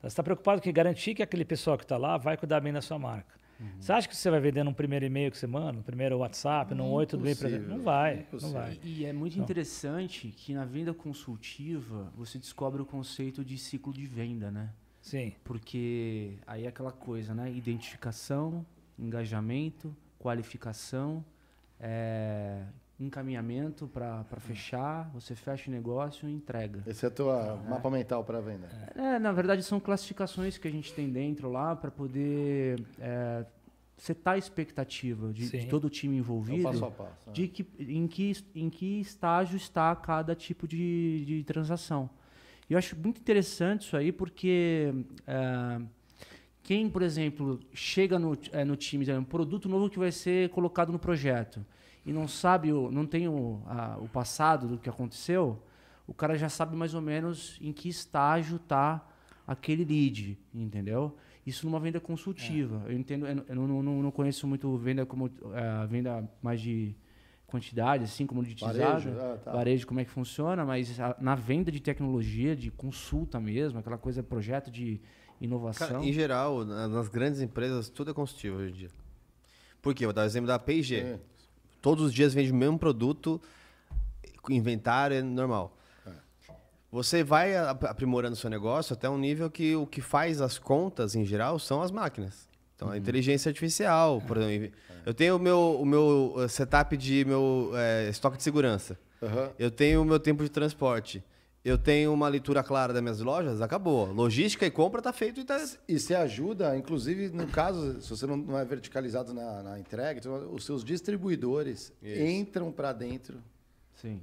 Você 0.00 0.08
está 0.08 0.22
preocupado 0.24 0.60
que 0.60 0.72
garantir 0.72 1.14
que 1.14 1.22
aquele 1.22 1.44
pessoal 1.44 1.78
que 1.78 1.84
está 1.84 1.96
lá 1.96 2.16
vai 2.16 2.36
cuidar 2.36 2.58
bem 2.60 2.72
da 2.72 2.82
sua 2.82 2.98
marca. 2.98 3.41
Uhum. 3.62 3.68
Você 3.80 3.92
acha 3.92 4.08
que 4.08 4.16
você 4.16 4.30
vai 4.30 4.40
vender 4.40 4.64
num 4.64 4.72
primeiro 4.72 5.04
e-mail 5.04 5.30
que 5.30 5.38
você 5.38 5.46
manda, 5.46 5.72
no 5.72 5.82
primeiro 5.82 6.18
WhatsApp, 6.18 6.74
num 6.74 6.90
oi, 6.90 7.06
tudo 7.06 7.22
bem? 7.22 7.34
Não 7.60 7.80
vai, 7.80 8.26
não 8.40 8.52
vai. 8.52 8.78
E 8.82 9.04
é 9.04 9.12
muito 9.12 9.34
então. 9.34 9.44
interessante 9.44 10.28
que 10.28 10.52
na 10.52 10.64
venda 10.64 10.92
consultiva 10.92 12.12
você 12.16 12.38
descobre 12.38 12.82
o 12.82 12.84
conceito 12.84 13.44
de 13.44 13.56
ciclo 13.56 13.92
de 13.92 14.04
venda, 14.04 14.50
né? 14.50 14.70
Sim. 15.00 15.32
Porque 15.44 16.38
aí 16.46 16.64
é 16.64 16.68
aquela 16.68 16.92
coisa, 16.92 17.34
né? 17.34 17.52
Identificação, 17.52 18.66
engajamento, 18.98 19.94
qualificação, 20.18 21.24
é, 21.80 22.64
encaminhamento 22.98 23.88
para 23.88 24.24
fechar, 24.38 25.10
você 25.12 25.34
fecha 25.34 25.70
o 25.70 25.72
negócio 25.72 26.28
e 26.28 26.32
entrega. 26.32 26.82
Esse 26.86 27.04
é 27.04 27.08
o 27.08 27.10
teu 27.10 27.32
é. 27.32 27.56
mapa 27.68 27.90
mental 27.90 28.24
para 28.24 28.40
venda. 28.40 28.68
É, 28.94 29.18
na 29.18 29.32
verdade 29.32 29.62
são 29.62 29.80
classificações 29.80 30.58
que 30.58 30.68
a 30.68 30.70
gente 30.70 30.92
tem 30.92 31.10
dentro 31.10 31.50
lá 31.50 31.74
para 31.74 31.90
poder 31.90 32.82
é, 32.98 33.44
setar 33.96 34.34
a 34.34 34.38
expectativa 34.38 35.32
de, 35.32 35.48
de, 35.48 35.66
todo 35.66 35.84
o 35.84 35.90
time 35.90 36.16
envolvido, 36.16 36.60
é 36.60 36.72
passo 36.72 36.84
a 36.84 36.90
passo, 36.90 37.30
de 37.30 37.48
que, 37.48 37.66
em, 37.78 38.06
que, 38.06 38.32
em 38.54 38.68
que 38.68 39.00
estágio 39.00 39.56
está 39.56 39.94
cada 39.94 40.34
tipo 40.34 40.66
de, 40.66 41.24
de 41.24 41.44
transação. 41.44 42.10
E 42.68 42.74
eu 42.74 42.78
acho 42.78 42.96
muito 42.96 43.20
interessante 43.20 43.82
isso 43.82 43.96
aí 43.96 44.10
porque 44.10 44.92
é, 45.26 45.80
quem, 46.62 46.88
por 46.88 47.02
exemplo, 47.02 47.60
chega 47.72 48.18
no, 48.18 48.38
é, 48.52 48.64
no 48.64 48.76
time, 48.76 49.10
um 49.12 49.24
produto 49.24 49.68
novo 49.68 49.90
que 49.90 49.98
vai 49.98 50.12
ser 50.12 50.48
colocado 50.50 50.92
no 50.92 50.98
projeto, 50.98 51.64
e 52.04 52.12
não 52.12 52.26
sabe, 52.26 52.72
o, 52.72 52.90
não 52.90 53.06
tem 53.06 53.28
o, 53.28 53.62
a, 53.66 53.96
o 53.98 54.08
passado 54.08 54.66
do 54.66 54.78
que 54.78 54.88
aconteceu, 54.88 55.62
o 56.06 56.12
cara 56.12 56.36
já 56.36 56.48
sabe 56.48 56.76
mais 56.76 56.94
ou 56.94 57.00
menos 57.00 57.58
em 57.60 57.72
que 57.72 57.88
estágio 57.88 58.56
está 58.56 59.06
aquele 59.46 59.84
lead, 59.84 60.38
entendeu? 60.52 61.16
Isso 61.46 61.66
numa 61.66 61.78
venda 61.80 62.00
consultiva. 62.00 62.82
É. 62.86 62.92
Eu 62.92 62.98
entendo, 62.98 63.26
eu 63.26 63.54
não, 63.54 63.82
não, 63.82 64.02
não, 64.02 64.10
conheço 64.10 64.46
muito 64.46 64.76
venda 64.76 65.06
como 65.06 65.26
uh, 65.26 65.88
venda 65.88 66.28
mais 66.40 66.60
de 66.60 66.94
quantidade, 67.46 68.04
assim, 68.04 68.26
comoditizada, 68.26 68.78
varejo, 68.78 69.10
ah, 69.10 69.38
tá. 69.44 69.52
varejo, 69.52 69.86
como 69.86 70.00
é 70.00 70.04
que 70.04 70.10
funciona, 70.10 70.64
mas 70.64 70.98
a, 70.98 71.16
na 71.20 71.34
venda 71.34 71.70
de 71.70 71.80
tecnologia, 71.80 72.56
de 72.56 72.70
consulta 72.70 73.38
mesmo, 73.38 73.78
aquela 73.78 73.98
coisa, 73.98 74.22
projeto 74.22 74.70
de 74.70 75.00
inovação. 75.40 75.88
Cara, 75.88 76.04
em 76.04 76.12
geral, 76.12 76.64
nas 76.64 77.08
grandes 77.08 77.40
empresas, 77.40 77.88
tudo 77.88 78.10
é 78.10 78.14
consultivo 78.14 78.56
hoje 78.56 78.72
em 78.72 78.76
dia. 78.76 78.90
Por 79.82 79.94
quê? 79.94 80.04
Vou 80.04 80.14
dar 80.14 80.22
o 80.22 80.24
exemplo 80.24 80.46
da 80.46 80.58
P&G. 80.58 80.96
É 80.96 81.20
todos 81.82 82.06
os 82.06 82.14
dias 82.14 82.32
vende 82.32 82.52
o 82.52 82.54
mesmo 82.54 82.78
produto, 82.78 83.40
inventário 84.48 85.16
é 85.16 85.22
normal. 85.22 85.76
É. 86.06 86.10
Você 86.90 87.22
vai 87.22 87.56
aprimorando 87.56 88.36
seu 88.36 88.48
negócio 88.48 88.94
até 88.94 89.10
um 89.10 89.18
nível 89.18 89.50
que 89.50 89.74
o 89.74 89.86
que 89.86 90.00
faz 90.00 90.40
as 90.40 90.58
contas, 90.58 91.14
em 91.14 91.26
geral, 91.26 91.58
são 91.58 91.82
as 91.82 91.90
máquinas. 91.90 92.48
Então, 92.76 92.88
uhum. 92.88 92.94
a 92.94 92.98
inteligência 92.98 93.50
artificial, 93.50 94.22
por 94.26 94.38
é. 94.38 94.40
exemplo. 94.40 94.78
É. 94.88 95.10
Eu 95.10 95.12
tenho 95.12 95.36
o 95.36 95.38
meu, 95.38 95.78
o 95.80 95.84
meu 95.84 96.34
uh, 96.36 96.48
setup 96.48 96.96
de 96.96 97.24
meu 97.24 97.72
é, 97.74 98.08
estoque 98.08 98.36
de 98.36 98.42
segurança. 98.42 98.96
Uhum. 99.20 99.50
Eu 99.58 99.70
tenho 99.70 100.02
o 100.02 100.04
meu 100.04 100.18
tempo 100.18 100.42
de 100.42 100.48
transporte 100.48 101.22
eu 101.64 101.78
tenho 101.78 102.12
uma 102.12 102.28
leitura 102.28 102.62
clara 102.62 102.92
das 102.92 103.00
minhas 103.00 103.20
lojas, 103.20 103.60
acabou. 103.60 104.12
Logística 104.12 104.66
e 104.66 104.70
compra 104.70 104.98
está 104.98 105.12
feito 105.12 105.40
e 105.40 105.44
tá... 105.44 105.64
E 105.86 105.98
você 105.98 106.14
ajuda, 106.14 106.76
inclusive, 106.76 107.28
no 107.28 107.46
caso, 107.46 108.00
se 108.00 108.10
você 108.10 108.26
não 108.26 108.58
é 108.58 108.64
verticalizado 108.64 109.32
na, 109.32 109.62
na 109.62 109.78
entrega, 109.78 110.18
então, 110.18 110.52
os 110.52 110.64
seus 110.64 110.84
distribuidores 110.84 111.92
Isso. 112.02 112.22
entram 112.22 112.72
para 112.72 112.92
dentro. 112.92 113.40
Sim. 113.94 114.20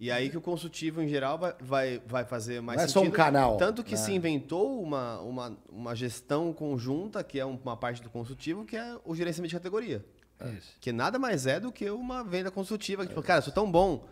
E 0.00 0.10
aí 0.10 0.28
que 0.28 0.36
o 0.36 0.40
consultivo, 0.40 1.00
em 1.00 1.06
geral, 1.06 1.38
vai, 1.38 1.54
vai, 1.60 2.02
vai 2.04 2.24
fazer 2.24 2.60
mais 2.60 2.80
não 2.80 2.88
sentido. 2.88 3.02
é 3.02 3.04
só 3.04 3.08
um 3.08 3.12
canal. 3.12 3.56
Tanto 3.56 3.84
que 3.84 3.92
né? 3.92 3.96
se 3.98 4.12
inventou 4.12 4.82
uma, 4.82 5.20
uma, 5.20 5.58
uma 5.70 5.94
gestão 5.94 6.52
conjunta, 6.52 7.22
que 7.22 7.38
é 7.38 7.44
uma 7.44 7.76
parte 7.76 8.02
do 8.02 8.10
consultivo, 8.10 8.64
que 8.64 8.76
é 8.76 8.98
o 9.04 9.14
gerenciamento 9.14 9.50
de 9.50 9.56
categoria. 9.56 10.04
É. 10.40 10.56
Que 10.80 10.90
nada 10.90 11.20
mais 11.20 11.46
é 11.46 11.60
do 11.60 11.70
que 11.70 11.88
uma 11.88 12.24
venda 12.24 12.50
consultiva. 12.50 13.06
Tipo, 13.06 13.22
cara, 13.22 13.38
eu 13.38 13.44
sou 13.44 13.52
tão 13.52 13.70
bom 13.70 14.04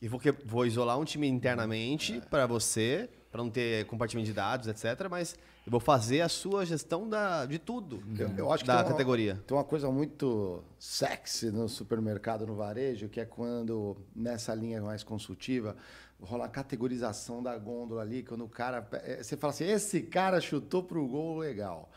E 0.00 0.08
vou, 0.08 0.18
que- 0.18 0.32
vou 0.32 0.64
isolar 0.66 0.98
um 0.98 1.04
time 1.04 1.28
internamente 1.28 2.20
para 2.30 2.46
você, 2.46 3.08
para 3.30 3.42
não 3.42 3.50
ter 3.50 3.84
compartimento 3.86 4.26
de 4.26 4.32
dados, 4.32 4.66
etc. 4.66 5.08
Mas 5.10 5.34
eu 5.66 5.70
vou 5.70 5.78
fazer 5.80 6.22
a 6.22 6.28
sua 6.28 6.64
gestão 6.64 7.06
da, 7.08 7.44
de 7.44 7.58
tudo 7.58 8.02
Eu, 8.18 8.30
eu 8.36 8.52
acho 8.52 8.64
que 8.64 8.68
da 8.68 8.76
tem 8.78 8.84
uma- 8.84 8.90
categoria. 8.92 9.42
Tem 9.46 9.56
uma 9.56 9.62
coisa 9.64 9.90
muito 9.90 10.64
sexy 10.78 11.50
no 11.50 11.68
supermercado, 11.68 12.46
no 12.46 12.54
varejo, 12.54 13.08
que 13.10 13.20
é 13.20 13.26
quando, 13.26 13.96
nessa 14.16 14.54
linha 14.54 14.80
mais 14.82 15.04
consultiva, 15.04 15.76
rola 16.18 16.46
a 16.46 16.48
categorização 16.48 17.42
da 17.42 17.56
gôndola 17.58 18.00
ali, 18.00 18.22
quando 18.22 18.44
o 18.44 18.48
cara. 18.48 18.86
eh, 19.04 19.22
Você 19.22 19.36
fala 19.36 19.52
assim, 19.52 19.64
esse 19.66 20.00
cara 20.02 20.40
chutou 20.40 20.82
pro 20.82 21.06
gol 21.06 21.38
legal. 21.38 21.90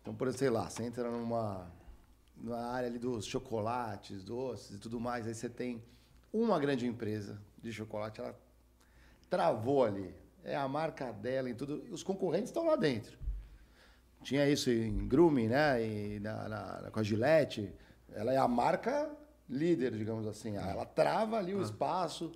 Então, 0.00 0.14
por 0.14 0.28
exemplo, 0.28 0.38
sei 0.38 0.50
lá, 0.50 0.70
você 0.70 0.84
entra 0.84 1.10
numa, 1.10 1.66
numa 2.36 2.56
área 2.70 2.88
ali 2.88 2.98
dos 3.00 3.26
chocolates, 3.26 4.22
doces 4.22 4.76
e 4.76 4.78
tudo 4.78 4.98
mais, 5.00 5.26
aí 5.26 5.34
você 5.34 5.48
tem 5.48 5.82
uma 6.32 6.58
grande 6.58 6.86
empresa 6.86 7.40
de 7.62 7.72
chocolate, 7.72 8.20
ela 8.20 8.38
travou 9.28 9.84
ali. 9.84 10.14
É 10.44 10.56
a 10.56 10.66
marca 10.68 11.12
dela 11.12 11.50
em 11.50 11.54
tudo. 11.54 11.84
E 11.86 11.90
os 11.90 12.02
concorrentes 12.02 12.48
estão 12.50 12.66
lá 12.66 12.76
dentro. 12.76 13.18
Tinha 14.22 14.48
isso 14.48 14.70
em 14.70 15.06
grooming, 15.06 15.48
né? 15.48 15.84
E 15.84 16.20
na, 16.20 16.48
na- 16.48 16.90
com 16.90 17.00
a 17.00 17.02
Gillette. 17.02 17.72
Ela 18.14 18.32
é 18.32 18.36
a 18.36 18.48
marca 18.48 19.10
líder, 19.48 19.92
digamos 19.96 20.26
assim. 20.26 20.56
Ela 20.56 20.84
trava 20.84 21.36
ali 21.38 21.54
o 21.54 21.62
espaço. 21.62 22.32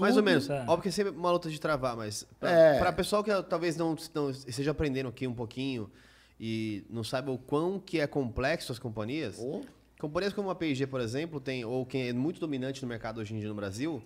Mais 0.00 0.16
ou 0.16 0.22
menos. 0.22 0.48
É. 0.48 0.60
Óbvio 0.62 0.82
que 0.82 0.88
é 0.88 0.92
sempre 0.92 1.12
uma 1.12 1.30
luta 1.30 1.50
de 1.50 1.60
travar, 1.60 1.96
mas 1.96 2.22
pra, 2.38 2.50
É. 2.50 2.92
pessoal 2.92 3.24
que 3.24 3.30
talvez 3.44 3.76
não, 3.76 3.96
não 4.14 4.30
esteja 4.30 4.70
aprendendo 4.70 5.08
aqui 5.08 5.26
um 5.26 5.34
pouquinho 5.34 5.90
e 6.38 6.86
não 6.88 7.02
saiba 7.02 7.32
o 7.32 7.38
quão 7.38 7.80
que 7.80 7.98
é 7.98 8.06
complexo 8.06 8.70
as 8.70 8.78
companhias, 8.78 9.38
Oh. 9.40 9.60
companhias 9.98 10.32
como 10.32 10.50
a 10.50 10.54
P&G, 10.54 10.86
por 10.86 11.00
exemplo, 11.00 11.40
tem 11.40 11.64
ou 11.64 11.84
quem 11.84 12.08
é 12.08 12.12
muito 12.12 12.38
dominante 12.38 12.80
no 12.80 12.88
mercado 12.88 13.20
hoje 13.20 13.34
em 13.34 13.40
dia 13.40 13.48
no 13.48 13.56
Brasil, 13.56 14.00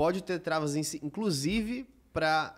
pode 0.00 0.22
ter 0.22 0.38
travas, 0.38 0.76
em 0.76 0.82
si, 0.82 0.98
inclusive 1.02 1.86
para 2.10 2.54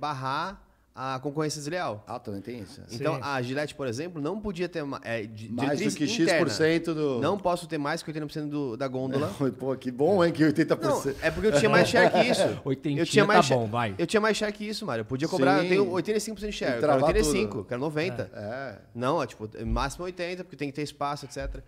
barrar 0.00 0.60
a 0.92 1.18
concorrência 1.20 1.60
desleal. 1.60 2.02
Ah, 2.08 2.18
também 2.18 2.40
tem 2.40 2.58
isso. 2.58 2.82
Então, 2.90 3.14
Sim. 3.14 3.20
a 3.22 3.40
Gillette, 3.40 3.72
por 3.74 3.86
exemplo, 3.86 4.20
não 4.20 4.40
podia 4.40 4.68
ter 4.68 4.82
uma, 4.82 5.00
é, 5.04 5.26
Mais 5.48 5.80
do 5.80 5.96
que 5.96 6.04
interna. 6.04 6.50
X% 6.50 6.92
do. 6.92 7.20
Não 7.20 7.38
posso 7.38 7.68
ter 7.68 7.78
mais 7.78 8.02
que 8.02 8.12
80% 8.12 8.48
do, 8.48 8.76
da 8.76 8.88
gôndola. 8.88 9.32
Pô, 9.58 9.76
que 9.76 9.92
bom, 9.92 10.24
hein? 10.24 10.32
Que 10.32 10.42
80%. 10.42 10.80
Não, 10.82 11.14
é 11.22 11.30
porque 11.30 11.46
eu 11.46 11.52
tinha 11.52 11.70
mais 11.70 11.88
share 11.88 12.10
que 12.10 12.18
isso. 12.18 12.42
Oitentinha 12.64 13.02
eu 13.02 13.06
tinha 13.06 13.24
tá 13.24 13.32
mais 13.32 13.48
bom, 13.48 13.60
share- 13.60 13.70
vai. 13.70 13.94
Eu 13.96 14.06
tinha 14.06 14.20
mais 14.20 14.36
share 14.36 14.52
que 14.52 14.68
isso, 14.68 14.84
Mário. 14.84 15.02
Eu 15.02 15.06
podia 15.06 15.28
cobrar, 15.28 15.60
Sim. 15.60 15.66
eu 15.66 15.68
tenho 15.68 15.86
85% 16.24 16.46
de 16.46 16.52
share, 16.52 16.72
E 16.72 16.74
eu 16.74 16.80
quero 16.80 16.92
travar 16.92 17.14
85, 17.14 17.48
tudo. 17.48 17.60
eu 17.60 17.64
quero 17.64 17.80
90. 17.80 18.30
É. 18.34 18.78
Não, 18.92 19.22
é 19.22 19.26
tipo, 19.28 19.48
máximo 19.64 20.04
80, 20.04 20.42
porque 20.42 20.56
tem 20.56 20.68
que 20.68 20.74
ter 20.74 20.82
espaço, 20.82 21.26
etc. 21.26 21.62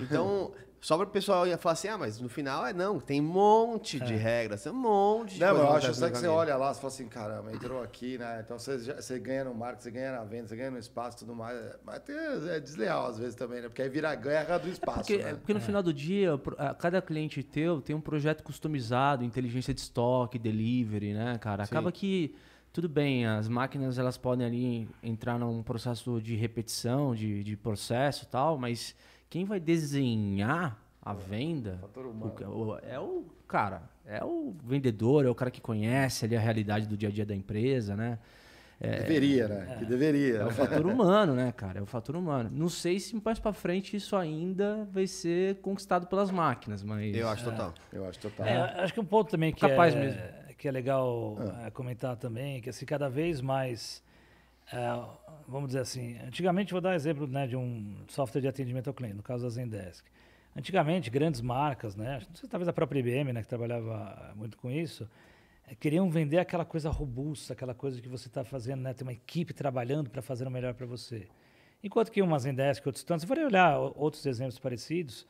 Então, 0.00 0.52
só 0.80 0.96
para 0.96 1.06
o 1.06 1.10
pessoal 1.10 1.46
ia 1.46 1.58
falar 1.58 1.72
assim, 1.72 1.88
ah, 1.88 1.98
mas 1.98 2.20
no 2.20 2.28
final 2.28 2.66
é 2.66 2.72
não, 2.72 3.00
tem 3.00 3.20
um 3.20 3.24
monte 3.24 3.98
de 3.98 4.14
regras, 4.14 4.62
tem 4.62 4.70
um 4.72 4.76
monte 4.76 5.34
de 5.34 5.40
Não, 5.40 5.48
coisa 5.50 5.62
eu 5.64 5.72
acho 5.72 5.94
só 5.94 6.08
que 6.10 6.16
você 6.16 6.26
olha 6.28 6.56
lá, 6.56 6.72
você 6.72 6.80
fala 6.80 6.92
assim, 6.92 7.08
caramba, 7.08 7.52
entrou 7.52 7.82
aqui, 7.82 8.16
né? 8.16 8.42
Então 8.44 8.58
você, 8.58 8.78
já- 8.78 8.94
você 9.00 9.18
ganha 9.18 9.44
no 9.44 9.54
marketing, 9.54 9.82
você 9.82 9.90
ganha 9.90 10.12
na 10.12 10.24
venda, 10.24 10.48
você 10.48 10.56
ganha 10.56 10.70
no 10.70 10.78
espaço 10.78 11.16
e 11.16 11.20
tudo 11.20 11.34
mais. 11.34 11.58
Mas 11.84 11.98
tem- 12.00 12.14
é 12.16 12.60
desleal 12.60 13.06
às 13.06 13.18
vezes 13.18 13.34
também, 13.34 13.60
né? 13.60 13.68
Porque 13.68 13.82
aí 13.82 13.88
vira 13.88 14.10
a 14.10 14.14
guerra 14.14 14.58
do 14.58 14.68
espaço. 14.68 14.98
Porque, 15.00 15.18
né? 15.18 15.30
é 15.30 15.34
porque 15.34 15.54
no 15.54 15.60
final 15.60 15.82
do 15.82 15.92
dia, 15.92 16.30
cada 16.78 17.02
cliente 17.02 17.42
teu 17.42 17.80
tem 17.80 17.94
um 17.96 18.00
projeto 18.00 18.42
customizado, 18.44 19.24
inteligência 19.24 19.74
de 19.74 19.80
estoque, 19.80 20.38
delivery, 20.38 21.12
né, 21.12 21.38
cara? 21.38 21.64
Acaba 21.64 21.90
que, 21.90 22.34
tudo 22.72 22.88
bem, 22.88 23.26
as 23.26 23.48
máquinas 23.48 23.98
elas 23.98 24.16
podem 24.16 24.46
ali 24.46 24.88
entrar 25.02 25.38
num 25.38 25.62
processo 25.62 26.20
de 26.20 26.36
repetição, 26.36 27.14
de, 27.14 27.42
de 27.42 27.56
processo 27.56 28.24
e 28.24 28.28
tal, 28.28 28.56
mas 28.56 28.94
quem 29.30 29.44
vai 29.44 29.60
desenhar 29.60 30.78
a 31.02 31.12
venda 31.12 31.80
o 32.20 32.30
ca- 32.30 32.48
o- 32.48 32.78
é 32.82 32.98
o 32.98 33.24
cara, 33.46 33.82
é 34.06 34.22
o 34.24 34.54
vendedor, 34.64 35.24
é 35.24 35.28
o 35.30 35.34
cara 35.34 35.50
que 35.50 35.60
conhece 35.60 36.24
ali 36.24 36.36
a 36.36 36.40
realidade 36.40 36.86
do 36.86 36.96
dia 36.96 37.08
a 37.08 37.12
dia 37.12 37.24
da 37.26 37.34
empresa, 37.34 37.96
né? 37.96 38.18
Deveria, 38.80 39.48
né? 39.48 39.76
Que 39.80 39.84
deveria. 39.84 40.36
É 40.36 40.46
o 40.46 40.50
fator 40.52 40.86
humano, 40.86 41.34
né, 41.34 41.50
cara? 41.50 41.80
É 41.80 41.82
o 41.82 41.86
fator 41.86 42.14
humano. 42.14 42.48
Não 42.52 42.68
sei 42.68 43.00
se 43.00 43.20
mais 43.24 43.40
pra 43.40 43.52
frente 43.52 43.96
isso 43.96 44.14
ainda 44.14 44.86
vai 44.92 45.04
ser 45.08 45.56
conquistado 45.56 46.06
pelas 46.06 46.30
máquinas, 46.30 46.84
mas. 46.84 47.12
Eu 47.16 47.28
acho 47.28 47.42
total. 47.44 47.74
Eu 47.92 48.08
acho 48.08 48.20
total. 48.20 48.46
É, 48.46 48.56
acho 48.80 48.94
que 48.94 49.00
um 49.00 49.04
ponto 49.04 49.30
também 49.32 49.52
que, 49.52 49.60
Capaz 49.68 49.94
é, 49.96 49.98
mesmo. 49.98 50.20
que 50.56 50.68
é 50.68 50.70
legal 50.70 51.36
é, 51.66 51.70
comentar 51.70 52.16
também, 52.16 52.60
que 52.60 52.70
assim, 52.70 52.86
cada 52.86 53.08
vez 53.10 53.40
mais, 53.40 54.00
é, 54.72 54.76
vamos 55.48 55.68
dizer 55.68 55.80
assim, 55.80 56.18
antigamente, 56.26 56.72
vou 56.72 56.80
dar 56.80 56.94
exemplo 56.94 57.26
né, 57.26 57.46
de 57.46 57.56
um 57.56 57.96
software 58.06 58.42
de 58.42 58.48
atendimento 58.48 58.88
ao 58.88 58.94
cliente, 58.94 59.16
no 59.16 59.22
caso 59.22 59.44
da 59.44 59.50
Zendesk. 59.50 60.04
Antigamente, 60.54 61.10
grandes 61.10 61.40
marcas, 61.40 61.96
né, 61.96 62.20
sei, 62.34 62.48
talvez 62.48 62.68
a 62.68 62.72
própria 62.72 63.00
IBM, 63.00 63.32
né, 63.32 63.42
que 63.42 63.48
trabalhava 63.48 64.32
muito 64.36 64.58
com 64.58 64.70
isso, 64.70 65.08
é, 65.66 65.74
queriam 65.74 66.10
vender 66.10 66.38
aquela 66.38 66.64
coisa 66.64 66.90
robusta, 66.90 67.54
aquela 67.54 67.74
coisa 67.74 68.00
que 68.00 68.08
você 68.08 68.28
está 68.28 68.44
fazendo, 68.44 68.82
né, 68.82 68.92
tem 68.92 69.06
uma 69.06 69.12
equipe 69.12 69.54
trabalhando 69.54 70.10
para 70.10 70.20
fazer 70.20 70.46
o 70.46 70.50
melhor 70.50 70.74
para 70.74 70.86
você. 70.86 71.26
Enquanto 71.82 72.10
que 72.10 72.20
uma 72.20 72.38
Zendesk 72.38 72.84
e 72.84 72.88
outros 72.88 73.04
tantos, 73.04 73.22
se 73.22 73.26
for 73.26 73.38
olhar 73.38 73.78
outros 73.78 74.26
exemplos 74.26 74.58
parecidos, 74.58 75.26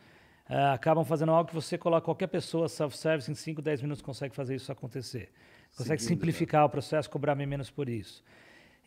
ah, 0.48 0.72
acabam 0.72 1.04
fazendo 1.04 1.30
algo 1.30 1.48
que 1.48 1.54
você 1.54 1.76
coloca 1.76 2.06
qualquer 2.06 2.26
pessoa 2.26 2.68
self-service 2.68 3.30
em 3.30 3.34
5, 3.34 3.60
10 3.60 3.82
minutos 3.82 4.00
consegue 4.00 4.34
fazer 4.34 4.54
isso 4.56 4.72
acontecer. 4.72 5.30
Consegue 5.76 6.00
Seguindo, 6.00 6.18
simplificar 6.20 6.64
o 6.64 6.70
processo, 6.70 7.10
cobrar 7.10 7.34
menos 7.34 7.70
por 7.70 7.88
isso. 7.88 8.24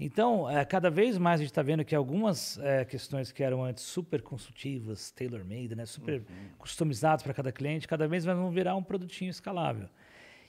Então, 0.04 0.50
eh, 0.50 0.66
cada 0.66 0.90
vez 0.90 1.16
mais 1.20 1.40
a 1.40 1.44
gente 1.44 1.52
está 1.52 1.62
vendo 1.62 1.86
que 1.86 1.94
algumas 1.94 2.58
eh, 2.58 2.84
questões 2.86 3.32
que 3.32 3.44
eram 3.44 3.64
antes 3.64 3.84
super 3.84 4.20
consultivas, 4.24 5.12
tailor-made, 5.12 5.76
né, 5.76 5.86
super 5.86 6.24
customizadas 6.58 7.22
para 7.22 7.36
cada 7.36 7.52
cliente, 7.52 7.88
cada 7.88 8.08
vez 8.08 8.26
mais 8.26 8.36
vão 8.36 8.50
virar 8.50 8.76
um 8.76 8.82
produtinho 8.82 9.30
escalável. 9.30 9.88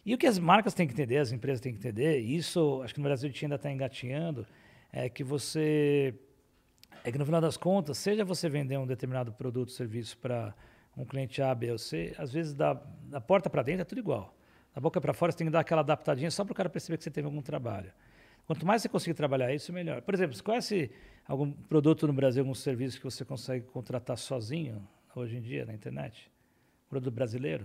E 0.07 0.15
o 0.15 0.19
que 0.19 0.27
as 0.27 0.39
marcas 0.39 0.73
têm 0.73 0.87
que 0.87 0.95
entender, 0.95 1.19
as 1.19 1.33
empresas 1.33 1.61
têm 1.61 1.71
que 1.71 1.79
entender, 1.79 2.23
e 2.23 2.35
isso 2.35 2.81
acho 2.83 2.95
que 2.95 3.01
no 3.01 3.05
Brasil 3.05 3.29
a 3.29 3.31
gente 3.31 3.45
ainda 3.45 3.57
está 3.57 3.71
engatinhando, 3.71 4.47
é 4.91 5.11
que 5.11 5.23
você 5.23 6.15
é 7.05 7.13
que 7.13 7.19
no 7.19 7.27
final 7.27 7.41
das 7.43 7.59
contas, 7.59 7.99
seja 7.99 8.25
você 8.25 8.49
vender 8.49 8.79
um 8.79 8.87
determinado 8.87 9.35
produto 9.35 9.69
ou 9.69 9.75
serviço 9.75 10.17
para 10.17 10.55
um 10.97 11.05
cliente 11.05 11.43
A, 11.43 11.55
B 11.55 11.73
ou 11.73 11.79
C, 11.79 12.15
às 12.17 12.33
vezes 12.33 12.55
da, 12.55 12.81
da 13.05 13.21
porta 13.21 13.51
para 13.51 13.63
dentro 13.63 13.83
é 13.83 13.85
tudo 13.85 13.99
igual. 13.99 14.35
Da 14.75 14.81
boca 14.81 14.99
para 14.99 15.13
fora 15.13 15.31
você 15.31 15.37
tem 15.37 15.47
que 15.47 15.53
dar 15.53 15.61
aquela 15.61 15.83
adaptadinha 15.83 16.31
só 16.31 16.43
para 16.43 16.53
o 16.53 16.55
cara 16.55 16.71
perceber 16.71 16.97
que 16.97 17.05
você 17.05 17.11
teve 17.11 17.27
algum 17.27 17.43
trabalho. 17.43 17.93
Quanto 18.53 18.67
mais 18.67 18.83
você 18.83 18.89
conseguir 18.91 19.15
trabalhar 19.15 19.51
isso, 19.55 19.73
melhor. 19.73 20.03
Por 20.03 20.13
exemplo, 20.13 20.37
você 20.37 20.43
conhece 20.43 20.91
algum 21.27 21.51
produto 21.51 22.07
no 22.07 22.13
Brasil, 22.13 22.43
algum 22.43 22.53
serviço 22.55 22.99
que 22.99 23.05
você 23.05 23.25
consegue 23.25 23.65
contratar 23.65 24.19
sozinho 24.19 24.87
hoje 25.17 25.39
em 25.39 25.41
dia 25.41 25.65
na 25.65 25.73
internet? 25.73 26.31
Produto 26.87 27.15
brasileiro? 27.15 27.65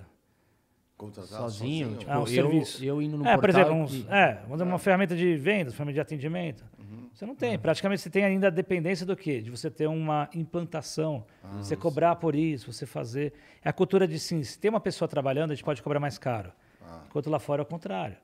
Contratar 0.95 1.27
sozinho, 1.41 1.97
tipo, 1.97 2.09
Ah, 2.09 2.19
um 2.19 2.21
eu, 2.21 2.27
serviço. 2.27 2.85
eu 2.85 3.01
indo 3.01 3.17
no 3.17 3.27
é, 3.27 3.35
por 3.35 3.41
portal 3.41 3.61
exemplo, 3.63 3.77
uns- 3.83 3.93
e- 3.95 4.07
é, 4.09 4.41
vamos 4.47 4.61
uma 4.61 4.79
ferramenta 4.79 5.13
de 5.13 5.35
vendas, 5.35 5.73
ferramenta 5.75 5.95
de 5.95 5.99
atendimento. 5.99 6.63
Uhum. 6.79 7.09
Você 7.13 7.25
não 7.25 7.35
tem. 7.35 7.59
Praticamente 7.59 8.01
você 8.01 8.09
tem 8.09 8.23
ainda 8.23 8.47
a 8.47 8.49
dependência 8.49 9.05
do 9.05 9.15
quê? 9.17 9.41
De 9.41 9.51
você 9.51 9.69
ter 9.69 9.87
uma 9.87 10.29
implantação, 10.33 11.25
Ah, 11.43 11.57
você 11.57 11.75
cobrar 11.75 12.15
por 12.15 12.33
isso, 12.33 12.71
você 12.71 12.85
fazer. 12.85 13.33
É 13.61 13.67
a 13.67 13.73
cultura 13.73 14.07
de 14.07 14.17
sim, 14.17 14.41
se 14.41 14.57
tem 14.57 14.69
uma 14.69 14.79
pessoa 14.79 15.05
trabalhando, 15.09 15.51
a 15.51 15.53
gente 15.53 15.65
pode 15.65 15.83
cobrar 15.83 15.99
mais 15.99 16.17
caro. 16.17 16.53
Ah. 16.81 17.03
Enquanto 17.07 17.29
lá 17.29 17.39
fora 17.39 17.61
é 17.61 17.63
o 17.63 17.65
contrário. 17.65 18.15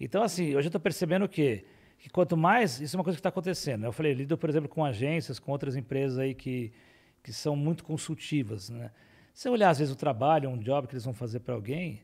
Então, 0.00 0.20
assim, 0.20 0.48
hoje 0.56 0.66
eu 0.66 0.68
estou 0.70 0.80
percebendo 0.80 1.24
o 1.24 1.28
quê? 1.28 1.64
Que 1.98 2.08
quanto 2.08 2.36
mais. 2.36 2.80
Isso 2.80 2.96
é 2.96 2.98
uma 2.98 3.04
coisa 3.04 3.16
que 3.16 3.20
está 3.20 3.28
acontecendo. 3.28 3.82
né? 3.82 3.88
Eu 3.88 3.92
falei, 3.92 4.14
lido, 4.14 4.38
por 4.38 4.48
exemplo, 4.48 4.68
com 4.68 4.84
agências, 4.84 5.38
com 5.38 5.50
outras 5.52 5.76
empresas 5.76 6.18
aí 6.18 6.34
que, 6.34 6.72
que 7.22 7.32
são 7.32 7.56
muito 7.56 7.84
consultivas. 7.84 8.70
Né? 8.70 8.90
Se 9.34 9.48
olhar, 9.48 9.70
às 9.70 9.78
vezes, 9.78 9.92
o 9.92 9.96
trabalho, 9.96 10.48
um 10.48 10.58
job 10.58 10.86
que 10.86 10.94
eles 10.94 11.04
vão 11.04 11.14
fazer 11.14 11.40
para 11.40 11.54
alguém, 11.54 12.02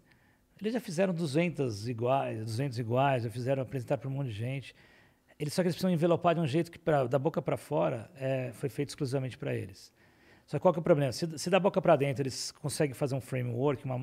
eles 0.60 0.72
já 0.72 0.80
fizeram 0.80 1.12
200 1.12 1.88
iguais, 1.88 2.38
200 2.44 2.78
iguais, 2.78 3.22
já 3.24 3.30
fizeram 3.30 3.62
apresentar 3.62 3.98
para 3.98 4.08
um 4.08 4.12
monte 4.12 4.28
de 4.28 4.34
gente. 4.34 4.74
Eles 5.38 5.52
só 5.52 5.62
que 5.62 5.66
eles 5.66 5.74
precisam 5.74 5.90
envelopar 5.90 6.34
de 6.34 6.40
um 6.40 6.46
jeito 6.46 6.70
que 6.70 6.78
pra, 6.78 7.04
da 7.04 7.18
boca 7.18 7.42
para 7.42 7.56
fora 7.56 8.10
é, 8.16 8.52
foi 8.52 8.68
feito 8.68 8.90
exclusivamente 8.90 9.36
para 9.36 9.54
eles. 9.54 9.92
Só 10.46 10.58
que 10.58 10.62
qual 10.62 10.72
que 10.72 10.78
é 10.78 10.80
o 10.80 10.84
problema? 10.84 11.10
Se, 11.10 11.38
se 11.38 11.50
da 11.50 11.58
boca 11.58 11.82
para 11.82 11.96
dentro 11.96 12.22
eles 12.22 12.52
conseguem 12.52 12.94
fazer 12.94 13.14
um 13.14 13.20
framework, 13.20 13.84
uma, 13.84 13.96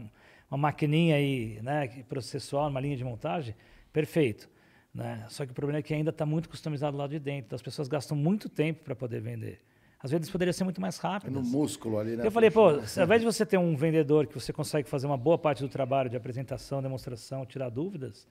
uma 0.49 0.57
maquininha 0.57 1.15
aí, 1.15 1.59
né, 1.61 1.88
processual, 2.09 2.69
uma 2.69 2.81
linha 2.81 2.97
de 2.97 3.03
montagem, 3.03 3.55
perfeito. 3.93 4.49
Né? 4.93 5.26
Só 5.30 5.45
que 5.45 5.51
o 5.51 5.55
problema 5.55 5.80
é 5.80 5.81
que 5.81 5.93
ainda 5.93 6.09
está 6.09 6.26
muito 6.26 6.49
customizado 6.49 6.97
lá 6.97 7.07
de 7.07 7.19
dentro. 7.19 7.45
Então 7.47 7.55
as 7.55 7.61
pessoas 7.61 7.88
gastam 7.88 8.15
muito 8.18 8.49
tempo 8.49 8.84
para 8.84 8.95
poder 8.95 9.22
vender. 9.22 9.59
Às 10.03 10.11
vezes 10.11 10.30
poderia 10.30 10.51
ser 10.51 10.63
muito 10.63 10.81
mais 10.81 10.97
rápido. 10.97 11.31
no 11.31 11.43
músculo 11.43 11.99
ali, 11.99 12.15
né? 12.15 12.26
Eu 12.26 12.31
falei, 12.31 12.49
pô, 12.49 12.69
ao 12.69 13.03
invés 13.03 13.22
de 13.22 13.26
você 13.26 13.45
ter 13.45 13.57
um 13.57 13.76
vendedor 13.76 14.26
que 14.26 14.34
você 14.34 14.51
consegue 14.51 14.89
fazer 14.89 15.05
uma 15.05 15.18
boa 15.18 15.38
parte 15.38 15.61
do 15.61 15.69
trabalho 15.69 16.09
de 16.09 16.18
apresentação, 16.18 16.81
demonstração, 16.81 17.45
tirar 17.45 17.69
dúvidas, 17.69 18.27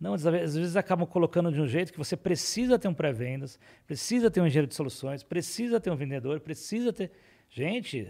não, 0.00 0.14
às 0.14 0.24
vezes, 0.24 0.48
às 0.48 0.56
vezes 0.56 0.76
acabam 0.76 1.06
colocando 1.06 1.52
de 1.52 1.60
um 1.60 1.68
jeito 1.68 1.92
que 1.92 1.98
você 1.98 2.16
precisa 2.16 2.78
ter 2.78 2.88
um 2.88 2.94
pré-vendas, 2.94 3.60
precisa 3.86 4.30
ter 4.30 4.40
um 4.40 4.46
engenheiro 4.46 4.66
de 4.66 4.74
soluções, 4.74 5.22
precisa 5.22 5.78
ter 5.78 5.90
um 5.90 5.96
vendedor, 5.96 6.40
precisa 6.40 6.90
ter. 6.90 7.10
Gente, 7.50 8.08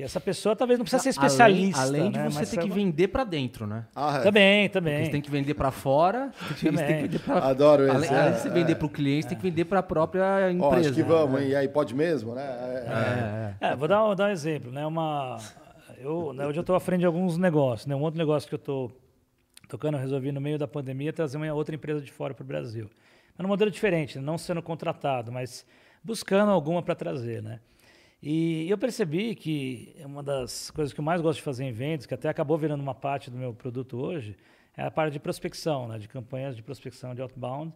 que 0.00 0.04
essa 0.04 0.18
pessoa 0.20 0.56
talvez 0.56 0.78
não 0.78 0.84
precisa 0.84 1.02
ser 1.02 1.10
Além- 1.10 1.26
especialista. 1.28 1.82
Além, 1.82 2.10
de 2.10 2.18
né? 2.18 2.30
você 2.30 2.38
Mas 2.38 2.50
ter 2.50 2.60
que 2.60 2.70
vender 2.70 3.08
pra 3.08 3.22
dentro, 3.22 3.66
né? 3.66 3.84
Ah, 3.94 4.16
é. 4.18 4.22
Também, 4.22 4.68
Porque 4.68 4.72
também. 4.80 5.04
você 5.04 5.10
tem 5.10 5.20
que 5.20 5.30
vender 5.30 5.52
pra 5.54 5.70
fora, 5.70 6.32
você 6.48 6.70
tem 6.70 6.72
que 6.72 7.02
vender 7.02 7.18
pra... 7.18 7.38
Adoro 7.38 7.82
esse. 7.84 7.94
Além, 7.94 8.08
além 8.08 8.30
de 8.30 8.36
é, 8.36 8.40
você 8.40 8.48
é. 8.48 8.50
vender 8.50 8.74
pro 8.76 8.88
cliente, 8.88 9.22
você 9.24 9.28
tem 9.28 9.38
que 9.38 9.42
vender 9.42 9.64
pra 9.66 9.82
própria 9.82 10.24
Ó, 10.24 10.50
empresa. 10.50 10.88
acho 10.88 10.94
que 10.94 11.02
vamos, 11.02 11.42
hein? 11.42 11.48
E 11.48 11.54
aí, 11.56 11.68
pode 11.68 11.94
mesmo, 11.94 12.34
né? 12.34 12.42
É, 12.42 13.54
é. 13.60 13.64
É, 13.64 13.68
é. 13.68 13.72
É, 13.72 13.76
vou 13.76 13.86
dar, 13.86 14.02
vou 14.04 14.14
dar 14.14 14.28
um 14.28 14.32
exemplo, 14.32 14.72
né? 14.72 14.86
Uma, 14.86 15.36
eu, 15.98 16.32
né, 16.32 16.46
hoje 16.46 16.58
eu 16.58 16.62
estou 16.62 16.74
à 16.74 16.80
frente 16.80 17.00
de 17.00 17.06
alguns 17.06 17.36
negócios, 17.36 17.86
né? 17.86 17.94
Um 17.94 18.00
outro 18.00 18.16
negócio 18.16 18.48
que 18.48 18.54
eu 18.54 18.58
estou 18.58 18.90
tocando, 19.68 19.94
eu 19.96 20.00
resolvi 20.00 20.32
no 20.32 20.40
meio 20.40 20.58
da 20.58 20.66
pandemia 20.66 21.12
trazer 21.12 21.36
uma 21.36 21.52
outra 21.52 21.74
empresa 21.74 22.00
de 22.00 22.10
fora 22.10 22.32
para 22.32 22.42
o 22.42 22.46
Brasil. 22.46 22.88
Mas 23.36 23.42
num 23.42 23.48
modelo 23.48 23.70
diferente, 23.70 24.18
não 24.18 24.38
sendo 24.38 24.62
contratado, 24.62 25.30
mas 25.30 25.66
buscando 26.02 26.50
alguma 26.50 26.82
para 26.82 26.94
trazer, 26.94 27.42
né? 27.42 27.60
E 28.22 28.68
eu 28.68 28.76
percebi 28.76 29.34
que 29.34 29.96
uma 30.04 30.22
das 30.22 30.70
coisas 30.70 30.92
que 30.92 31.00
eu 31.00 31.04
mais 31.04 31.22
gosto 31.22 31.38
de 31.38 31.42
fazer 31.42 31.64
em 31.64 31.72
vendas, 31.72 32.04
que 32.04 32.12
até 32.12 32.28
acabou 32.28 32.58
virando 32.58 32.82
uma 32.82 32.94
parte 32.94 33.30
do 33.30 33.36
meu 33.36 33.54
produto 33.54 33.98
hoje, 33.98 34.36
é 34.76 34.84
a 34.84 34.90
parte 34.90 35.14
de 35.14 35.20
prospecção, 35.20 35.88
né? 35.88 35.98
de 35.98 36.06
campanhas 36.06 36.54
de 36.54 36.62
prospecção 36.62 37.14
de 37.14 37.22
outbound, 37.22 37.72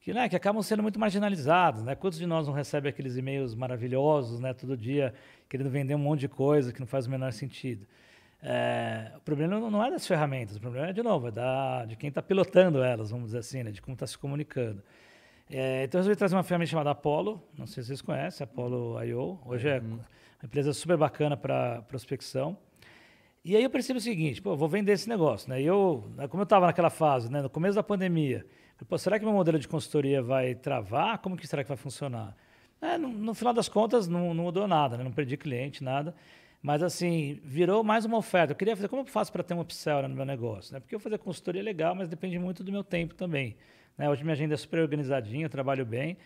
que, 0.00 0.14
né, 0.14 0.28
que 0.28 0.36
acabam 0.36 0.62
sendo 0.62 0.82
muito 0.82 0.98
marginalizados. 0.98 1.82
Né? 1.82 1.94
Quantos 1.94 2.18
de 2.18 2.26
nós 2.26 2.46
não 2.46 2.54
recebem 2.54 2.88
aqueles 2.88 3.16
e-mails 3.16 3.54
maravilhosos, 3.54 4.40
né, 4.40 4.54
todo 4.54 4.76
dia, 4.76 5.12
querendo 5.48 5.68
vender 5.68 5.94
um 5.94 5.98
monte 5.98 6.20
de 6.20 6.28
coisa 6.28 6.72
que 6.72 6.80
não 6.80 6.86
faz 6.86 7.06
o 7.06 7.10
menor 7.10 7.32
sentido? 7.32 7.86
É, 8.42 9.12
o 9.16 9.20
problema 9.20 9.58
não 9.70 9.84
é 9.84 9.90
das 9.90 10.06
ferramentas, 10.06 10.56
o 10.56 10.60
problema 10.60 10.88
é, 10.88 10.92
de 10.92 11.02
novo, 11.02 11.28
é 11.28 11.30
da, 11.30 11.84
de 11.84 11.96
quem 11.96 12.08
está 12.08 12.22
pilotando 12.22 12.82
elas, 12.82 13.10
vamos 13.10 13.26
dizer 13.26 13.38
assim, 13.38 13.62
né, 13.62 13.70
de 13.70 13.82
como 13.82 13.94
está 13.94 14.06
se 14.06 14.16
comunicando. 14.16 14.82
É, 15.52 15.82
então 15.82 15.98
eu 15.98 16.02
resolvi 16.02 16.16
trazer 16.16 16.36
uma 16.36 16.44
ferramenta 16.44 16.70
chamada 16.70 16.90
Apollo, 16.92 17.42
não 17.58 17.66
sei 17.66 17.82
se 17.82 17.88
vocês 17.88 18.00
conhecem, 18.00 18.44
Apollo 18.44 19.02
I.O. 19.02 19.38
Hoje 19.44 19.68
é 19.68 19.80
uhum. 19.80 19.94
uma 19.94 20.00
empresa 20.44 20.72
super 20.72 20.96
bacana 20.96 21.36
para 21.36 21.82
prospecção. 21.82 22.56
E 23.44 23.56
aí 23.56 23.64
eu 23.64 23.70
percebo 23.70 23.98
o 23.98 24.02
seguinte, 24.02 24.40
pô, 24.40 24.54
vou 24.54 24.68
vender 24.68 24.92
esse 24.92 25.08
negócio, 25.08 25.48
né? 25.48 25.60
E 25.60 25.66
eu, 25.66 26.08
né, 26.14 26.28
como 26.28 26.42
eu 26.42 26.44
estava 26.44 26.66
naquela 26.66 26.90
fase, 26.90 27.30
né, 27.30 27.42
no 27.42 27.50
começo 27.50 27.74
da 27.74 27.82
pandemia, 27.82 28.46
pô, 28.88 28.96
será 28.96 29.18
que 29.18 29.24
meu 29.24 29.34
modelo 29.34 29.58
de 29.58 29.66
consultoria 29.66 30.22
vai 30.22 30.54
travar? 30.54 31.18
Como 31.18 31.36
que 31.36 31.48
será 31.48 31.64
que 31.64 31.68
vai 31.68 31.76
funcionar? 31.76 32.36
É, 32.80 32.96
no, 32.96 33.08
no, 33.08 33.34
final 33.34 33.52
das 33.52 33.68
contas, 33.68 34.06
não, 34.06 34.32
não 34.32 34.44
mudou 34.44 34.68
nada, 34.68 34.96
né? 34.96 35.02
não 35.02 35.12
perdi 35.12 35.36
cliente, 35.36 35.82
nada. 35.82 36.14
Mas, 36.62 36.82
assim, 36.82 37.40
virou 37.42 37.82
mais 37.82 38.04
uma 38.04 38.18
oferta. 38.18 38.52
Eu 38.52 38.56
queria 38.56 38.76
fazer, 38.76 38.88
como 38.88 39.02
eu 39.02 39.06
faço 39.06 39.32
para 39.32 39.42
ter 39.42 39.54
um 39.54 39.60
upsell 39.60 40.06
no 40.06 40.14
meu 40.14 40.24
negócio? 40.24 40.74
Né? 40.74 40.80
Porque 40.80 40.94
eu 40.94 41.00
fazer 41.00 41.18
consultoria 41.18 41.60
é 41.60 41.64
legal, 41.64 41.94
mas 41.94 42.08
depende 42.08 42.38
muito 42.38 42.62
do 42.62 42.70
meu 42.70 42.84
tempo 42.84 43.14
também. 43.14 43.56
Né? 44.00 44.08
Hoje 44.08 44.24
minha 44.24 44.32
agenda 44.32 44.54
é 44.54 44.56
super 44.56 44.80
organizadinha, 44.80 45.44
eu 45.44 45.50
trabalho 45.50 45.84
bem. 45.84 46.16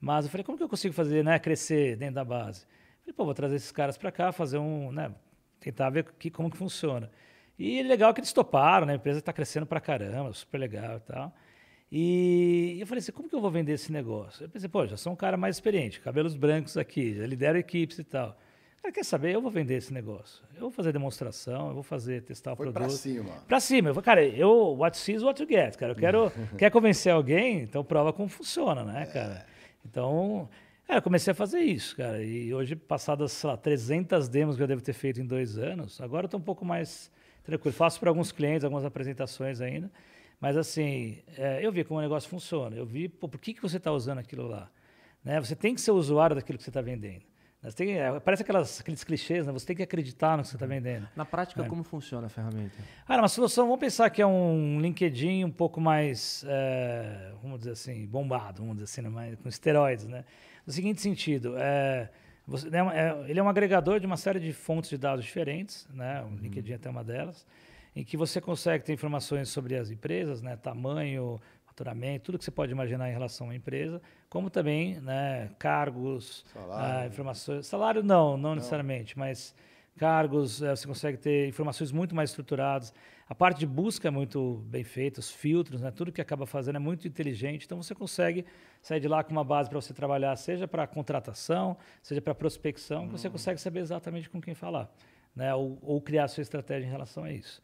Mas 0.00 0.24
eu 0.24 0.30
falei, 0.30 0.44
como 0.44 0.56
que 0.56 0.62
eu 0.62 0.68
consigo 0.68 0.94
fazer, 0.94 1.24
né, 1.24 1.36
crescer 1.36 1.96
dentro 1.96 2.14
da 2.14 2.24
base? 2.24 2.64
falei, 3.00 3.12
pô, 3.12 3.24
vou 3.24 3.34
trazer 3.34 3.56
esses 3.56 3.72
caras 3.72 3.98
para 3.98 4.12
cá, 4.12 4.30
fazer 4.30 4.58
um, 4.58 4.92
né, 4.92 5.12
tentar 5.58 5.90
ver 5.90 6.04
que, 6.16 6.30
como 6.30 6.48
que 6.48 6.56
funciona. 6.56 7.10
E 7.58 7.82
legal 7.82 8.14
que 8.14 8.20
eles 8.20 8.32
toparam, 8.32 8.86
né? 8.86 8.92
A 8.92 8.96
empresa 8.96 9.18
está 9.18 9.32
crescendo 9.32 9.66
para 9.66 9.80
caramba, 9.80 10.32
super 10.32 10.58
legal 10.58 10.98
e 10.98 11.00
tal. 11.00 11.34
E 11.90 12.76
eu 12.78 12.86
falei 12.86 13.00
assim, 13.00 13.10
como 13.10 13.28
que 13.28 13.34
eu 13.34 13.40
vou 13.40 13.50
vender 13.50 13.72
esse 13.72 13.90
negócio? 13.90 14.44
Eu 14.44 14.48
pensei, 14.48 14.68
pô, 14.68 14.86
já 14.86 14.96
sou 14.96 15.12
um 15.12 15.16
cara 15.16 15.36
mais 15.36 15.56
experiente, 15.56 16.00
cabelos 16.00 16.36
brancos 16.36 16.76
aqui, 16.76 17.14
já 17.14 17.26
lidero 17.26 17.58
equipes 17.58 17.98
e 17.98 18.04
tal. 18.04 18.38
Cara, 18.84 18.92
quer 18.92 19.04
saber? 19.04 19.34
Eu 19.34 19.40
vou 19.40 19.50
vender 19.50 19.76
esse 19.76 19.90
negócio. 19.94 20.44
Eu 20.54 20.60
vou 20.60 20.70
fazer 20.70 20.92
demonstração, 20.92 21.68
eu 21.68 21.74
vou 21.74 21.82
fazer, 21.82 22.22
testar 22.22 22.52
o 22.52 22.56
Foi 22.56 22.70
produto. 22.70 22.86
Pra 22.86 22.90
cima. 22.90 23.30
Pra 23.48 23.58
cima. 23.58 23.88
Eu 23.88 23.94
vou, 23.94 24.02
cara, 24.02 24.22
eu, 24.22 24.76
what 24.76 24.94
sees, 24.98 25.22
what 25.22 25.40
you 25.40 25.48
get, 25.48 25.74
cara. 25.78 25.92
Eu 25.92 25.96
quero, 25.96 26.30
quer 26.58 26.70
convencer 26.70 27.10
alguém, 27.10 27.62
então 27.62 27.82
prova 27.82 28.12
como 28.12 28.28
funciona, 28.28 28.84
né, 28.84 29.06
cara? 29.06 29.36
É. 29.36 29.46
Então, 29.86 30.50
cara, 30.86 30.98
eu 30.98 31.02
comecei 31.02 31.30
a 31.30 31.34
fazer 31.34 31.60
isso, 31.60 31.96
cara. 31.96 32.22
E 32.22 32.52
hoje, 32.52 32.76
passadas, 32.76 33.32
sei 33.32 33.48
lá, 33.48 33.56
300 33.56 34.28
demos 34.28 34.54
que 34.54 34.62
eu 34.62 34.66
devo 34.66 34.82
ter 34.82 34.92
feito 34.92 35.18
em 35.18 35.24
dois 35.24 35.56
anos, 35.56 35.98
agora 36.02 36.26
eu 36.26 36.28
tô 36.28 36.36
um 36.36 36.42
pouco 36.42 36.62
mais 36.62 37.10
tranquilo. 37.42 37.74
Faço 37.74 37.98
para 37.98 38.10
alguns 38.10 38.32
clientes, 38.32 38.64
algumas 38.64 38.84
apresentações 38.84 39.62
ainda. 39.62 39.90
Mas, 40.38 40.58
assim, 40.58 41.22
é, 41.38 41.64
eu 41.64 41.72
vi 41.72 41.84
como 41.84 42.00
o 42.00 42.02
negócio 42.02 42.28
funciona. 42.28 42.76
Eu 42.76 42.84
vi, 42.84 43.08
pô, 43.08 43.30
por 43.30 43.40
que, 43.40 43.54
que 43.54 43.62
você 43.62 43.78
está 43.78 43.90
usando 43.90 44.18
aquilo 44.18 44.46
lá? 44.46 44.70
Né? 45.24 45.40
Você 45.40 45.56
tem 45.56 45.74
que 45.74 45.80
ser 45.80 45.92
usuário 45.92 46.36
daquilo 46.36 46.58
que 46.58 46.64
você 46.64 46.68
está 46.68 46.82
vendendo. 46.82 47.22
Tem, 47.72 47.98
é, 47.98 48.20
parece 48.20 48.42
aquelas, 48.42 48.80
aqueles 48.80 49.02
clichês, 49.02 49.46
né? 49.46 49.52
Você 49.52 49.66
tem 49.66 49.76
que 49.76 49.82
acreditar 49.82 50.36
no 50.36 50.42
que 50.42 50.48
você 50.48 50.56
está 50.56 50.66
vendendo. 50.66 51.08
Na 51.16 51.24
prática, 51.24 51.62
é. 51.62 51.68
como 51.68 51.82
funciona 51.82 52.26
a 52.26 52.30
ferramenta? 52.30 52.76
Ah, 53.08 53.16
uma 53.16 53.28
solução, 53.28 53.64
vamos 53.66 53.80
pensar 53.80 54.10
que 54.10 54.20
é 54.20 54.26
um 54.26 54.80
LinkedIn 54.80 55.44
um 55.44 55.50
pouco 55.50 55.80
mais, 55.80 56.44
é, 56.46 57.32
vamos 57.42 57.60
dizer 57.60 57.72
assim, 57.72 58.06
bombado, 58.06 58.60
vamos 58.60 58.76
dizer 58.76 58.84
assim, 58.84 59.00
né? 59.02 59.08
mais, 59.08 59.34
com 59.36 59.48
esteroides, 59.48 60.06
né? 60.06 60.24
No 60.66 60.72
seguinte 60.72 61.00
sentido, 61.00 61.54
é, 61.56 62.10
você, 62.46 62.68
né, 62.68 62.80
é, 62.92 63.30
ele 63.30 63.40
é 63.40 63.42
um 63.42 63.48
agregador 63.48 63.98
de 63.98 64.06
uma 64.06 64.16
série 64.16 64.38
de 64.38 64.52
fontes 64.52 64.90
de 64.90 64.98
dados 64.98 65.24
diferentes, 65.24 65.88
né? 65.92 66.22
O 66.22 66.26
uhum. 66.26 66.36
LinkedIn 66.36 66.72
é 66.72 66.76
até 66.76 66.90
uma 66.90 67.02
delas, 67.02 67.46
em 67.96 68.04
que 68.04 68.16
você 68.16 68.40
consegue 68.40 68.84
ter 68.84 68.92
informações 68.92 69.48
sobre 69.48 69.76
as 69.76 69.90
empresas, 69.90 70.42
né? 70.42 70.56
Tamanho, 70.56 71.40
faturamento, 71.74 72.24
tudo 72.24 72.38
que 72.38 72.44
você 72.44 72.50
pode 72.52 72.70
imaginar 72.70 73.10
em 73.10 73.12
relação 73.12 73.50
à 73.50 73.54
empresa, 73.54 74.00
como 74.28 74.48
também 74.48 75.00
né, 75.00 75.50
cargos, 75.58 76.44
salário. 76.52 76.98
Ah, 77.00 77.06
informações. 77.06 77.66
Salário 77.66 78.02
não, 78.02 78.32
não, 78.32 78.38
não, 78.38 78.54
necessariamente, 78.54 79.18
mas 79.18 79.54
cargos, 79.96 80.62
eh, 80.62 80.74
você 80.74 80.86
consegue 80.86 81.18
ter 81.18 81.48
informações 81.48 81.90
muito 81.92 82.14
mais 82.14 82.30
estruturadas. 82.30 82.92
A 83.28 83.34
parte 83.34 83.58
de 83.58 83.66
busca 83.66 84.08
é 84.08 84.10
muito 84.10 84.64
bem 84.66 84.84
feita, 84.84 85.18
os 85.18 85.30
filtros, 85.30 85.80
né, 85.80 85.90
tudo 85.90 86.12
que 86.12 86.20
acaba 86.20 86.46
fazendo 86.46 86.76
é 86.76 86.78
muito 86.78 87.08
inteligente, 87.08 87.64
então 87.64 87.82
você 87.82 87.94
consegue 87.94 88.44
sair 88.82 89.00
de 89.00 89.08
lá 89.08 89.24
com 89.24 89.32
uma 89.32 89.44
base 89.44 89.68
para 89.68 89.80
você 89.80 89.94
trabalhar, 89.94 90.36
seja 90.36 90.68
para 90.68 90.86
contratação, 90.86 91.76
seja 92.02 92.20
para 92.20 92.34
prospecção, 92.34 93.04
hum. 93.04 93.08
você 93.08 93.30
consegue 93.30 93.60
saber 93.60 93.80
exatamente 93.80 94.28
com 94.28 94.40
quem 94.40 94.54
falar, 94.54 94.92
né, 95.34 95.54
ou, 95.54 95.78
ou 95.82 96.00
criar 96.00 96.24
a 96.24 96.28
sua 96.28 96.42
estratégia 96.42 96.86
em 96.86 96.90
relação 96.90 97.24
a 97.24 97.32
isso. 97.32 97.62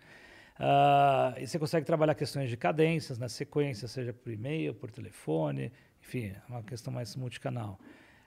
Uh, 0.61 1.41
e 1.41 1.47
você 1.47 1.59
consegue 1.59 1.87
trabalhar 1.87 2.15
questões 2.15 2.51
de 2.51 2.57
cadências, 2.57 3.19
na 3.19 3.25
né, 3.25 3.29
sequência, 3.29 3.89
seja 3.89 4.13
por 4.13 4.31
e-mail, 4.31 4.75
por 4.75 4.91
telefone, 4.91 5.73
enfim, 6.03 6.27
é 6.27 6.43
uma 6.47 6.63
questão 6.63 6.93
mais 6.93 7.17
multicanal. 7.17 7.81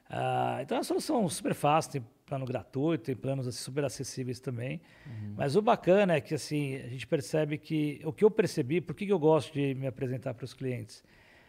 Uh, 0.10 0.61
então 0.61 0.76
é 0.76 0.80
uma 0.80 0.84
solução 0.84 1.30
super 1.30 1.53
fácil, 1.53 1.91
tem 1.91 2.05
plano 2.26 2.45
gratuito, 2.45 3.03
tem 3.05 3.15
planos 3.15 3.47
assim, 3.47 3.60
super 3.60 3.85
acessíveis 3.85 4.39
também. 4.39 4.81
Uhum. 5.05 5.35
Mas 5.38 5.55
o 5.55 5.61
bacana 5.61 6.15
é 6.15 6.22
que 6.22 6.34
assim, 6.34 6.76
a 6.77 6.88
gente 6.88 7.05
percebe 7.05 7.57
que. 7.60 8.01
O 8.03 8.11
que 8.11 8.26
eu 8.26 8.31
percebi, 8.31 8.81
por 8.81 8.95
que, 8.95 9.05
que 9.05 9.14
eu 9.14 9.19
gosto 9.19 9.53
de 9.53 9.76
me 9.76 9.85
apresentar 9.85 10.34
para 10.34 10.45
os 10.45 10.55
clientes? 10.55 11.03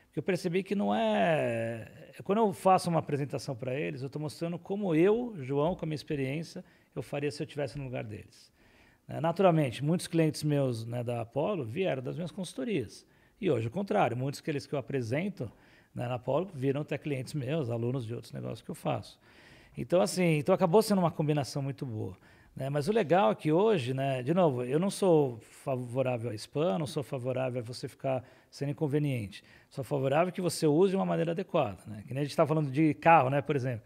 Porque 0.06 0.18
eu 0.18 0.22
percebi 0.22 0.62
que 0.62 0.74
não 0.74 0.94
é. 0.94 2.12
Quando 2.22 2.38
eu 2.38 2.52
faço 2.52 2.90
uma 2.90 2.98
apresentação 2.98 3.56
para 3.56 3.74
eles, 3.74 4.02
eu 4.02 4.06
estou 4.06 4.20
mostrando 4.20 4.58
como 4.58 4.94
eu, 4.94 5.34
João, 5.38 5.74
com 5.74 5.84
a 5.84 5.86
minha 5.86 5.96
experiência, 5.96 6.62
eu 6.94 7.02
faria 7.02 7.30
se 7.30 7.42
eu 7.42 7.44
estivesse 7.44 7.78
no 7.78 7.84
lugar 7.84 8.04
deles. 8.04 8.53
É, 9.06 9.20
naturalmente, 9.20 9.84
muitos 9.84 10.06
clientes 10.06 10.42
meus 10.42 10.86
né, 10.86 11.04
da 11.04 11.20
Apollo 11.20 11.64
vieram 11.64 12.02
das 12.02 12.16
minhas 12.16 12.30
consultorias. 12.30 13.06
E 13.40 13.50
hoje, 13.50 13.68
o 13.68 13.70
contrário, 13.70 14.16
muitos 14.16 14.40
daqueles 14.40 14.66
que 14.66 14.74
eu 14.74 14.78
apresento 14.78 15.50
né, 15.94 16.08
na 16.08 16.14
Apollo 16.14 16.50
viram 16.54 16.80
até 16.80 16.96
clientes 16.96 17.34
meus, 17.34 17.68
alunos 17.68 18.06
de 18.06 18.14
outros 18.14 18.32
negócios 18.32 18.62
que 18.62 18.70
eu 18.70 18.74
faço. 18.74 19.18
Então, 19.76 20.00
assim, 20.00 20.38
então 20.38 20.54
acabou 20.54 20.80
sendo 20.80 21.00
uma 21.00 21.10
combinação 21.10 21.60
muito 21.60 21.84
boa. 21.84 22.16
Né? 22.56 22.70
Mas 22.70 22.88
o 22.88 22.92
legal 22.92 23.32
é 23.32 23.34
que 23.34 23.52
hoje, 23.52 23.92
né, 23.92 24.22
de 24.22 24.32
novo, 24.32 24.64
eu 24.64 24.78
não 24.78 24.90
sou 24.90 25.38
favorável 25.40 26.30
a 26.30 26.34
spam, 26.34 26.78
não 26.78 26.86
sou 26.86 27.02
favorável 27.02 27.60
a 27.60 27.64
você 27.64 27.88
ficar 27.88 28.24
sendo 28.50 28.70
inconveniente. 28.70 29.44
Sou 29.68 29.84
favorável 29.84 30.32
que 30.32 30.40
você 30.40 30.66
use 30.66 30.90
de 30.90 30.96
uma 30.96 31.04
maneira 31.04 31.32
adequada. 31.32 31.82
Né? 31.86 32.04
Que 32.06 32.14
nem 32.14 32.20
a 32.20 32.24
gente 32.24 32.30
está 32.30 32.46
falando 32.46 32.70
de 32.70 32.94
carro, 32.94 33.28
né, 33.28 33.42
por 33.42 33.54
exemplo 33.56 33.84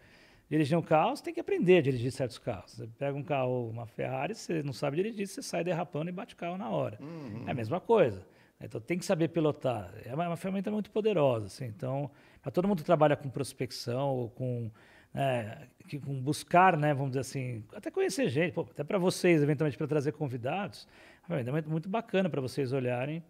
dirigir 0.49 0.77
um 0.77 0.81
carro, 0.81 1.15
você 1.15 1.23
tem 1.23 1.33
que 1.33 1.39
aprender 1.39 1.77
a 1.77 1.81
dirigir 1.81 2.11
certos 2.11 2.37
carros. 2.39 2.73
Você 2.73 2.87
pega 2.97 3.15
um 3.15 3.23
carro, 3.23 3.69
uma 3.69 3.85
Ferrari, 3.85 4.33
você 4.33 4.63
não 4.63 4.73
sabe 4.73 4.97
dirigir, 4.97 5.27
você 5.27 5.41
sai 5.41 5.63
derrapando 5.63 6.09
e 6.09 6.11
bate 6.11 6.33
o 6.33 6.37
carro 6.37 6.57
na 6.57 6.69
hora. 6.69 6.97
Uhum. 6.99 7.43
É 7.47 7.51
a 7.51 7.53
mesma 7.53 7.79
coisa. 7.79 8.25
Então 8.59 8.81
tem 8.81 8.97
que 8.97 9.05
saber 9.05 9.29
pilotar. 9.29 9.93
É 10.03 10.13
uma, 10.13 10.25
é 10.25 10.27
uma 10.27 10.35
ferramenta 10.35 10.71
muito 10.71 10.89
poderosa. 10.91 11.45
Assim. 11.45 11.65
Então, 11.65 12.09
para 12.41 12.51
todo 12.51 12.67
mundo 12.67 12.79
que 12.79 12.85
trabalha 12.85 13.15
com 13.15 13.29
prospecção 13.29 14.09
ou 14.09 14.29
com, 14.31 14.71
é, 15.13 15.67
que, 15.87 15.99
com 15.99 16.19
buscar, 16.19 16.75
né, 16.75 16.93
vamos 16.93 17.11
dizer 17.11 17.21
assim, 17.21 17.63
até 17.73 17.91
conhecer 17.91 18.27
gente, 18.27 18.53
pô, 18.53 18.61
até 18.61 18.83
para 18.83 18.97
vocês, 18.97 19.41
eventualmente, 19.41 19.77
para 19.77 19.87
trazer 19.87 20.11
convidados, 20.13 20.87
é 21.29 21.69
muito 21.69 21.87
bacana 21.87 22.29
para 22.29 22.41
vocês 22.41 22.73
olharem. 22.73 23.23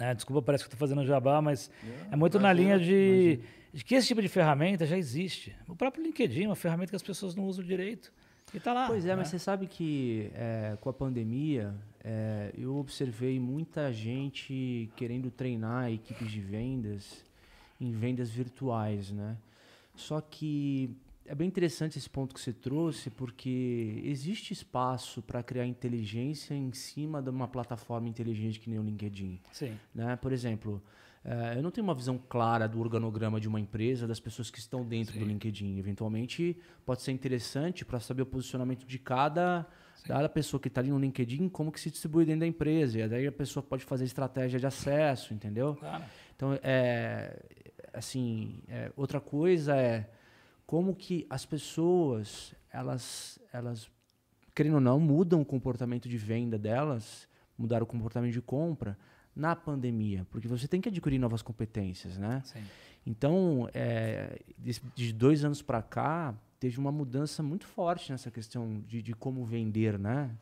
É, 0.00 0.14
desculpa, 0.14 0.42
parece 0.42 0.64
que 0.64 0.68
estou 0.68 0.78
fazendo 0.78 1.06
jabá, 1.06 1.40
mas 1.42 1.70
é 2.10 2.16
muito 2.16 2.38
imagina, 2.38 2.48
na 2.48 2.52
linha 2.52 2.78
de. 2.78 3.40
De 3.72 3.82
que 3.82 3.94
esse 3.94 4.06
tipo 4.06 4.20
de 4.20 4.28
ferramenta 4.28 4.84
já 4.84 4.98
existe. 4.98 5.56
O 5.66 5.74
próprio 5.74 6.04
LinkedIn 6.04 6.44
é 6.44 6.46
uma 6.48 6.54
ferramenta 6.54 6.90
que 6.90 6.96
as 6.96 7.02
pessoas 7.02 7.34
não 7.34 7.44
usam 7.44 7.64
direito. 7.64 8.12
E 8.52 8.58
está 8.58 8.74
lá. 8.74 8.86
Pois 8.86 9.06
é, 9.06 9.08
né? 9.08 9.16
mas 9.16 9.28
você 9.28 9.38
sabe 9.38 9.66
que 9.66 10.30
é, 10.34 10.76
com 10.78 10.90
a 10.90 10.92
pandemia 10.92 11.74
é, 12.04 12.52
eu 12.56 12.76
observei 12.76 13.40
muita 13.40 13.90
gente 13.90 14.90
querendo 14.94 15.30
treinar 15.30 15.90
equipes 15.90 16.30
de 16.30 16.40
vendas 16.40 17.24
em 17.80 17.90
vendas 17.92 18.30
virtuais, 18.30 19.10
né? 19.10 19.36
Só 19.94 20.20
que 20.20 20.90
é 21.26 21.34
bem 21.34 21.48
interessante 21.48 21.98
esse 21.98 22.10
ponto 22.10 22.34
que 22.34 22.40
você 22.40 22.52
trouxe, 22.52 23.10
porque 23.10 24.00
existe 24.04 24.52
espaço 24.52 25.22
para 25.22 25.42
criar 25.42 25.66
inteligência 25.66 26.54
em 26.54 26.72
cima 26.72 27.22
de 27.22 27.30
uma 27.30 27.48
plataforma 27.48 28.08
inteligente 28.08 28.58
que 28.60 28.68
nem 28.68 28.78
o 28.78 28.82
LinkedIn. 28.82 29.40
Sim. 29.52 29.76
Né? 29.94 30.16
Por 30.16 30.32
exemplo, 30.32 30.82
Uh, 31.24 31.54
eu 31.56 31.62
não 31.62 31.70
tenho 31.70 31.84
uma 31.84 31.94
visão 31.94 32.18
clara 32.18 32.66
do 32.66 32.80
organograma 32.80 33.40
de 33.40 33.46
uma 33.46 33.60
empresa, 33.60 34.08
das 34.08 34.18
pessoas 34.18 34.50
que 34.50 34.58
estão 34.58 34.84
dentro 34.84 35.14
Sim. 35.14 35.20
do 35.20 35.24
LinkedIn. 35.24 35.78
Eventualmente, 35.78 36.58
pode 36.84 37.00
ser 37.00 37.12
interessante 37.12 37.84
para 37.84 38.00
saber 38.00 38.22
o 38.22 38.26
posicionamento 38.26 38.84
de 38.84 38.98
cada, 38.98 39.64
cada 40.04 40.28
pessoa 40.28 40.60
que 40.60 40.66
está 40.66 40.80
ali 40.80 40.90
no 40.90 40.98
LinkedIn, 40.98 41.48
como 41.48 41.70
que 41.70 41.78
se 41.78 41.92
distribui 41.92 42.24
dentro 42.24 42.40
da 42.40 42.46
empresa. 42.48 42.98
E 42.98 43.08
daí 43.08 43.24
a 43.24 43.30
pessoa 43.30 43.62
pode 43.62 43.84
fazer 43.84 44.04
estratégia 44.04 44.58
de 44.58 44.66
acesso, 44.66 45.32
entendeu? 45.32 45.76
Claro. 45.76 46.02
Então, 46.34 46.58
é, 46.60 47.40
assim, 47.92 48.60
é, 48.66 48.90
outra 48.96 49.20
coisa 49.20 49.76
é 49.76 50.10
como 50.72 50.96
que 50.96 51.26
as 51.28 51.44
pessoas, 51.44 52.54
elas, 52.72 53.38
elas, 53.52 53.90
querendo 54.54 54.76
ou 54.76 54.80
não, 54.80 54.98
mudam 54.98 55.42
o 55.42 55.44
comportamento 55.44 56.08
de 56.08 56.16
venda 56.16 56.58
delas, 56.58 57.28
mudaram 57.58 57.84
o 57.84 57.86
comportamento 57.86 58.32
de 58.32 58.40
compra, 58.40 58.96
na 59.36 59.54
pandemia? 59.54 60.26
Porque 60.30 60.48
você 60.48 60.66
tem 60.66 60.80
que 60.80 60.88
adquirir 60.88 61.18
novas 61.18 61.42
competências, 61.42 62.16
né? 62.16 62.40
Sim. 62.46 62.62
Então, 63.06 63.68
é, 63.74 64.40
de, 64.58 64.80
de 64.94 65.12
dois 65.12 65.44
anos 65.44 65.60
para 65.60 65.82
cá, 65.82 66.34
teve 66.58 66.78
uma 66.78 66.90
mudança 66.90 67.42
muito 67.42 67.66
forte 67.66 68.10
nessa 68.10 68.30
questão 68.30 68.82
de, 68.88 69.02
de 69.02 69.12
como 69.12 69.44
vender, 69.44 69.98
né? 69.98 70.34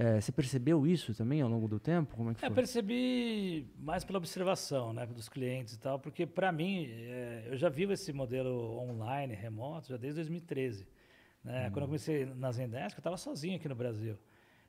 É, 0.00 0.20
você 0.20 0.30
percebeu 0.30 0.86
isso 0.86 1.12
também 1.12 1.40
ao 1.40 1.48
longo 1.48 1.66
do 1.66 1.80
tempo? 1.80 2.14
Como 2.14 2.30
é 2.30 2.34
que 2.34 2.44
É, 2.44 2.46
foi? 2.46 2.54
percebi 2.54 3.66
mais 3.80 4.04
pela 4.04 4.16
observação 4.18 4.92
né, 4.92 5.04
dos 5.06 5.28
clientes 5.28 5.74
e 5.74 5.78
tal, 5.80 5.98
porque 5.98 6.24
para 6.24 6.52
mim, 6.52 6.86
é, 6.88 7.48
eu 7.50 7.56
já 7.56 7.68
vivo 7.68 7.92
esse 7.92 8.12
modelo 8.12 8.78
online, 8.78 9.34
remoto, 9.34 9.88
já 9.88 9.96
desde 9.96 10.20
2013. 10.20 10.86
Né? 11.42 11.68
Quando 11.70 11.82
eu 11.82 11.86
comecei 11.86 12.26
na 12.26 12.52
Zendesk, 12.52 12.96
eu 12.96 13.00
estava 13.00 13.16
sozinho 13.16 13.56
aqui 13.56 13.68
no 13.68 13.74
Brasil. 13.74 14.16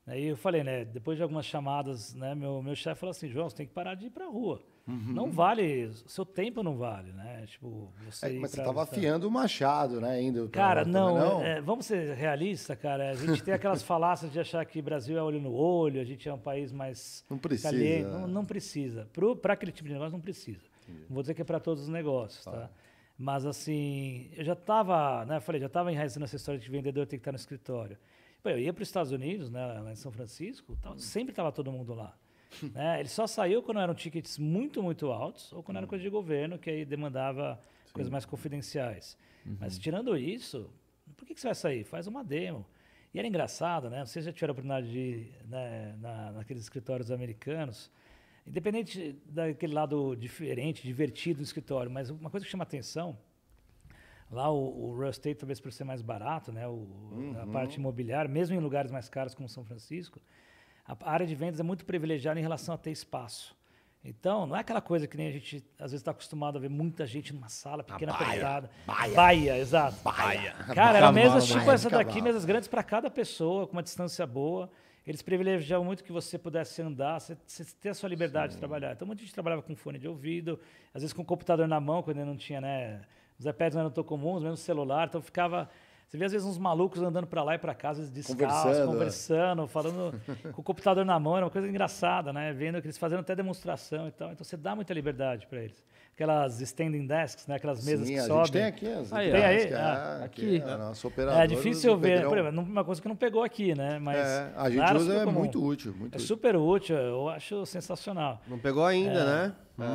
Aí 0.07 0.25
eu 0.25 0.37
falei, 0.37 0.63
né, 0.63 0.85
depois 0.85 1.17
de 1.17 1.23
algumas 1.23 1.45
chamadas, 1.45 2.13
né, 2.15 2.33
meu, 2.33 2.61
meu 2.63 2.75
chefe 2.75 2.99
falou 2.99 3.11
assim, 3.11 3.27
João, 3.29 3.47
você 3.49 3.55
tem 3.57 3.67
que 3.67 3.73
parar 3.73 3.93
de 3.95 4.07
ir 4.07 4.09
para 4.09 4.25
a 4.25 4.29
rua. 4.29 4.61
Não 4.87 5.29
vale, 5.29 5.91
seu 6.07 6.25
tempo 6.25 6.63
não 6.63 6.75
vale, 6.75 7.11
né? 7.13 7.45
Tipo, 7.45 7.93
você 8.05 8.25
É, 8.25 8.39
mas 8.39 8.49
você 8.49 8.57
pra- 8.57 8.65
tava 8.65 8.81
afiando 8.81 9.27
o 9.27 9.29
machado, 9.31 10.01
né? 10.01 10.13
Ainda. 10.13 10.41
pra- 10.47 10.49
Cara, 10.49 10.79
também 10.83 10.99
não, 10.99 11.43
é- 11.43 11.57
é, 11.57 11.61
vamos 11.61 11.85
ser 11.85 12.15
realistas, 12.15 12.75
cara. 12.79 13.11
A 13.11 13.13
gente 13.13 13.43
tem 13.43 13.53
aquelas 13.53 13.83
falácias 13.83 14.31
de 14.31 14.39
achar 14.39 14.65
que 14.65 14.81
Brasil 14.81 15.15
é 15.15 15.21
olho 15.21 15.39
no 15.39 15.53
olho, 15.53 16.01
a 16.01 16.03
gente 16.03 16.27
é 16.27 16.33
um 16.33 16.39
país 16.39 16.71
mais 16.71 17.23
Não 17.29 17.37
precisa, 17.37 17.69
caliente. 17.69 18.05
né? 18.07 18.17
Não, 18.17 18.27
não 18.27 18.43
precisa. 18.45 19.07
Para 19.43 19.53
aquele 19.53 19.71
tipo 19.71 19.87
de 19.87 19.93
negócio, 19.93 20.13
não 20.13 20.21
precisa. 20.21 20.65
Não 20.87 20.95
vou 21.13 21.21
dizer 21.21 21.35
que 21.35 21.43
é 21.43 21.45
para 21.45 21.59
todos 21.59 21.83
os 21.83 21.89
negócios, 21.89 22.43
tá? 22.43 22.67
Mas, 23.15 23.45
assim, 23.45 24.31
eu 24.35 24.43
já 24.43 24.53
estava, 24.53 25.23
né? 25.25 25.37
eu 25.37 25.41
Falei, 25.41 25.61
já 25.61 25.67
estava 25.67 25.91
enraizando 25.91 26.23
essa 26.23 26.35
história 26.35 26.59
de 26.59 26.67
vendedor 26.67 27.05
tem 27.05 27.19
que 27.19 27.21
estar 27.21 27.31
no 27.31 27.35
escritório. 27.37 27.95
Pô, 28.41 28.49
eu 28.49 28.59
ia 28.59 28.73
para 28.73 28.81
os 28.81 28.87
Estados 28.87 29.11
Unidos, 29.11 29.49
né, 29.49 29.65
lá 29.65 29.91
em 29.91 29.95
São 29.95 30.11
Francisco, 30.11 30.77
sempre 30.97 31.31
estava 31.31 31.51
todo 31.51 31.71
mundo 31.71 31.93
lá. 31.93 32.17
né? 32.73 32.99
Ele 32.99 33.09
só 33.09 33.27
saiu 33.27 33.61
quando 33.61 33.79
eram 33.79 33.93
tickets 33.93 34.37
muito, 34.37 34.81
muito 34.81 35.11
altos 35.11 35.51
ou 35.53 35.61
quando 35.61 35.77
era 35.77 35.87
coisa 35.87 36.03
de 36.03 36.09
governo, 36.09 36.57
que 36.57 36.69
aí 36.69 36.85
demandava 36.85 37.59
coisas 37.93 38.09
mais 38.09 38.25
confidenciais. 38.25 39.17
Mas 39.59 39.77
tirando 39.77 40.15
isso, 40.17 40.69
por 41.17 41.25
que, 41.25 41.33
que 41.33 41.41
você 41.41 41.47
vai 41.47 41.55
sair? 41.55 41.83
Faz 41.83 42.07
uma 42.07 42.23
demo. 42.23 42.65
E 43.13 43.19
era 43.19 43.27
engraçado, 43.27 43.89
né? 43.89 44.05
Vocês 44.05 44.25
já 44.25 44.31
tiveram 44.31 44.51
a 44.51 44.53
oportunidade 44.53 44.91
de 44.91 44.99
ir 44.99 45.31
né, 45.45 45.95
na, 45.99 46.31
naqueles 46.33 46.61
escritórios 46.61 47.11
americanos. 47.11 47.91
Independente 48.45 49.19
daquele 49.25 49.73
lado 49.73 50.15
diferente, 50.15 50.83
divertido 50.83 51.37
do 51.37 51.43
escritório, 51.43 51.91
mas 51.91 52.09
uma 52.09 52.29
coisa 52.29 52.45
que 52.45 52.51
chama 52.51 52.63
atenção, 52.63 53.17
lá 54.31 54.51
o, 54.51 54.91
o 54.91 54.97
real 54.97 55.09
estate, 55.09 55.35
talvez 55.35 55.59
por 55.59 55.71
ser 55.71 55.83
mais 55.83 56.01
barato, 56.01 56.51
né? 56.51 56.67
O, 56.67 56.87
A 57.41 57.47
parte 57.47 57.75
imobiliária, 57.75 58.29
mesmo 58.29 58.55
em 58.55 58.59
lugares 58.59 58.91
mais 58.91 59.09
caros 59.09 59.33
como 59.33 59.49
São 59.49 59.63
Francisco, 59.63 60.19
a 60.85 61.11
área 61.11 61.25
de 61.25 61.35
vendas 61.35 61.59
é 61.59 61.63
muito 61.63 61.85
privilegiada 61.85 62.39
em 62.39 62.43
relação 62.43 62.73
a 62.73 62.77
ter 62.77 62.91
espaço. 62.91 63.57
Então, 64.03 64.45
não 64.47 64.55
é 64.55 64.61
aquela 64.61 64.79
coisa 64.79 65.07
que 65.07 65.17
nem 65.17 65.27
a 65.27 65.31
gente 65.31 65.57
às 65.77 65.91
vezes 65.91 66.01
está 66.01 66.11
acostumado 66.11 66.57
a 66.57 66.61
ver 66.61 66.69
muita 66.69 67.05
gente 67.05 67.33
numa 67.33 67.49
sala 67.49 67.83
pequena, 67.83 68.13
apertada. 68.13 68.69
Baia. 68.87 69.13
Baia, 69.13 69.57
exato. 69.57 69.97
Baia. 70.01 70.53
Cara, 70.73 70.99
Cavalo, 70.99 71.13
mesas 71.13 71.45
tipo 71.45 71.59
baia, 71.59 71.73
essa 71.73 71.89
daqui, 71.89 72.21
mesas 72.21 72.45
grandes 72.45 72.69
para 72.69 72.81
cada 72.81 73.09
pessoa, 73.09 73.67
com 73.67 73.73
uma 73.73 73.83
distância 73.83 74.25
boa. 74.25 74.69
Eles 75.05 75.21
privilegiavam 75.21 75.85
muito 75.85 76.03
que 76.03 76.11
você 76.11 76.37
pudesse 76.37 76.81
andar, 76.81 77.19
você, 77.19 77.37
você 77.45 77.65
ter 77.81 77.89
a 77.89 77.93
sua 77.93 78.07
liberdade 78.07 78.53
de 78.53 78.59
trabalhar. 78.59 78.93
Então, 78.93 79.05
muita 79.05 79.21
gente 79.21 79.33
trabalhava 79.33 79.61
com 79.61 79.75
fone 79.75 79.99
de 79.99 80.07
ouvido, 80.07 80.59
às 80.93 81.01
vezes 81.01 81.13
com 81.13 81.21
o 81.21 81.25
computador 81.25 81.67
na 81.67 81.79
mão, 81.79 82.01
quando 82.01 82.19
ainda 82.19 82.29
não 82.29 82.37
tinha, 82.37 82.61
né? 82.61 83.01
Os 83.39 83.45
iPads 83.45 83.75
não 83.75 83.81
eram 83.81 83.91
tão 83.91 84.03
comuns, 84.03 84.43
mesmo 84.43 84.57
celular. 84.57 85.07
Então, 85.07 85.21
ficava... 85.21 85.69
Você 86.09 86.17
vê, 86.17 86.25
às 86.25 86.31
vezes, 86.31 86.47
uns 86.47 86.57
malucos 86.57 87.03
andando 87.03 87.27
para 87.27 87.43
lá 87.43 87.53
e 87.53 87.59
para 87.59 87.71
vezes 87.75 88.09
descalços, 88.09 88.43
Conversando. 88.47 88.91
conversando, 88.91 89.67
falando 89.67 90.21
com 90.53 90.61
o 90.61 90.63
computador 90.63 91.05
na 91.05 91.19
mão. 91.19 91.37
Era 91.37 91.45
uma 91.45 91.51
coisa 91.51 91.67
engraçada, 91.69 92.33
né? 92.33 92.51
Vendo 92.51 92.81
que 92.81 92.87
eles 92.87 92.97
fazendo 92.97 93.19
até 93.19 93.35
demonstração 93.35 94.07
e 94.07 94.11
tal. 94.11 94.31
Então, 94.31 94.43
você 94.43 94.57
dá 94.57 94.75
muita 94.75 94.91
liberdade 94.91 95.45
para 95.45 95.59
eles. 95.61 95.83
Aquelas 96.15 96.59
standing 96.61 97.05
desks, 97.05 97.45
né? 97.45 97.55
Aquelas 97.57 97.85
mesas 97.85 98.07
Sim, 98.07 98.13
que 98.15 98.19
a 98.19 98.23
sobem. 98.23 98.43
gente 98.45 98.51
tem 98.53 98.63
aqui. 98.65 98.87
As 98.87 99.13
Aí, 99.13 99.31
Tem 99.31 99.45
aí? 99.45 99.63
é- 99.67 99.73
Ah, 99.75 100.21
aqui. 100.25 100.55
é 100.57 101.07
operadora 101.07 101.43
É 101.43 101.47
difícil 101.47 101.95
ver, 101.95 102.13
Pedrão. 102.15 102.29
por 102.29 102.37
exemplo, 102.39 102.61
uma 102.63 102.83
coisa 102.83 103.01
que 103.01 103.07
não 103.07 103.15
pegou 103.15 103.43
aqui, 103.43 103.75
né? 103.75 103.99
Mas 103.99 104.17
É, 104.17 104.51
a 104.57 104.69
gente 104.69 104.93
usa, 104.95 105.13
é 105.15 105.23
comum. 105.25 105.39
muito 105.39 105.63
útil. 105.63 105.93
Muito 105.95 106.15
É 106.15 106.17
útil. 106.17 106.27
super 106.27 106.55
útil, 106.55 106.95
eu 106.97 107.29
acho 107.29 107.63
sensacional. 107.67 108.41
Não 108.47 108.57
pegou 108.57 108.83
ainda, 108.83 109.23
né? 109.23 109.53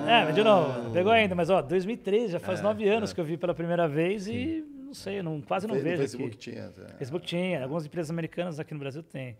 É, 0.08 0.32
de 0.32 0.42
novo, 0.44 0.92
pegou 0.92 1.10
ainda, 1.12 1.34
mas 1.34 1.50
ó, 1.50 1.60
2013, 1.60 2.28
já 2.32 2.36
É, 2.38 2.40
faz 2.40 2.62
nove 2.62 2.88
anos 2.88 3.12
que 3.12 3.20
eu 3.20 3.24
vi 3.24 3.36
pela 3.36 3.52
primeira 3.52 3.86
vez 3.88 4.26
e 4.28 4.64
não 4.94 5.00
sei, 5.02 5.18
eu 5.18 5.24
não, 5.24 5.40
quase 5.40 5.66
não 5.66 5.74
No 5.74 5.82
vejo 5.82 5.96
Facebook 6.02 6.28
aqui. 6.28 6.36
tinha. 6.38 6.72
é. 6.88 6.92
Facebook 6.98 7.26
tinha, 7.26 7.62
algumas 7.64 7.84
empresas 7.84 8.10
americanas 8.10 8.60
aqui 8.60 8.72
no 8.72 8.78
Brasil 8.80 9.02
tem. 9.02 9.36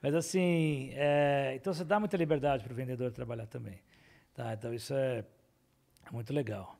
Mas 0.00 0.14
assim, 0.14 0.90
é, 0.94 1.52
então 1.56 1.72
você 1.74 1.84
dá 1.84 1.98
muita 1.98 2.16
liberdade 2.16 2.62
para 2.62 2.72
o 2.72 2.76
vendedor 2.76 3.10
trabalhar 3.10 3.46
também. 3.46 3.78
Tá, 4.34 4.52
então 4.54 4.72
isso 4.72 4.94
é 4.94 5.24
muito 6.12 6.32
legal. 6.32 6.76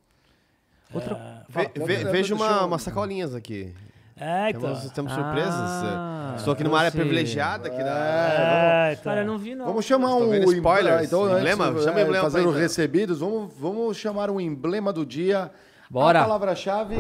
Outra- 0.95 1.45
É, 1.55 1.79
Ve, 1.79 1.85
ve- 1.85 2.05
vejo 2.11 2.35
eu- 2.35 2.37
uma, 2.39 2.65
umas 2.65 2.83
sacolinhas 2.83 3.35
aqui. 3.35 3.75
é, 4.17 4.51
então. 4.51 4.63
Temos, 4.63 4.91
temos 4.93 5.13
surpresas. 5.13 5.55
Ah, 5.55 6.35
Estou 6.37 6.53
aqui 6.55 6.65
numa 6.65 6.79
área 6.79 6.91
privilegiada 6.93 7.69
aqui 7.69 7.79
da. 7.83 8.89
É, 8.89 8.93
então. 8.93 9.05
Cara, 9.05 9.25
não 9.25 9.37
vi, 9.39 9.55
não. 9.55 9.67
Vamos 9.67 9.85
chamar 9.85 10.15
um 10.17 10.31
vendo 10.31 10.53
spoilers? 10.53 11.07
Então, 11.07 11.25
antes, 11.25 11.39
Emblema? 11.39 11.65
é, 11.67 11.83
Chama 11.83 11.99
o 11.99 12.01
emblema 12.03 12.23
fazer 12.25 12.39
pra 12.41 12.49
os 12.49 12.55
entrar. 12.55 12.63
recebidos, 12.63 13.19
vamos, 13.21 13.53
vamos 13.59 13.97
chamar 13.97 14.31
um 14.31 14.41
emblema 14.41 14.93
do 14.93 15.05
dia. 15.07 15.51
Bora. 15.91 16.21
A 16.21 16.25
palavra-chave. 16.25 16.97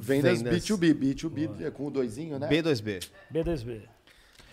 Vendas, 0.00 0.42
Vendas. 0.42 0.64
B2B. 0.64 0.94
B2B 0.94 1.66
é 1.66 1.70
com 1.70 1.86
o 1.86 1.90
doisinho, 1.90 2.38
né? 2.38 2.48
B2B. 2.48 3.08
B2B. 3.32 3.80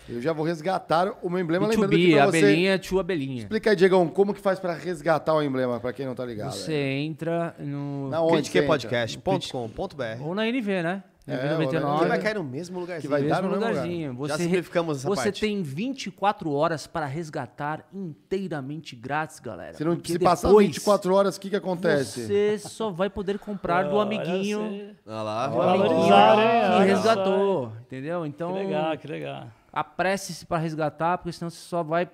Eu 0.08 0.22
já 0.22 0.32
vou 0.32 0.46
resgatar 0.46 1.12
o 1.20 1.28
meu 1.28 1.40
emblema, 1.40 1.66
lembrando 1.66 1.90
que 1.90 1.96
B2B, 1.96 2.14
pra 2.14 2.26
você... 2.26 2.38
abelhinha, 2.38 2.78
tio 2.78 3.00
abelhinha. 3.00 3.38
Explica 3.38 3.70
aí, 3.70 3.76
Diegão, 3.76 4.06
como 4.06 4.32
que 4.32 4.40
faz 4.40 4.60
pra 4.60 4.72
resgatar 4.72 5.34
o 5.34 5.42
emblema, 5.42 5.80
pra 5.80 5.92
quem 5.92 6.06
não 6.06 6.14
tá 6.14 6.24
ligado. 6.24 6.52
Você 6.52 6.72
aí. 6.72 7.04
entra 7.04 7.56
no... 7.58 8.08
Na 8.08 8.22
onde? 8.22 8.48
Critiquepodcast.com.br. 8.50 10.22
Ou 10.22 10.34
na 10.34 10.46
NV, 10.46 10.82
né? 10.82 11.02
É, 11.28 11.34
NV 11.34 11.42
ou 11.44 11.58
na 11.58 11.66
Que 11.66 11.74
99. 11.80 12.06
vai 12.08 12.18
cair 12.20 12.34
no 12.36 12.44
mesmo 12.44 12.78
lugarzinho. 12.78 13.02
Que 13.02 13.08
vai 13.08 13.22
dar 13.24 13.42
mesmo 13.42 13.48
no 13.56 13.60
mesmo 13.60 13.68
lugarzinho. 13.74 14.12
Já 14.28 14.36
Você, 14.36 14.42
simplificamos 14.44 14.98
essa 14.98 15.08
você 15.08 15.22
parte. 15.24 15.40
tem 15.40 15.62
24 15.62 16.52
horas 16.52 16.86
para 16.86 17.04
resgatar 17.06 17.84
inteiramente 17.92 18.94
grátis, 18.94 19.40
galera. 19.40 19.74
Se, 19.74 19.84
não, 19.84 19.98
se 20.04 20.18
passar 20.18 20.48
depois 20.48 20.66
24 20.68 21.14
horas, 21.14 21.36
o 21.36 21.40
que 21.40 21.50
que 21.50 21.56
acontece? 21.56 22.26
Você 22.26 22.58
só 22.58 22.90
vai 22.90 23.10
poder 23.10 23.38
comprar 23.38 23.82
do 23.90 23.98
amiguinho, 23.98 24.94
Olha 25.06 25.22
lá. 25.22 25.46
do 25.48 25.60
amiguinho 25.62 25.88
que 26.06 26.12
Olha 26.12 26.84
resgatou, 26.84 27.72
entendeu? 27.80 28.24
Então, 28.24 28.52
Que 28.52 28.58
legal, 28.60 28.98
que 28.98 29.06
legal. 29.08 29.46
apresse-se 29.72 30.46
para 30.46 30.58
resgatar, 30.58 31.18
porque 31.18 31.32
senão 31.32 31.50
você 31.50 31.56
só 31.58 31.82
vai 31.82 32.08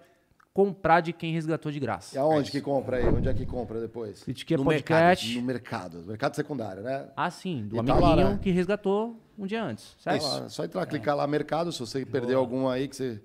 comprar 0.52 1.00
de 1.00 1.12
quem 1.12 1.32
resgatou 1.32 1.72
de 1.72 1.80
graça. 1.80 2.14
E 2.14 2.18
aonde 2.18 2.50
que 2.50 2.60
compra 2.60 2.98
aí? 2.98 3.06
Onde 3.06 3.28
é 3.28 3.32
que 3.34 3.46
compra 3.46 3.80
depois? 3.80 4.22
Critiquei 4.22 4.56
No 4.56 4.64
podcast. 4.64 5.34
No 5.34 5.42
mercado. 5.42 5.98
Mercado 6.06 6.34
secundário, 6.36 6.82
né? 6.82 7.08
Ah, 7.16 7.30
sim, 7.30 7.66
do 7.66 7.76
E 7.76 7.84
tá 7.84 7.92
amiguinho 7.94 8.00
lá, 8.26 8.30
né? 8.32 8.38
que 8.42 8.50
resgatou 8.50 9.16
um 9.38 9.46
dia 9.46 9.62
antes, 9.64 9.96
certo? 9.98 10.22
Tá 10.22 10.28
lá, 10.40 10.48
só 10.48 10.64
entrar, 10.64 10.84
clicar 10.86 11.16
lá, 11.16 11.26
mercado. 11.26 11.72
Se 11.72 11.80
você 11.80 12.04
perdeu 12.04 12.38
algum 12.38 12.68
aí 12.68 12.86
que 12.86 12.94
você 12.96 13.20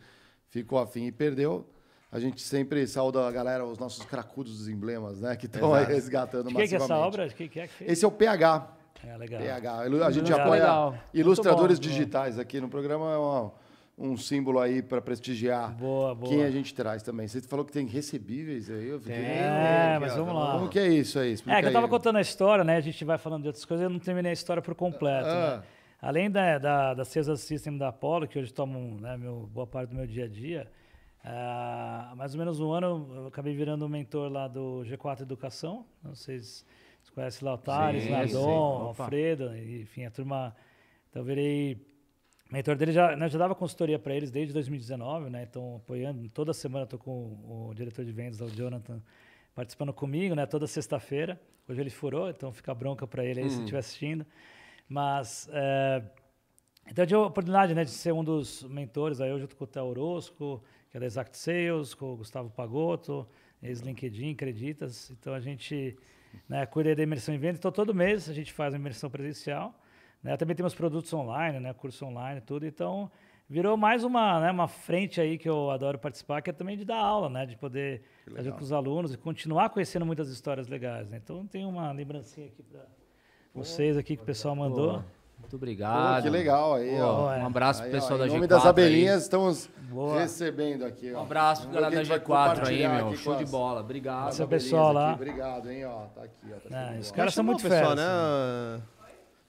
ficou 0.50 0.80
afim 0.80 1.06
e 1.08 1.12
perdeu, 1.12 1.68
a 2.10 2.18
gente 2.20 2.42
sempre 2.42 2.88
saúda 2.88 3.28
a 3.28 3.32
galera, 3.32 3.66
os 3.66 3.78
nossos 3.78 4.06
cracudos 4.06 4.58
dos 4.60 4.70
emblemas, 4.70 5.20
né? 5.20 5.36
Que 5.36 5.48
estão 5.48 5.74
aí 5.74 5.84
resgatando 5.86 6.48
De 6.48 6.56
quem 6.56 6.66
que 6.68 6.74
é 6.76 6.78
essa 6.78 6.88
massivamente. 6.88 7.08
obra? 7.16 7.28
De 7.28 7.36
quem 7.36 7.50
que 7.50 7.60
é 7.60 7.68
que 7.68 7.74
fez? 7.74 7.92
Esse 7.92 8.06
é 8.06 8.08
o 8.08 8.12
PH. 8.12 8.74
É, 9.06 9.18
legal. 9.18 9.42
PH. 9.42 9.80
A 10.08 10.12
gente 10.12 10.24
Legal. 10.32 10.40
apoia 10.40 10.62
Legal. 10.62 10.96
ilustradores 11.14 11.78
bom, 11.78 11.84
digitais 11.84 12.40
aqui 12.40 12.60
no 12.62 12.68
programa. 12.70 13.12
É 13.14 13.18
uma- 13.18 13.52
um 13.98 14.16
símbolo 14.16 14.60
aí 14.60 14.84
para 14.84 15.02
prestigiar 15.02 15.74
Boa, 15.74 16.14
boa. 16.14 16.30
quem 16.30 16.44
a 16.44 16.52
gente 16.52 16.74
traz 16.74 17.02
também. 17.02 17.28
Você 17.28 17.42
falou 17.42 17.66
que 17.66 17.72
tem 17.72 17.86
recebíveis 17.88 18.70
aí. 18.70 18.88
Eu 18.90 19.00
fiquei... 19.00 19.16
É, 19.16 19.98
mas 20.00 20.14
vamos 20.14 20.34
tá 20.34 20.40
lá. 20.40 20.52
Como 20.54 20.70
que 20.70 20.78
é 20.78 20.88
isso 20.88 21.18
aí? 21.18 21.34
Explica 21.34 21.58
É, 21.58 21.62
que 21.62 21.68
eu 21.70 21.74
tava 21.74 21.88
aí. 21.88 21.90
contando 21.90 22.18
a 22.18 22.22
história, 22.22 22.64
né? 22.64 22.78
A 22.78 22.82
gente 22.82 23.04
vai 23.04 23.18
falando 23.18 23.42
de 23.42 23.48
outras 23.48 23.66
coisas, 23.66 23.84
eu 23.84 23.90
não 23.90 24.00
terminei 24.00 24.30
a 24.30 24.34
história 24.34 24.62
por 24.62 24.76
completo. 24.76 25.28
Ah. 25.28 25.58
né? 25.58 25.64
Além 26.00 26.30
da, 26.30 26.60
da, 26.60 26.94
da 26.94 27.06
System 27.06 27.76
da 27.76 27.88
Apollo, 27.88 28.28
que 28.28 28.38
hoje 28.38 28.54
tomam 28.54 29.00
né, 29.02 29.18
meu, 29.18 29.50
boa 29.52 29.66
parte 29.66 29.90
do 29.90 29.96
meu 29.96 30.06
dia 30.06 30.26
a 30.26 30.28
dia, 30.28 30.72
ah, 31.24 32.10
há 32.12 32.16
mais 32.16 32.36
ou 32.36 32.40
menos 32.40 32.60
um 32.60 32.72
ano 32.72 33.10
eu 33.16 33.28
acabei 33.28 33.56
virando 33.56 33.84
um 33.84 33.90
mentor 33.90 34.32
lá 34.32 34.48
do 34.48 34.84
G4 34.86 35.22
Educação. 35.22 35.86
Não 36.04 36.14
sei 36.14 36.40
se 36.40 36.64
vocês 37.02 37.10
conhecem 37.16 37.46
lá 37.48 37.56
o 37.56 37.58
Thales, 37.58 38.08
Nadon. 38.08 38.94
Alfredo, 38.96 39.58
enfim, 39.58 40.06
a 40.06 40.12
turma. 40.12 40.56
Então 41.10 41.24
eu 41.24 41.26
virei 41.26 41.84
mentor 42.52 42.76
dele, 42.76 42.92
já, 42.92 43.16
né, 43.16 43.30
já 43.30 43.38
dava 43.38 43.56
consultoria 43.56 44.00
para 44.00 44.16
eles 44.16 44.32
desde 44.32 44.54
2019, 44.54 45.30
né? 45.30 45.44
Então 45.50 45.78
apoiando, 45.78 46.28
toda 46.30 46.54
semana 46.54 46.86
tô 46.86 46.98
com 46.98 47.12
o, 47.12 47.70
o 47.70 47.74
diretor 47.74 48.06
de 48.06 48.12
vendas, 48.12 48.40
o 48.42 48.50
Jonathan, 48.50 49.02
participando 49.54 49.94
comigo, 49.94 50.36
né? 50.36 50.46
Toda 50.46 50.68
sexta-feira. 50.68 51.40
Hoje 51.68 51.82
ele 51.82 51.90
furou, 51.90 52.30
então 52.30 52.52
fica 52.52 52.74
bronca 52.74 53.06
para 53.06 53.26
ele 53.26 53.42
aí 53.42 53.50
se 53.50 53.60
estiver 53.60 53.80
assistindo. 53.80 54.26
Mas 54.88 55.50
é, 55.52 56.02
então 56.90 57.04
eu 57.04 57.08
tive 57.08 57.20
a 57.20 57.26
oportunidade, 57.26 57.76
né, 57.76 57.84
de 57.84 57.92
ser 57.92 58.14
um 58.14 58.24
dos 58.24 58.64
mentores. 58.64 59.20
Aí 59.20 59.30
eu 59.30 59.48
tô 59.48 59.56
com 59.56 59.66
o 59.66 59.68
Theo 59.68 59.84
Orozco, 59.86 60.64
que 60.90 60.98
é 60.98 61.00
da 61.00 61.06
Exact 61.06 61.38
Sales, 61.38 61.94
com 61.94 62.14
o 62.14 62.18
Gustavo 62.18 62.50
Pagotto, 62.50 63.28
ex-LinkedIn, 63.62 64.36
Creditas. 64.36 65.12
Então 65.12 65.34
a 65.34 65.40
gente 65.40 65.98
né, 66.48 66.66
cuida 66.66 66.96
da 66.96 67.04
imersão 67.04 67.36
em 67.36 67.38
venda. 67.38 67.58
Então 67.58 67.72
todo 67.72 67.94
mês 67.94 68.30
a 68.30 68.34
gente 68.34 68.54
faz 68.54 68.74
uma 68.74 68.80
imersão 68.80 69.10
presencial. 69.10 69.78
Né? 70.24 70.36
Também 70.38 70.56
temos 70.56 70.74
produtos 70.74 71.14
online, 71.14 71.60
né, 71.60 71.74
curso 71.74 72.06
online, 72.06 72.42
tudo. 72.42 72.66
Então 72.66 73.10
virou 73.50 73.78
mais 73.78 74.04
uma, 74.04 74.40
né, 74.42 74.52
uma 74.52 74.68
frente 74.68 75.22
aí 75.22 75.38
que 75.38 75.48
eu 75.48 75.72
adoro 75.72 75.98
participar, 75.98 76.42
que 76.42 76.50
é 76.50 76.54
também 76.54 76.78
de 76.78 76.84
dar 76.84 76.98
aula, 76.98 77.30
né? 77.30 77.46
De 77.46 77.56
poder 77.56 78.02
fazer 78.36 78.52
com 78.52 78.62
os 78.62 78.72
alunos 78.72 79.14
e 79.14 79.18
continuar 79.18 79.70
conhecendo 79.70 80.06
muitas 80.06 80.30
histórias 80.30 80.68
legais. 80.68 81.10
Né? 81.10 81.20
Então 81.24 81.46
tem 81.48 81.66
uma 81.66 81.92
lembrancinha 81.92 82.48
aqui 82.48 82.62
para 82.64 82.82
vocês 83.54 83.98
aqui 83.98 84.16
que 84.18 84.24
o 84.24 84.26
pessoal 84.26 84.56
mandou. 84.56 85.04
Muito 85.40 85.56
obrigado. 85.56 86.18
Pô, 86.18 86.24
que 86.24 86.30
legal 86.30 86.74
aí, 86.74 86.98
Pô, 86.98 87.04
ó. 87.04 87.30
Um 87.38 87.46
abraço 87.46 87.84
Aí, 87.84 87.90
pro 87.90 88.00
ó, 88.00 88.02
pessoal 88.02 88.18
em 88.18 88.22
da 88.22 88.28
G4. 88.28 88.34
nome 88.34 88.48
das 88.48 88.64
aí. 88.64 88.70
abelhinhas, 88.70 89.22
estamos 89.24 89.70
Boa. 89.90 90.20
recebendo 90.20 90.84
aqui, 90.84 91.14
ó. 91.14 91.20
Um 91.20 91.22
abraço 91.22 91.62
pro 91.64 91.72
galera 91.74 91.96
da 91.96 92.02
quem 92.02 92.10
vai 92.10 92.20
G4 92.20 92.68
aí, 92.68 92.88
meu. 92.88 93.16
Show 93.16 93.36
de 93.36 93.46
bola. 93.46 93.82
Obrigado. 93.82 94.30
Esse 94.30 94.42
é 94.42 94.48
pessoal 94.48 94.92
lá. 94.92 95.12
aqui. 95.12 95.22
Obrigado, 95.22 95.72
hein, 95.72 95.86
ó. 95.86 96.06
Tá 96.08 96.24
aqui, 96.24 96.48
ó. 96.52 96.70
Tá 96.70 96.92
de 96.92 97.00
os 97.00 97.12
caras 97.12 97.34
são 97.36 97.44
muito 97.44 97.60
o 97.60 97.70
pessoal, 97.70 97.96
né? 97.96 98.82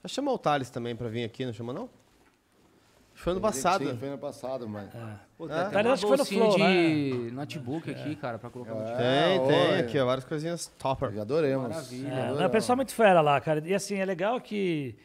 Já 0.03 0.07
chamou 0.07 0.35
o 0.35 0.37
Thales 0.37 0.69
também 0.69 0.95
pra 0.95 1.07
vir 1.07 1.23
aqui, 1.23 1.45
não 1.45 1.53
chamou 1.53 1.73
não? 1.73 1.89
Foi 3.13 3.33
ano 3.33 3.41
passado. 3.41 3.85
Sim, 3.85 3.97
foi 3.97 4.07
ano 4.07 4.17
passado, 4.17 4.67
mas... 4.67 4.89
Pô, 5.37 5.45
tem 5.47 5.57
até 5.57 5.71
Thales 5.71 5.85
uma 5.85 5.93
acho 5.93 6.01
que 6.03 6.07
foi 6.07 6.17
no 6.17 6.25
Flow, 6.25 6.55
de 6.55 7.31
notebook 7.33 7.91
aqui, 7.91 8.15
cara, 8.15 8.39
pra 8.39 8.49
colocar 8.49 8.73
no 8.73 8.81
É. 8.81 8.97
Tem, 8.97 9.39
oi. 9.39 9.47
tem 9.47 9.79
aqui, 9.79 9.99
ó, 9.99 10.05
várias 10.05 10.23
coisinhas 10.23 10.67
topper. 10.77 11.11
Já 11.11 11.23
adoremos. 11.23 11.67
Maravilha. 11.67 12.07
É, 12.07 12.21
Adoramos. 12.27 12.45
o 12.45 12.49
pessoal 12.49 12.75
é 12.75 12.77
muito 12.77 12.93
fera 12.93 13.19
lá, 13.19 13.41
cara. 13.41 13.61
E 13.65 13.73
assim, 13.73 13.95
é 13.95 14.05
legal 14.05 14.39
que 14.39 14.95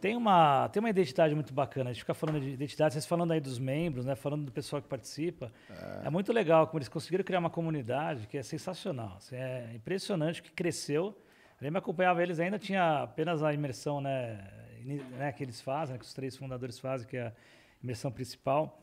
tem 0.00 0.16
uma, 0.16 0.68
tem 0.70 0.80
uma 0.80 0.90
identidade 0.90 1.34
muito 1.34 1.52
bacana. 1.52 1.90
A 1.90 1.92
gente 1.92 2.02
fica 2.02 2.14
falando 2.14 2.40
de 2.40 2.48
identidade, 2.48 2.94
vocês 2.94 3.06
falando 3.06 3.32
aí 3.32 3.40
dos 3.40 3.58
membros, 3.58 4.06
né? 4.06 4.16
Falando 4.16 4.46
do 4.46 4.50
pessoal 4.50 4.80
que 4.80 4.88
participa. 4.88 5.52
É, 6.04 6.10
muito 6.10 6.32
legal 6.32 6.66
como 6.66 6.78
eles 6.78 6.88
conseguiram 6.88 7.22
criar 7.22 7.38
uma 7.38 7.50
comunidade 7.50 8.26
que 8.26 8.38
é 8.38 8.42
sensacional. 8.42 9.16
assim, 9.18 9.36
é 9.36 9.70
impressionante 9.74 10.42
que 10.42 10.50
cresceu. 10.50 11.14
Me 11.60 11.76
acompanhava 11.76 12.22
eles 12.22 12.40
ainda, 12.40 12.58
tinha 12.58 13.02
apenas 13.02 13.42
a 13.42 13.52
imersão 13.52 14.00
né, 14.00 14.40
né, 15.18 15.32
que 15.32 15.44
eles 15.44 15.60
fazem, 15.60 15.92
né, 15.92 15.98
que 15.98 16.04
os 16.04 16.14
três 16.14 16.36
fundadores 16.36 16.78
fazem, 16.78 17.06
que 17.06 17.16
é 17.16 17.26
a 17.26 17.32
imersão 17.82 18.10
principal. 18.10 18.82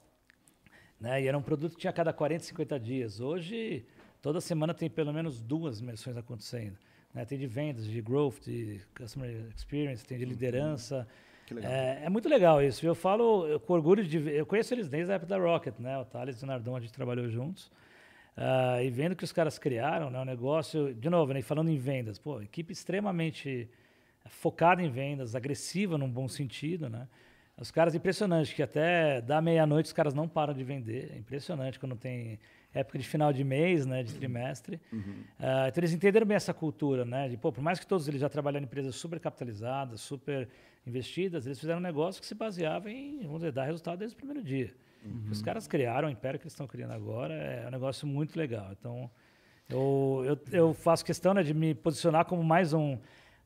Né? 1.00 1.24
E 1.24 1.28
era 1.28 1.38
um 1.38 1.42
produto 1.42 1.74
que 1.74 1.80
tinha 1.80 1.92
a 1.92 1.94
cada 1.94 2.14
40, 2.14 2.44
50 2.44 2.80
dias. 2.80 3.20
Hoje, 3.20 3.86
toda 4.22 4.42
semana 4.42 4.74
tem 4.74 4.90
pelo 4.90 5.14
menos 5.14 5.42
duas 5.42 5.80
imersões 5.80 6.18
acontecendo. 6.18 6.78
né? 7.14 7.26
Tem 7.26 7.38
de 7.38 7.48
vendas, 7.48 7.86
de 7.86 8.02
growth, 8.02 8.42
de 8.44 8.82
customer 8.96 9.48
experience, 9.56 10.06
tem 10.06 10.18
de 10.18 10.26
liderança. 10.26 11.08
Que 11.46 11.54
legal. 11.54 11.72
É, 11.72 12.04
é 12.04 12.10
muito 12.10 12.28
legal 12.28 12.62
isso. 12.62 12.86
Eu 12.86 12.94
falo 12.94 13.48
eu, 13.48 13.60
com 13.60 13.74
orgulho 13.74 14.04
de 14.04 14.20
ver. 14.20 14.36
Eu 14.36 14.46
conheço 14.46 14.74
eles 14.74 14.90
desde 14.90 15.12
a 15.12 15.16
época 15.16 15.30
da 15.30 15.38
Rocket, 15.38 15.80
né? 15.80 15.98
O 15.98 16.06
Thales 16.06 16.42
e 16.42 16.44
o 16.44 16.48
Nardon, 16.48 16.76
a 16.76 16.80
gente 16.80 16.92
trabalhou 16.92 17.30
juntos. 17.30 17.72
Ah, 18.38 18.84
e 18.84 18.90
vendo 18.92 19.16
que 19.16 19.24
os 19.24 19.34
caras 19.34 19.58
criaram, 19.58 20.12
né? 20.12 20.22
O 20.22 20.26
negócio, 20.26 20.94
de 20.94 21.10
novo, 21.10 21.34
né? 21.34 21.42
falando 21.42 21.70
em 21.70 21.78
vendas, 21.78 22.20
pô, 22.20 22.40
equipe 22.40 22.72
extremamente 22.72 23.68
focada 24.30 24.82
em 24.82 24.90
vendas, 24.90 25.34
agressiva 25.34 25.98
num 25.98 26.10
bom 26.10 26.28
sentido, 26.28 26.88
né? 26.88 27.08
Os 27.60 27.72
caras 27.72 27.96
impressionante 27.96 28.54
que 28.54 28.62
até 28.62 29.20
da 29.20 29.42
meia-noite 29.42 29.88
os 29.88 29.94
caras 29.94 30.14
não 30.14 30.28
param 30.28 30.54
de 30.54 30.64
vender. 30.64 31.12
É 31.16 31.18
impressionante 31.18 31.80
quando 31.80 31.96
tem 31.96 32.38
época 32.72 33.00
de 33.00 33.08
final 33.08 33.34
de 33.34 33.44
mês, 33.44 33.88
né, 33.88 34.04
de 34.04 34.14
trimestre. 34.14 34.80
Ah, 35.40 35.66
então 35.68 35.82
eles 35.82 35.92
entenderam 35.92 36.28
bem 36.28 36.36
essa 36.36 36.54
cultura, 36.54 37.04
né? 37.04 37.28
De, 37.28 37.38
pô, 37.38 37.52
por 37.52 37.64
mais 37.64 37.80
que 37.80 37.88
todos 37.88 38.08
eles 38.08 38.22
já 38.22 38.30
trabalharam 38.30 38.64
em 38.64 38.68
empresas 38.68 38.96
super 38.96 39.20
capitalizadas, 39.20 40.02
super 40.02 40.48
investidas, 40.86 41.48
eles 41.48 41.60
fizeram 41.60 41.80
um 41.80 41.84
negócio 41.84 42.22
que 42.22 42.28
se 42.28 42.36
baseava 42.36 42.92
em, 42.92 43.22
vamos 43.24 43.40
dizer, 43.40 43.52
dar 43.52 43.66
resultado 43.66 43.98
desde 43.98 44.16
o 44.16 44.18
primeiro 44.18 44.44
dia. 44.44 44.72
Os 45.32 45.42
caras 45.42 45.68
criaram 45.68 46.08
o 46.08 46.12
império 46.12 46.40
que 46.40 46.44
eles 46.46 46.54
estão 46.54 46.68
criando 46.68 46.92
agora, 46.94 47.34
é 47.34 47.68
um 47.68 47.72
negócio 47.72 48.08
muito 48.08 48.38
legal. 48.38 48.68
Então, 48.72 49.10
eu, 49.70 50.24
eu, 50.26 50.40
eu 50.52 50.74
faço 50.74 51.04
questão 51.04 51.34
né, 51.34 51.44
de 51.44 51.54
me 51.54 51.74
posicionar 51.76 52.26
como 52.26 52.44
mais 52.44 52.74
um, 52.74 52.98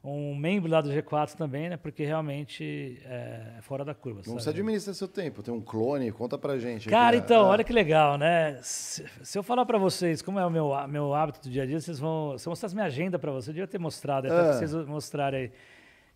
um 0.04 0.36
membro 0.36 0.70
lá 0.70 0.82
do 0.82 0.90
G4 0.90 1.34
também, 1.36 1.70
né? 1.70 1.78
Porque 1.78 2.04
realmente 2.06 3.00
é 3.06 3.58
fora 3.62 3.84
da 3.86 3.94
curva. 3.94 4.22
Como 4.24 4.40
você 4.40 4.50
administra 4.50 4.94
seu 4.94 5.08
tempo? 5.08 5.44
Tem 5.44 5.54
um 5.54 5.62
clone? 5.62 6.12
Conta 6.12 6.38
pra 6.38 6.58
gente. 6.58 6.90
Cara, 6.90 7.18
aqui, 7.18 7.26
então, 7.26 7.46
é. 7.46 7.50
olha 7.50 7.64
que 7.64 7.74
legal, 7.74 8.18
né? 8.18 8.60
Se, 8.62 9.06
se 9.24 9.38
eu 9.38 9.44
falar 9.44 9.66
pra 9.66 9.78
vocês 9.78 10.22
como 10.22 10.40
é 10.40 10.46
o 10.46 10.50
meu, 10.50 10.72
meu 10.88 11.14
hábito 11.14 11.42
do 11.42 11.50
dia 11.50 11.64
a 11.64 11.66
dia, 11.66 11.80
vocês 11.80 12.00
vão. 12.00 12.38
Se 12.38 12.48
eu 12.48 12.52
mostrasse 12.52 12.74
minha 12.76 12.88
agenda 12.88 13.18
pra 13.20 13.32
vocês, 13.32 13.48
eu 13.50 13.54
devia 13.54 13.68
ter 13.68 13.80
mostrado, 13.80 14.28
até 14.28 14.36
É. 14.36 14.44
pra 14.44 14.54
vocês 14.54 14.74
mostrarem 14.88 15.42
aí. 15.42 15.52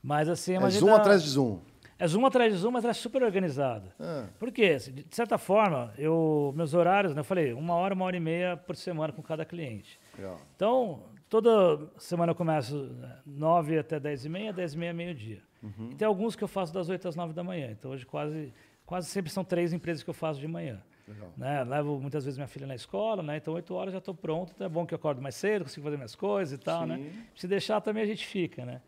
Mas 0.02 0.30
assim, 0.30 0.54
é 0.54 0.56
É 0.56 0.58
agenda. 0.60 0.86
zoom 0.86 0.96
atrás 0.96 1.24
de 1.24 1.30
zoom. 1.30 1.60
É 1.98 2.08
zoom 2.08 2.26
atrás 2.26 2.54
de 2.54 2.60
zoom, 2.60 2.72
mas 2.72 2.84
ela 2.84 2.92
é 2.92 2.94
super 2.94 3.24
organizada. 3.24 3.96
Ah. 4.00 4.28
Por 4.38 4.52
quê? 4.52 4.76
De 4.76 5.16
certa 5.16 5.38
forma, 5.38 5.94
eu, 5.98 6.54
meus 6.56 6.74
horários, 6.74 7.14
né, 7.14 7.22
eu 7.22 7.24
falei, 7.24 7.54
uma 7.54 7.74
hora, 7.76 7.94
uma 7.94 8.06
hora 8.06 8.18
e 8.18 8.20
meia 8.20 8.58
por 8.58 8.76
semana 8.76 9.14
com 9.14 9.22
cada 9.22 9.46
cliente. 9.46 9.98
Legal. 10.18 10.38
Então, 10.56 11.04
toda 11.30 11.90
semana 11.98 12.32
eu 12.32 12.36
começo 12.36 12.76
né, 12.76 13.20
9 13.26 13.80
até 13.80 14.00
10 14.00 14.26
e 14.26 14.30
meia, 14.30 14.54
10 14.54 14.74
e 14.74 14.78
meia, 14.78 14.94
meio-dia. 14.94 15.42
E 15.90 15.96
tem 15.96 16.08
alguns 16.08 16.36
que 16.36 16.44
eu 16.44 16.48
faço 16.48 16.74
das 16.74 16.90
8 16.90 17.08
às 17.08 17.16
9 17.16 17.34
da 17.34 17.44
manhã. 17.44 17.72
Então, 17.72 17.92
hoje 17.92 18.06
quase, 18.06 18.54
quase 18.86 19.08
sempre 19.08 19.32
são 19.32 19.44
três 19.44 19.74
empresas 19.74 20.04
que 20.04 20.10
eu 20.10 20.14
faço 20.14 20.40
de 20.40 20.48
manhã. 20.48 20.82
Legal. 21.08 21.32
Né? 21.38 21.64
Levo 21.64 22.00
muitas 22.00 22.26
vezes 22.26 22.38
minha 22.38 22.48
filha 22.48 22.68
na 22.68 22.76
escola, 22.76 23.24
né? 23.24 23.38
então 23.38 23.54
8 23.54 23.74
horas 23.74 23.94
já 23.94 24.00
estou 24.00 24.14
pronto. 24.14 24.52
Então 24.56 24.66
é 24.66 24.70
bom 24.70 24.86
que 24.86 24.94
eu 24.94 24.98
acordo 24.98 25.22
mais 25.22 25.36
cedo, 25.36 25.64
consigo 25.64 25.84
fazer 25.84 25.98
minhas 25.98 26.16
coisas 26.16 26.54
e 26.54 26.62
tal. 26.62 26.86
Né? 26.86 27.12
Se 27.36 27.48
deixar 27.48 27.82
também 27.82 28.04
a 28.04 28.06
gente 28.06 28.26
fica. 28.26 28.66
Né? 28.66 28.82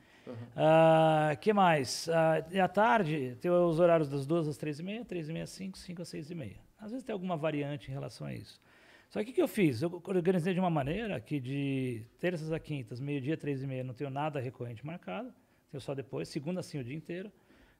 Ah, 0.56 1.36
que 1.40 1.54
mais? 1.54 2.08
E 2.52 2.60
à 2.60 2.68
tarde, 2.68 3.38
tem 3.40 3.50
os 3.52 3.80
horários 3.80 4.10
das 4.10 4.26
2 4.26 4.48
às 4.48 4.58
3 4.58 4.80
e 4.80 4.84
meia, 4.84 5.06
3 5.06 5.30
e 5.30 5.34
meia 5.34 5.44
às 5.44 5.50
5, 5.52 5.78
5 5.78 6.02
às 6.02 6.08
6 6.10 6.32
e 6.32 6.36
meia. 6.36 6.58
Às 6.80 6.92
vezes 6.92 7.06
tem 7.06 7.14
alguma 7.14 7.36
variante 7.36 7.90
em 7.90 7.94
relação 7.94 8.28
a 8.28 8.34
isso. 8.34 8.62
Só 9.10 9.24
que 9.24 9.32
o 9.32 9.34
que 9.34 9.42
eu 9.42 9.48
fiz? 9.48 9.82
Eu 9.82 10.02
organizei 10.06 10.54
de 10.54 10.60
uma 10.60 10.70
maneira 10.70 11.20
que 11.20 11.40
de 11.40 12.06
terças 12.20 12.52
a 12.52 12.60
quintas, 12.60 13.00
meio-dia, 13.00 13.38
3 13.38 13.64
e 13.64 13.68
meia, 13.68 13.84
não 13.84 13.94
tenho 13.94 14.10
nada 14.10 14.40
recorrente 14.40 14.86
marcado. 14.86 15.34
Tenho 15.72 15.82
só 15.82 15.96
depois. 15.96 16.28
Segunda, 16.28 16.62
sim, 16.62 16.80
o 16.80 16.84
dia 16.84 16.96
inteiro. 16.96 17.32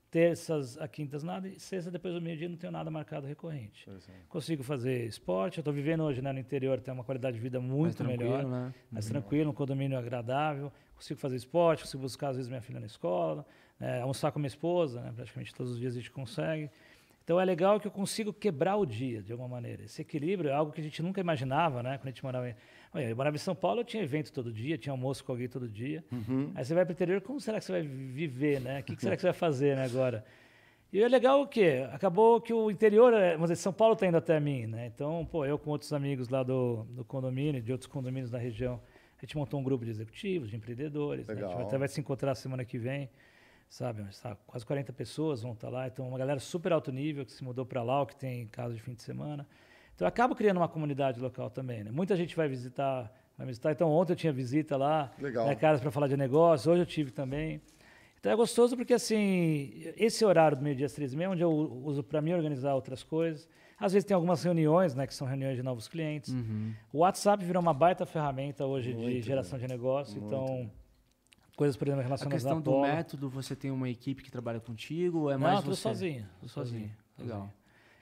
Terças 0.10 0.78
a 0.78 0.88
quintas, 0.88 1.22
nada. 1.22 1.48
E 1.48 1.60
sexta, 1.60 1.92
depois 1.92 2.14
do 2.14 2.22
meio-dia, 2.22 2.48
não 2.48 2.56
tenho 2.56 2.72
nada 2.72 2.90
marcado 2.90 3.28
recorrente. 3.28 3.90
Consigo 4.30 4.64
fazer 4.64 5.06
esporte. 5.06 5.58
Eu 5.58 5.62
estou 5.62 5.74
vivendo 5.74 6.04
hoje 6.04 6.22
né, 6.22 6.32
no 6.32 6.40
interior, 6.40 6.80
tem 6.80 6.94
uma 6.94 7.04
qualidade 7.04 7.36
de 7.36 7.44
vida 7.44 7.60
muito 7.60 8.04
Mais 8.04 8.18
melhor 8.18 8.46
né? 8.46 8.74
mais 8.90 9.08
tranquilo, 9.08 9.52
um 9.52 9.54
condomínio 9.54 9.98
agradável. 9.98 10.72
Consigo 10.96 11.20
fazer 11.20 11.36
esporte, 11.36 11.84
consigo 11.84 12.02
buscar, 12.02 12.30
às 12.30 12.38
vezes, 12.38 12.50
minha 12.50 12.62
filha 12.62 12.80
na 12.80 12.86
escola, 12.86 13.46
é, 13.80 14.00
almoçar 14.00 14.32
com 14.32 14.40
minha 14.40 14.48
esposa, 14.48 15.02
né? 15.02 15.12
praticamente 15.14 15.54
todos 15.54 15.74
os 15.74 15.80
dias 15.80 15.94
a 15.94 15.98
gente 15.98 16.12
consegue. 16.12 16.72
Então 17.28 17.42
é 17.42 17.44
legal 17.44 17.78
que 17.78 17.86
eu 17.86 17.92
consigo 17.92 18.32
quebrar 18.32 18.78
o 18.78 18.86
dia, 18.86 19.22
de 19.22 19.34
alguma 19.34 19.50
maneira. 19.50 19.84
Esse 19.84 20.02
equilíbrio 20.02 20.50
é 20.50 20.54
algo 20.54 20.72
que 20.72 20.80
a 20.80 20.84
gente 20.84 21.04
nunca 21.04 21.20
imaginava, 21.20 21.84
né? 21.84 21.98
Quando 21.98 22.08
a 22.08 22.12
gente 22.12 22.24
morava 22.24 22.50
em, 22.50 22.56
Olha, 22.98 23.10
eu 23.10 23.16
morava 23.16 23.36
em 23.36 23.40
São 23.40 23.54
Paulo, 23.56 23.82
eu 23.82 23.86
tinha 23.86 24.02
evento 24.02 24.34
todo 24.34 24.52
dia, 24.52 24.76
tinha 24.78 24.92
almoço 24.92 25.24
com 25.24 25.32
alguém 25.32 25.48
todo 25.48 25.70
dia. 25.70 26.04
Aí 26.56 26.66
você 26.66 26.74
vai 26.74 26.84
para 26.84 26.92
o 26.92 26.96
interior, 26.96 27.22
como 27.22 27.40
será 27.40 27.60
que 27.60 27.66
você 27.66 27.72
vai 27.74 27.82
viver, 27.84 28.60
né? 28.60 28.80
O 28.80 28.84
que, 28.84 28.96
que 28.96 29.02
será 29.02 29.16
que 29.16 29.22
você 29.22 29.28
vai 29.30 29.34
fazer 29.34 29.76
né, 29.76 29.84
agora? 29.86 30.26
E 30.92 31.00
é 31.04 31.08
legal 31.08 31.42
o 31.44 31.48
quê? 31.48 31.88
Acabou 31.92 32.42
que 32.42 32.52
o 32.52 32.72
interior, 32.72 33.14
é- 33.14 33.34
vamos 33.34 33.50
dizer, 33.52 33.62
São 33.62 33.72
Paulo 33.74 33.94
está 33.94 34.08
indo 34.08 34.18
até 34.18 34.40
mim, 34.40 34.66
né? 34.66 34.88
Então, 34.88 35.28
pô, 35.30 35.46
eu 35.46 35.60
com 35.60 35.70
outros 35.70 35.94
amigos 35.94 36.30
lá 36.30 36.42
do, 36.42 36.86
do 36.90 37.06
condomínio, 37.06 37.62
de 37.62 37.72
outros 37.72 37.88
condomínios 37.92 38.32
da 38.32 38.40
região, 38.40 38.82
a 39.22 39.26
gente 39.26 39.38
montou 39.38 39.60
um 39.60 39.64
grupo 39.64 39.86
de 39.86 39.92
executivos, 39.92 40.50
de 40.50 40.56
empreendedores. 40.56 41.28
né? 41.28 41.34
A 41.34 41.38
gente 41.60 41.68
até 41.68 41.78
vai 41.78 41.88
se 41.88 42.00
encontrar 42.00 42.34
semana 42.36 42.66
que 42.66 42.78
vem, 42.80 43.10
sabe? 43.70 44.04
Tá, 44.24 44.36
quase 44.48 44.66
40 44.66 44.92
pessoas 44.94 45.42
vão 45.44 45.52
estar 45.54 45.70
lá. 45.70 45.88
Então, 45.88 46.08
uma 46.08 46.18
galera 46.18 46.40
super 46.40 46.72
alto 46.72 46.92
nível 46.92 47.26
que 47.26 47.32
se 47.32 47.44
mudou 47.44 47.66
para 47.66 47.84
lá, 47.84 48.04
que 48.06 48.16
tem 48.16 48.48
casa 48.48 48.74
de 48.74 48.82
fim 48.82 48.94
de 48.94 49.04
semana. 49.04 49.46
Então, 49.98 50.06
eu 50.06 50.10
acabo 50.10 50.36
criando 50.36 50.58
uma 50.58 50.68
comunidade 50.68 51.20
local 51.20 51.50
também, 51.50 51.84
né? 51.84 51.90
Muita 51.90 52.16
gente 52.16 52.36
vai 52.36 52.48
visitar, 52.48 53.12
vai 53.36 53.48
visitar. 53.48 53.72
Então, 53.72 53.90
ontem 53.90 54.14
eu 54.14 54.16
tinha 54.16 54.32
visita 54.32 54.78
lá, 54.78 55.12
Legal. 55.20 55.48
né, 55.48 55.56
caras 55.56 55.82
para 55.82 55.90
falar 55.90 56.08
de 56.08 56.16
negócio, 56.16 56.72
hoje 56.72 56.84
eu 56.84 56.86
tive 56.86 57.10
também. 57.10 57.60
Então 58.20 58.32
é 58.32 58.36
gostoso 58.36 58.78
porque, 58.78 58.94
assim, 58.94 59.72
esse 59.98 60.24
horário 60.24 60.56
do 60.56 60.64
meio-dia 60.64 60.86
às 60.86 60.94
três 60.94 61.14
e 61.14 61.18
meia, 61.18 61.32
onde 61.32 61.42
eu 61.42 61.52
uso 61.52 62.04
para 62.04 62.22
me 62.22 62.32
organizar 62.32 62.76
outras 62.76 63.02
coisas. 63.02 63.50
Às 63.80 63.94
vezes 63.94 64.06
tem 64.06 64.14
algumas 64.14 64.44
reuniões, 64.44 64.94
né, 64.94 65.08
que 65.08 65.16
são 65.16 65.26
reuniões 65.26 65.56
de 65.56 65.64
novos 65.64 65.88
clientes. 65.88 66.32
O 66.94 67.00
WhatsApp 67.00 67.44
virou 67.44 67.60
uma 67.62 67.74
baita 67.74 68.06
ferramenta 68.06 68.68
hoje 68.68 68.94
de 68.94 69.00
Muito, 69.00 69.26
geração 69.26 69.58
de 69.58 69.68
negócio. 69.68 70.22
então, 70.24 70.70
coisas, 71.56 71.76
por 71.76 71.88
exemplo, 71.88 72.02
A 72.02 72.06
relacionadas 72.06 72.44
questão 72.44 72.58
à 72.60 72.62
do 72.62 72.70
Apollo. 72.70 72.88
método, 72.88 73.30
você 73.30 73.56
tem 73.56 73.72
uma 73.72 73.90
equipe 73.90 74.22
que 74.22 74.30
trabalha 74.30 74.60
contigo 74.60 75.22
ou 75.22 75.32
é 75.32 75.34
Não, 75.34 75.40
mais 75.42 75.62
tudo 75.62 75.76
você? 75.76 75.82
sozinho. 75.82 76.26
Sozinho. 76.46 76.52
sozinho. 76.86 76.92
Legal. 77.20 77.50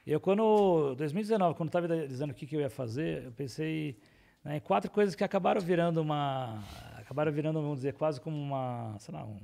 Eu, 0.06 0.20
quando, 0.20 0.94
2019, 0.96 1.56
quando 1.56 1.70
estava 1.70 1.86
idealizando 1.88 2.32
o 2.32 2.36
que, 2.36 2.46
que 2.46 2.56
eu 2.56 2.62
ia 2.62 2.70
fazer, 2.70 3.24
eu 3.26 3.32
pensei 3.32 3.98
né, 4.44 4.58
em 4.58 4.60
quatro 4.60 4.90
coisas 4.92 5.16
que 5.16 5.24
acabaram 5.24 5.60
virando 5.60 6.00
uma. 6.02 6.64
Acabaram 6.98 7.32
virando, 7.32 7.60
vamos 7.62 7.78
dizer, 7.78 7.94
quase 7.94 8.22
como 8.22 8.38
uma. 8.38 8.96
Sei 9.00 9.14
lá, 9.14 9.24
um- 9.26 9.40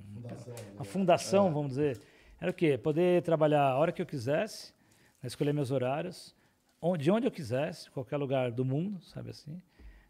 uma 0.75 0.83
fundação, 0.85 1.51
vamos 1.53 1.69
dizer. 1.69 1.99
Era 2.39 2.51
o 2.51 2.53
quê? 2.53 2.77
Poder 2.77 3.21
trabalhar 3.23 3.63
a 3.71 3.77
hora 3.77 3.91
que 3.91 4.01
eu 4.01 4.05
quisesse, 4.05 4.73
né, 5.21 5.27
escolher 5.27 5.53
meus 5.53 5.71
horários, 5.71 6.35
onde, 6.81 7.03
de 7.05 7.11
onde 7.11 7.25
eu 7.27 7.31
quisesse, 7.31 7.89
qualquer 7.91 8.17
lugar 8.17 8.51
do 8.51 8.63
mundo, 8.65 8.99
sabe 9.01 9.29
assim. 9.31 9.61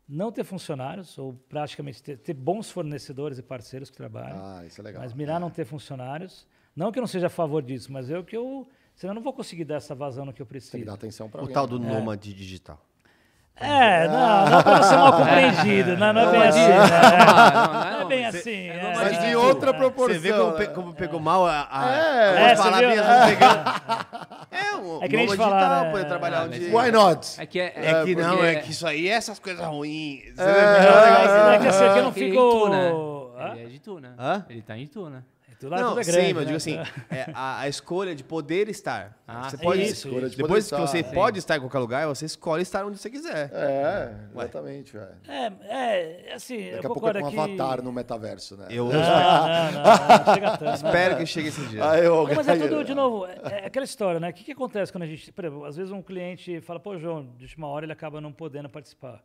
Não 0.07 0.31
ter 0.33 0.43
funcionários, 0.43 1.17
ou 1.17 1.33
praticamente 1.47 2.03
ter, 2.03 2.17
ter 2.17 2.33
bons 2.33 2.69
fornecedores 2.69 3.37
e 3.37 3.41
parceiros 3.41 3.89
que 3.89 3.95
trabalham. 3.95 4.37
Ah, 4.43 4.65
isso 4.65 4.81
é 4.81 4.83
legal. 4.83 5.01
Mas 5.01 5.13
mirar 5.13 5.39
não 5.39 5.49
ter 5.49 5.63
funcionários. 5.63 6.45
Não 6.75 6.91
que 6.91 6.99
eu 6.99 7.01
não 7.01 7.07
seja 7.07 7.27
a 7.27 7.29
favor 7.29 7.61
disso, 7.63 7.89
mas 7.91 8.09
eu 8.09 8.21
que 8.23 8.35
eu. 8.35 8.67
Senão 8.95 9.11
eu 9.11 9.15
não 9.15 9.21
vou 9.23 9.33
conseguir 9.33 9.65
dar 9.65 9.75
essa 9.75 9.95
vazão 9.95 10.25
no 10.25 10.33
que 10.33 10.41
eu 10.41 10.45
Tem 10.45 10.59
que 10.59 10.67
preciso. 10.67 10.85
dar 10.85 10.93
atenção 10.93 11.27
pra 11.29 11.39
O 11.39 11.41
alguém. 11.41 11.53
tal 11.53 11.65
do 11.67 11.79
nômade 11.79 12.33
digital. 12.33 12.79
É, 13.63 14.07
não, 14.07 14.49
não 14.49 14.63
para 14.63 14.75
não 14.77 14.83
ser 14.83 14.95
mal 14.95 15.13
compreendido. 15.17 15.97
Não, 15.97 16.13
não 16.13 16.21
é 16.21 16.31
bem 16.31 16.41
assim. 16.47 16.59
né? 16.59 16.77
Ah, 17.03 17.91
não, 17.91 17.99
é 17.99 18.01
é 18.01 18.05
bem 18.07 18.23
mas 18.23 18.35
assim. 18.35 18.49
é 18.51 18.67
é. 18.69 18.93
Mas 18.95 19.19
de 19.23 19.35
outra 19.35 19.71
Você 19.71 19.77
proporção. 19.77 20.19
vê 20.21 20.33
como, 20.33 20.51
pe- 20.53 20.67
né? 20.67 20.73
como 20.73 20.93
pegou 20.95 21.19
mal 21.19 21.45
a, 21.45 21.67
a, 21.69 21.91
É. 21.91 22.51
É, 22.51 22.55
você 22.55 22.63
palavrinhas 22.63 23.05
vão 23.05 23.25
pegando. 23.27 23.61
É, 24.51 24.75
um 24.75 25.03
É 25.03 25.07
que 25.07 25.15
nem 25.15 25.25
a 25.25 25.29
digital, 25.29 25.83
né? 25.85 25.91
pode 25.91 26.05
trabalhar 26.07 26.41
Ah, 26.41 26.43
onde... 26.45 26.59
mas 26.69 26.85
Why 26.85 26.91
not? 26.91 27.39
É 27.41 27.45
que, 27.45 27.59
é, 27.59 27.65
É 27.75 28.03
que 28.03 28.15
não, 28.15 28.43
é 28.43 28.55
que 28.55 28.71
isso 28.71 28.85
aí, 28.87 29.07
essas 29.07 29.39
coisas 29.39 29.65
ruins. 29.65 30.23
Você 30.35 30.41
É. 30.41 30.45
vê? 30.45 30.51
Não, 31.31 31.51
é 31.51 31.59
que 31.59 31.67
assim, 31.67 31.85
aqui 31.85 31.99
eu 31.99 32.03
não 32.03 32.11
Ele 32.15 32.25
é 32.25 32.29
fico. 32.31 32.69
Né? 32.69 32.91
Ele 33.53 33.63
é 33.63 33.65
de 33.67 33.75
Itu, 33.75 33.99
né? 33.99 34.11
Ele 34.49 34.61
tá 34.61 34.77
em 34.77 34.83
Itu, 34.83 35.09
né? 35.09 35.23
Tu 35.40 35.40
lá 35.69 35.77
Não, 35.81 35.89
tudo 35.89 36.01
é 36.01 36.03
grande, 36.03 36.27
sim, 36.27 36.33
mas 36.33 36.35
eu 36.35 36.39
né? 36.39 36.45
digo 36.45 36.57
assim, 36.57 36.77
é, 37.09 37.31
a, 37.33 37.59
a 37.61 37.67
escolha 37.69 38.15
de 38.15 38.23
poder 38.23 38.69
estar. 38.69 39.17
Ah, 39.27 39.49
você 39.49 39.57
sim. 39.57 39.63
pode, 39.63 39.81
Isso, 39.81 40.07
Escolha 40.07 40.29
de 40.29 40.37
depois 40.37 40.69
poder 40.69 40.81
que 40.83 40.87
você 40.89 40.99
estar. 40.99 41.13
pode 41.13 41.39
estar 41.39 41.57
em 41.57 41.59
qualquer 41.59 41.79
lugar, 41.79 42.07
você 42.07 42.25
escolhe 42.25 42.63
estar 42.63 42.85
onde 42.85 42.97
você 42.97 43.09
quiser. 43.09 43.49
É, 43.53 44.13
exatamente, 44.33 44.93
velho. 44.93 45.15
É, 45.27 45.51
é, 45.67 46.33
assim, 46.33 46.55
eu 46.57 46.71
Daqui 46.75 46.85
a 46.85 46.89
pouco 46.89 47.07
é 47.07 47.21
um 47.23 47.27
aqui... 47.27 47.37
avatar 47.39 47.81
no 47.83 47.91
metaverso, 47.91 48.57
né? 48.57 48.67
Eu 48.69 48.85
Não, 48.85 48.93
não, 48.93 49.71
não, 49.71 50.25
não, 50.25 50.33
chega 50.33 50.57
tanto. 50.57 50.75
espero 50.75 51.17
que 51.17 51.25
chegue 51.25 51.47
esse 51.49 51.65
dia. 51.67 51.89
Ah, 51.89 51.97
eu, 51.99 52.27
mas 52.35 52.47
é 52.47 52.57
tudo, 52.57 52.83
de 52.83 52.93
novo, 52.93 53.25
é, 53.25 53.39
é 53.63 53.65
aquela 53.67 53.85
história, 53.85 54.19
né? 54.19 54.29
O 54.29 54.33
que, 54.33 54.43
que 54.43 54.51
acontece 54.51 54.91
quando 54.91 55.03
a 55.03 55.07
gente. 55.07 55.31
Por 55.31 55.45
exemplo, 55.45 55.65
às 55.65 55.75
vezes 55.75 55.91
um 55.91 56.01
cliente 56.01 56.59
fala, 56.61 56.79
pô, 56.79 56.97
João, 56.97 57.33
de 57.37 57.45
última 57.45 57.67
hora 57.67 57.85
ele 57.85 57.93
acaba 57.93 58.19
não 58.21 58.31
podendo 58.31 58.69
participar. 58.69 59.15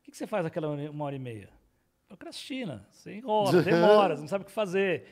O 0.00 0.04
que, 0.04 0.10
que 0.10 0.16
você 0.16 0.26
faz 0.26 0.44
naquela 0.44 0.68
hora- 0.68 0.90
uma 0.90 1.04
hora 1.06 1.16
e 1.16 1.18
meia? 1.18 1.48
Procrastina. 2.08 2.86
Você 2.90 3.14
enrola, 3.14 3.60
demora, 3.62 4.14
você 4.16 4.20
não 4.20 4.28
sabe 4.28 4.42
o 4.44 4.46
que 4.46 4.52
fazer. 4.52 5.04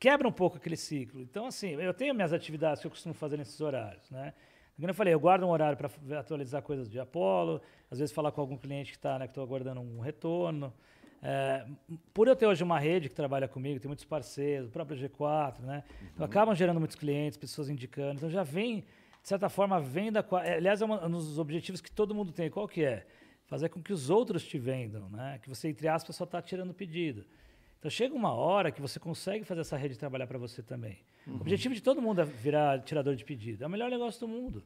Quebra 0.00 0.26
um 0.26 0.32
pouco 0.32 0.56
aquele 0.56 0.76
ciclo. 0.76 1.20
Então, 1.20 1.44
assim, 1.46 1.72
eu 1.74 1.92
tenho 1.94 2.14
minhas 2.14 2.32
atividades 2.32 2.80
que 2.80 2.86
eu 2.86 2.90
costumo 2.90 3.12
fazer 3.14 3.36
nesses 3.36 3.60
horários, 3.60 4.10
né? 4.10 4.32
Como 4.76 4.88
eu 4.88 4.94
falei, 4.94 5.12
eu 5.12 5.20
guardo 5.20 5.42
um 5.44 5.50
horário 5.50 5.76
para 5.76 5.90
atualizar 6.18 6.62
coisas 6.62 6.88
de 6.90 6.98
Apollo, 6.98 7.60
às 7.90 7.98
vezes 7.98 8.14
falar 8.14 8.32
com 8.32 8.40
algum 8.40 8.56
cliente 8.56 8.92
que 8.92 8.96
está, 8.96 9.18
né, 9.18 9.26
que 9.26 9.32
estou 9.32 9.44
aguardando 9.44 9.78
um 9.78 10.00
retorno. 10.00 10.72
É, 11.22 11.66
por 12.14 12.26
eu 12.28 12.34
ter 12.34 12.46
hoje 12.46 12.64
uma 12.64 12.78
rede 12.78 13.10
que 13.10 13.14
trabalha 13.14 13.46
comigo, 13.46 13.78
tem 13.78 13.90
muitos 13.90 14.06
parceiros, 14.06 14.68
o 14.68 14.70
próprio 14.70 14.96
G4, 14.96 15.60
né? 15.60 15.84
Então, 16.14 16.24
acabam 16.24 16.54
gerando 16.54 16.78
muitos 16.80 16.96
clientes, 16.96 17.36
pessoas 17.36 17.68
indicando. 17.68 18.14
Então 18.14 18.30
já 18.30 18.42
vem, 18.42 18.80
de 19.22 19.28
certa 19.28 19.50
forma, 19.50 19.76
a 19.76 19.80
venda. 19.80 20.22
qua- 20.22 20.42
é, 20.46 20.54
Aliás, 20.56 20.80
é 20.80 20.86
um 20.86 21.10
dos 21.10 21.38
objetivos 21.38 21.82
que 21.82 21.90
todo 21.92 22.14
mundo 22.14 22.32
tem. 22.32 22.48
Qual 22.48 22.66
que 22.66 22.82
é? 22.82 23.06
Fazer 23.44 23.68
com 23.68 23.82
que 23.82 23.92
os 23.92 24.08
outros 24.08 24.42
te 24.48 24.58
vendam, 24.58 25.10
né? 25.10 25.38
Que 25.42 25.48
você, 25.50 25.68
entre 25.68 25.88
aspas, 25.88 26.16
só 26.16 26.24
está 26.24 26.40
tirando 26.40 26.72
pedido. 26.72 27.26
Então 27.80 27.90
chega 27.90 28.14
uma 28.14 28.32
hora 28.34 28.70
que 28.70 28.80
você 28.80 29.00
consegue 29.00 29.42
fazer 29.42 29.62
essa 29.62 29.74
rede 29.74 29.98
trabalhar 29.98 30.26
para 30.26 30.38
você 30.38 30.62
também. 30.62 30.98
O 31.26 31.36
objetivo 31.36 31.74
de 31.74 31.82
todo 31.82 32.00
mundo 32.00 32.20
é 32.20 32.24
virar 32.24 32.80
tirador 32.80 33.16
de 33.16 33.24
pedido. 33.24 33.64
É 33.64 33.66
o 33.66 33.70
melhor 33.70 33.90
negócio 33.90 34.20
do 34.20 34.28
mundo. 34.28 34.62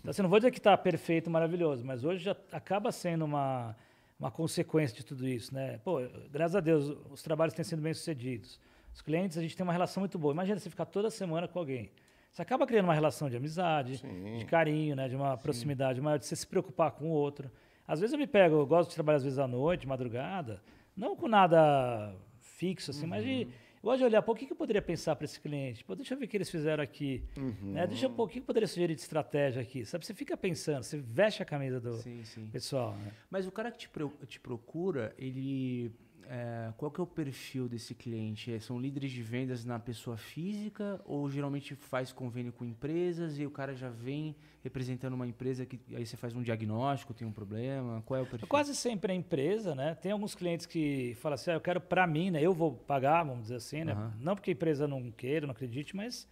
Então, 0.00 0.10
assim, 0.10 0.20
não 0.20 0.28
vou 0.28 0.38
dizer 0.38 0.50
que 0.50 0.58
está 0.58 0.76
perfeito, 0.76 1.30
maravilhoso, 1.30 1.82
mas 1.82 2.04
hoje 2.04 2.24
já 2.24 2.36
acaba 2.52 2.92
sendo 2.92 3.24
uma, 3.24 3.74
uma 4.20 4.30
consequência 4.30 4.94
de 4.94 5.02
tudo 5.02 5.26
isso, 5.26 5.54
né? 5.54 5.80
Pô, 5.82 5.98
graças 6.30 6.56
a 6.56 6.60
Deus, 6.60 6.94
os 7.10 7.22
trabalhos 7.22 7.54
têm 7.54 7.64
sido 7.64 7.80
bem 7.80 7.94
sucedidos. 7.94 8.60
Os 8.92 9.00
clientes, 9.00 9.38
a 9.38 9.40
gente 9.40 9.56
tem 9.56 9.64
uma 9.64 9.72
relação 9.72 10.02
muito 10.02 10.18
boa. 10.18 10.34
Imagina 10.34 10.58
você 10.58 10.68
ficar 10.68 10.84
toda 10.84 11.08
semana 11.08 11.48
com 11.48 11.58
alguém. 11.58 11.90
Você 12.30 12.42
acaba 12.42 12.66
criando 12.66 12.84
uma 12.84 12.94
relação 12.94 13.30
de 13.30 13.36
amizade, 13.36 14.02
de 14.38 14.44
carinho, 14.44 14.94
né? 14.94 15.08
De 15.08 15.16
uma 15.16 15.38
proximidade 15.38 16.02
maior, 16.02 16.18
de 16.18 16.26
você 16.26 16.36
se 16.36 16.46
preocupar 16.46 16.90
com 16.90 17.06
o 17.06 17.12
outro. 17.12 17.50
Às 17.86 18.00
vezes 18.00 18.12
eu 18.12 18.18
me 18.18 18.26
pego, 18.26 18.56
eu 18.56 18.66
gosto 18.66 18.90
de 18.90 18.94
trabalhar 18.94 19.16
às 19.16 19.24
vezes 19.24 19.38
à 19.38 19.48
noite, 19.48 19.88
madrugada, 19.88 20.60
não 20.94 21.16
com 21.16 21.26
nada 21.26 22.14
fixo, 22.58 22.90
assim, 22.90 23.06
mas 23.06 23.24
de. 23.24 23.42
Eu 23.80 23.82
gosto 23.82 23.98
de 23.98 24.04
olhar, 24.06 24.20
pô, 24.22 24.32
o 24.32 24.34
que 24.34 24.44
que 24.44 24.52
eu 24.52 24.56
poderia 24.56 24.82
pensar 24.82 25.14
para 25.14 25.24
esse 25.24 25.38
cliente? 25.38 25.84
Pô, 25.84 25.94
deixa 25.94 26.12
eu 26.12 26.18
ver 26.18 26.24
o 26.24 26.28
que 26.28 26.36
eles 26.36 26.50
fizeram 26.50 26.82
aqui. 26.82 27.22
Né? 27.62 27.86
Deixa 27.86 28.06
eu, 28.06 28.10
pô, 28.10 28.24
o 28.24 28.28
que 28.28 28.40
eu 28.40 28.42
poderia 28.42 28.66
sugerir 28.66 28.96
de 28.96 29.00
estratégia 29.00 29.62
aqui? 29.62 29.84
Sabe, 29.84 30.04
você 30.04 30.12
fica 30.12 30.36
pensando, 30.36 30.82
você 30.82 30.98
veste 30.98 31.42
a 31.42 31.46
camisa 31.46 31.80
do 31.80 31.96
Sim, 31.98 32.24
sim. 32.24 32.48
pessoal, 32.48 32.96
né? 32.96 33.12
Mas 33.30 33.46
o 33.46 33.52
cara 33.52 33.70
que 33.70 33.78
te, 33.78 33.88
te 34.26 34.40
procura, 34.40 35.14
ele. 35.16 35.92
É, 36.30 36.72
qual 36.76 36.90
que 36.90 37.00
é 37.00 37.02
o 37.02 37.06
perfil 37.06 37.68
desse 37.68 37.94
cliente? 37.94 38.52
É, 38.52 38.60
São 38.60 38.78
líderes 38.78 39.10
de 39.10 39.22
vendas 39.22 39.64
na 39.64 39.78
pessoa 39.78 40.16
física 40.16 41.00
ou 41.06 41.30
geralmente 41.30 41.74
faz 41.74 42.12
convênio 42.12 42.52
com 42.52 42.64
empresas 42.64 43.38
e 43.38 43.46
o 43.46 43.50
cara 43.50 43.74
já 43.74 43.88
vem 43.88 44.36
representando 44.62 45.14
uma 45.14 45.26
empresa 45.26 45.64
que 45.64 45.80
aí 45.94 46.04
você 46.04 46.16
faz 46.16 46.34
um 46.36 46.42
diagnóstico, 46.42 47.14
tem 47.14 47.26
um 47.26 47.32
problema? 47.32 48.02
Qual 48.04 48.18
é 48.20 48.22
o 48.22 48.26
perfil? 48.26 48.46
Quase 48.48 48.76
sempre 48.76 49.12
é 49.12 49.16
empresa, 49.16 49.74
né? 49.74 49.94
Tem 49.94 50.12
alguns 50.12 50.34
clientes 50.34 50.66
que 50.66 51.16
falam 51.20 51.34
assim, 51.34 51.50
ah, 51.50 51.54
eu 51.54 51.60
quero 51.60 51.80
para 51.80 52.06
mim, 52.06 52.30
né? 52.30 52.42
Eu 52.42 52.52
vou 52.52 52.72
pagar, 52.72 53.22
vamos 53.24 53.42
dizer 53.44 53.56
assim, 53.56 53.84
né? 53.84 53.92
Aham. 53.92 54.12
Não 54.20 54.34
porque 54.34 54.50
a 54.50 54.54
empresa 54.54 54.86
não 54.86 55.10
queira, 55.10 55.46
não 55.46 55.52
acredite, 55.52 55.96
mas 55.96 56.28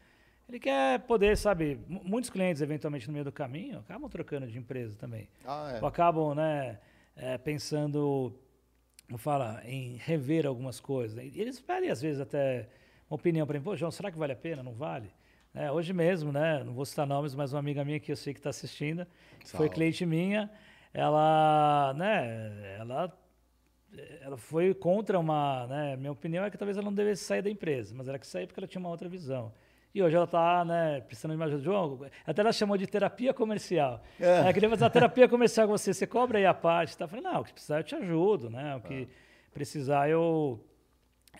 ele 0.48 0.60
quer 0.60 1.00
poder, 1.06 1.36
sabe? 1.38 1.78
mu- 1.88 2.02
Muitos 2.04 2.28
clientes, 2.28 2.60
eventualmente, 2.60 3.06
no 3.06 3.12
meio 3.14 3.24
do 3.24 3.32
caminho, 3.32 3.78
acabam 3.78 4.08
trocando 4.10 4.46
de 4.46 4.58
empresa 4.58 4.94
também. 4.98 5.28
Ah, 5.44 5.78
Ou 5.80 5.88
acabam, 5.88 6.34
né? 6.34 6.78
é, 7.16 7.38
pensando, 7.38 8.30
fala, 9.16 9.62
em 9.64 9.96
rever 9.96 10.46
algumas 10.46 10.80
coisas. 10.80 11.16
Eles 11.16 11.60
pedem, 11.60 11.90
às 11.90 12.02
vezes, 12.02 12.20
até 12.20 12.68
uma 13.08 13.14
opinião 13.14 13.46
para 13.46 13.58
mim. 13.58 13.64
Pô, 13.64 13.76
João, 13.76 13.90
será 13.90 14.10
que 14.10 14.18
vale 14.18 14.32
a 14.32 14.36
pena? 14.36 14.62
Não 14.62 14.72
vale? 14.72 15.12
É, 15.54 15.70
hoje 15.70 15.92
mesmo, 15.92 16.32
né? 16.32 16.62
Não 16.64 16.74
vou 16.74 16.84
citar 16.84 17.06
nomes, 17.06 17.34
mas 17.34 17.52
uma 17.52 17.60
amiga 17.60 17.84
minha 17.84 18.00
que 18.00 18.12
eu 18.12 18.16
sei 18.16 18.34
que 18.34 18.40
está 18.40 18.50
assistindo, 18.50 19.06
que 19.38 19.48
foi 19.48 19.68
cliente 19.70 20.04
minha, 20.04 20.50
ela, 20.92 21.94
né? 21.96 22.76
Ela, 22.78 23.18
ela 24.20 24.36
foi 24.36 24.74
contra 24.74 25.18
uma, 25.18 25.66
né? 25.66 25.96
Minha 25.96 26.12
opinião 26.12 26.44
é 26.44 26.50
que 26.50 26.58
talvez 26.58 26.76
ela 26.76 26.84
não 26.84 26.94
devesse 26.94 27.24
sair 27.24 27.42
da 27.42 27.48
empresa, 27.48 27.94
mas 27.96 28.08
ela 28.08 28.18
quis 28.18 28.28
sair 28.28 28.46
porque 28.46 28.60
ela 28.60 28.66
tinha 28.66 28.80
uma 28.80 28.90
outra 28.90 29.08
visão. 29.08 29.52
E 29.96 30.02
hoje 30.02 30.14
ela 30.14 30.26
está, 30.26 30.62
né, 30.62 31.00
precisando 31.00 31.30
de 31.30 31.38
mais 31.38 31.50
ajuda. 31.50 31.64
João, 31.64 32.10
até 32.26 32.42
ela 32.42 32.52
chamou 32.52 32.76
de 32.76 32.86
terapia 32.86 33.32
comercial. 33.32 34.02
É. 34.20 34.40
Ela 34.40 34.52
queria 34.52 34.68
fazer 34.68 34.84
uma 34.84 34.90
terapia 34.90 35.26
comercial 35.26 35.66
com 35.66 35.72
você. 35.72 35.94
Você 35.94 36.06
cobra 36.06 36.36
aí 36.36 36.44
a 36.44 36.52
parte. 36.52 36.98
Tá? 36.98 37.04
Eu 37.04 37.08
falei, 37.08 37.24
não, 37.24 37.40
o 37.40 37.44
que 37.44 37.54
precisar 37.54 37.78
eu 37.78 37.82
te 37.82 37.94
ajudo, 37.94 38.50
né? 38.50 38.76
O 38.76 38.80
que 38.82 39.08
precisar 39.54 40.10
eu, 40.10 40.62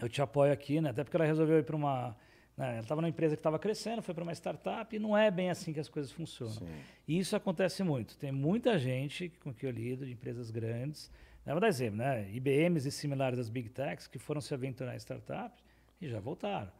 eu 0.01 0.09
te 0.09 0.23
apoio 0.23 0.55
aqui, 0.55 0.81
né? 0.81 0.89
Até 0.89 1.05
porque 1.05 1.19
ela 1.19 1.27
resolveu 1.27 1.59
ir 1.59 1.65
para 1.65 1.77
uma... 1.77 2.17
né, 2.57 2.71
Ela 2.71 2.81
estava 2.81 3.03
numa 3.03 3.11
empresa 3.11 3.37
que 3.37 3.41
estava 3.41 3.59
crescendo, 3.59 4.01
foi 4.01 4.15
para 4.15 4.23
uma 4.23 4.33
startup 4.33 4.97
e 4.97 4.99
não 4.99 5.15
é 5.15 5.31
bem 5.31 5.51
assim 5.51 5.75
que 5.75 5.81
as 5.81 5.91
coisas 5.91 6.11
funcionam. 6.11 6.67
E 7.07 7.19
isso 7.19 7.37
acontece 7.37 7.85
muito. 7.85 8.17
Tem 8.17 8.33
muita 8.33 8.79
gente 8.79 9.29
com 9.45 9.53
que 9.53 9.67
eu 9.67 9.71
lido, 9.71 10.07
de 10.07 10.13
empresas 10.13 10.51
grandes. 10.51 11.13
Né? 11.45 11.53
Vou 11.53 11.61
dar 11.61 11.69
exemplo, 11.69 11.99
né? 11.99 12.27
IBMs 12.33 12.89
e 12.89 12.91
similares 12.91 13.37
das 13.37 13.51
Big 13.51 13.69
Techs 13.69 14.07
que 14.07 14.19
foram 14.19 14.41
se 14.41 14.55
aventurar 14.55 14.95
em 14.95 14.97
startups 14.97 15.66
e 16.01 16.09
já 16.09 16.21
voltaram. 16.21 16.71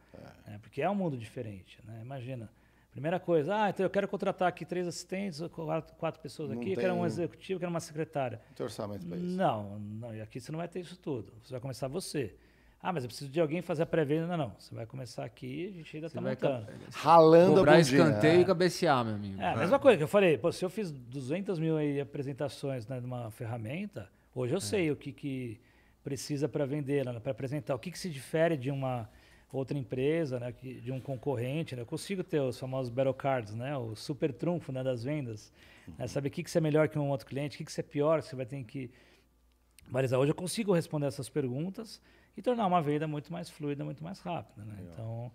né? 0.45 0.59
Porque 0.61 0.81
é 0.81 0.89
um 0.89 0.95
mundo 0.95 1.17
diferente. 1.17 1.79
Né? 1.85 1.99
Imagina. 2.01 2.49
Primeira 2.91 3.19
coisa, 3.19 3.55
ah, 3.55 3.69
então 3.69 3.85
eu 3.85 3.91
quero 3.91 4.07
contratar 4.07 4.47
aqui 4.47 4.65
três 4.65 4.87
assistentes, 4.87 5.39
quatro, 5.51 5.95
quatro 5.97 6.19
pessoas 6.19 6.49
Não 6.49 6.59
aqui, 6.59 6.71
eu 6.71 6.77
quero 6.77 6.95
um 6.95 7.05
executivo, 7.05 7.57
eu 7.57 7.59
quero 7.59 7.69
uma 7.69 7.79
secretária. 7.79 8.41
Não 8.47 8.55
tem 8.55 8.63
orçamento 8.63 9.05
pra 9.05 9.17
isso. 9.17 9.37
Não, 9.37 9.77
não, 9.77 10.15
e 10.15 10.21
aqui 10.21 10.39
você 10.39 10.51
não 10.51 10.57
vai 10.57 10.67
ter 10.67 10.79
isso 10.79 10.97
tudo. 10.97 11.31
Você 11.43 11.51
vai 11.51 11.61
começar 11.61 11.87
você. 11.87 12.33
Ah, 12.81 12.91
mas 12.91 13.03
eu 13.03 13.07
preciso 13.07 13.29
de 13.29 13.39
alguém 13.39 13.61
fazer 13.61 13.83
a 13.83 13.85
pré-venda. 13.85 14.25
Não, 14.25 14.37
não. 14.37 14.55
Você 14.57 14.73
vai 14.73 14.87
começar 14.87 15.25
aqui, 15.25 15.67
a 15.67 15.71
gente 15.77 15.95
ainda 15.95 16.07
está 16.07 16.21
montando. 16.21 16.67
Ralando 16.91 17.55
Cobrar 17.55 17.73
a 17.73 17.77
bundinha. 17.77 18.01
escanteio 18.01 18.39
é. 18.39 18.41
e 18.41 18.45
cabecear, 18.45 19.05
meu 19.05 19.15
amigo. 19.15 19.41
É, 19.41 19.53
a 19.53 19.57
mesma 19.57 19.77
coisa 19.77 19.97
que 19.97 20.03
eu 20.03 20.07
falei, 20.07 20.37
pô, 20.37 20.51
se 20.51 20.65
eu 20.65 20.69
fiz 20.69 20.91
200 20.91 21.59
mil 21.59 21.77
aí 21.77 21.99
apresentações 21.99 22.87
né, 22.87 22.99
de 22.99 23.05
uma 23.05 23.29
ferramenta, 23.29 24.09
hoje 24.33 24.55
eu 24.55 24.61
sei 24.61 24.89
o 24.89 24.95
que, 24.95 25.11
que 25.11 25.59
precisa 26.07 26.47
para 26.47 26.65
vendê-la, 26.65 27.19
para 27.19 27.33
apresentar, 27.33 27.75
o 27.75 27.79
que, 27.79 27.91
que 27.91 27.99
se 27.99 28.09
difere 28.09 28.55
de 28.55 28.71
uma 28.71 29.09
outra 29.51 29.77
empresa, 29.77 30.39
né, 30.39 30.53
de 30.53 30.89
um 30.89 31.01
concorrente. 31.01 31.75
Né? 31.75 31.81
Eu 31.81 31.85
consigo 31.85 32.23
ter 32.23 32.39
os 32.39 32.57
famosos 32.57 32.89
battle 32.89 33.13
cards, 33.13 33.53
né, 33.53 33.75
o 33.75 33.93
super 33.93 34.31
trunfo 34.31 34.71
né, 34.71 34.81
das 34.81 35.03
vendas. 35.03 35.51
né, 35.97 36.07
saber 36.07 36.29
o 36.29 36.31
que, 36.31 36.43
que 36.43 36.49
você 36.49 36.59
é 36.59 36.61
melhor 36.61 36.87
que 36.87 36.97
um 36.97 37.09
outro 37.09 37.27
cliente, 37.27 37.55
o 37.55 37.57
que, 37.57 37.65
que 37.65 37.71
você 37.73 37.81
é 37.81 37.83
pior, 37.83 38.21
que 38.21 38.27
você 38.29 38.37
vai 38.37 38.45
ter 38.45 38.63
que 38.63 38.89
balizar. 39.89 40.17
Hoje 40.17 40.31
eu 40.31 40.35
consigo 40.35 40.73
responder 40.73 41.07
essas 41.07 41.27
perguntas 41.27 42.01
e 42.37 42.41
tornar 42.41 42.67
uma 42.67 42.81
venda 42.81 43.05
muito 43.05 43.29
mais 43.33 43.49
fluida, 43.49 43.83
muito 43.83 44.01
mais 44.01 44.21
rápida. 44.21 44.63
Né? 44.63 44.77
Então, 44.89 45.29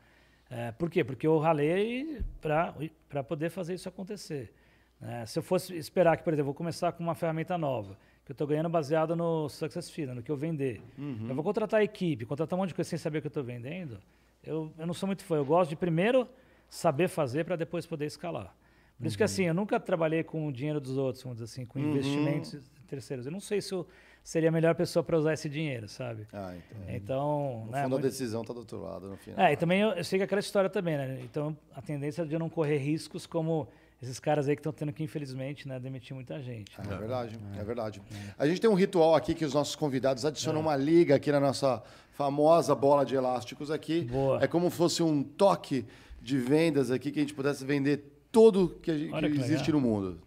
é, 0.49 0.73
por 0.73 0.89
quê? 0.89 1.05
Porque 1.05 1.27
eu 1.27 1.39
ralei 1.39 2.23
para 2.41 3.23
poder 3.23 3.51
fazer 3.51 3.75
isso 3.75 3.91
acontecer. 3.91 4.55
né? 4.99 5.27
se 5.27 5.39
eu 5.39 5.43
fosse 5.43 5.77
esperar 5.77 6.17
que, 6.17 6.25
por 6.25 6.33
exemplo, 6.33 6.49
eu 6.49 6.55
vou 6.55 6.55
começar 6.55 6.93
com 6.93 7.03
uma 7.03 7.15
ferramenta 7.15 7.59
nova, 7.59 7.99
que 8.25 8.31
eu 8.31 8.35
estou 8.35 8.47
ganhando 8.47 8.69
baseado 8.69 9.17
no 9.17 9.49
Success 9.49 9.91
Fee, 9.91 10.07
né, 10.07 10.15
no 10.15 10.23
que 10.23 10.31
eu 10.31 10.37
vender. 10.37 10.81
Eu 11.29 11.35
vou 11.35 11.43
contratar 11.43 11.81
a 11.81 11.85
equipe, 11.85 12.25
contratar 12.25 12.57
um 12.57 12.63
monte 12.63 12.69
de 12.69 12.75
coisa 12.75 12.89
sem 12.89 12.99
saber 12.99 13.19
o 13.19 13.21
que 13.21 13.27
eu 13.27 13.31
estou 13.31 13.43
vendendo. 13.43 13.99
Eu, 14.45 14.73
eu 14.79 14.87
não 14.87 14.95
sou 14.95 15.07
muito 15.07 15.25
fã. 15.25 15.37
Eu 15.37 15.45
gosto 15.45 15.71
de 15.71 15.77
primeiro 15.77 16.29
saber 16.69 17.09
fazer 17.09 17.45
para 17.45 17.57
depois 17.57 17.85
poder 17.87 18.07
escalar. 18.07 18.55
Por 18.99 19.07
isso 19.07 19.17
que 19.17 19.25
assim, 19.25 19.45
eu 19.45 19.55
nunca 19.55 19.81
trabalhei 19.81 20.23
com 20.23 20.47
o 20.47 20.53
dinheiro 20.53 20.81
dos 20.81 20.97
outros, 20.97 21.23
vamos 21.25 21.39
dizer 21.39 21.53
assim, 21.53 21.67
com 21.67 21.79
investimentos 21.79 22.57
terceiros. 22.87 23.27
Eu 23.27 23.33
não 23.33 23.41
sei 23.41 23.61
se 23.61 23.73
eu 23.75 23.85
seria 24.23 24.49
a 24.49 24.53
melhor 24.53 24.77
pessoa 24.77 25.03
para 25.03 25.19
usar 25.19 25.33
esse 25.33 25.49
dinheiro, 25.49 25.89
sabe? 25.89 26.29
Ah, 26.33 26.55
então. 26.57 26.95
Então, 26.95 27.65
No 27.67 27.73
né, 27.73 27.83
fundo, 27.83 27.87
a 27.87 27.89
muito- 27.99 28.03
decisão 28.03 28.45
tá 28.45 28.53
do 28.53 28.61
outro 28.61 28.81
lado, 28.81 29.09
no 29.09 29.17
final. 29.17 29.45
é, 29.45 29.53
e 29.53 29.57
também 29.57 29.81
eu, 29.81 29.89
eu 29.91 30.05
sei 30.05 30.19
que 30.19 30.23
é 30.23 30.27
aquela 30.27 30.39
história 30.41 30.71
também, 30.71 30.97
né? 30.97 31.19
Então, 31.25 31.57
a 31.75 31.83
tendência 31.83 32.25
de 32.25 32.33
eu 32.33 32.39
não 32.39 32.49
correr 32.49 32.77
riscos 32.79 33.27
como 33.27 33.67
esses 34.03 34.19
caras 34.19 34.49
aí 34.49 34.57
que 34.57 34.61
estão 34.61 34.73
tendo 34.73 34.93
que, 34.93 35.03
infelizmente, 35.05 35.67
né, 35.69 35.79
demitir 35.79 36.15
muita 36.15 36.41
gente. 36.43 36.73
É 36.79 36.97
verdade, 36.97 37.39
é 37.59 37.63
verdade. 37.65 38.03
A 38.39 38.47
gente 38.47 38.61
tem 38.61 38.69
um 38.69 38.75
ritual 38.75 39.15
aqui 39.15 39.33
que 39.35 39.45
os 39.45 39.55
nossos 39.55 39.77
convidados 39.77 40.25
adicionam 40.25 40.61
uma 40.61 40.75
liga 40.77 41.15
aqui 41.15 41.31
na 41.31 41.39
nossa 41.41 41.83
famosa 42.13 42.75
bola 42.75 43.05
de 43.05 43.15
elásticos 43.15 43.71
aqui. 43.71 44.03
Boa. 44.03 44.43
É 44.43 44.47
como 44.47 44.71
fosse 44.71 45.03
um 45.03 45.23
toque 45.23 45.87
de 46.21 46.37
vendas 46.39 46.91
aqui 46.91 47.11
que 47.11 47.19
a 47.19 47.23
gente 47.23 47.35
pudesse 47.35 47.65
vender 47.65 48.05
tudo 48.31 48.77
que, 48.83 48.91
a 48.91 48.99
gente- 48.99 49.13
que 49.13 49.31
que 49.31 49.39
existe 49.41 49.71
legal. 49.71 49.81
no 49.81 49.87
mundo. 49.89 50.19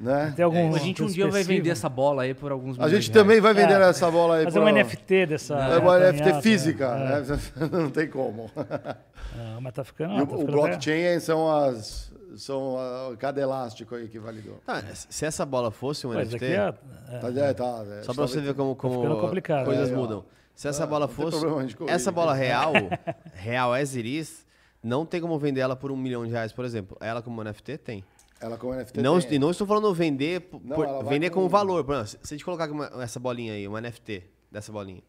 Né? 0.00 0.32
Tem 0.34 0.44
algum 0.44 0.74
A 0.74 0.78
gente 0.78 1.00
um 1.00 1.06
dia 1.06 1.28
vai 1.30 1.44
vender 1.44 1.70
essa 1.70 1.88
bola 1.88 2.22
aí 2.24 2.34
por 2.34 2.50
alguns 2.50 2.76
A 2.80 2.88
gente 2.88 2.92
reais. 2.92 3.08
também 3.10 3.40
vai 3.40 3.54
vender 3.54 3.80
É. 3.80 3.88
essa 3.88 4.10
bola 4.10 4.38
aí 4.38 4.44
Fazer 4.44 4.58
pra- 4.58 4.68
um 4.68 4.72
NFT 4.74 5.26
dessa. 5.26 5.54
É 5.54 5.78
uma 5.78 5.96
NFT 5.96 6.42
física, 6.42 6.86
é. 6.86 7.20
né? 7.20 7.38
Não 7.70 7.88
tem 7.88 8.08
como. 8.08 8.50
Ah, 8.56 9.58
mas 9.60 9.72
tá 9.72 9.84
ficando. 9.84 10.14
E 10.14 10.20
ó, 10.20 10.22
o, 10.24 10.26
tá 10.26 10.34
o 10.34 10.44
blockchain 10.46 11.20
são 11.20 11.48
as 11.48 12.11
são 12.36 12.76
a, 12.78 13.16
cada 13.16 13.40
elástico 13.40 13.94
aí 13.94 14.08
que 14.08 14.18
validou. 14.18 14.56
Tá, 14.64 14.82
se 14.94 15.24
essa 15.24 15.44
bola 15.46 15.70
fosse 15.70 16.06
um 16.06 16.10
isso 16.12 16.20
NFT, 16.36 16.36
aqui 16.36 16.44
é, 16.54 16.56
é, 16.56 17.18
Tá, 17.18 17.28
é, 17.28 17.54
tá, 17.54 17.84
é, 17.98 18.02
só 18.02 18.12
pra 18.14 18.26
você 18.26 18.40
ver 18.40 18.54
como, 18.54 18.74
como 18.76 19.02
ficando 19.02 19.20
complicado. 19.20 19.64
coisas 19.64 19.90
É, 19.90 19.94
mudam. 19.94 20.24
Se 20.54 20.68
essa 20.68 20.86
bola 20.86 21.06
não 21.06 21.14
tem 21.14 21.30
fosse. 21.30 21.76
Essa 21.88 22.12
bola 22.12 22.34
real, 22.34 22.72
real 23.34 23.72
as 23.72 23.96
it 23.96 24.06
is, 24.18 24.46
não 24.82 25.06
tem 25.06 25.20
como 25.20 25.38
vender 25.38 25.60
ela 25.60 25.74
por 25.74 25.90
um 25.90 25.96
milhão 25.96 26.24
de 26.26 26.30
reais, 26.32 26.52
por 26.52 26.64
exemplo. 26.64 26.96
Ela 27.00 27.22
como 27.22 27.42
NFT 27.42 27.78
tem. 27.78 28.04
Ela 28.40 28.56
com 28.58 28.74
NFT 28.74 29.00
Não, 29.00 29.20
tem. 29.20 29.34
e 29.34 29.38
não 29.38 29.50
estou 29.50 29.66
falando 29.66 29.92
vender, 29.94 30.40
por- 30.40 30.60
Não, 30.64 30.74
por- 30.76 31.04
vender 31.04 31.30
com- 31.30 31.42
com 31.42 31.48
valor. 31.48 31.84
Por 31.84 31.94
exemplo, 31.94 32.10
se 32.26 32.34
a 32.34 32.36
gente 32.36 32.44
colocar 32.44 32.70
uma- 32.70 32.90
essa 33.02 33.18
bolinha 33.20 33.52
aí, 33.54 33.66
uma 33.68 33.80
NFT 33.80 34.24
dessa 34.50 34.70
bolinha, 34.72 35.02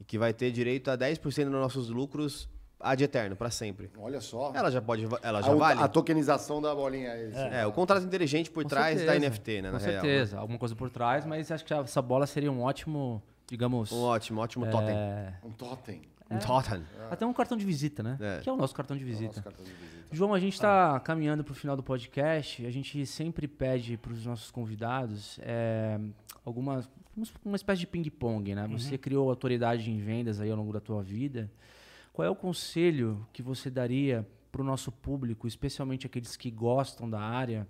e 0.00 0.04
que 0.04 0.16
vai 0.16 0.32
ter 0.32 0.50
direito 0.52 0.88
a 0.90 0.96
10% 0.96 1.50
dos 1.50 1.60
nossos 1.60 1.88
lucros 1.90 2.48
ad 2.80 3.02
eterno, 3.02 3.34
para 3.36 3.50
sempre. 3.50 3.90
Olha 3.98 4.20
só. 4.20 4.52
Ela 4.54 4.70
já 4.70 4.80
pode, 4.80 5.06
ela 5.22 5.42
já 5.42 5.52
a, 5.52 5.54
vale? 5.54 5.82
a 5.82 5.88
tokenização 5.88 6.60
da 6.62 6.74
bolinha 6.74 7.12
aí. 7.12 7.32
sim. 7.32 7.38
É, 7.38 7.66
o 7.66 7.72
contrato 7.72 8.04
inteligente 8.04 8.50
por 8.50 8.62
Com 8.62 8.68
trás 8.68 8.98
da 9.00 9.12
certeza, 9.12 9.28
NFT, 9.30 9.62
né, 9.62 9.70
na 9.70 9.78
Com 9.78 9.84
real. 9.84 10.00
certeza, 10.00 10.38
alguma 10.38 10.58
coisa 10.58 10.74
por 10.76 10.90
trás, 10.90 11.24
mas 11.26 11.50
acho 11.50 11.64
que 11.64 11.74
essa 11.74 12.00
bola 12.02 12.26
seria 12.26 12.50
um 12.52 12.62
ótimo, 12.62 13.22
digamos. 13.48 13.90
Um 13.92 14.02
ótimo, 14.02 14.40
ótimo 14.40 14.66
totem. 14.70 14.94
é, 14.96 15.34
Um 15.44 15.50
totem. 15.50 16.02
Um 16.30 16.38
totem. 16.38 16.82
Até 17.10 17.24
um 17.24 17.32
cartão 17.32 17.56
de 17.56 17.64
visita, 17.64 18.02
né? 18.02 18.18
É. 18.20 18.40
Que 18.40 18.48
é 18.50 18.52
o 18.52 18.56
nosso 18.56 18.74
cartão 18.74 18.96
de 18.96 19.02
visita. 19.04 19.26
Nosso 19.28 19.42
cartão 19.42 19.64
de 19.64 19.72
visita. 19.72 19.88
João, 20.12 20.34
a 20.34 20.38
gente 20.38 20.54
está 20.54 21.00
caminhando 21.00 21.42
para 21.42 21.52
o 21.52 21.54
final 21.54 21.74
do 21.74 21.82
podcast. 21.82 22.64
A 22.66 22.70
gente 22.70 23.04
sempre 23.06 23.48
pede 23.48 23.96
para 23.96 24.12
os 24.12 24.24
nossos 24.26 24.50
convidados 24.50 25.38
é, 25.42 25.98
alguma 26.44 26.82
uma 27.44 27.56
espécie 27.56 27.80
de 27.80 27.86
ping-pong, 27.86 28.54
né? 28.54 28.68
Você 28.68 28.96
criou 28.96 29.28
autoridade 29.28 29.90
em 29.90 29.98
vendas 29.98 30.40
aí 30.40 30.50
ao 30.50 30.56
longo 30.56 30.72
da 30.72 30.80
tua 30.80 31.02
vida. 31.02 31.50
Qual 32.18 32.26
é 32.26 32.30
o 32.32 32.34
conselho 32.34 33.24
que 33.32 33.40
você 33.40 33.70
daria 33.70 34.26
para 34.50 34.60
o 34.60 34.64
nosso 34.64 34.90
público, 34.90 35.46
especialmente 35.46 36.04
aqueles 36.04 36.36
que 36.36 36.50
gostam 36.50 37.08
da 37.08 37.20
área, 37.20 37.64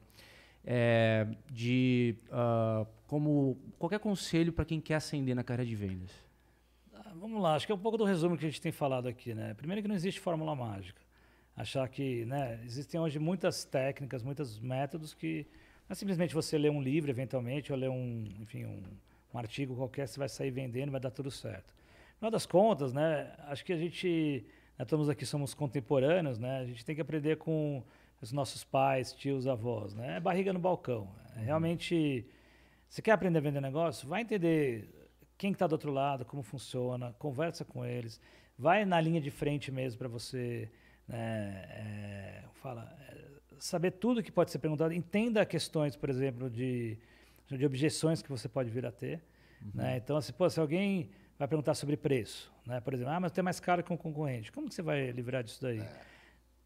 é, 0.65 1.29
de 1.53 2.17
ah, 2.31 2.87
como 3.07 3.59
qualquer 3.79 4.01
conselho 4.01 4.51
para 4.51 4.65
quem 4.65 4.81
quer 4.81 4.95
ascender 4.95 5.37
na 5.37 5.45
carreira 5.45 5.69
de 5.69 5.77
vendas? 5.77 6.11
Ah, 6.95 7.13
Vamos 7.15 7.43
lá, 7.43 7.57
acho 7.57 7.67
que 7.67 7.73
é 7.73 7.75
um 7.75 7.79
pouco 7.79 7.99
do 7.99 8.05
resumo 8.05 8.39
que 8.39 8.47
a 8.47 8.49
gente 8.49 8.59
tem 8.59 8.73
falado 8.73 9.07
aqui, 9.07 9.35
né? 9.35 9.53
Primeiro 9.53 9.83
que 9.83 9.89
não 9.89 9.95
existe 9.95 10.19
fórmula 10.19 10.57
mágica. 10.57 11.03
Achar 11.55 11.87
que, 11.87 12.25
né, 12.25 12.59
existem 12.65 12.99
hoje 12.99 13.19
muitas 13.19 13.67
técnicas, 13.67 14.23
muitos 14.23 14.59
métodos 14.59 15.13
que 15.13 15.47
não 15.87 15.93
é 15.93 15.95
simplesmente 15.95 16.33
você 16.35 16.57
ler 16.57 16.71
um 16.71 16.81
livro 16.81 17.11
eventualmente 17.11 17.71
ou 17.71 17.79
ler 17.79 17.91
um, 17.91 18.25
enfim, 18.41 18.65
um, 18.65 18.83
um 19.35 19.39
artigo 19.39 19.77
qualquer, 19.77 20.09
você 20.09 20.19
vai 20.19 20.31
sair 20.31 20.51
vendendo, 20.51 20.91
vai 20.91 21.01
dar 21.01 21.11
tudo 21.11 21.31
certo. 21.31 21.78
No 22.19 22.23
final 22.23 22.31
das 22.33 22.47
contas, 22.47 22.93
né, 22.93 23.33
acho 23.47 23.65
que 23.65 23.73
a 23.73 23.77
gente, 23.77 24.45
nós 24.77 24.87
estamos 24.87 25.09
aqui, 25.09 25.25
somos 25.25 25.55
contemporâneos, 25.55 26.37
né? 26.37 26.59
A 26.59 26.65
gente 26.65 26.85
tem 26.85 26.93
que 26.93 27.01
aprender 27.01 27.39
com 27.39 27.81
os 28.21 28.33
nossos 28.33 28.65
pais, 28.65 29.13
tios, 29.13 29.47
avós, 29.47 29.95
né? 29.95 30.17
É 30.17 30.21
barriga 30.21 30.53
no 30.53 30.59
balcão. 30.59 31.09
É 31.37 31.45
Realmente, 31.45 32.27
você 32.89 33.01
quer 33.01 33.13
aprender 33.13 33.39
a 33.39 33.41
vender 33.41 33.61
negócio? 33.61 34.09
Vai 34.09 34.23
entender 34.23 34.89
quem 35.39 35.53
está 35.53 35.69
do 35.69 35.75
outro 35.75 35.93
lado, 35.93 36.25
como 36.25 36.43
funciona, 36.43 37.15
conversa 37.21 37.65
com 37.65 37.87
eles, 37.87 38.21
vai 38.59 38.85
na 38.85 39.01
linha 39.01 39.21
de 39.21 39.31
frente 39.31 39.71
mesmo 39.71 39.97
para 39.97 40.09
você 40.09 40.69
né, 41.07 41.67
é, 41.71 42.43
fala, 42.55 42.93
é, 43.11 43.17
saber 43.61 43.93
tudo 43.93 44.25
que 44.25 44.33
pode 44.33 44.51
ser 44.51 44.59
perguntado, 44.59 44.93
entenda 44.93 45.47
questões, 45.47 45.95
por 45.95 46.11
exemplo, 46.11 46.51
de, 46.51 46.99
de 47.47 47.65
objeções 47.65 48.21
que 48.21 48.29
você 48.29 48.49
pode 48.49 48.71
vir 48.71 48.85
a 48.85 48.91
ter. 48.91 49.23
Né? 49.73 49.99
Então, 49.99 50.17
assim, 50.17 50.33
pô, 50.33 50.51
se 50.51 50.59
alguém 50.59 51.11
vai 51.39 51.47
perguntar 51.47 51.75
sobre 51.75 51.97
preço, 51.97 52.51
né? 52.67 52.81
por 52.81 52.93
exemplo, 52.93 53.13
ah, 53.13 53.21
mas 53.21 53.31
tem 53.31 53.45
mais 53.45 53.61
caro 53.61 53.83
que 53.83 53.93
um 53.93 53.97
concorrente, 53.97 54.51
como 54.51 54.69
que 54.69 54.75
você 54.75 54.83
vai 54.83 55.11
livrar 55.13 55.45
disso 55.45 55.63
daí? 55.63 55.83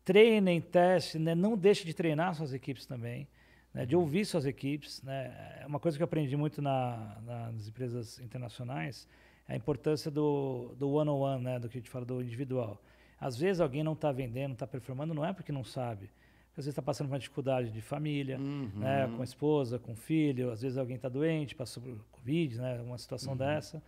Treinem, 0.05 0.61
teste, 0.61 1.19
né? 1.19 1.35
não 1.35 1.57
deixe 1.57 1.85
de 1.85 1.93
treinar 1.93 2.35
suas 2.35 2.55
equipes 2.55 2.87
também, 2.87 3.29
né? 3.73 3.85
de 3.85 3.95
ouvir 3.95 4.25
suas 4.25 4.47
equipes. 4.47 5.03
Né? 5.03 5.61
É 5.61 5.67
Uma 5.67 5.79
coisa 5.79 5.97
que 5.97 6.03
eu 6.03 6.07
aprendi 6.07 6.37
muito 6.37 6.63
na, 6.63 7.19
nas 7.25 7.69
empresas 7.69 8.19
internacionais 8.19 9.07
é 9.47 9.53
a 9.53 9.57
importância 9.57 10.11
do, 10.11 10.75
do 10.79 10.91
one-on-one, 10.91 11.45
né? 11.45 11.59
do 11.59 11.69
que 11.69 11.79
a 11.79 11.81
gente 11.81 11.91
fala 11.91 12.05
do 12.05 12.23
individual. 12.23 12.81
Às 13.21 13.37
vezes 13.37 13.61
alguém 13.61 13.85
não 13.85 13.93
está 13.93 14.11
vendendo, 14.11 14.49
não 14.49 14.55
está 14.55 14.67
performando, 14.67 15.15
não 15.15 15.25
é 15.25 15.33
porque 15.33 15.53
não 15.53 15.63
sabe. 15.63 16.11
Às 16.53 16.57
vezes 16.57 16.69
está 16.69 16.83
passando 16.83 17.07
por 17.09 17.13
uma 17.13 17.19
dificuldade 17.19 17.71
de 17.71 17.81
família, 17.81 18.39
né? 18.75 19.09
com 19.15 19.21
a 19.21 19.25
esposa, 19.25 19.79
com 19.79 19.93
o 19.93 19.97
filho. 19.97 20.51
Às 20.51 20.63
vezes 20.63 20.77
alguém 20.77 20.97
está 20.97 21.09
doente, 21.09 21.55
passou 21.55 21.83
por 21.83 21.97
Covid, 22.11 22.59
né? 22.59 22.81
uma 22.81 22.99
situação 22.99 23.37
dessa. 23.37 23.83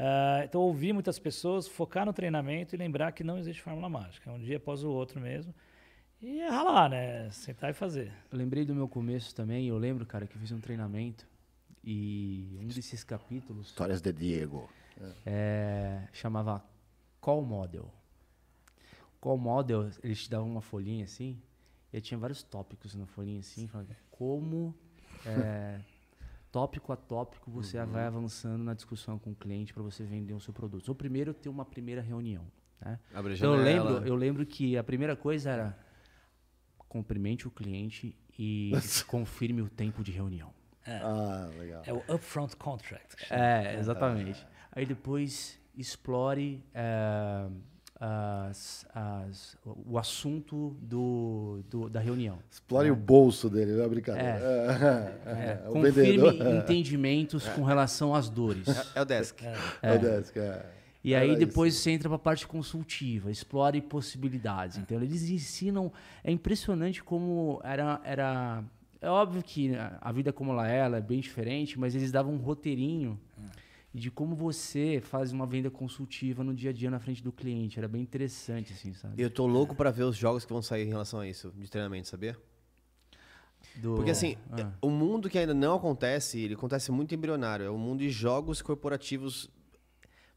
Ah, 0.00 0.42
então, 0.44 0.60
ouvir 0.60 0.92
muitas 0.92 1.18
pessoas, 1.18 1.66
focar 1.66 2.06
no 2.06 2.12
treinamento 2.12 2.74
e 2.74 2.78
lembrar 2.78 3.10
que 3.10 3.24
não 3.24 3.36
existe 3.36 3.60
fórmula 3.60 3.88
mágica. 3.88 4.30
É 4.30 4.32
um 4.32 4.38
dia 4.38 4.56
após 4.56 4.84
o 4.84 4.90
outro 4.90 5.20
mesmo. 5.20 5.52
E 6.22 6.40
é 6.40 6.48
ralar, 6.48 6.88
né? 6.88 7.28
Sentar 7.30 7.70
e 7.70 7.72
fazer. 7.72 8.12
Eu 8.30 8.38
lembrei 8.38 8.64
do 8.64 8.74
meu 8.74 8.88
começo 8.88 9.34
também. 9.34 9.66
Eu 9.66 9.76
lembro, 9.76 10.06
cara, 10.06 10.26
que 10.26 10.36
eu 10.36 10.40
fiz 10.40 10.52
um 10.52 10.60
treinamento 10.60 11.26
e 11.82 12.56
um 12.60 12.66
desses 12.66 13.02
capítulos 13.02 13.68
Histórias 13.68 14.00
de 14.00 14.12
Diego. 14.12 14.68
é, 15.26 16.06
chamava 16.12 16.64
Call 17.20 17.42
Model. 17.42 17.92
Call 19.20 19.36
Model, 19.36 19.90
eles 20.02 20.22
te 20.22 20.30
davam 20.30 20.48
uma 20.48 20.60
folhinha 20.60 21.04
assim, 21.04 21.40
e 21.92 22.00
tinha 22.00 22.18
vários 22.18 22.42
tópicos 22.42 22.94
na 22.94 23.06
folhinha 23.06 23.40
assim, 23.40 23.66
falando 23.66 23.94
como 24.10 24.74
é, 25.26 25.80
tópico 26.50 26.92
a 26.92 26.96
tópico 26.96 27.50
você 27.50 27.82
vai 27.84 28.06
avançando 28.06 28.62
na 28.62 28.74
discussão 28.74 29.18
com 29.18 29.30
o 29.30 29.34
cliente 29.34 29.72
para 29.72 29.82
você 29.82 30.04
vender 30.04 30.34
o 30.34 30.40
seu 30.40 30.52
produto. 30.52 30.90
O 30.90 30.94
primeiro 30.94 31.34
ter 31.34 31.48
uma 31.48 31.64
primeira 31.64 32.00
reunião, 32.00 32.44
né? 32.80 32.98
Então, 33.34 33.54
eu 33.54 33.62
lembro, 33.62 34.06
eu 34.06 34.14
lembro 34.14 34.46
que 34.46 34.76
a 34.76 34.84
primeira 34.84 35.14
coisa 35.16 35.50
era 35.50 35.78
cumprimente 36.88 37.46
o 37.46 37.50
cliente 37.50 38.16
e 38.38 38.72
confirme 39.06 39.62
o 39.62 39.68
tempo 39.68 40.02
de 40.02 40.12
reunião. 40.12 40.52
Ah, 40.86 41.50
legal. 41.58 41.82
É 41.84 41.92
o 41.92 41.98
upfront 42.14 42.56
contract. 42.56 43.26
É, 43.30 43.76
exatamente. 43.78 44.46
Aí 44.72 44.86
depois 44.86 45.60
explore 45.76 46.64
é, 46.72 47.48
as- 48.00 48.86
as- 48.94 49.56
o 49.86 49.98
assunto 49.98 50.76
do, 50.80 51.60
do- 51.68 51.88
da 51.88 52.00
reunião. 52.00 52.38
Explore 52.50 52.90
o 52.90 52.96
bolso 52.96 53.50
dele, 53.50 53.72
não 53.72 53.84
é 53.84 53.88
brincadeira. 53.88 54.28
É. 54.28 55.18
É, 55.28 55.50
é, 55.50 55.54
Confirme 55.70 55.90
vendedor. 56.30 56.54
entendimentos 56.56 57.46
com 57.48 57.62
relação 57.62 58.14
às 58.14 58.28
dores. 58.28 58.66
É 58.94 59.02
o 59.02 59.04
desk. 59.04 59.42
É 59.82 59.94
o 59.94 59.98
desk, 59.98 60.36
é. 60.38 60.64
E 61.04 61.14
aí 61.14 61.30
Era 61.30 61.38
depois 61.38 61.74
você 61.74 61.90
entra 61.92 62.08
para 62.08 62.16
a 62.16 62.18
parte 62.18 62.46
consultiva, 62.46 63.30
explore 63.30 63.80
possibilidades. 63.80 64.78
Então 64.78 64.96
eles 65.00 65.28
ensinam, 65.30 65.92
é 66.24 66.30
impressionante 66.30 67.02
como 67.02 67.60
era 67.64 68.00
era 68.04 68.64
é 69.00 69.08
óbvio 69.08 69.42
que 69.42 69.74
a- 69.76 70.10
vida 70.12 70.32
como 70.32 70.50
ela 70.52 70.68
é, 70.70 70.78
ela 70.78 70.96
é 70.98 71.00
bem 71.00 71.20
diferente, 71.20 71.78
mas 71.78 71.94
eles 71.94 72.10
davam 72.10 72.34
um 72.34 72.38
roteirinho 72.38 73.18
de 73.94 74.10
como 74.10 74.36
você 74.36 75.00
faz 75.02 75.32
uma 75.32 75.46
venda 75.46 75.70
consultiva 75.70 76.44
no 76.44 76.54
dia 76.54 76.70
a 76.70 76.72
dia 76.72 76.90
na 76.90 76.98
frente 77.00 77.22
do 77.22 77.32
cliente. 77.32 77.78
Era 77.78 77.88
bem 77.88 78.02
interessante 78.02 78.72
assim, 78.72 78.92
sabe? 78.92 79.20
Eu 79.20 79.30
tô 79.30 79.46
louco 79.46 79.74
pra 79.74 79.90
ver 79.90 80.04
os 80.04 80.16
jogos 80.16 80.44
que 80.44 80.52
vão 80.52 80.60
sair 80.62 80.84
em 80.86 80.88
relação 80.90 81.20
a 81.20 81.26
isso, 81.28 81.52
de 81.56 81.68
treinamento, 81.70 82.06
sabia? 82.08 82.36
Do- 83.76 83.94
Porque 83.96 84.10
assim, 84.10 84.36
Ah. 84.52 84.72
o 84.80 84.90
mundo 84.90 85.28
que 85.28 85.38
ainda 85.38 85.54
não 85.54 85.74
acontece, 85.76 86.38
ele 86.38 86.54
acontece 86.54 86.90
muito 86.92 87.14
embrionário. 87.14 87.64
É 87.66 87.70
um 87.70 87.78
mundo 87.78 88.00
de 88.00 88.10
jogos 88.10 88.60
corporativos 88.62 89.48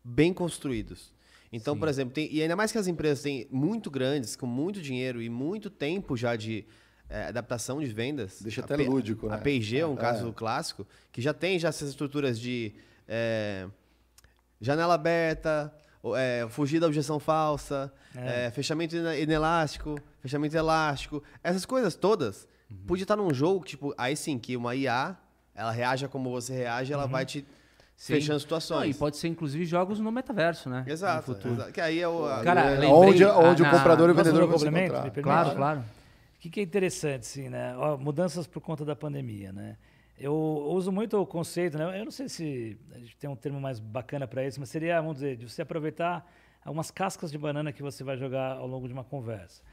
bem 0.04 0.34
construídos. 0.34 1.14
Então, 1.54 1.78
por 1.78 1.88
exemplo, 1.90 2.14
tem, 2.14 2.34
e 2.34 2.42
ainda 2.42 2.56
mais 2.56 2.72
que 2.72 2.78
as 2.78 2.88
empresas 2.88 3.22
têm 3.22 3.48
muito 3.52 3.92
grandes, 3.92 4.36
com 4.38 4.46
muito 4.48 4.82
dinheiro 4.82 5.22
e 5.22 5.30
muito 5.30 5.70
tempo 5.70 6.16
já 6.16 6.36
de 6.36 6.66
eh, 7.10 7.26
adaptação 7.28 7.82
de 7.82 7.88
vendas. 7.88 8.42
Deixa 8.42 8.62
A 8.62 8.64
até 8.64 8.78
P- 8.78 8.88
lúdico, 8.88 9.28
né? 9.28 9.36
A 9.36 9.38
P&G 9.38 9.80
é 9.80 9.86
um 9.86 9.96
É. 9.96 9.98
caso 9.98 10.32
clássico, 10.32 10.88
que 11.12 11.22
já 11.22 11.34
tem 11.34 11.60
já 11.60 11.68
essas 11.68 11.90
estruturas 11.90 12.40
de 12.40 12.74
eh, 13.08 13.68
janela 14.60 14.94
aberta, 14.96 15.74
eh, 16.16 16.46
fugir 16.50 16.80
da 16.80 16.88
objeção 16.88 17.20
falsa, 17.20 17.92
É. 18.16 18.46
eh, 18.48 18.52
fechamento 18.52 18.96
ine- 18.96 19.22
inelástico, 19.22 20.00
fechamento 20.20 20.56
elástico, 20.56 21.24
essas 21.44 21.66
coisas 21.66 21.96
todas. 21.96 22.48
Podia 22.88 23.04
estar 23.04 23.16
num 23.18 23.34
jogo, 23.34 23.66
tipo, 23.66 23.94
aí 23.98 24.16
sim, 24.16 24.40
que 24.40 24.56
uma 24.56 24.74
IA, 24.76 25.18
ela 25.54 25.72
reage 25.72 26.06
a 26.06 26.08
como 26.08 26.30
você 26.32 26.54
reage, 26.54 26.94
ela 26.94 27.06
vai 27.06 27.26
te 27.26 27.46
Sim. 27.98 28.14
fechando 28.14 28.34
Não, 28.36 28.40
situações. 28.40 28.96
e 28.96 28.98
pode 28.98 29.18
ser 29.18 29.28
inclusive 29.28 29.66
jogos 29.66 30.00
no 30.00 30.10
metaverso, 30.12 30.70
né? 30.70 30.84
Exato, 30.88 31.34
exato. 31.46 31.72
Que 31.74 31.82
aí 31.82 32.00
é 32.00 32.08
o. 32.08 32.26
a- 32.26 32.42
Cara, 32.44 32.62
É, 32.62 32.70
lembrei- 32.72 32.90
onde 32.90 33.26
onde 33.26 33.64
ah, 33.64 33.68
o 33.68 33.72
comprador 33.72 34.08
e 34.10 34.12
o 34.14 34.16
vendedor 34.16 34.48
vão 34.48 34.58
se 34.58 34.68
encontrar. 34.68 35.12
Claro, 35.12 35.56
claro. 35.56 35.80
O 35.80 36.40
que, 36.40 36.50
que 36.50 36.60
é 36.62 36.64
interessante, 36.64 37.22
assim, 37.22 37.50
né? 37.50 37.76
Ó, 37.78 37.98
mudanças 37.98 38.48
por 38.48 38.62
conta 38.62 38.84
da 38.86 38.96
pandemia, 38.96 39.52
né? 39.52 39.76
Eu 40.18 40.34
uso 40.34 40.92
muito 40.92 41.20
o 41.20 41.26
conceito, 41.26 41.78
né? 41.78 42.00
Eu 42.00 42.06
não 42.06 42.12
sei 42.12 42.30
se 42.30 42.78
a 42.94 43.00
gente 43.00 43.18
tem 43.18 43.30
um 43.30 43.36
termo 43.36 43.60
mais 43.60 43.80
bacana 43.80 44.28
para 44.28 44.46
isso, 44.46 44.60
mas 44.60 44.70
seria, 44.70 45.02
vamos 45.02 45.16
dizer, 45.16 45.36
de 45.36 45.50
você 45.50 45.62
aproveitar 45.64 46.30
algumas 46.64 46.92
cascas 46.92 47.32
de 47.32 47.38
banana 47.38 47.72
que 47.72 47.82
você 47.82 48.04
vai 48.04 48.18
jogar 48.18 48.58
ao 48.58 48.68
longo 48.68 48.88
de 48.88 48.94
uma 48.94 49.04
conversa. 49.04 49.64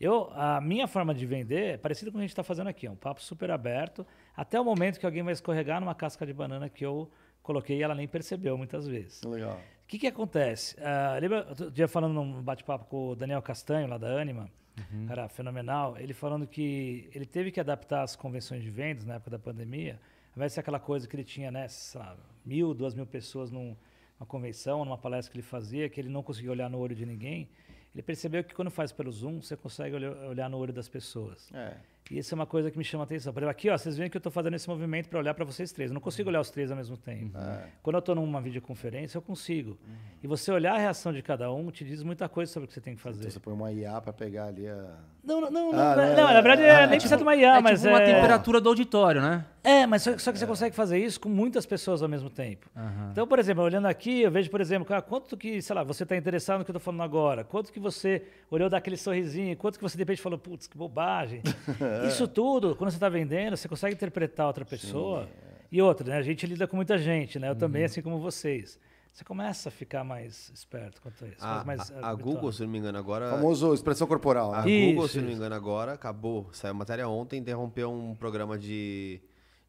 Eu, 0.00 0.30
a 0.32 0.60
minha 0.60 0.86
forma 0.86 1.12
de 1.12 1.26
vender 1.26 1.74
é 1.74 1.76
parecida 1.76 2.10
com 2.10 2.16
o 2.16 2.20
que 2.20 2.22
a 2.22 2.26
gente 2.26 2.30
está 2.30 2.44
fazendo 2.44 2.68
aqui. 2.68 2.86
É 2.86 2.90
um 2.90 2.96
papo 2.96 3.20
super 3.20 3.50
aberto, 3.50 4.06
até 4.36 4.58
o 4.60 4.64
momento 4.64 4.98
que 4.98 5.04
alguém 5.04 5.22
vai 5.22 5.32
escorregar 5.32 5.80
numa 5.80 5.94
casca 5.94 6.24
de 6.24 6.32
banana 6.32 6.68
que 6.68 6.86
eu 6.86 7.10
coloquei 7.42 7.78
e 7.78 7.82
ela 7.82 7.94
nem 7.94 8.06
percebeu 8.06 8.56
muitas 8.56 8.86
vezes. 8.86 9.22
Legal. 9.24 9.60
O 9.88 9.90
que, 9.90 9.98
que 9.98 10.06
acontece? 10.06 10.76
Uh, 10.76 11.18
lembra, 11.18 11.46
outro 11.48 11.70
dia 11.70 11.88
falando 11.88 12.12
num 12.12 12.42
bate-papo 12.42 12.84
com 12.84 13.08
o 13.08 13.16
Daniel 13.16 13.40
Castanho, 13.40 13.88
lá 13.88 13.96
da 13.96 14.20
Anima, 14.20 14.50
uhum. 14.92 15.06
cara 15.06 15.30
fenomenal, 15.30 15.96
ele 15.96 16.12
falando 16.12 16.46
que 16.46 17.08
ele 17.14 17.24
teve 17.24 17.50
que 17.50 17.58
adaptar 17.58 18.02
as 18.02 18.14
convenções 18.14 18.62
de 18.62 18.68
vendas 18.68 19.06
na 19.06 19.14
época 19.14 19.30
da 19.30 19.38
pandemia, 19.38 19.94
ao 19.94 20.36
invés 20.36 20.50
de 20.50 20.56
ser 20.56 20.60
aquela 20.60 20.78
coisa 20.78 21.08
que 21.08 21.16
ele 21.16 21.24
tinha, 21.24 21.50
né, 21.50 21.66
sabe, 21.68 22.20
mil, 22.44 22.74
duas 22.74 22.94
mil 22.94 23.06
pessoas 23.06 23.50
num, 23.50 23.74
numa 24.20 24.26
convenção, 24.26 24.84
numa 24.84 24.98
palestra 24.98 25.32
que 25.32 25.38
ele 25.38 25.46
fazia, 25.46 25.88
que 25.88 25.98
ele 25.98 26.10
não 26.10 26.22
conseguia 26.22 26.50
olhar 26.50 26.68
no 26.68 26.76
olho 26.76 26.94
de 26.94 27.06
ninguém, 27.06 27.48
ele 27.94 28.02
percebeu 28.02 28.44
que 28.44 28.54
quando 28.54 28.70
faz 28.70 28.92
pelo 28.92 29.10
Zoom, 29.10 29.40
você 29.40 29.56
consegue 29.56 29.96
olhar 29.96 30.50
no 30.50 30.58
olho 30.58 30.74
das 30.74 30.86
pessoas. 30.86 31.50
É. 31.54 31.78
E 32.10 32.18
isso 32.18 32.34
é 32.34 32.36
uma 32.36 32.46
coisa 32.46 32.70
que 32.70 32.78
me 32.78 32.84
chama 32.84 33.04
a 33.04 33.06
atenção. 33.06 33.32
Por 33.32 33.40
exemplo, 33.40 33.50
aqui, 33.50 33.68
ó, 33.68 33.76
vocês 33.76 33.96
veem 33.96 34.08
que 34.08 34.16
eu 34.16 34.20
estou 34.20 34.32
fazendo 34.32 34.54
esse 34.54 34.68
movimento 34.68 35.08
para 35.08 35.18
olhar 35.18 35.34
para 35.34 35.44
vocês 35.44 35.70
três. 35.72 35.90
Eu 35.90 35.94
não 35.94 36.00
consigo 36.00 36.28
olhar 36.28 36.40
os 36.40 36.50
três 36.50 36.70
ao 36.70 36.76
mesmo 36.76 36.96
tempo. 36.96 37.36
Uhum. 37.36 37.58
Quando 37.82 37.96
eu 37.96 38.00
estou 38.00 38.14
numa 38.14 38.40
videoconferência, 38.40 39.18
eu 39.18 39.22
consigo. 39.22 39.70
Uhum. 39.70 39.94
E 40.22 40.26
você 40.26 40.50
olhar 40.50 40.74
a 40.74 40.78
reação 40.78 41.12
de 41.12 41.22
cada 41.22 41.52
um 41.52 41.70
te 41.70 41.84
diz 41.84 42.02
muita 42.02 42.28
coisa 42.28 42.52
sobre 42.52 42.64
o 42.64 42.68
que 42.68 42.74
você 42.74 42.80
tem 42.80 42.94
que 42.94 43.00
fazer. 43.00 43.20
Então 43.20 43.30
você 43.30 43.40
põe 43.40 43.54
uma 43.54 43.72
IA 43.72 44.00
para 44.00 44.12
pegar 44.12 44.46
ali 44.46 44.68
a. 44.68 44.96
Não, 45.22 45.40
não, 45.42 45.50
não. 45.50 45.70
Ah, 45.72 45.94
não, 45.94 45.96
né? 45.96 46.14
não, 46.14 46.32
na 46.32 46.40
verdade, 46.40 46.62
é, 46.62 46.80
nem 46.86 46.90
precisa 46.90 47.16
de 47.16 47.22
uma 47.22 47.36
IA, 47.36 47.56
é 47.56 47.60
mas. 47.60 47.82
Tipo 47.82 47.92
uma 47.92 48.02
é... 48.02 48.14
temperatura 48.14 48.60
do 48.60 48.68
auditório, 48.70 49.20
né? 49.20 49.44
É, 49.62 49.86
mas 49.86 50.02
só, 50.02 50.16
só 50.16 50.32
que 50.32 50.38
você 50.38 50.46
consegue 50.46 50.74
fazer 50.74 50.98
isso 50.98 51.20
com 51.20 51.28
muitas 51.28 51.66
pessoas 51.66 52.02
ao 52.02 52.08
mesmo 52.08 52.30
tempo. 52.30 52.70
Uhum. 52.74 53.10
Então, 53.12 53.26
por 53.26 53.38
exemplo, 53.38 53.62
olhando 53.62 53.86
aqui, 53.86 54.22
eu 54.22 54.30
vejo, 54.30 54.48
por 54.50 54.62
exemplo, 54.62 54.96
ah, 54.96 55.02
quanto 55.02 55.36
que, 55.36 55.60
sei 55.60 55.76
lá, 55.76 55.82
você 55.82 56.04
está 56.04 56.16
interessado 56.16 56.60
no 56.60 56.64
que 56.64 56.70
eu 56.70 56.76
estou 56.76 56.84
falando 56.84 57.02
agora, 57.02 57.44
quanto 57.44 57.70
que 57.70 57.78
você 57.78 58.22
olhou 58.50 58.70
daquele 58.70 58.96
sorrisinho, 58.96 59.54
quanto 59.56 59.78
que 59.78 59.82
você 59.82 59.96
de 59.96 60.02
repente 60.02 60.22
falou, 60.22 60.38
putz, 60.38 60.66
que 60.66 60.78
bobagem. 60.78 61.42
isso 62.06 62.28
tudo, 62.28 62.76
quando 62.76 62.90
você 62.90 62.96
está 62.96 63.08
vendendo, 63.08 63.56
você 63.56 63.68
consegue 63.68 63.94
interpretar 63.94 64.46
outra 64.46 64.64
pessoa. 64.64 65.24
Sim, 65.24 65.30
é. 65.44 65.48
E 65.70 65.82
outra, 65.82 66.08
né? 66.08 66.16
A 66.16 66.22
gente 66.22 66.46
lida 66.46 66.66
com 66.66 66.76
muita 66.76 66.96
gente, 66.96 67.38
né? 67.38 67.48
Eu 67.48 67.52
uhum. 67.52 67.58
também, 67.58 67.84
assim 67.84 68.00
como 68.00 68.18
vocês. 68.18 68.78
Você 69.12 69.24
começa 69.24 69.68
a 69.68 69.72
ficar 69.72 70.04
mais 70.04 70.50
esperto 70.54 71.02
quanto 71.02 71.24
a 71.24 71.28
isso. 71.28 71.44
A, 71.44 71.64
mais, 71.64 71.90
a, 71.90 72.10
a 72.10 72.14
Google, 72.14 72.52
se 72.52 72.62
não 72.62 72.68
me 72.68 72.78
engano, 72.78 72.96
agora. 72.98 73.30
Famoso 73.30 73.74
expressão 73.74 74.06
corporal. 74.06 74.52
Né? 74.52 74.58
A 74.58 74.68
isso, 74.68 74.94
Google, 74.94 75.08
se 75.08 75.18
não 75.18 75.26
me 75.26 75.34
engano, 75.34 75.54
agora 75.54 75.92
acabou. 75.92 76.48
Saiu 76.52 76.74
matéria 76.74 77.08
ontem, 77.08 77.38
interrompeu 77.40 77.92
um 77.92 78.14
programa 78.14 78.56
de, 78.56 79.20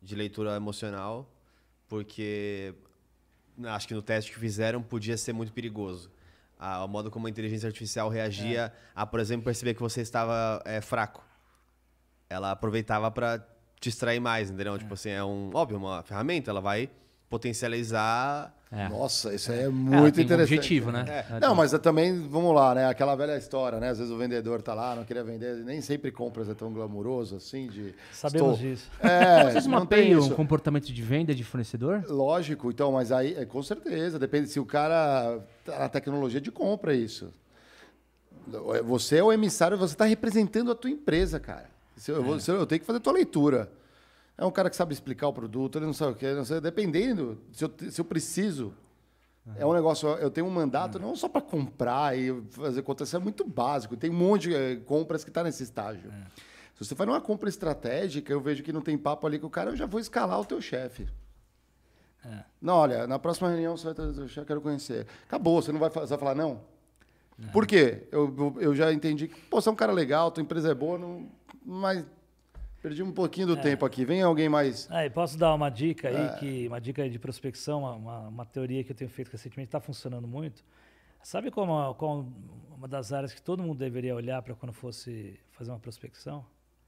de 0.02 0.16
leitura 0.16 0.56
emocional, 0.56 1.34
porque 1.88 2.76
acho 3.64 3.88
que 3.88 3.94
no 3.94 4.02
teste 4.02 4.32
que 4.32 4.40
fizeram 4.40 4.82
podia 4.82 5.18
ser 5.18 5.34
muito 5.34 5.52
perigoso. 5.52 6.12
A, 6.58 6.84
o 6.86 6.88
modo 6.88 7.10
como 7.10 7.26
a 7.28 7.30
inteligência 7.30 7.68
artificial 7.68 8.08
reagia 8.08 8.66
é. 8.66 8.72
a, 8.94 9.06
por 9.06 9.20
exemplo, 9.20 9.46
perceber 9.46 9.74
que 9.74 9.82
você 9.82 10.02
estava 10.02 10.62
é, 10.66 10.80
fraco 10.80 11.24
ela 12.30 12.52
aproveitava 12.52 13.10
para 13.10 13.44
te 13.80 13.90
extrair 13.90 14.20
mais, 14.20 14.52
entendeu? 14.52 14.76
É. 14.76 14.78
Tipo 14.78 14.94
assim, 14.94 15.10
é 15.10 15.24
um. 15.24 15.50
Óbvio, 15.54 15.78
uma 15.78 16.04
ferramenta, 16.04 16.52
ela 16.52 16.62
vai 16.62 16.90
potencializar. 17.30 18.56
É. 18.72 18.88
Nossa, 18.88 19.34
isso 19.34 19.52
aí 19.52 19.62
é 19.62 19.70
muito 19.70 20.20
é, 20.20 20.24
interessante. 20.24 20.54
Um 20.54 20.58
objetivo, 20.58 20.92
né? 20.92 21.26
É. 21.32 21.40
Não, 21.40 21.56
mas 21.56 21.74
é 21.74 21.80
também, 21.80 22.28
vamos 22.28 22.54
lá, 22.54 22.76
né? 22.76 22.88
Aquela 22.88 23.16
velha 23.16 23.36
história, 23.36 23.80
né? 23.80 23.90
Às 23.90 23.98
vezes 23.98 24.14
o 24.14 24.18
vendedor 24.18 24.62
tá 24.62 24.76
lá, 24.76 24.96
não 24.96 25.04
queria 25.04 25.24
vender, 25.24 25.56
nem 25.64 25.82
sempre 25.82 26.12
compras 26.12 26.48
é 26.50 26.54
tão 26.54 26.72
glamuroso 26.72 27.36
assim. 27.36 27.68
De, 27.68 27.96
Sabemos 28.12 28.54
estou... 28.54 28.70
disso. 28.70 28.92
É, 29.00 29.52
Vocês 29.52 29.66
mapeiam 29.66 30.22
o 30.22 30.36
comportamento 30.36 30.86
de 30.86 31.02
venda 31.02 31.34
de 31.34 31.44
fornecedor? 31.44 32.04
Lógico, 32.08 32.70
então, 32.70 32.92
mas 32.92 33.12
aí, 33.12 33.34
é, 33.36 33.46
com 33.46 33.64
certeza, 33.64 34.20
depende 34.20 34.50
se 34.50 34.60
o 34.60 34.66
cara. 34.66 35.40
Tá 35.66 35.86
a 35.86 35.90
tecnologia 35.90 36.42
de 36.42 36.52
compra, 36.52 36.94
isso. 36.94 37.34
Você 38.86 39.18
é 39.18 39.24
o 39.24 39.32
emissário, 39.32 39.78
você 39.78 39.94
está 39.94 40.06
representando 40.06 40.72
a 40.72 40.76
tua 40.76 40.92
empresa, 40.92 41.40
cara. 41.40 41.79
Se 42.00 42.12
eu, 42.12 42.24
é. 42.24 42.60
eu 42.60 42.66
tenho 42.66 42.80
que 42.80 42.86
fazer 42.86 42.98
a 42.98 43.02
tua 43.02 43.14
leitura. 43.14 43.72
É 44.38 44.46
um 44.46 44.52
cara 44.52 44.70
que 44.70 44.76
sabe 44.76 44.94
explicar 44.94 45.28
o 45.28 45.34
produto, 45.34 45.78
ele 45.78 45.86
não 45.86 45.94
sabe 45.94 46.14
o 46.14 46.16
que, 46.16 46.26
não 46.34 46.62
dependendo, 46.62 47.38
se 47.52 47.66
eu, 47.66 47.72
se 47.92 48.00
eu 48.00 48.06
preciso. 48.06 48.74
Uhum. 49.46 49.54
É 49.58 49.66
um 49.66 49.74
negócio, 49.74 50.08
eu 50.08 50.32
tenho 50.32 50.48
um 50.48 50.50
mandato 50.50 50.96
uhum. 50.96 51.08
não 51.08 51.16
só 51.16 51.28
para 51.28 51.42
comprar 51.42 52.18
e 52.18 52.42
fazer 52.52 52.82
conta, 52.84 53.04
isso 53.04 53.18
é 53.18 53.20
muito 53.20 53.44
básico. 53.44 53.98
Tem 53.98 54.10
um 54.10 54.14
monte 54.14 54.44
de 54.44 54.56
eh, 54.56 54.76
compras 54.78 55.26
que 55.26 55.30
está 55.30 55.44
nesse 55.44 55.62
estágio. 55.62 56.10
É. 56.10 56.26
Se 56.74 56.86
você 56.86 56.96
faz 56.96 57.10
uma 57.10 57.20
compra 57.20 57.50
estratégica, 57.50 58.32
eu 58.32 58.40
vejo 58.40 58.64
que 58.64 58.72
não 58.72 58.82
tem 58.82 58.98
papo 58.98 59.28
ali 59.28 59.38
com 59.38 59.48
o 59.48 59.50
cara, 59.50 59.72
eu 59.72 59.76
já 59.76 59.86
vou 59.86 60.00
escalar 60.00 60.40
o 60.40 60.46
teu 60.46 60.62
chefe. 60.62 61.06
Não, 62.62 62.76
olha, 62.76 63.08
na 63.08 63.20
próxima 63.20 63.50
reunião 63.50 63.76
você 63.76 63.86
vai 63.86 63.94
trazer 63.94 64.22
o 64.22 64.28
chefe, 64.30 64.48
quero 64.48 64.62
conhecer. 64.62 65.06
Acabou, 65.28 65.62
você 65.62 65.74
não 65.74 65.80
vai, 65.80 65.90
você 65.90 66.08
vai 66.08 66.18
falar 66.18 66.36
não? 66.36 66.62
Por 67.52 67.66
quê? 67.66 68.08
Eu, 68.12 68.58
eu 68.60 68.76
já 68.76 68.92
entendi 68.92 69.28
que, 69.28 69.40
pô, 69.42 69.62
você 69.62 69.70
é 69.70 69.72
um 69.72 69.76
cara 69.76 69.92
legal, 69.92 70.32
tua 70.32 70.44
empresa 70.44 70.72
é 70.72 70.76
boa, 70.76 70.98
não, 70.98 71.30
mas 71.66 72.06
perdi 72.82 73.04
um 73.04 73.12
pouquinho 73.12 73.48
do 73.48 73.54
é. 73.54 73.62
tempo 73.62 73.86
aqui. 73.86 74.06
Vem 74.06 74.22
alguém 74.22 74.50
mais. 74.50 74.90
É, 74.92 75.10
posso 75.10 75.38
dar 75.38 75.54
uma 75.54 75.70
dica 75.70 76.10
aí, 76.10 76.16
é. 76.16 76.36
que, 76.38 76.68
uma 76.68 76.80
dica 76.80 77.10
de 77.10 77.20
prospecção, 77.20 77.84
uma, 77.84 78.28
uma 78.28 78.46
teoria 78.46 78.84
que 78.84 78.92
eu 78.92 78.96
tenho 78.96 79.10
feito 79.10 79.30
recentemente, 79.30 79.68
está 79.68 79.80
funcionando 79.80 80.28
muito. 80.28 80.64
Sabe 81.22 81.52
como, 81.52 81.94
como 81.96 82.34
uma 82.76 82.88
das 82.88 83.12
áreas 83.12 83.34
que 83.34 83.42
todo 83.42 83.62
mundo 83.62 83.78
deveria 83.78 84.16
olhar 84.16 84.42
para 84.42 84.56
quando 84.56 84.72
fosse 84.72 85.40
fazer 85.52 85.72
uma 85.72 85.80
prospecção? 85.80 86.46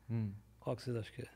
Hum. 0.09 0.31
Qual 0.59 0.75
que 0.75 0.81
vocês 0.81 0.95
acham 0.95 1.13
que 1.13 1.21
é? 1.21 1.27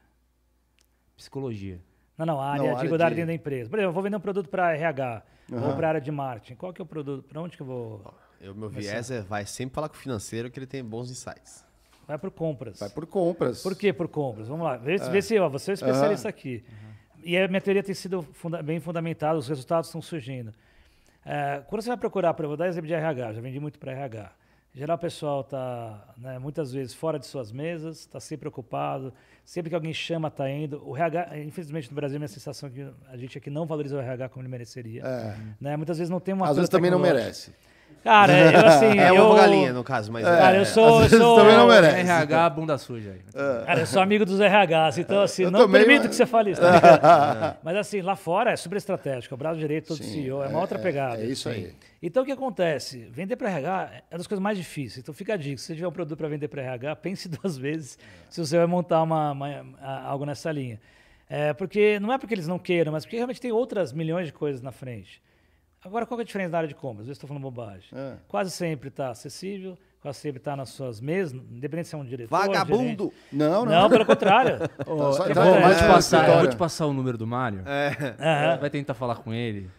Psicologia. 1.18 1.82
Não, 2.18 2.26
não, 2.26 2.40
a 2.40 2.50
área, 2.52 2.72
não, 2.72 2.80
digo, 2.80 2.94
área 2.96 3.10
de... 3.10 3.16
dentro 3.16 3.28
da 3.28 3.34
empresa. 3.34 3.70
Por 3.70 3.78
exemplo, 3.78 3.90
eu 3.90 3.94
vou 3.94 4.04
vender 4.04 4.16
um 4.16 4.22
produto 4.22 4.50
para 4.50 4.74
RH, 4.74 5.24
uhum. 5.52 5.68
ou 5.68 5.76
para 5.76 5.88
a 5.88 5.90
área 5.90 6.02
de 6.02 6.12
marketing. 6.12 6.56
Qual 6.56 6.72
que 6.72 6.82
é 6.82 6.84
o 6.84 6.86
produto? 6.86 7.28
Para 7.28 7.42
onde 7.42 7.58
que 7.58 7.62
eu 7.62 7.68
vou... 7.68 8.14
Eu, 8.46 8.54
meu 8.54 8.70
viés 8.70 9.10
é, 9.10 9.22
vai 9.22 9.44
sempre 9.44 9.74
falar 9.74 9.90
com 9.90 9.96
o 9.96 9.98
financeiro 9.98 10.52
que 10.52 10.60
ele 10.60 10.68
tem 10.68 10.84
bons 10.84 11.10
insights. 11.10 11.66
Vai 12.08 12.20
por 12.20 12.30
compras. 12.30 12.80
Vai 12.80 12.90
por 12.90 13.08
compras. 13.08 13.64
Por 13.64 13.76
que 13.76 13.92
por 13.92 14.08
compras? 14.08 14.48
Vamos 14.48 14.64
lá. 14.64 14.78
Vê, 14.78 14.96
é. 14.96 15.10
vê 15.10 15.20
se 15.20 15.40
ó, 15.40 15.50
você 15.50 15.72
é 15.72 15.74
um 15.74 15.74
especialista 15.74 16.28
uhum. 16.28 16.30
aqui. 16.30 16.64
Uhum. 16.70 17.22
E 17.24 17.38
a 17.38 17.48
minha 17.48 17.60
teoria 17.60 17.82
tem 17.82 17.96
sido 17.96 18.22
funda 18.34 18.62
bem 18.62 18.80
fundamentada, 18.80 19.40
os 19.40 19.48
resultados 19.48 19.88
estão 19.88 20.00
surgindo. 20.00 20.54
É, 21.26 21.64
quando 21.68 21.82
você 21.82 21.88
vai 21.88 21.98
procurar, 21.98 22.36
para 22.36 22.48
vou 22.48 22.56
dar 22.56 22.68
exemplo 22.68 22.88
de 22.88 22.94
RH, 22.94 23.34
já 23.34 23.42
vendi 23.42 23.60
muito 23.60 23.80
para 23.80 23.94
RH. 23.94 24.32
Em 24.76 24.78
geral, 24.78 24.96
o 24.96 25.00
pessoal 25.00 25.42
está 25.42 26.14
né, 26.16 26.38
muitas 26.38 26.72
vezes 26.72 26.94
fora 26.94 27.18
de 27.18 27.26
suas 27.26 27.52
mesas, 27.52 28.02
está 28.02 28.20
sempre 28.20 28.48
ocupado. 28.48 29.12
Sempre 29.44 29.70
que 29.70 29.76
alguém 29.76 29.94
chama, 29.94 30.28
está 30.28 30.48
indo. 30.48 30.88
O 30.88 30.96
RH, 30.96 31.40
infelizmente 31.40 31.90
no 31.90 31.96
Brasil, 31.96 32.18
a 32.18 32.20
minha 32.20 32.28
sensação 32.28 32.70
é 32.70 32.72
que 32.72 32.88
a 33.10 33.18
gente 33.18 33.38
aqui 33.38 33.50
não 33.50 33.66
valoriza 33.66 33.96
o 33.96 34.00
RH 34.00 34.30
como 34.30 34.44
ele 34.44 34.52
mereceria. 34.52 35.02
É. 35.04 35.36
Né? 35.60 35.76
Muitas 35.78 35.98
vezes 35.98 36.12
não 36.12 36.20
tem 36.20 36.36
uma. 36.36 36.48
Às 36.48 36.58
vezes 36.58 36.70
também 36.70 36.92
não 36.92 37.00
merece. 37.00 37.52
Cara, 38.06 38.38
eu 38.38 38.66
assim. 38.68 39.00
É 39.00 39.10
eu, 39.10 39.26
uma 39.26 39.36
galinha, 39.36 39.74
no 39.74 39.84
caso, 39.84 40.12
mas. 40.12 40.24
É, 40.24 40.38
cara, 40.38 40.58
eu 40.58 40.66
sou. 40.66 41.02
Eu 41.02 41.10
sou 41.10 41.38
também 41.38 41.58
não 41.58 41.68
merece. 41.68 42.02
RH, 42.02 42.50
bunda 42.52 42.78
suja 42.78 43.10
aí. 43.10 43.22
É. 43.34 43.66
Cara, 43.66 43.80
eu 43.80 43.86
sou 43.88 44.00
amigo 44.00 44.24
dos 44.24 44.40
RHs, 44.40 45.00
então 45.00 45.22
assim, 45.24 45.42
eu 45.42 45.50
não 45.50 45.62
também, 45.62 45.82
permito 45.82 46.02
mas... 46.02 46.10
que 46.10 46.16
você 46.16 46.28
fale 46.28 46.52
isso. 46.52 46.62
Tá 46.62 47.58
mas 47.66 47.76
assim, 47.76 48.02
lá 48.02 48.16
fora 48.16 48.52
é 48.52 48.56
super 48.56 48.76
estratégico, 48.76 49.34
é 49.34 49.36
o 49.36 49.38
braço 49.38 49.60
direito 49.60 49.88
todo 49.88 49.98
Sim, 49.98 50.22
CEO, 50.22 50.44
é 50.44 50.48
uma 50.48 50.60
outra 50.60 50.78
é, 50.78 50.82
pegada. 50.82 51.24
É 51.24 51.26
isso 51.26 51.50
aí. 51.50 51.74
Então 52.00 52.22
o 52.22 52.26
que 52.28 52.32
acontece? 52.32 53.08
Vender 53.10 53.36
para 53.38 53.50
RH 53.50 53.90
é 53.92 54.14
uma 54.14 54.18
das 54.20 54.28
coisas 54.28 54.44
mais 54.44 54.56
difíceis. 54.56 55.00
Então 55.00 55.12
fica 55.12 55.34
a 55.34 55.38
dica: 55.38 55.58
se 55.58 55.64
você 55.64 55.74
tiver 55.74 55.88
um 55.88 55.92
produto 55.92 56.16
para 56.16 56.28
vender 56.28 56.48
para 56.48 56.62
RH, 56.62 56.96
pense 56.98 57.28
duas 57.42 57.58
vezes 57.58 57.98
se 58.30 58.40
você 58.40 58.56
vai 58.56 58.68
montar 58.68 59.02
uma, 59.02 59.32
uma, 59.32 59.66
algo 60.04 60.26
nessa 60.26 60.52
linha. 60.52 60.80
É, 61.28 61.54
porque 61.54 62.00
não 62.00 62.14
é 62.14 62.20
porque 62.20 62.36
eles 62.36 62.48
não 62.48 62.60
queiram, 62.60 62.92
mas 62.92 63.04
porque 63.04 63.16
realmente 63.16 63.42
tem 63.42 63.52
outras 63.52 63.92
milhões 63.92 64.28
de 64.28 64.34
coisas 64.34 64.62
na 64.62 64.72
frente. 64.72 65.20
Agora, 65.86 66.04
qual 66.08 66.20
é 66.20 66.24
a 66.24 66.26
diferença 66.26 66.50
na 66.50 66.58
área 66.58 66.68
de 66.68 66.74
compras? 66.74 67.02
Às 67.02 67.08
vezes 67.08 67.18
estou 67.18 67.28
falando 67.28 67.44
bobagem. 67.44 67.90
É. 67.94 68.14
Quase 68.28 68.50
sempre 68.50 68.90
está 68.90 69.12
acessível, 69.12 69.78
quase 70.02 70.18
sempre 70.18 70.40
está 70.40 70.56
nas 70.56 70.70
suas 70.70 71.00
mesas, 71.00 71.34
independente 71.34 71.90
se 71.90 71.94
é 71.94 71.98
um 71.98 72.04
diretor. 72.04 72.36
Vagabundo! 72.36 73.14
Não, 73.32 73.64
não. 73.64 73.72
Não, 73.72 73.90
pelo 73.90 74.04
contrário. 74.04 74.58
oh, 74.88 74.92
eu, 74.92 74.98
vou, 74.98 75.14
vou, 75.14 75.76
te 75.76 75.88
passar, 75.88 76.28
eu 76.28 76.40
vou 76.40 76.48
te 76.48 76.56
passar 76.56 76.88
o 76.88 76.94
número 76.94 77.20
do 77.20 77.28
Mário. 77.28 77.64
É. 77.68 78.58
Vai 78.58 78.70
tentar 78.72 78.96
falar 78.96 79.18
com 79.18 79.32
ele. 79.32 79.70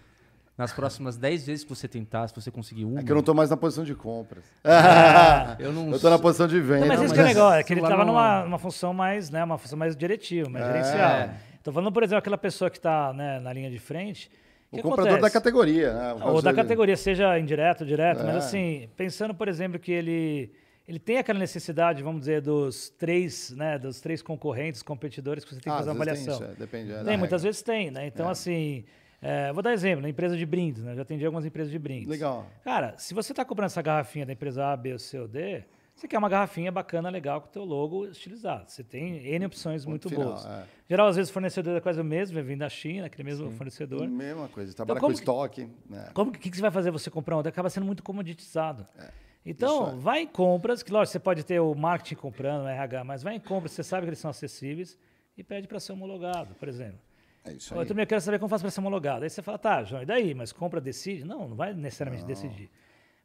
Nas 0.57 0.73
próximas 0.73 1.19
10 1.19 1.47
vezes 1.47 1.65
que 1.65 1.69
você 1.69 1.87
tentar, 1.87 2.29
se 2.29 2.35
você 2.35 2.51
conseguir 2.51 2.87
uma. 2.87 3.01
É 3.01 3.03
que 3.03 3.11
eu 3.11 3.15
não 3.15 3.21
estou 3.21 3.35
mais 3.35 3.51
na 3.51 3.59
posição 3.59 3.85
de 3.85 3.95
compras. 3.95 4.45
Ah, 4.65 5.57
eu 5.59 5.73
não. 5.73 5.91
Eu 5.91 6.01
tô 6.01 6.09
na 6.09 6.19
posição 6.19 6.47
de 6.47 6.59
venda. 6.61 6.81
Não, 6.81 6.89
mas, 6.89 7.03
esse 7.03 7.13
que 7.13 7.21
é 7.21 7.25
legal, 7.25 7.53
é 7.53 7.63
que 7.63 7.73
ele 7.75 7.83
estava 7.83 8.05
numa, 8.05 8.45
numa 8.45 8.59
função 8.59 8.95
mais, 8.95 9.29
né, 9.29 9.45
uma 9.45 9.59
função 9.59 9.79
mais 9.79 9.95
diretiva, 9.95 10.49
mais 10.49 10.65
é. 10.65 10.69
gerencial. 10.69 11.31
Estou 11.57 11.75
falando, 11.75 11.93
por 11.93 12.03
exemplo, 12.03 12.21
aquela 12.21 12.39
pessoa 12.39 12.71
que 12.71 12.79
está 12.79 13.13
né, 13.13 13.39
na 13.41 13.53
linha 13.53 13.69
de 13.69 13.79
frente 13.79 14.31
o 14.73 14.77
comprador 14.83 15.15
acontece? 15.15 15.23
da 15.23 15.31
categoria, 15.31 15.95
né? 15.95 16.15
Ou 16.25 16.43
da 16.43 16.53
categoria, 16.53 16.97
seja 16.97 17.39
indireto 17.39 17.83
ou 17.83 17.87
direto, 17.87 18.21
é. 18.21 18.25
mas 18.25 18.37
assim, 18.37 18.89
pensando, 18.97 19.35
por 19.35 19.49
exemplo, 19.49 19.79
que 19.79 19.93
ele, 19.93 20.53
ele 20.87 20.99
tem 20.99 21.19
aquela 21.19 21.39
necessidade, 21.39 22.03
vamos 22.03 22.21
dizer, 22.21 22.41
dos 22.41 22.89
três, 22.91 23.51
né, 23.51 23.79
dos 23.79 24.01
três 24.01 24.23
concorrentes, 24.23 24.83
competidores 24.83 25.45
que 25.45 25.51
você 25.51 25.61
tem 25.61 25.65
que 25.65 25.69
ah, 25.71 25.79
fazer 25.79 25.91
uma 25.91 25.97
avaliação. 25.97 26.39
Tem, 26.39 26.49
isso, 26.49 26.57
é, 26.57 26.59
depende, 26.59 26.93
é 26.93 27.05
tem 27.05 27.17
muitas 27.17 27.43
vezes 27.43 27.63
tem, 27.63 27.91
né? 27.91 28.07
Então, 28.07 28.29
é. 28.29 28.33
assim, 28.33 28.85
é, 29.23 29.53
vou 29.53 29.63
dar 29.63 29.73
exemplo, 29.73 30.03
na 30.03 30.09
empresa 30.09 30.37
de 30.37 30.45
brindes, 30.45 30.83
né? 30.83 30.93
Eu 30.93 30.97
já 30.97 31.03
atendi 31.03 31.25
algumas 31.25 31.45
empresas 31.45 31.71
de 31.71 31.79
brindes. 31.79 32.09
Legal. 32.09 32.47
Cara, 32.65 32.95
se 32.99 33.15
você 33.15 33.33
está 33.33 33.45
comprando 33.45 33.67
essa 33.67 33.83
garrafinha 33.83 34.27
da 34.27 34.33
empresa 34.33 34.67
A, 34.67 34.77
B, 34.77 34.99
C 34.99 35.19
ou 35.19 35.29
D, 35.29 35.65
você 35.97 36.07
quer 36.07 36.19
uma 36.19 36.29
garrafinha 36.29 36.71
bacana, 36.71 37.09
legal, 37.09 37.41
com 37.41 37.49
o 37.49 37.51
teu 37.51 37.65
logo 37.65 38.07
estilizado. 38.07 38.71
Você 38.71 38.85
tem 38.85 39.17
N 39.29 39.47
opções 39.47 39.87
muito 39.87 40.11
final, 40.11 40.27
boas. 40.27 40.45
É. 40.45 40.67
Geral, 40.91 41.09
às 41.09 41.17
vezes, 41.17 41.31
o 41.31 41.33
fornecedor 41.33 41.75
é 41.75 41.81
quase 41.81 41.99
o 41.99 42.05
mesmo, 42.05 42.41
vem 42.43 42.57
da 42.57 42.69
China, 42.69 43.07
aquele 43.07 43.25
mesmo 43.25 43.51
Sim. 43.51 43.57
fornecedor. 43.57 44.07
Mesma 44.07 44.47
coisa, 44.49 44.75
trabalha 44.75 44.99
então, 44.99 45.09
com 45.09 45.15
estoque. 45.15 45.71
Né? 45.89 46.11
Como 46.13 46.31
que, 46.31 46.51
que, 46.51 46.55
você 46.55 46.61
vai 46.61 46.71
fazer 46.71 46.91
você 46.91 47.11
comprar 47.11 47.39
um? 47.39 47.41
Acaba 47.41 47.71
sendo 47.71 47.87
muito 47.87 48.03
comoditizado. 48.03 48.87
É. 48.99 49.09
Então, 49.47 49.89
é. 49.89 49.95
vai 49.95 50.21
em 50.21 50.27
compras, 50.27 50.83
que 50.83 50.93
lógico, 50.93 51.13
você 51.13 51.19
pode 51.19 51.43
ter 51.45 51.61
o 51.61 51.75
marketing 51.75 52.17
comprando, 52.17 52.65
o 52.65 52.69
RH, 52.69 53.03
mas 53.03 53.23
vai 53.23 53.37
em 53.37 53.41
compras, 53.41 53.73
você 53.73 53.83
sabe 53.83 54.03
que 54.03 54.11
eles 54.11 54.19
são 54.19 54.31
acessíveis 54.31 54.99
e 55.35 55.43
pede 55.43 55.67
para 55.67 55.81
ser 55.81 55.93
homologado, 55.93 56.55
por 56.57 56.69
exemplo. 56.69 57.01
É 57.43 57.55
isso 57.55 57.73
Eu 57.73 57.81
aí. 57.81 57.87
também 57.87 58.05
quero 58.05 58.21
saber 58.21 58.39
como 58.39 58.51
faz 58.51 58.61
para 58.61 58.71
ser 58.71 58.81
homologado. 58.81 59.25
Aí 59.25 59.31
você 59.31 59.41
fala, 59.41 59.57
tá, 59.57 59.83
João, 59.83 60.03
e 60.03 60.07
daí? 60.07 60.35
Mas 60.35 60.53
compra, 60.53 60.79
decide? 60.79 61.25
Não, 61.25 61.49
não 61.49 61.57
vai 61.57 61.73
necessariamente 61.73 62.27
decidir. 62.27 62.69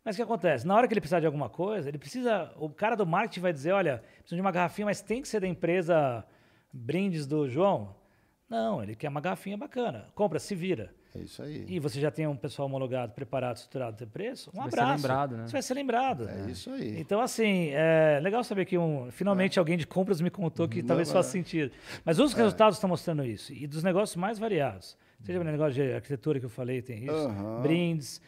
Mas 0.03 0.15
o 0.15 0.17
que 0.17 0.21
acontece? 0.23 0.65
Na 0.65 0.75
hora 0.75 0.87
que 0.87 0.93
ele 0.93 1.01
precisar 1.01 1.19
de 1.19 1.25
alguma 1.25 1.49
coisa, 1.49 1.87
ele 1.89 1.97
precisa. 1.97 2.51
O 2.57 2.69
cara 2.69 2.95
do 2.95 3.05
marketing 3.05 3.39
vai 3.41 3.53
dizer: 3.53 3.71
olha, 3.71 4.03
preciso 4.19 4.35
de 4.35 4.41
uma 4.41 4.51
garrafinha, 4.51 4.85
mas 4.85 5.01
tem 5.01 5.21
que 5.21 5.27
ser 5.27 5.39
da 5.39 5.47
empresa 5.47 6.25
Brindes 6.73 7.27
do 7.27 7.47
João. 7.47 7.95
Não, 8.49 8.83
ele 8.83 8.95
quer 8.95 9.09
uma 9.09 9.21
garrafinha 9.21 9.57
bacana. 9.57 10.07
Compra, 10.13 10.39
se 10.39 10.53
vira. 10.55 10.93
É 11.13 11.19
isso 11.19 11.41
aí. 11.43 11.65
E 11.67 11.79
você 11.79 11.99
já 11.99 12.09
tem 12.09 12.25
um 12.25 12.35
pessoal 12.35 12.67
homologado, 12.67 13.11
preparado, 13.13 13.57
estruturado, 13.57 13.97
tem 13.97 14.07
preço? 14.07 14.49
Um 14.53 14.61
vai 14.61 14.71
ser 14.71 14.79
abraço. 14.79 14.95
lembrado, 14.95 15.37
né? 15.37 15.47
Você 15.47 15.51
vai 15.51 15.61
ser 15.61 15.73
lembrado. 15.73 16.29
É 16.29 16.49
isso 16.49 16.69
aí. 16.69 16.99
Então, 16.99 17.19
assim, 17.21 17.69
é 17.71 18.19
legal 18.21 18.43
saber 18.43 18.65
que 18.65 18.77
um, 18.77 19.11
finalmente 19.11 19.59
alguém 19.59 19.77
de 19.77 19.85
compras 19.85 20.21
me 20.21 20.29
contou 20.29 20.67
que 20.69 20.81
talvez 20.81 21.09
Não, 21.09 21.15
faça 21.15 21.29
é. 21.29 21.31
sentido. 21.31 21.71
Mas 22.05 22.17
os 22.17 22.33
resultados 22.33 22.77
estão 22.77 22.89
mostrando 22.89 23.25
isso. 23.25 23.53
E 23.53 23.67
dos 23.67 23.83
negócios 23.83 24.15
mais 24.15 24.39
variados. 24.39 24.97
Seja 25.23 25.37
no 25.37 25.45
negócio 25.45 25.73
de 25.73 25.93
arquitetura 25.93 26.39
que 26.39 26.45
eu 26.45 26.49
falei, 26.49 26.81
tem 26.81 27.03
isso. 27.03 27.13
Aham. 27.13 27.61
Brindes, 27.61 28.21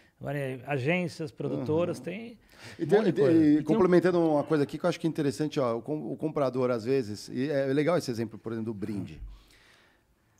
agências, 0.65 1.31
produtoras, 1.31 1.99
tem. 1.99 2.37
E, 2.79 2.83
um 2.83 2.87
tem- 2.87 3.03
de 3.03 3.09
e 3.09 3.13
tem- 3.13 3.57
e 3.57 3.63
complementando 3.63 4.19
uma 4.19 4.43
coisa 4.43 4.63
aqui 4.63 4.77
que 4.77 4.85
eu 4.85 4.89
acho 4.89 4.99
que 4.99 5.05
é 5.05 5.09
interessante, 5.09 5.59
ó, 5.59 5.77
o, 5.77 5.81
com- 5.81 6.11
o 6.11 6.15
comprador, 6.15 6.71
às 6.71 6.85
vezes, 6.85 7.27
e 7.29 7.49
é 7.49 7.65
legal 7.67 7.97
esse 7.97 8.09
exemplo, 8.09 8.39
por 8.39 8.51
exemplo, 8.53 8.73
do 8.73 8.77
brinde. 8.77 9.21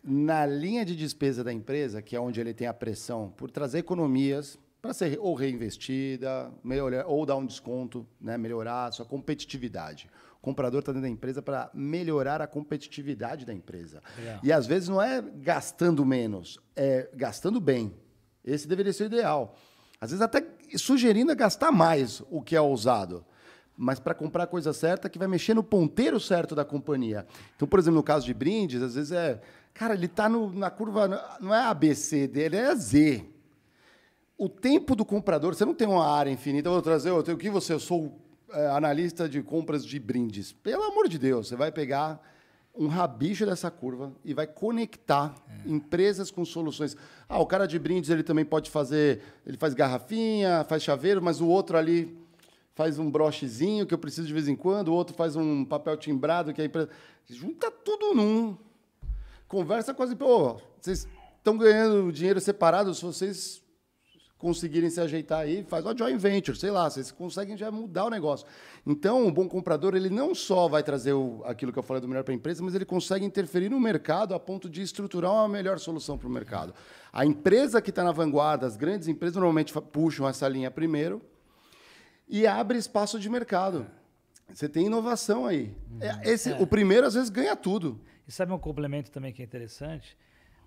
Na 0.04 0.46
linha 0.46 0.84
de 0.84 0.96
despesa 0.96 1.44
da 1.44 1.54
empresa, 1.54 2.02
que 2.02 2.16
é 2.16 2.20
onde 2.20 2.40
ele 2.40 2.54
tem 2.54 2.68
a 2.68 2.74
pressão 2.74 3.34
por 3.38 3.50
trazer 3.50 3.80
economias 3.80 4.60
para 4.82 4.94
ser 4.94 5.18
ou 5.20 5.34
reinvestida, 5.34 6.52
melhorar, 6.62 7.06
ou 7.08 7.26
dar 7.26 7.38
um 7.38 7.46
desconto, 7.46 8.06
né, 8.20 8.38
melhorar 8.38 8.88
a 8.88 8.92
sua 8.92 9.06
competitividade. 9.06 10.10
O 10.38 10.42
comprador 10.44 10.82
está 10.82 10.92
dentro 10.92 11.04
da 11.08 11.10
empresa 11.10 11.42
para 11.42 11.70
melhorar 11.74 12.42
a 12.42 12.48
competitividade 12.48 13.46
da 13.46 13.54
empresa. 13.54 14.02
Legal. 14.18 14.40
E 14.44 14.52
às 14.52 14.68
vezes 14.68 14.90
não 14.90 15.02
é 15.02 15.22
gastando 15.22 16.06
menos, 16.06 16.60
é 16.76 17.10
gastando 17.16 17.62
bem. 17.62 17.94
Esse 18.44 18.68
deveria 18.68 18.92
ser 18.92 19.04
o 19.04 19.06
ideal. 19.06 19.56
Às 20.04 20.10
vezes 20.10 20.22
até 20.22 20.46
sugerindo 20.76 21.32
é 21.32 21.36
gastar 21.36 21.72
mais 21.72 22.22
o 22.30 22.42
que 22.42 22.58
é 22.58 22.60
ousado. 22.60 23.24
Mas 23.78 24.02
para 24.02 24.14
comprar 24.14 24.44
a 24.44 24.48
coisa 24.48 24.74
certa 24.74 25.10
que 25.10 25.18
vai 25.18 25.30
mexer 25.30 25.54
no 25.54 25.64
ponteiro 25.64 26.20
certo 26.20 26.54
da 26.54 26.66
companhia. 26.66 27.26
Então, 27.56 27.66
por 27.66 27.80
exemplo, 27.80 27.96
no 27.96 28.04
caso 28.04 28.26
de 28.26 28.34
brindes, 28.34 28.82
às 28.82 28.96
vezes 28.96 29.14
é. 29.14 29.40
Cara, 29.74 29.94
ele 29.94 30.08
está 30.08 30.28
na 30.28 30.70
curva. 30.70 31.08
Não 31.40 31.56
é 31.56 31.62
ABC 31.62 32.28
dele, 32.28 32.58
é 32.58 32.76
Z. 32.76 33.24
O 34.38 34.50
tempo 34.50 34.94
do 34.94 35.06
comprador, 35.06 35.56
você 35.56 35.64
não 35.64 35.74
tem 35.74 35.88
uma 35.88 36.06
área 36.06 36.30
infinita. 36.30 36.70
Vou 36.70 36.82
trazer, 36.82 37.10
eu 37.10 37.24
tenho, 37.24 37.38
que 37.38 37.50
você? 37.50 37.72
Eu 37.72 37.80
sou 37.80 38.20
é, 38.52 38.68
analista 38.72 39.30
de 39.30 39.42
compras 39.42 39.86
de 39.86 40.00
brindes. 40.00 40.52
Pelo 40.52 40.84
amor 40.84 41.08
de 41.08 41.18
Deus, 41.18 41.48
você 41.48 41.56
vai 41.56 41.72
pegar 41.72 42.22
um 42.76 42.88
rabicho 42.88 43.46
dessa 43.46 43.70
curva 43.70 44.12
e 44.26 44.34
vai 44.34 44.48
conectar 44.48 45.36
empresas 45.66 46.32
com 46.32 46.44
soluções. 46.44 46.98
Ah, 47.30 47.40
o 47.40 47.46
cara 47.46 47.68
de 47.68 47.78
brindes 47.78 48.10
ele 48.10 48.24
também 48.24 48.44
pode 48.44 48.70
fazer, 48.70 49.22
ele 49.46 49.58
faz 49.58 49.74
garrafinha, 49.74 50.66
faz 50.68 50.82
chaveiro, 50.82 51.22
mas 51.22 51.40
o 51.40 51.48
outro 51.48 51.78
ali 51.78 52.18
faz 52.74 52.98
um 52.98 53.10
brochezinho 53.10 53.86
que 53.86 53.94
eu 53.94 53.98
preciso 53.98 54.28
de 54.28 54.34
vez 54.34 54.48
em 54.48 54.56
quando, 54.56 54.88
o 54.88 54.94
outro 54.94 55.16
faz 55.16 55.36
um 55.36 55.64
papel 55.64 55.96
timbrado 55.98 56.54
que 56.54 56.62
a 56.62 56.66
empresa 56.66 56.90
junta 57.30 57.70
tudo 57.70 58.16
num. 58.16 58.58
Conversa 59.48 59.94
com 59.94 60.02
as 60.02 60.14
pô, 60.16 60.60
vocês 60.82 61.08
estão 61.38 61.56
ganhando 61.58 62.12
dinheiro 62.12 62.42
separado, 62.42 62.94
se 62.96 63.04
vocês 63.04 63.63
conseguirem 64.44 64.90
se 64.90 65.00
ajeitar 65.00 65.40
aí, 65.40 65.64
faz 65.64 65.86
uma 65.86 65.98
joint 65.98 66.20
venture, 66.20 66.58
sei 66.58 66.70
lá, 66.70 66.90
vocês 66.90 67.14
conseguem 67.14 67.56
já 67.56 67.72
mudar 67.72 68.04
o 68.04 68.10
negócio. 68.10 68.46
Então, 68.86 69.26
o 69.26 69.32
bom 69.32 69.48
comprador, 69.48 69.96
ele 69.96 70.10
não 70.10 70.36
só 70.36 70.68
vai 70.68 70.84
trazer 70.84 71.14
o, 71.14 71.42
aquilo 71.46 71.72
que 71.72 71.80
eu 71.80 71.84
falei 71.84 72.02
do 72.02 72.10
melhor 72.10 72.26
para 72.26 72.34
a 72.34 72.36
empresa, 72.36 72.62
mas 72.62 72.76
ele 72.76 72.84
consegue 72.84 73.24
interferir 73.24 73.70
no 73.70 73.80
mercado 73.80 74.36
a 74.36 74.40
ponto 74.40 74.70
de 74.70 74.82
estruturar 74.82 75.32
uma 75.32 75.48
melhor 75.48 75.80
solução 75.80 76.18
para 76.18 76.28
o 76.28 76.30
mercado. 76.30 76.74
A 77.14 77.26
empresa 77.26 77.82
que 77.82 77.90
está 77.90 78.04
na 78.04 78.12
vanguarda, 78.12 78.68
as 78.68 78.76
grandes 78.76 79.08
empresas 79.08 79.38
normalmente 79.38 79.74
puxam 79.94 80.28
essa 80.28 80.46
linha 80.50 80.70
primeiro 80.70 81.22
e 82.28 82.46
abre 82.46 82.78
espaço 82.78 83.18
de 83.18 83.30
mercado. 83.30 83.88
Você 84.54 84.68
tem 84.68 84.88
inovação 84.88 85.46
aí. 85.46 85.74
É, 86.02 86.32
esse, 86.32 86.52
O 86.60 86.68
primeiro, 86.68 87.08
às 87.08 87.14
vezes, 87.14 87.30
ganha 87.30 87.56
tudo. 87.56 87.98
E 88.28 88.32
sabe 88.32 88.52
um 88.52 88.60
complemento 88.60 89.10
também 89.10 89.32
que 89.32 89.42
é 89.42 89.46
interessante? 89.46 90.18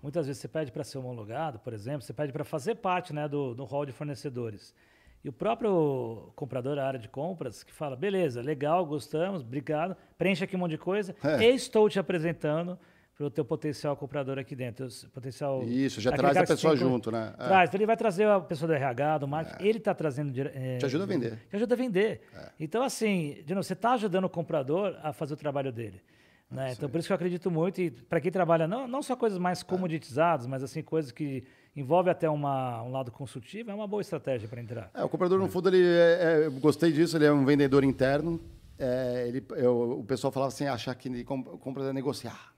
Muitas 0.07 0.25
vezes 0.25 0.41
você 0.41 0.47
pede 0.47 0.71
para 0.71 0.85
ser 0.85 0.97
homologado, 0.99 1.59
por 1.59 1.73
exemplo, 1.73 2.01
você 2.01 2.13
pede 2.13 2.31
para 2.31 2.45
fazer 2.45 2.75
parte 2.75 3.11
né, 3.11 3.27
do, 3.27 3.53
do 3.53 3.65
hall 3.65 3.85
de 3.85 3.91
fornecedores. 3.91 4.73
E 5.21 5.27
o 5.27 5.33
próprio 5.33 6.31
comprador 6.33 6.77
da 6.77 6.87
área 6.87 6.97
de 6.97 7.09
compras 7.09 7.61
que 7.61 7.73
fala, 7.73 7.93
beleza, 7.93 8.41
legal, 8.41 8.85
gostamos, 8.85 9.41
obrigado, 9.41 9.97
preenche 10.17 10.45
aqui 10.45 10.55
um 10.55 10.59
monte 10.59 10.71
de 10.71 10.77
coisa, 10.77 11.13
É. 11.21 11.43
e 11.51 11.53
estou 11.53 11.89
te 11.89 11.99
apresentando 11.99 12.79
para 13.17 13.25
o 13.25 13.29
teu 13.29 13.43
potencial 13.43 13.97
comprador 13.97 14.39
aqui 14.39 14.55
dentro. 14.55 14.87
Potencial, 15.13 15.61
Isso, 15.63 15.99
já 15.99 16.13
traz 16.13 16.37
a 16.37 16.45
pessoa 16.45 16.73
junto, 16.77 17.11
né? 17.11 17.33
É. 17.37 17.45
Traz, 17.45 17.69
então 17.69 17.77
ele 17.77 17.85
vai 17.85 17.97
trazer 17.97 18.29
a 18.29 18.39
pessoa 18.39 18.65
do 18.69 18.73
RH, 18.75 19.17
do 19.17 19.27
marketing, 19.27 19.61
ele 19.67 19.77
está 19.79 19.93
trazendo... 19.93 20.31
é, 20.39 20.77
Te 20.77 20.85
ajuda 20.85 21.03
a 21.03 21.07
vender. 21.07 21.37
te 21.49 21.55
ajuda 21.57 21.75
a 21.75 21.77
vender. 21.77 22.21
Então, 22.57 22.81
assim, 22.81 23.43
de 23.45 23.53
novo, 23.53 23.61
você 23.65 23.73
está 23.73 23.91
ajudando 23.91 24.23
o 24.23 24.29
comprador 24.29 24.97
a 25.03 25.11
fazer 25.11 25.33
o 25.33 25.37
trabalho 25.37 25.73
dele. 25.73 26.01
Né? 26.49 26.71
Então, 26.71 26.89
por 26.89 26.97
isso 26.97 27.07
que 27.07 27.11
eu 27.11 27.15
acredito 27.15 27.51
muito, 27.51 27.81
e 27.81 27.91
para 27.91 28.21
quem 28.21 28.31
trabalha, 28.31 28.67
não, 28.67 28.87
não 28.87 29.01
só 29.01 29.15
coisas 29.15 29.37
mais 29.37 29.61
comoditizadas, 29.63 30.47
mas 30.47 30.63
assim, 30.63 30.81
coisas 30.81 31.11
que 31.11 31.43
envolvem 31.75 32.09
até 32.11 32.29
uma, 32.29 32.81
um 32.83 32.91
lado 32.91 33.11
consultivo, 33.11 33.69
é 33.69 33.73
uma 33.73 33.87
boa 33.87 34.01
estratégia 34.01 34.47
para 34.47 34.61
entrar. 34.61 34.89
É, 34.93 35.03
o 35.03 35.09
comprador, 35.09 35.37
no 35.39 35.47
fundo, 35.49 35.69
ele 35.69 35.85
é, 35.85 36.19
é- 36.43 36.45
eu 36.45 36.51
gostei 36.53 36.91
disso, 36.91 37.17
ele 37.17 37.25
é 37.25 37.31
um 37.31 37.45
vendedor 37.45 37.83
interno. 37.83 38.39
É, 38.79 39.25
ele, 39.27 39.43
eu- 39.57 39.99
o 39.99 40.03
pessoal 40.03 40.31
falava 40.31 40.51
assim, 40.51 40.65
achar 40.65 40.95
que 40.95 41.23
compra 41.23 41.83
é 41.83 41.93
negociar. 41.93 42.53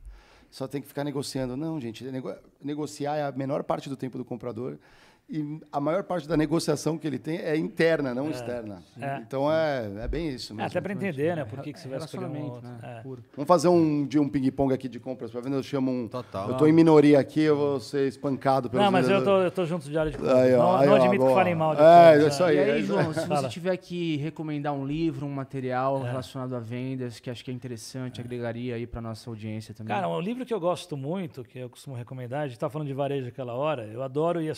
Só 0.51 0.67
tem 0.67 0.81
que 0.81 0.87
ficar 0.87 1.03
negociando. 1.03 1.55
Não, 1.57 1.79
gente, 1.79 2.03
nego- 2.05 2.33
negociar 2.63 3.15
é 3.17 3.23
a 3.23 3.31
menor 3.31 3.63
parte 3.63 3.89
do 3.89 3.95
tempo 3.97 4.17
do 4.17 4.25
comprador. 4.25 4.77
E 5.31 5.59
a 5.71 5.79
maior 5.79 6.03
parte 6.03 6.27
da 6.27 6.35
negociação 6.35 6.97
que 6.97 7.05
ele 7.05 7.19
tem 7.19 7.37
é 7.37 7.55
interna, 7.55 8.15
não 8.15 8.31
externa. 8.31 8.81
É. 8.99 9.17
Então 9.17 9.51
é, 9.51 9.87
é 10.01 10.07
bem 10.07 10.29
isso 10.29 10.53
É, 10.53 10.55
mesmo. 10.55 10.67
até 10.67 10.81
para 10.81 10.91
entender, 10.91 11.35
né? 11.35 11.45
Por 11.45 11.59
que, 11.61 11.71
que 11.71 11.79
você 11.79 11.87
É 11.87 11.91
vai 11.91 11.99
escolher 11.99 12.25
um 12.25 12.41
outro. 12.45 12.67
né? 12.67 12.77
É. 12.81 13.01
Vamos 13.03 13.47
fazer 13.47 13.67
um 13.67 14.07
de 14.07 14.17
um 14.17 14.27
ping-pong 14.27 14.73
aqui 14.73 14.89
de 14.89 14.99
compras 14.99 15.29
para 15.29 15.41
vender. 15.41 15.55
Eu 15.57 15.61
chamo 15.63 15.91
um. 15.91 16.07
Total. 16.07 16.47
Eu 16.47 16.51
estou 16.53 16.67
em 16.67 16.71
minoria 16.71 17.19
aqui, 17.19 17.41
eu 17.41 17.55
vou 17.55 17.79
ser 17.79 18.07
espancado 18.07 18.69
pelos 18.71 18.83
Não, 18.83 18.91
mas 18.91 19.07
eu 19.07 19.23
tô, 19.23 19.41
eu 19.41 19.51
tô 19.51 19.65
junto 19.65 19.87
de 19.87 19.95
área 19.97 20.11
de 20.11 20.17
compras. 20.17 20.35
Aí, 20.35 20.53
ó, 20.55 20.57
não 20.57 20.75
aí, 20.77 20.87
não 20.87 20.93
ó, 20.93 20.95
admito 20.97 21.17
boa. 21.17 21.29
que 21.29 21.35
falem 21.35 21.55
mal 21.55 21.75
de 21.75 21.81
É, 21.81 22.13
compras, 22.13 22.33
isso 22.33 22.43
né? 22.43 22.49
aí. 22.49 22.55
E 22.55 22.59
é 22.59 22.71
aí, 22.73 22.83
João, 22.83 23.13
se 23.13 23.27
você 23.27 23.49
tiver 23.49 23.77
que 23.77 24.17
recomendar 24.17 24.73
um 24.73 24.85
livro, 24.85 25.27
um 25.27 25.31
material 25.31 26.03
É. 26.05 26.09
relacionado 26.09 26.55
a 26.55 26.59
vendas, 26.59 27.19
que 27.19 27.29
acho 27.29 27.45
que 27.45 27.51
é 27.51 27.53
interessante, 27.53 28.19
agregaria 28.19 28.73
aí 28.75 28.87
para 28.87 28.99
nossa 28.99 29.29
audiência 29.29 29.75
também. 29.75 29.93
Cara, 29.95 30.09
um 30.09 30.19
livro 30.19 30.43
que 30.43 30.53
eu 30.53 30.59
gosto 30.59 30.97
muito, 30.97 31.43
que 31.43 31.59
eu 31.59 31.69
costumo 31.69 31.95
recomendar, 31.95 32.41
a 32.41 32.47
gente 32.47 32.53
estava 32.55 32.71
falando 32.71 32.87
de 32.87 32.93
varejo 32.95 33.27
aquela 33.27 33.53
hora, 33.53 33.85
eu 33.93 34.01
adoro 34.01 34.41
ir 34.41 34.49
a 34.49 34.55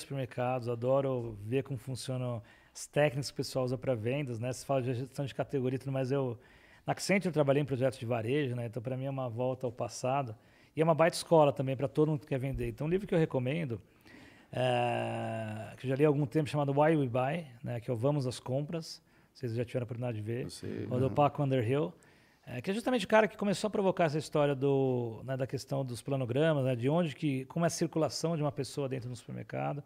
adoro 0.67 1.37
ver 1.45 1.63
como 1.63 1.77
funcionam 1.77 2.41
as 2.73 2.87
técnicas 2.87 3.29
que 3.29 3.33
o 3.33 3.37
pessoal 3.37 3.65
usa 3.65 3.77
para 3.77 3.95
vendas, 3.95 4.39
né? 4.39 4.51
Você 4.51 4.65
fala 4.65 4.81
de 4.81 4.93
gestão 4.93 5.25
de 5.25 5.35
categoria 5.35 5.75
e 5.75 5.79
tudo, 5.79 5.91
mas 5.91 6.11
eu... 6.11 6.37
Na 6.85 6.93
Accenture 6.93 7.27
eu 7.27 7.33
trabalhei 7.33 7.61
em 7.61 7.65
projetos 7.65 7.99
de 7.99 8.05
varejo, 8.05 8.55
né? 8.55 8.65
Então, 8.65 8.81
para 8.81 8.97
mim 8.97 9.05
é 9.05 9.09
uma 9.09 9.29
volta 9.29 9.67
ao 9.67 9.71
passado. 9.71 10.35
E 10.75 10.81
é 10.81 10.83
uma 10.83 10.95
baita 10.95 11.15
escola 11.15 11.51
também 11.51 11.75
para 11.75 11.87
todo 11.87 12.09
mundo 12.09 12.21
que 12.21 12.27
quer 12.27 12.39
vender. 12.39 12.69
Então, 12.69 12.87
um 12.87 12.89
livro 12.89 13.05
que 13.05 13.13
eu 13.13 13.19
recomendo, 13.19 13.79
é, 14.51 15.75
que 15.77 15.85
eu 15.85 15.89
já 15.89 15.95
li 15.95 16.05
há 16.05 16.07
algum 16.07 16.25
tempo, 16.25 16.49
chamado 16.49 16.71
Why 16.71 16.95
We 16.95 17.07
Buy, 17.07 17.45
né? 17.63 17.79
que 17.79 17.91
é 17.91 17.93
o 17.93 17.97
Vamos 17.97 18.25
às 18.25 18.39
Compras. 18.39 19.01
Vocês 19.33 19.53
já 19.53 19.63
tiveram 19.63 19.83
a 19.83 19.85
oportunidade 19.85 20.17
de 20.17 20.23
ver. 20.23 20.49
sei, 20.49 20.87
O 20.89 20.97
do 20.97 21.09
Paco 21.09 21.43
Underhill. 21.43 21.93
É, 22.45 22.59
que 22.59 22.71
é 22.71 22.73
justamente 22.73 23.05
o 23.05 23.07
cara 23.07 23.27
que 23.27 23.37
começou 23.37 23.67
a 23.67 23.71
provocar 23.71 24.05
essa 24.05 24.17
história 24.17 24.55
do, 24.55 25.21
né, 25.23 25.37
da 25.37 25.45
questão 25.45 25.85
dos 25.85 26.01
planogramas, 26.01 26.65
né, 26.65 26.75
de 26.75 26.89
onde 26.89 27.15
que, 27.15 27.45
como 27.45 27.65
é 27.65 27.67
a 27.67 27.69
circulação 27.69 28.35
de 28.35 28.41
uma 28.41 28.51
pessoa 28.51 28.89
dentro 28.89 29.09
do 29.09 29.15
supermercado. 29.15 29.83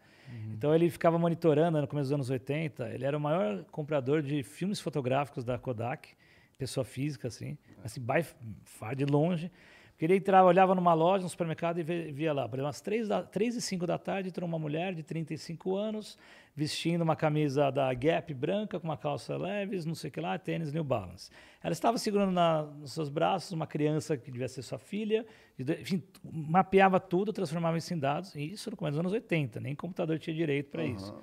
Então 0.54 0.74
ele 0.74 0.90
ficava 0.90 1.20
monitorando 1.20 1.76
né, 1.76 1.82
no 1.82 1.88
começo 1.88 2.06
dos 2.06 2.14
anos 2.14 2.30
80. 2.30 2.90
Ele 2.90 3.06
era 3.06 3.18
o 3.18 3.20
maior 3.20 3.64
comprador 3.66 4.22
de 4.22 4.42
filmes 4.42 4.80
fotográficos 4.80 5.44
da 5.44 5.58
Kodak, 5.58 6.10
pessoa 6.58 6.86
física, 6.86 7.28
assim, 7.28 7.58
assim, 7.84 8.00
by 8.00 8.26
far 8.64 8.96
de 8.96 9.06
longe. 9.06 9.52
Porque 9.96 10.04
ele 10.04 10.18
entrava, 10.18 10.46
olhava 10.46 10.76
numa 10.76 10.94
loja, 10.94 11.24
no 11.24 11.30
supermercado 11.30 11.80
e 11.80 11.84
via 11.84 12.34
lá, 12.34 12.50
por 12.50 12.56
exemplo, 12.56 12.68
às 12.68 12.82
3, 12.82 13.08
da, 13.08 13.24
3 13.24 13.56
e 13.56 13.62
5 13.62 13.88
da 13.88 13.98
tarde, 13.98 14.28
entrou 14.28 14.46
uma 14.46 14.60
mulher 14.60 14.94
de 14.94 15.02
35 15.02 15.74
anos, 15.74 16.18
vestindo 16.54 17.02
uma 17.02 17.16
camisa 17.16 17.72
da 17.72 17.94
Gap 17.94 18.34
branca, 18.34 18.78
com 18.78 18.86
uma 18.86 18.98
calça 18.98 19.38
leves, 19.38 19.86
não 19.86 19.96
sei 19.96 20.10
o 20.10 20.12
que 20.12 20.20
lá, 20.20 20.38
tênis 20.38 20.74
New 20.74 20.84
Balance. 20.84 21.32
Ela 21.64 21.72
estava 21.72 21.98
segurando 21.98 22.34
na, 22.34 22.64
nos 22.64 22.92
seus 22.92 23.08
braços 23.08 23.54
uma 23.54 23.66
criança 23.66 24.18
que 24.18 24.30
devia 24.30 24.50
ser 24.50 24.64
sua 24.64 24.78
filha, 24.78 25.26
enfim, 25.58 26.04
mapeava 26.30 27.00
tudo, 27.00 27.32
transformava 27.32 27.78
isso 27.78 27.94
em 27.94 27.98
dados, 27.98 28.36
e 28.36 28.52
isso 28.52 28.70
no 28.70 28.76
começo 28.76 28.96
dos 28.96 29.00
anos 29.00 29.14
80, 29.14 29.62
nem 29.62 29.74
computador 29.76 30.20
tinha 30.20 30.36
direito 30.36 30.72
para 30.72 30.84
isso. 30.84 31.18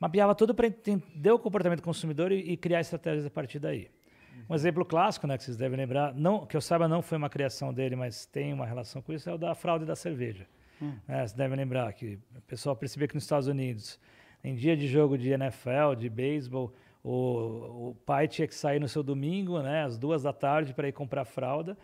Mapeava 0.00 0.34
tudo 0.34 0.52
para 0.52 0.66
entender 0.66 1.30
o 1.30 1.38
comportamento 1.38 1.78
do 1.78 1.84
consumidor 1.84 2.32
e, 2.32 2.40
e 2.40 2.56
criar 2.56 2.80
estratégias 2.80 3.24
a 3.24 3.30
partir 3.30 3.60
daí. 3.60 3.88
Um 4.48 4.54
exemplo 4.54 4.84
clássico, 4.84 5.26
né, 5.26 5.36
que 5.38 5.44
vocês 5.44 5.56
devem 5.56 5.78
lembrar, 5.78 6.14
não, 6.14 6.44
que 6.46 6.56
eu 6.56 6.60
saiba 6.60 6.88
não 6.88 7.00
foi 7.00 7.16
uma 7.16 7.30
criação 7.30 7.72
dele, 7.72 7.96
mas 7.96 8.26
tem 8.26 8.52
uma 8.52 8.66
relação 8.66 9.00
com 9.00 9.12
isso, 9.12 9.28
é 9.28 9.32
o 9.32 9.38
da 9.38 9.54
fraude 9.54 9.84
da 9.84 9.96
cerveja. 9.96 10.46
É, 11.08 11.18
vocês 11.18 11.32
devem 11.32 11.56
lembrar 11.56 11.92
que 11.92 12.18
o 12.36 12.40
pessoal 12.42 12.74
percebia 12.74 13.06
que 13.06 13.14
nos 13.14 13.24
Estados 13.24 13.46
Unidos, 13.46 14.00
em 14.42 14.54
dia 14.54 14.76
de 14.76 14.88
jogo 14.88 15.16
de 15.16 15.30
NFL, 15.30 15.94
de 15.96 16.08
beisebol, 16.08 16.74
o, 17.04 17.90
o 17.90 17.96
pai 18.06 18.28
tinha 18.28 18.46
que 18.46 18.54
sair 18.54 18.80
no 18.80 18.88
seu 18.88 19.02
domingo, 19.02 19.60
né, 19.60 19.84
às 19.84 19.96
duas 19.98 20.22
da 20.22 20.32
tarde, 20.32 20.74
para 20.74 20.88
ir 20.88 20.92
comprar 20.92 21.24
fralda. 21.24 21.76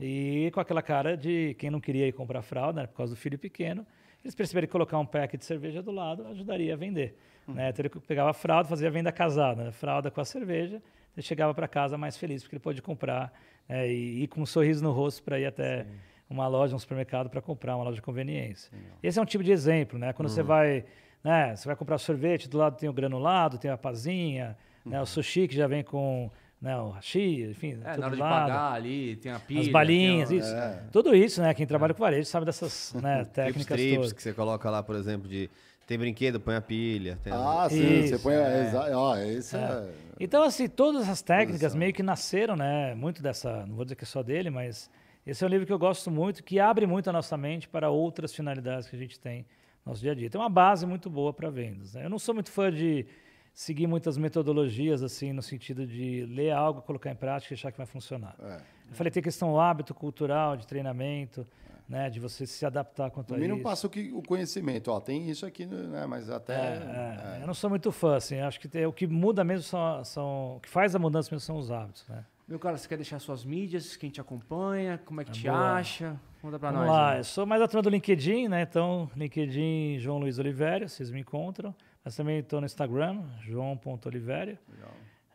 E 0.00 0.50
com 0.52 0.60
aquela 0.60 0.82
cara 0.82 1.16
de 1.16 1.54
quem 1.54 1.70
não 1.70 1.80
queria 1.80 2.06
ir 2.06 2.12
comprar 2.12 2.42
fralda, 2.42 2.82
né, 2.82 2.86
por 2.86 2.96
causa 2.96 3.14
do 3.14 3.18
filho 3.18 3.38
pequeno, 3.38 3.86
eles 4.24 4.34
perceberam 4.34 4.66
que 4.66 4.72
colocar 4.72 4.98
um 4.98 5.06
pack 5.06 5.36
de 5.36 5.44
cerveja 5.44 5.82
do 5.82 5.90
lado 5.90 6.26
ajudaria 6.26 6.74
a 6.74 6.76
vender. 6.76 7.16
Né? 7.46 7.70
Então 7.70 7.84
ele 7.84 7.88
pegava 8.06 8.30
a 8.30 8.34
fralda, 8.34 8.68
fazia 8.68 8.88
a 8.88 8.90
venda 8.90 9.10
casada, 9.10 9.64
né? 9.64 9.72
fralda 9.72 10.10
com 10.10 10.20
a 10.20 10.24
cerveja, 10.24 10.82
ele 11.18 11.26
chegava 11.26 11.52
para 11.52 11.66
casa 11.66 11.98
mais 11.98 12.16
feliz, 12.16 12.42
porque 12.42 12.54
ele 12.54 12.60
pôde 12.62 12.80
comprar 12.80 13.32
né, 13.68 13.88
e 13.90 14.22
ir 14.22 14.28
com 14.28 14.40
um 14.40 14.46
sorriso 14.46 14.82
no 14.82 14.92
rosto 14.92 15.22
para 15.22 15.38
ir 15.38 15.46
até 15.46 15.84
uma 16.30 16.46
loja, 16.46 16.76
um 16.76 16.78
supermercado 16.78 17.28
para 17.28 17.40
comprar, 17.40 17.74
uma 17.74 17.84
loja 17.84 17.96
de 17.96 18.02
conveniência. 18.02 18.70
Esse 19.02 19.18
é 19.18 19.22
um 19.22 19.24
tipo 19.24 19.42
de 19.42 19.50
exemplo, 19.50 19.98
né? 19.98 20.12
Quando 20.12 20.28
você 20.28 20.42
vai, 20.42 20.84
né, 21.24 21.56
você 21.56 21.66
vai 21.66 21.74
comprar 21.74 21.98
sorvete, 21.98 22.48
do 22.48 22.56
lado 22.56 22.76
tem 22.76 22.88
o 22.88 22.92
granulado, 22.92 23.58
tem 23.58 23.70
a 23.70 23.76
pazinha, 23.76 24.56
né, 24.86 25.00
o 25.00 25.06
sushi 25.06 25.48
que 25.48 25.56
já 25.56 25.66
vem 25.66 25.82
com 25.82 26.30
né, 26.60 26.76
o 26.76 26.90
hashi, 26.90 27.42
enfim, 27.50 27.78
É, 27.84 27.90
tudo 27.92 28.00
na 28.00 28.06
hora 28.06 28.16
de 28.16 28.22
lado. 28.22 28.46
pagar 28.48 28.72
ali, 28.72 29.16
tem 29.16 29.32
a 29.32 29.38
pilha. 29.40 29.60
As 29.60 29.68
balinhas, 29.68 30.30
isso. 30.30 30.54
Tudo 30.92 31.14
isso, 31.14 31.40
né? 31.42 31.54
Quem 31.54 31.66
trabalha 31.66 31.94
com 31.94 32.00
varejo 32.00 32.28
sabe 32.28 32.46
dessas 32.46 32.92
né, 32.94 33.24
técnicas 33.32 33.76
trips 33.76 33.94
todas. 33.96 34.12
que 34.12 34.22
você 34.22 34.32
coloca 34.32 34.68
lá, 34.70 34.82
por 34.82 34.94
exemplo, 34.96 35.28
de. 35.28 35.50
Tem 35.88 35.98
brinquedo, 35.98 36.38
põe 36.38 36.54
a 36.54 36.60
pilha. 36.60 37.18
Tem 37.24 37.32
Ah, 37.32 37.66
sim, 37.70 38.00
Isso, 38.00 38.18
você 38.18 38.22
põe. 38.22 38.34
exa- 38.34 38.90
Ó, 38.94 39.16
esse 39.16 39.56
é. 39.56 39.90
Então, 40.20 40.42
assim, 40.42 40.68
todas 40.68 41.04
essas 41.04 41.22
técnicas 41.22 41.74
meio 41.74 41.94
que 41.94 42.02
nasceram, 42.02 42.54
né? 42.56 42.94
Muito 42.94 43.22
dessa, 43.22 43.64
não 43.64 43.74
vou 43.74 43.86
dizer 43.86 43.96
que 43.96 44.04
é 44.04 44.06
só 44.06 44.22
dele, 44.22 44.50
mas 44.50 44.90
esse 45.26 45.42
é 45.42 45.46
um 45.46 45.50
livro 45.50 45.66
que 45.66 45.72
eu 45.72 45.78
gosto 45.78 46.10
muito, 46.10 46.44
que 46.44 46.60
abre 46.60 46.86
muito 46.86 47.08
a 47.08 47.12
nossa 47.12 47.38
mente 47.38 47.66
para 47.66 47.88
outras 47.88 48.34
finalidades 48.34 48.86
que 48.86 48.96
a 48.96 48.98
gente 48.98 49.18
tem 49.18 49.46
no 49.82 49.92
nosso 49.92 50.02
dia 50.02 50.12
a 50.12 50.14
dia. 50.14 50.28
Tem 50.28 50.38
uma 50.38 50.50
base 50.50 50.84
muito 50.84 51.08
boa 51.08 51.32
para 51.32 51.48
vendas. 51.48 51.94
né? 51.94 52.04
Eu 52.04 52.10
não 52.10 52.18
sou 52.18 52.34
muito 52.34 52.50
fã 52.50 52.70
de 52.70 53.06
seguir 53.54 53.86
muitas 53.86 54.18
metodologias, 54.18 55.02
assim, 55.02 55.32
no 55.32 55.40
sentido 55.40 55.86
de 55.86 56.26
ler 56.28 56.50
algo, 56.50 56.82
colocar 56.82 57.10
em 57.10 57.16
prática 57.16 57.54
e 57.54 57.56
achar 57.56 57.72
que 57.72 57.78
vai 57.78 57.86
funcionar. 57.86 58.34
É. 58.42 58.56
Eu 58.90 58.94
falei, 58.94 59.10
tem 59.10 59.22
questão 59.22 59.52
do 59.52 59.58
hábito 59.58 59.94
cultural, 59.94 60.54
de 60.54 60.66
treinamento, 60.66 61.46
né? 61.88 62.10
De 62.10 62.20
você 62.20 62.46
se 62.46 62.66
adaptar 62.66 63.10
quanto 63.10 63.30
No 63.30 63.36
a 63.36 63.38
mínimo 63.38 63.58
isso. 63.58 63.64
passa 63.64 63.86
o, 63.86 63.90
que- 63.90 64.12
o 64.12 64.22
conhecimento. 64.22 64.88
Ó, 64.90 65.00
tem 65.00 65.28
isso 65.30 65.46
aqui, 65.46 65.64
né? 65.66 66.06
Mas 66.06 66.28
até. 66.30 66.54
É, 66.54 67.36
é, 67.38 67.42
Eu 67.42 67.46
não 67.46 67.54
sou 67.54 67.70
muito 67.70 67.90
fã, 67.90 68.16
assim. 68.16 68.38
Acho 68.40 68.60
que 68.60 68.68
tem- 68.68 68.84
o 68.86 68.92
que 68.92 69.06
muda 69.06 69.42
mesmo 69.42 69.62
são, 69.64 70.04
são. 70.04 70.56
O 70.56 70.60
que 70.60 70.68
faz 70.68 70.94
a 70.94 70.98
mudança 70.98 71.28
mesmo 71.34 71.40
são 71.46 71.56
os 71.56 71.70
hábitos, 71.70 72.04
né? 72.08 72.24
Meu 72.46 72.58
cara, 72.58 72.76
você 72.78 72.88
quer 72.88 72.96
deixar 72.96 73.18
suas 73.18 73.44
mídias, 73.44 73.94
quem 73.96 74.08
te 74.08 74.20
acompanha, 74.22 74.98
como 75.04 75.20
é 75.20 75.24
que 75.24 75.30
te 75.32 75.42
boa. 75.48 75.74
acha? 75.76 76.18
Conta 76.40 76.58
pra 76.58 76.70
Vamos 76.70 76.86
nós. 76.86 76.96
lá, 76.96 77.12
né? 77.14 77.20
eu 77.20 77.24
sou 77.24 77.44
mais 77.44 77.60
da 77.60 77.68
turma 77.68 77.82
do 77.82 77.90
LinkedIn, 77.90 78.48
né? 78.48 78.62
Então, 78.62 79.10
LinkedIn 79.16 79.98
João 79.98 80.18
Luiz 80.18 80.38
Oliveira, 80.38 80.88
vocês 80.88 81.10
me 81.10 81.20
encontram. 81.20 81.74
Mas 82.04 82.16
também 82.16 82.38
estou 82.38 82.58
no 82.60 82.64
Instagram, 82.64 83.22
joão.oliveira. 83.42 84.58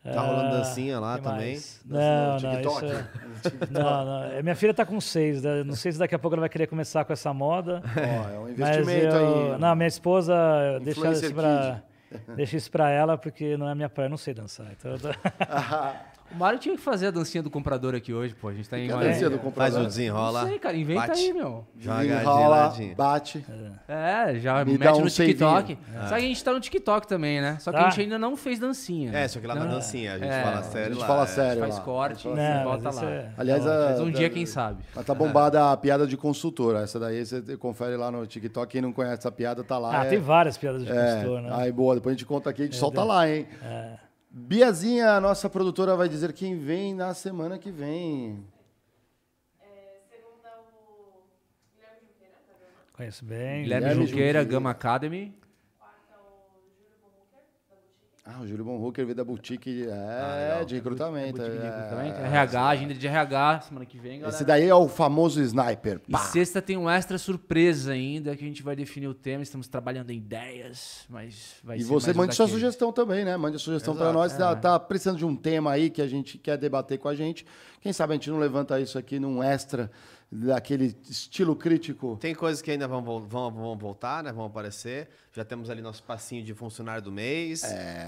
Tá 0.03 0.19
rolando 0.21 0.57
dancinha 0.57 0.99
lá 0.99 1.17
também? 1.17 1.57
Não, 1.85 2.35
no 2.35 2.41
não, 2.41 2.51
TikTok? 2.51 2.85
isso 2.85 2.95
é... 2.95 3.51
não, 3.71 4.05
não. 4.05 4.23
É, 4.25 4.43
Minha 4.43 4.55
filha 4.55 4.71
está 4.71 4.85
com 4.85 4.99
seis, 4.99 5.41
né? 5.41 5.63
não 5.63 5.75
sei 5.75 5.91
se 5.93 5.99
daqui 5.99 6.13
a 6.13 6.19
pouco 6.19 6.35
ela 6.35 6.41
vai 6.41 6.49
querer 6.49 6.67
começar 6.67 7.05
com 7.05 7.13
essa 7.13 7.34
moda. 7.34 7.81
Ó, 7.95 8.30
é 8.30 8.39
um 8.39 8.41
Mas 8.43 8.51
investimento 8.51 9.15
eu, 9.15 9.53
aí. 9.53 9.59
Não, 9.59 9.75
minha 9.75 9.88
esposa 9.88 10.34
deixa 10.84 11.09
isso, 11.11 11.34
pra, 11.34 11.81
deixa 12.35 12.57
isso 12.57 12.69
pra 12.71 12.89
ela, 12.89 13.17
porque 13.17 13.55
não 13.55 13.69
é 13.69 13.75
minha 13.75 13.89
praia, 13.89 14.07
eu 14.07 14.11
não 14.11 14.17
sei 14.17 14.34
dançar. 14.34 14.67
Então, 14.77 14.91
eu 14.91 14.99
tô- 14.99 15.07
O 16.34 16.38
Mário 16.38 16.57
tinha 16.57 16.76
que 16.76 16.81
fazer 16.81 17.07
a 17.07 17.11
dancinha 17.11 17.43
do 17.43 17.49
comprador 17.49 17.93
aqui 17.93 18.11
hoje, 18.14 18.34
pô. 18.34 18.47
A 18.49 18.53
gente 18.53 18.68
tá 18.68 18.77
em 18.80 18.88
Que 18.88 18.91
a 18.91 18.95
uma- 18.95 19.03
dancinha 19.03 19.30
do 19.30 19.34
Faz 19.38 19.43
comprador. 19.43 19.76
o 19.77 19.81
Não 19.84 19.88
desenrola. 19.89 20.47
sei, 20.47 20.60
cara. 20.60 20.76
Inventa 20.76 21.07
bate. 21.07 21.19
aí, 21.22 21.34
meu. 21.34 21.68
Jogadinha, 21.77 22.22
Enrola, 22.22 22.47
ladinho. 22.47 22.95
bate. 22.95 23.45
É, 23.88 24.35
já 24.39 24.65
Me 24.65 24.77
mete 24.77 24.91
um 24.97 25.01
no 25.01 25.10
TikTok. 25.10 25.77
savinho. 25.77 25.77
Só 26.03 26.07
que 26.10 26.14
a 26.15 26.19
gente 26.19 26.43
tá 26.43 26.53
no 26.53 26.60
TikTok 26.60 27.07
também, 27.07 27.39
né? 27.39 27.57
Só 27.60 27.72
que 27.72 27.77
Tá. 27.77 27.85
a 27.85 27.89
gente 27.89 28.01
ainda 28.01 28.18
não 28.18 28.35
fez 28.35 28.57
dancinha. 28.60 29.11
É, 29.15 29.27
só 29.27 29.39
que 29.39 29.45
lá 29.45 29.53
na 29.55 29.65
Não, 29.65 29.72
dancinha, 29.76 30.14
a 30.14 30.18
gente 30.18 30.30
É, 30.31 30.43
fala 30.43 30.57
a 30.60 30.64
sério 30.64 30.88
A 30.88 30.89
gente 30.93 31.01
lá. 31.01 31.07
fala 31.07 31.23
é. 31.23 31.27
sério. 31.27 31.60
Faz 31.61 31.76
lá. 31.76 31.81
corte 31.81 32.27
A 32.27 32.31
Não, 32.31 32.64
bota 32.64 32.84
mas 32.84 32.95
lá. 32.95 33.10
é- 33.10 33.30
Aliás, 33.38 33.68
a, 33.68 34.03
um 34.03 34.11
dia, 34.11 34.30
quem 34.30 34.45
sabe. 34.45 34.84
Mas 34.95 35.05
tá 35.05 35.14
bombada 35.14 35.72
a 35.72 35.77
piada 35.77 36.07
de 36.07 36.18
consultor. 36.18 36.76
Essa 36.77 36.99
daí 36.99 37.26
você 37.26 37.41
confere 37.57 37.95
lá 37.95 38.10
no 38.10 38.26
TikTok. 38.26 38.72
Quem 38.72 38.81
não 38.81 38.91
conhece 38.91 39.19
essa 39.19 39.31
piada, 39.31 39.64
tá 39.64 39.77
lá. 39.77 40.01
Ah, 40.01 40.05
é- 40.05 40.10
tem 40.10 40.19
várias 40.19 40.57
piadas 40.57 40.84
de 40.84 40.91
é, 40.91 40.95
consultor, 41.15 41.41
né? 41.41 41.49
Aí, 41.53 41.72
boa, 41.72 41.93
depois 41.95 42.14
a 42.15 42.18
gente 42.18 42.26
conta 42.26 42.49
aqui, 42.49 42.64
a 42.64 42.65
gente 42.65 42.77
solta 42.77 43.03
lá, 43.03 43.30
hein? 43.30 43.45
É. 43.64 44.02
Biazinha, 44.35 45.11
a 45.11 45.22
nossa 45.22 45.47
produtora, 45.47 45.95
vai 45.95 46.10
dizer 46.10 46.34
quem 46.34 46.57
vem 46.57 46.91
na 46.95 47.14
semana 47.14 47.60
que 47.60 47.69
vem. 47.69 48.43
Segunda, 50.10 50.49
o 50.60 51.22
Guilherme 51.76 52.01
Junqueira, 52.07 52.34
da 52.47 52.53
Gama. 52.53 52.72
Conheço 52.93 53.23
bem. 53.23 53.61
Guilherme, 53.61 53.64
Guilherme 53.89 53.93
Junqueira, 54.07 54.39
Junqueira. 54.39 54.43
Gama 54.43 54.72
Academy. 54.72 55.38
Quarta, 55.77 56.18
o 56.18 56.64
Júlio 56.65 56.97
Bonhooker, 56.99 57.45
da 57.69 57.76
Boutique. 57.76 58.12
Ah, 58.26 58.40
o 58.41 58.48
Júlio 58.48 58.64
Bonhooker 58.64 59.04
veio 59.04 59.16
da 59.16 59.24
boutique 59.24 59.82
é, 59.82 59.86
legal. 59.86 60.66
de 60.66 60.76
recrutamento. 60.76 61.38
Boutique 61.38 61.58
de 61.58 61.66
é. 61.66 61.70
recrutamento. 61.70 62.20
RH, 62.22 62.68
agenda 62.70 62.94
de 62.94 63.06
RH, 63.06 63.62
semana 63.68 63.86
que 63.86 63.98
vem, 63.98 64.20
galera. 64.20 64.34
Esse 64.34 64.45
daí 64.45 64.66
é 64.66 64.74
o 64.74 64.88
famoso 64.88 65.41
sniper. 65.41 66.00
E 66.08 66.12
Pá. 66.14 66.20
sexta 66.20 66.62
tem 66.62 66.78
um 66.78 66.90
extra 66.90 67.18
surpresa 67.18 67.91
ainda, 67.91 68.34
que 68.34 68.45
a 68.45 68.48
gente 68.48 68.64
vai 68.64 68.78
definir 68.78 69.08
o 69.08 69.14
tema. 69.14 69.44
Estamos 69.44 69.68
trabalhando 69.68 70.10
em 70.12 70.16
ideias, 70.16 71.06
mas 71.10 71.56
vai 71.62 71.76
E 71.76 71.82
ser 71.82 71.88
você 71.90 72.08
mais 72.08 72.16
um 72.16 72.20
mande 72.22 72.36
sua 72.36 72.48
sugestão 72.48 72.94
também, 72.94 73.26
né? 73.26 73.36
Mande 73.36 73.58
a 73.58 73.60
sugestão 73.60 73.94
para 73.94 74.14
nós. 74.14 74.32
Tá, 74.38 74.56
tá 74.56 74.80
precisando 74.80 75.18
de 75.18 75.26
um 75.26 75.36
tema 75.36 75.72
aí 75.74 75.90
que 75.90 76.02
a 76.02 76.08
gente 76.08 76.38
quer 76.38 76.58
debater 76.58 76.98
com 77.00 77.10
a 77.10 77.16
gente. 77.16 77.45
Quem 77.82 77.91
sabe 77.91 78.14
a 78.14 78.16
gente 78.16 78.30
não 78.30 78.40
levanta 78.40 78.80
isso 78.80 78.98
aqui 78.98 79.20
num 79.20 79.44
extra 79.44 79.91
daquele 80.34 80.95
estilo 81.10 81.55
crítico. 81.55 82.18
Tem 82.19 82.34
coisas 82.34 82.61
que 82.61 82.72
ainda 82.72 82.88
vão, 82.88 83.01
vão, 83.03 83.51
vão 83.51 83.77
voltar, 83.77 84.23
né? 84.23 84.31
Vão 84.31 84.45
aparecer. 84.45 85.07
Já 85.35 85.43
temos 85.43 85.68
ali 85.69 85.81
nosso 85.81 86.03
passinho 86.03 86.43
de 86.43 86.53
funcionário 86.53 87.01
do 87.01 87.11
mês. 87.11 87.64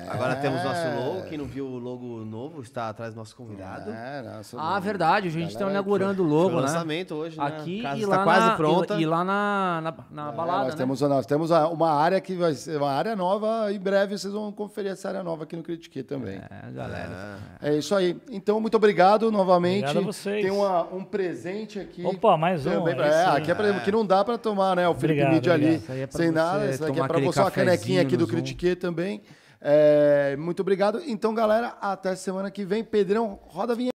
Agora 0.10 0.36
temos 0.36 0.64
nosso 0.64 0.82
logo. 0.96 1.24
Quem 1.28 1.38
não 1.40 1.46
viu 1.46 1.66
o 1.66 1.80
logo 1.80 2.24
novo 2.24 2.62
está 2.62 2.90
atrás 2.90 3.14
do 3.14 3.18
nosso 3.18 3.36
convidado. 3.36 3.90
É, 3.92 4.22
nossa, 4.22 4.58
Ah, 4.60 4.80
verdade. 4.80 5.28
A 5.28 5.32
gente 5.32 5.50
está 5.50 5.68
inaugurando 5.70 6.24
o 6.24 6.28
Foi 6.30 6.38
logo, 6.38 6.56
né? 6.58 6.62
lançamento 6.62 7.16
hoje, 7.16 7.38
né? 7.38 7.46
Aqui 7.46 7.80
A 7.80 7.84
casa 7.84 7.98
e 7.98 8.02
está 8.04 8.18
lá, 8.18 8.24
quase 8.24 8.46
na, 8.48 8.56
pronta. 8.56 8.94
E, 8.96 9.02
e 9.02 9.06
lá 9.08 9.24
na, 9.24 9.82
na, 9.82 9.94
na 10.12 10.32
É, 10.32 10.36
balada, 10.36 10.64
nós, 10.66 10.74
né? 10.74 10.78
temos, 10.78 11.02
nós 11.02 11.26
temos 11.26 11.50
uma 11.50 11.92
área 11.92 12.22
que 12.22 12.36
vai 12.36 12.54
ser 12.54 12.78
uma 12.78 12.92
área 12.92 13.16
nova. 13.16 13.72
Em 13.74 13.80
breve 13.80 14.16
vocês 14.18 14.32
vão 14.32 14.52
conferir 14.52 14.92
essa 14.92 15.08
área 15.08 15.24
nova 15.24 15.46
aqui 15.46 15.56
no 15.56 15.64
Critique 15.64 16.04
também. 16.04 16.36
É, 16.38 16.72
galera. 16.72 17.40
É 17.60 17.76
isso 17.76 17.96
aí. 17.96 18.16
Então, 18.30 18.62
muito 18.62 18.76
obrigado 18.78 19.32
novamente. 19.32 19.84
Obrigado 19.86 20.04
a 20.04 20.06
vocês. 20.06 20.44
Tem 20.44 20.52
uma- 20.52 20.84
um 20.94 21.04
presente 21.04 21.80
aqui. 21.80 22.06
Opa, 22.06 22.15
mais 22.38 22.66
um, 22.66 22.72
Também 22.72 23.00
é, 23.00 23.12
sim. 23.12 23.30
aqui 23.38 23.52
é 23.52 23.56
pra, 23.56 23.80
que 23.80 23.92
não 23.92 24.06
dá 24.06 24.24
para 24.24 24.38
tomar, 24.38 24.76
né? 24.76 24.88
O 24.88 24.94
Felipe 24.94 25.22
Obrigado, 25.22 25.34
Mídia 25.34 25.54
ali. 25.54 25.84
é 25.90 26.08
sem 26.10 26.32
nada. 26.32 26.70
Isso 26.70 26.86
aqui 26.86 27.00
é 27.00 27.08
para 27.08 27.20
você, 27.20 27.40
uma 27.40 27.52
canequinha 27.52 28.02
aqui 28.02 28.18
do. 28.18 28.28
Critique 28.28 28.76
também. 28.76 29.22
É, 29.62 30.36
muito 30.38 30.60
obrigado. 30.60 31.02
Então, 31.08 31.34
galera, 31.34 31.76
até 31.82 32.16
semana 32.16 32.52
que 32.52 32.64
vem. 32.66 32.84
Pedrão, 32.84 33.40
roda 33.48 33.74
a 33.74 33.76
vinheta. 33.76 33.95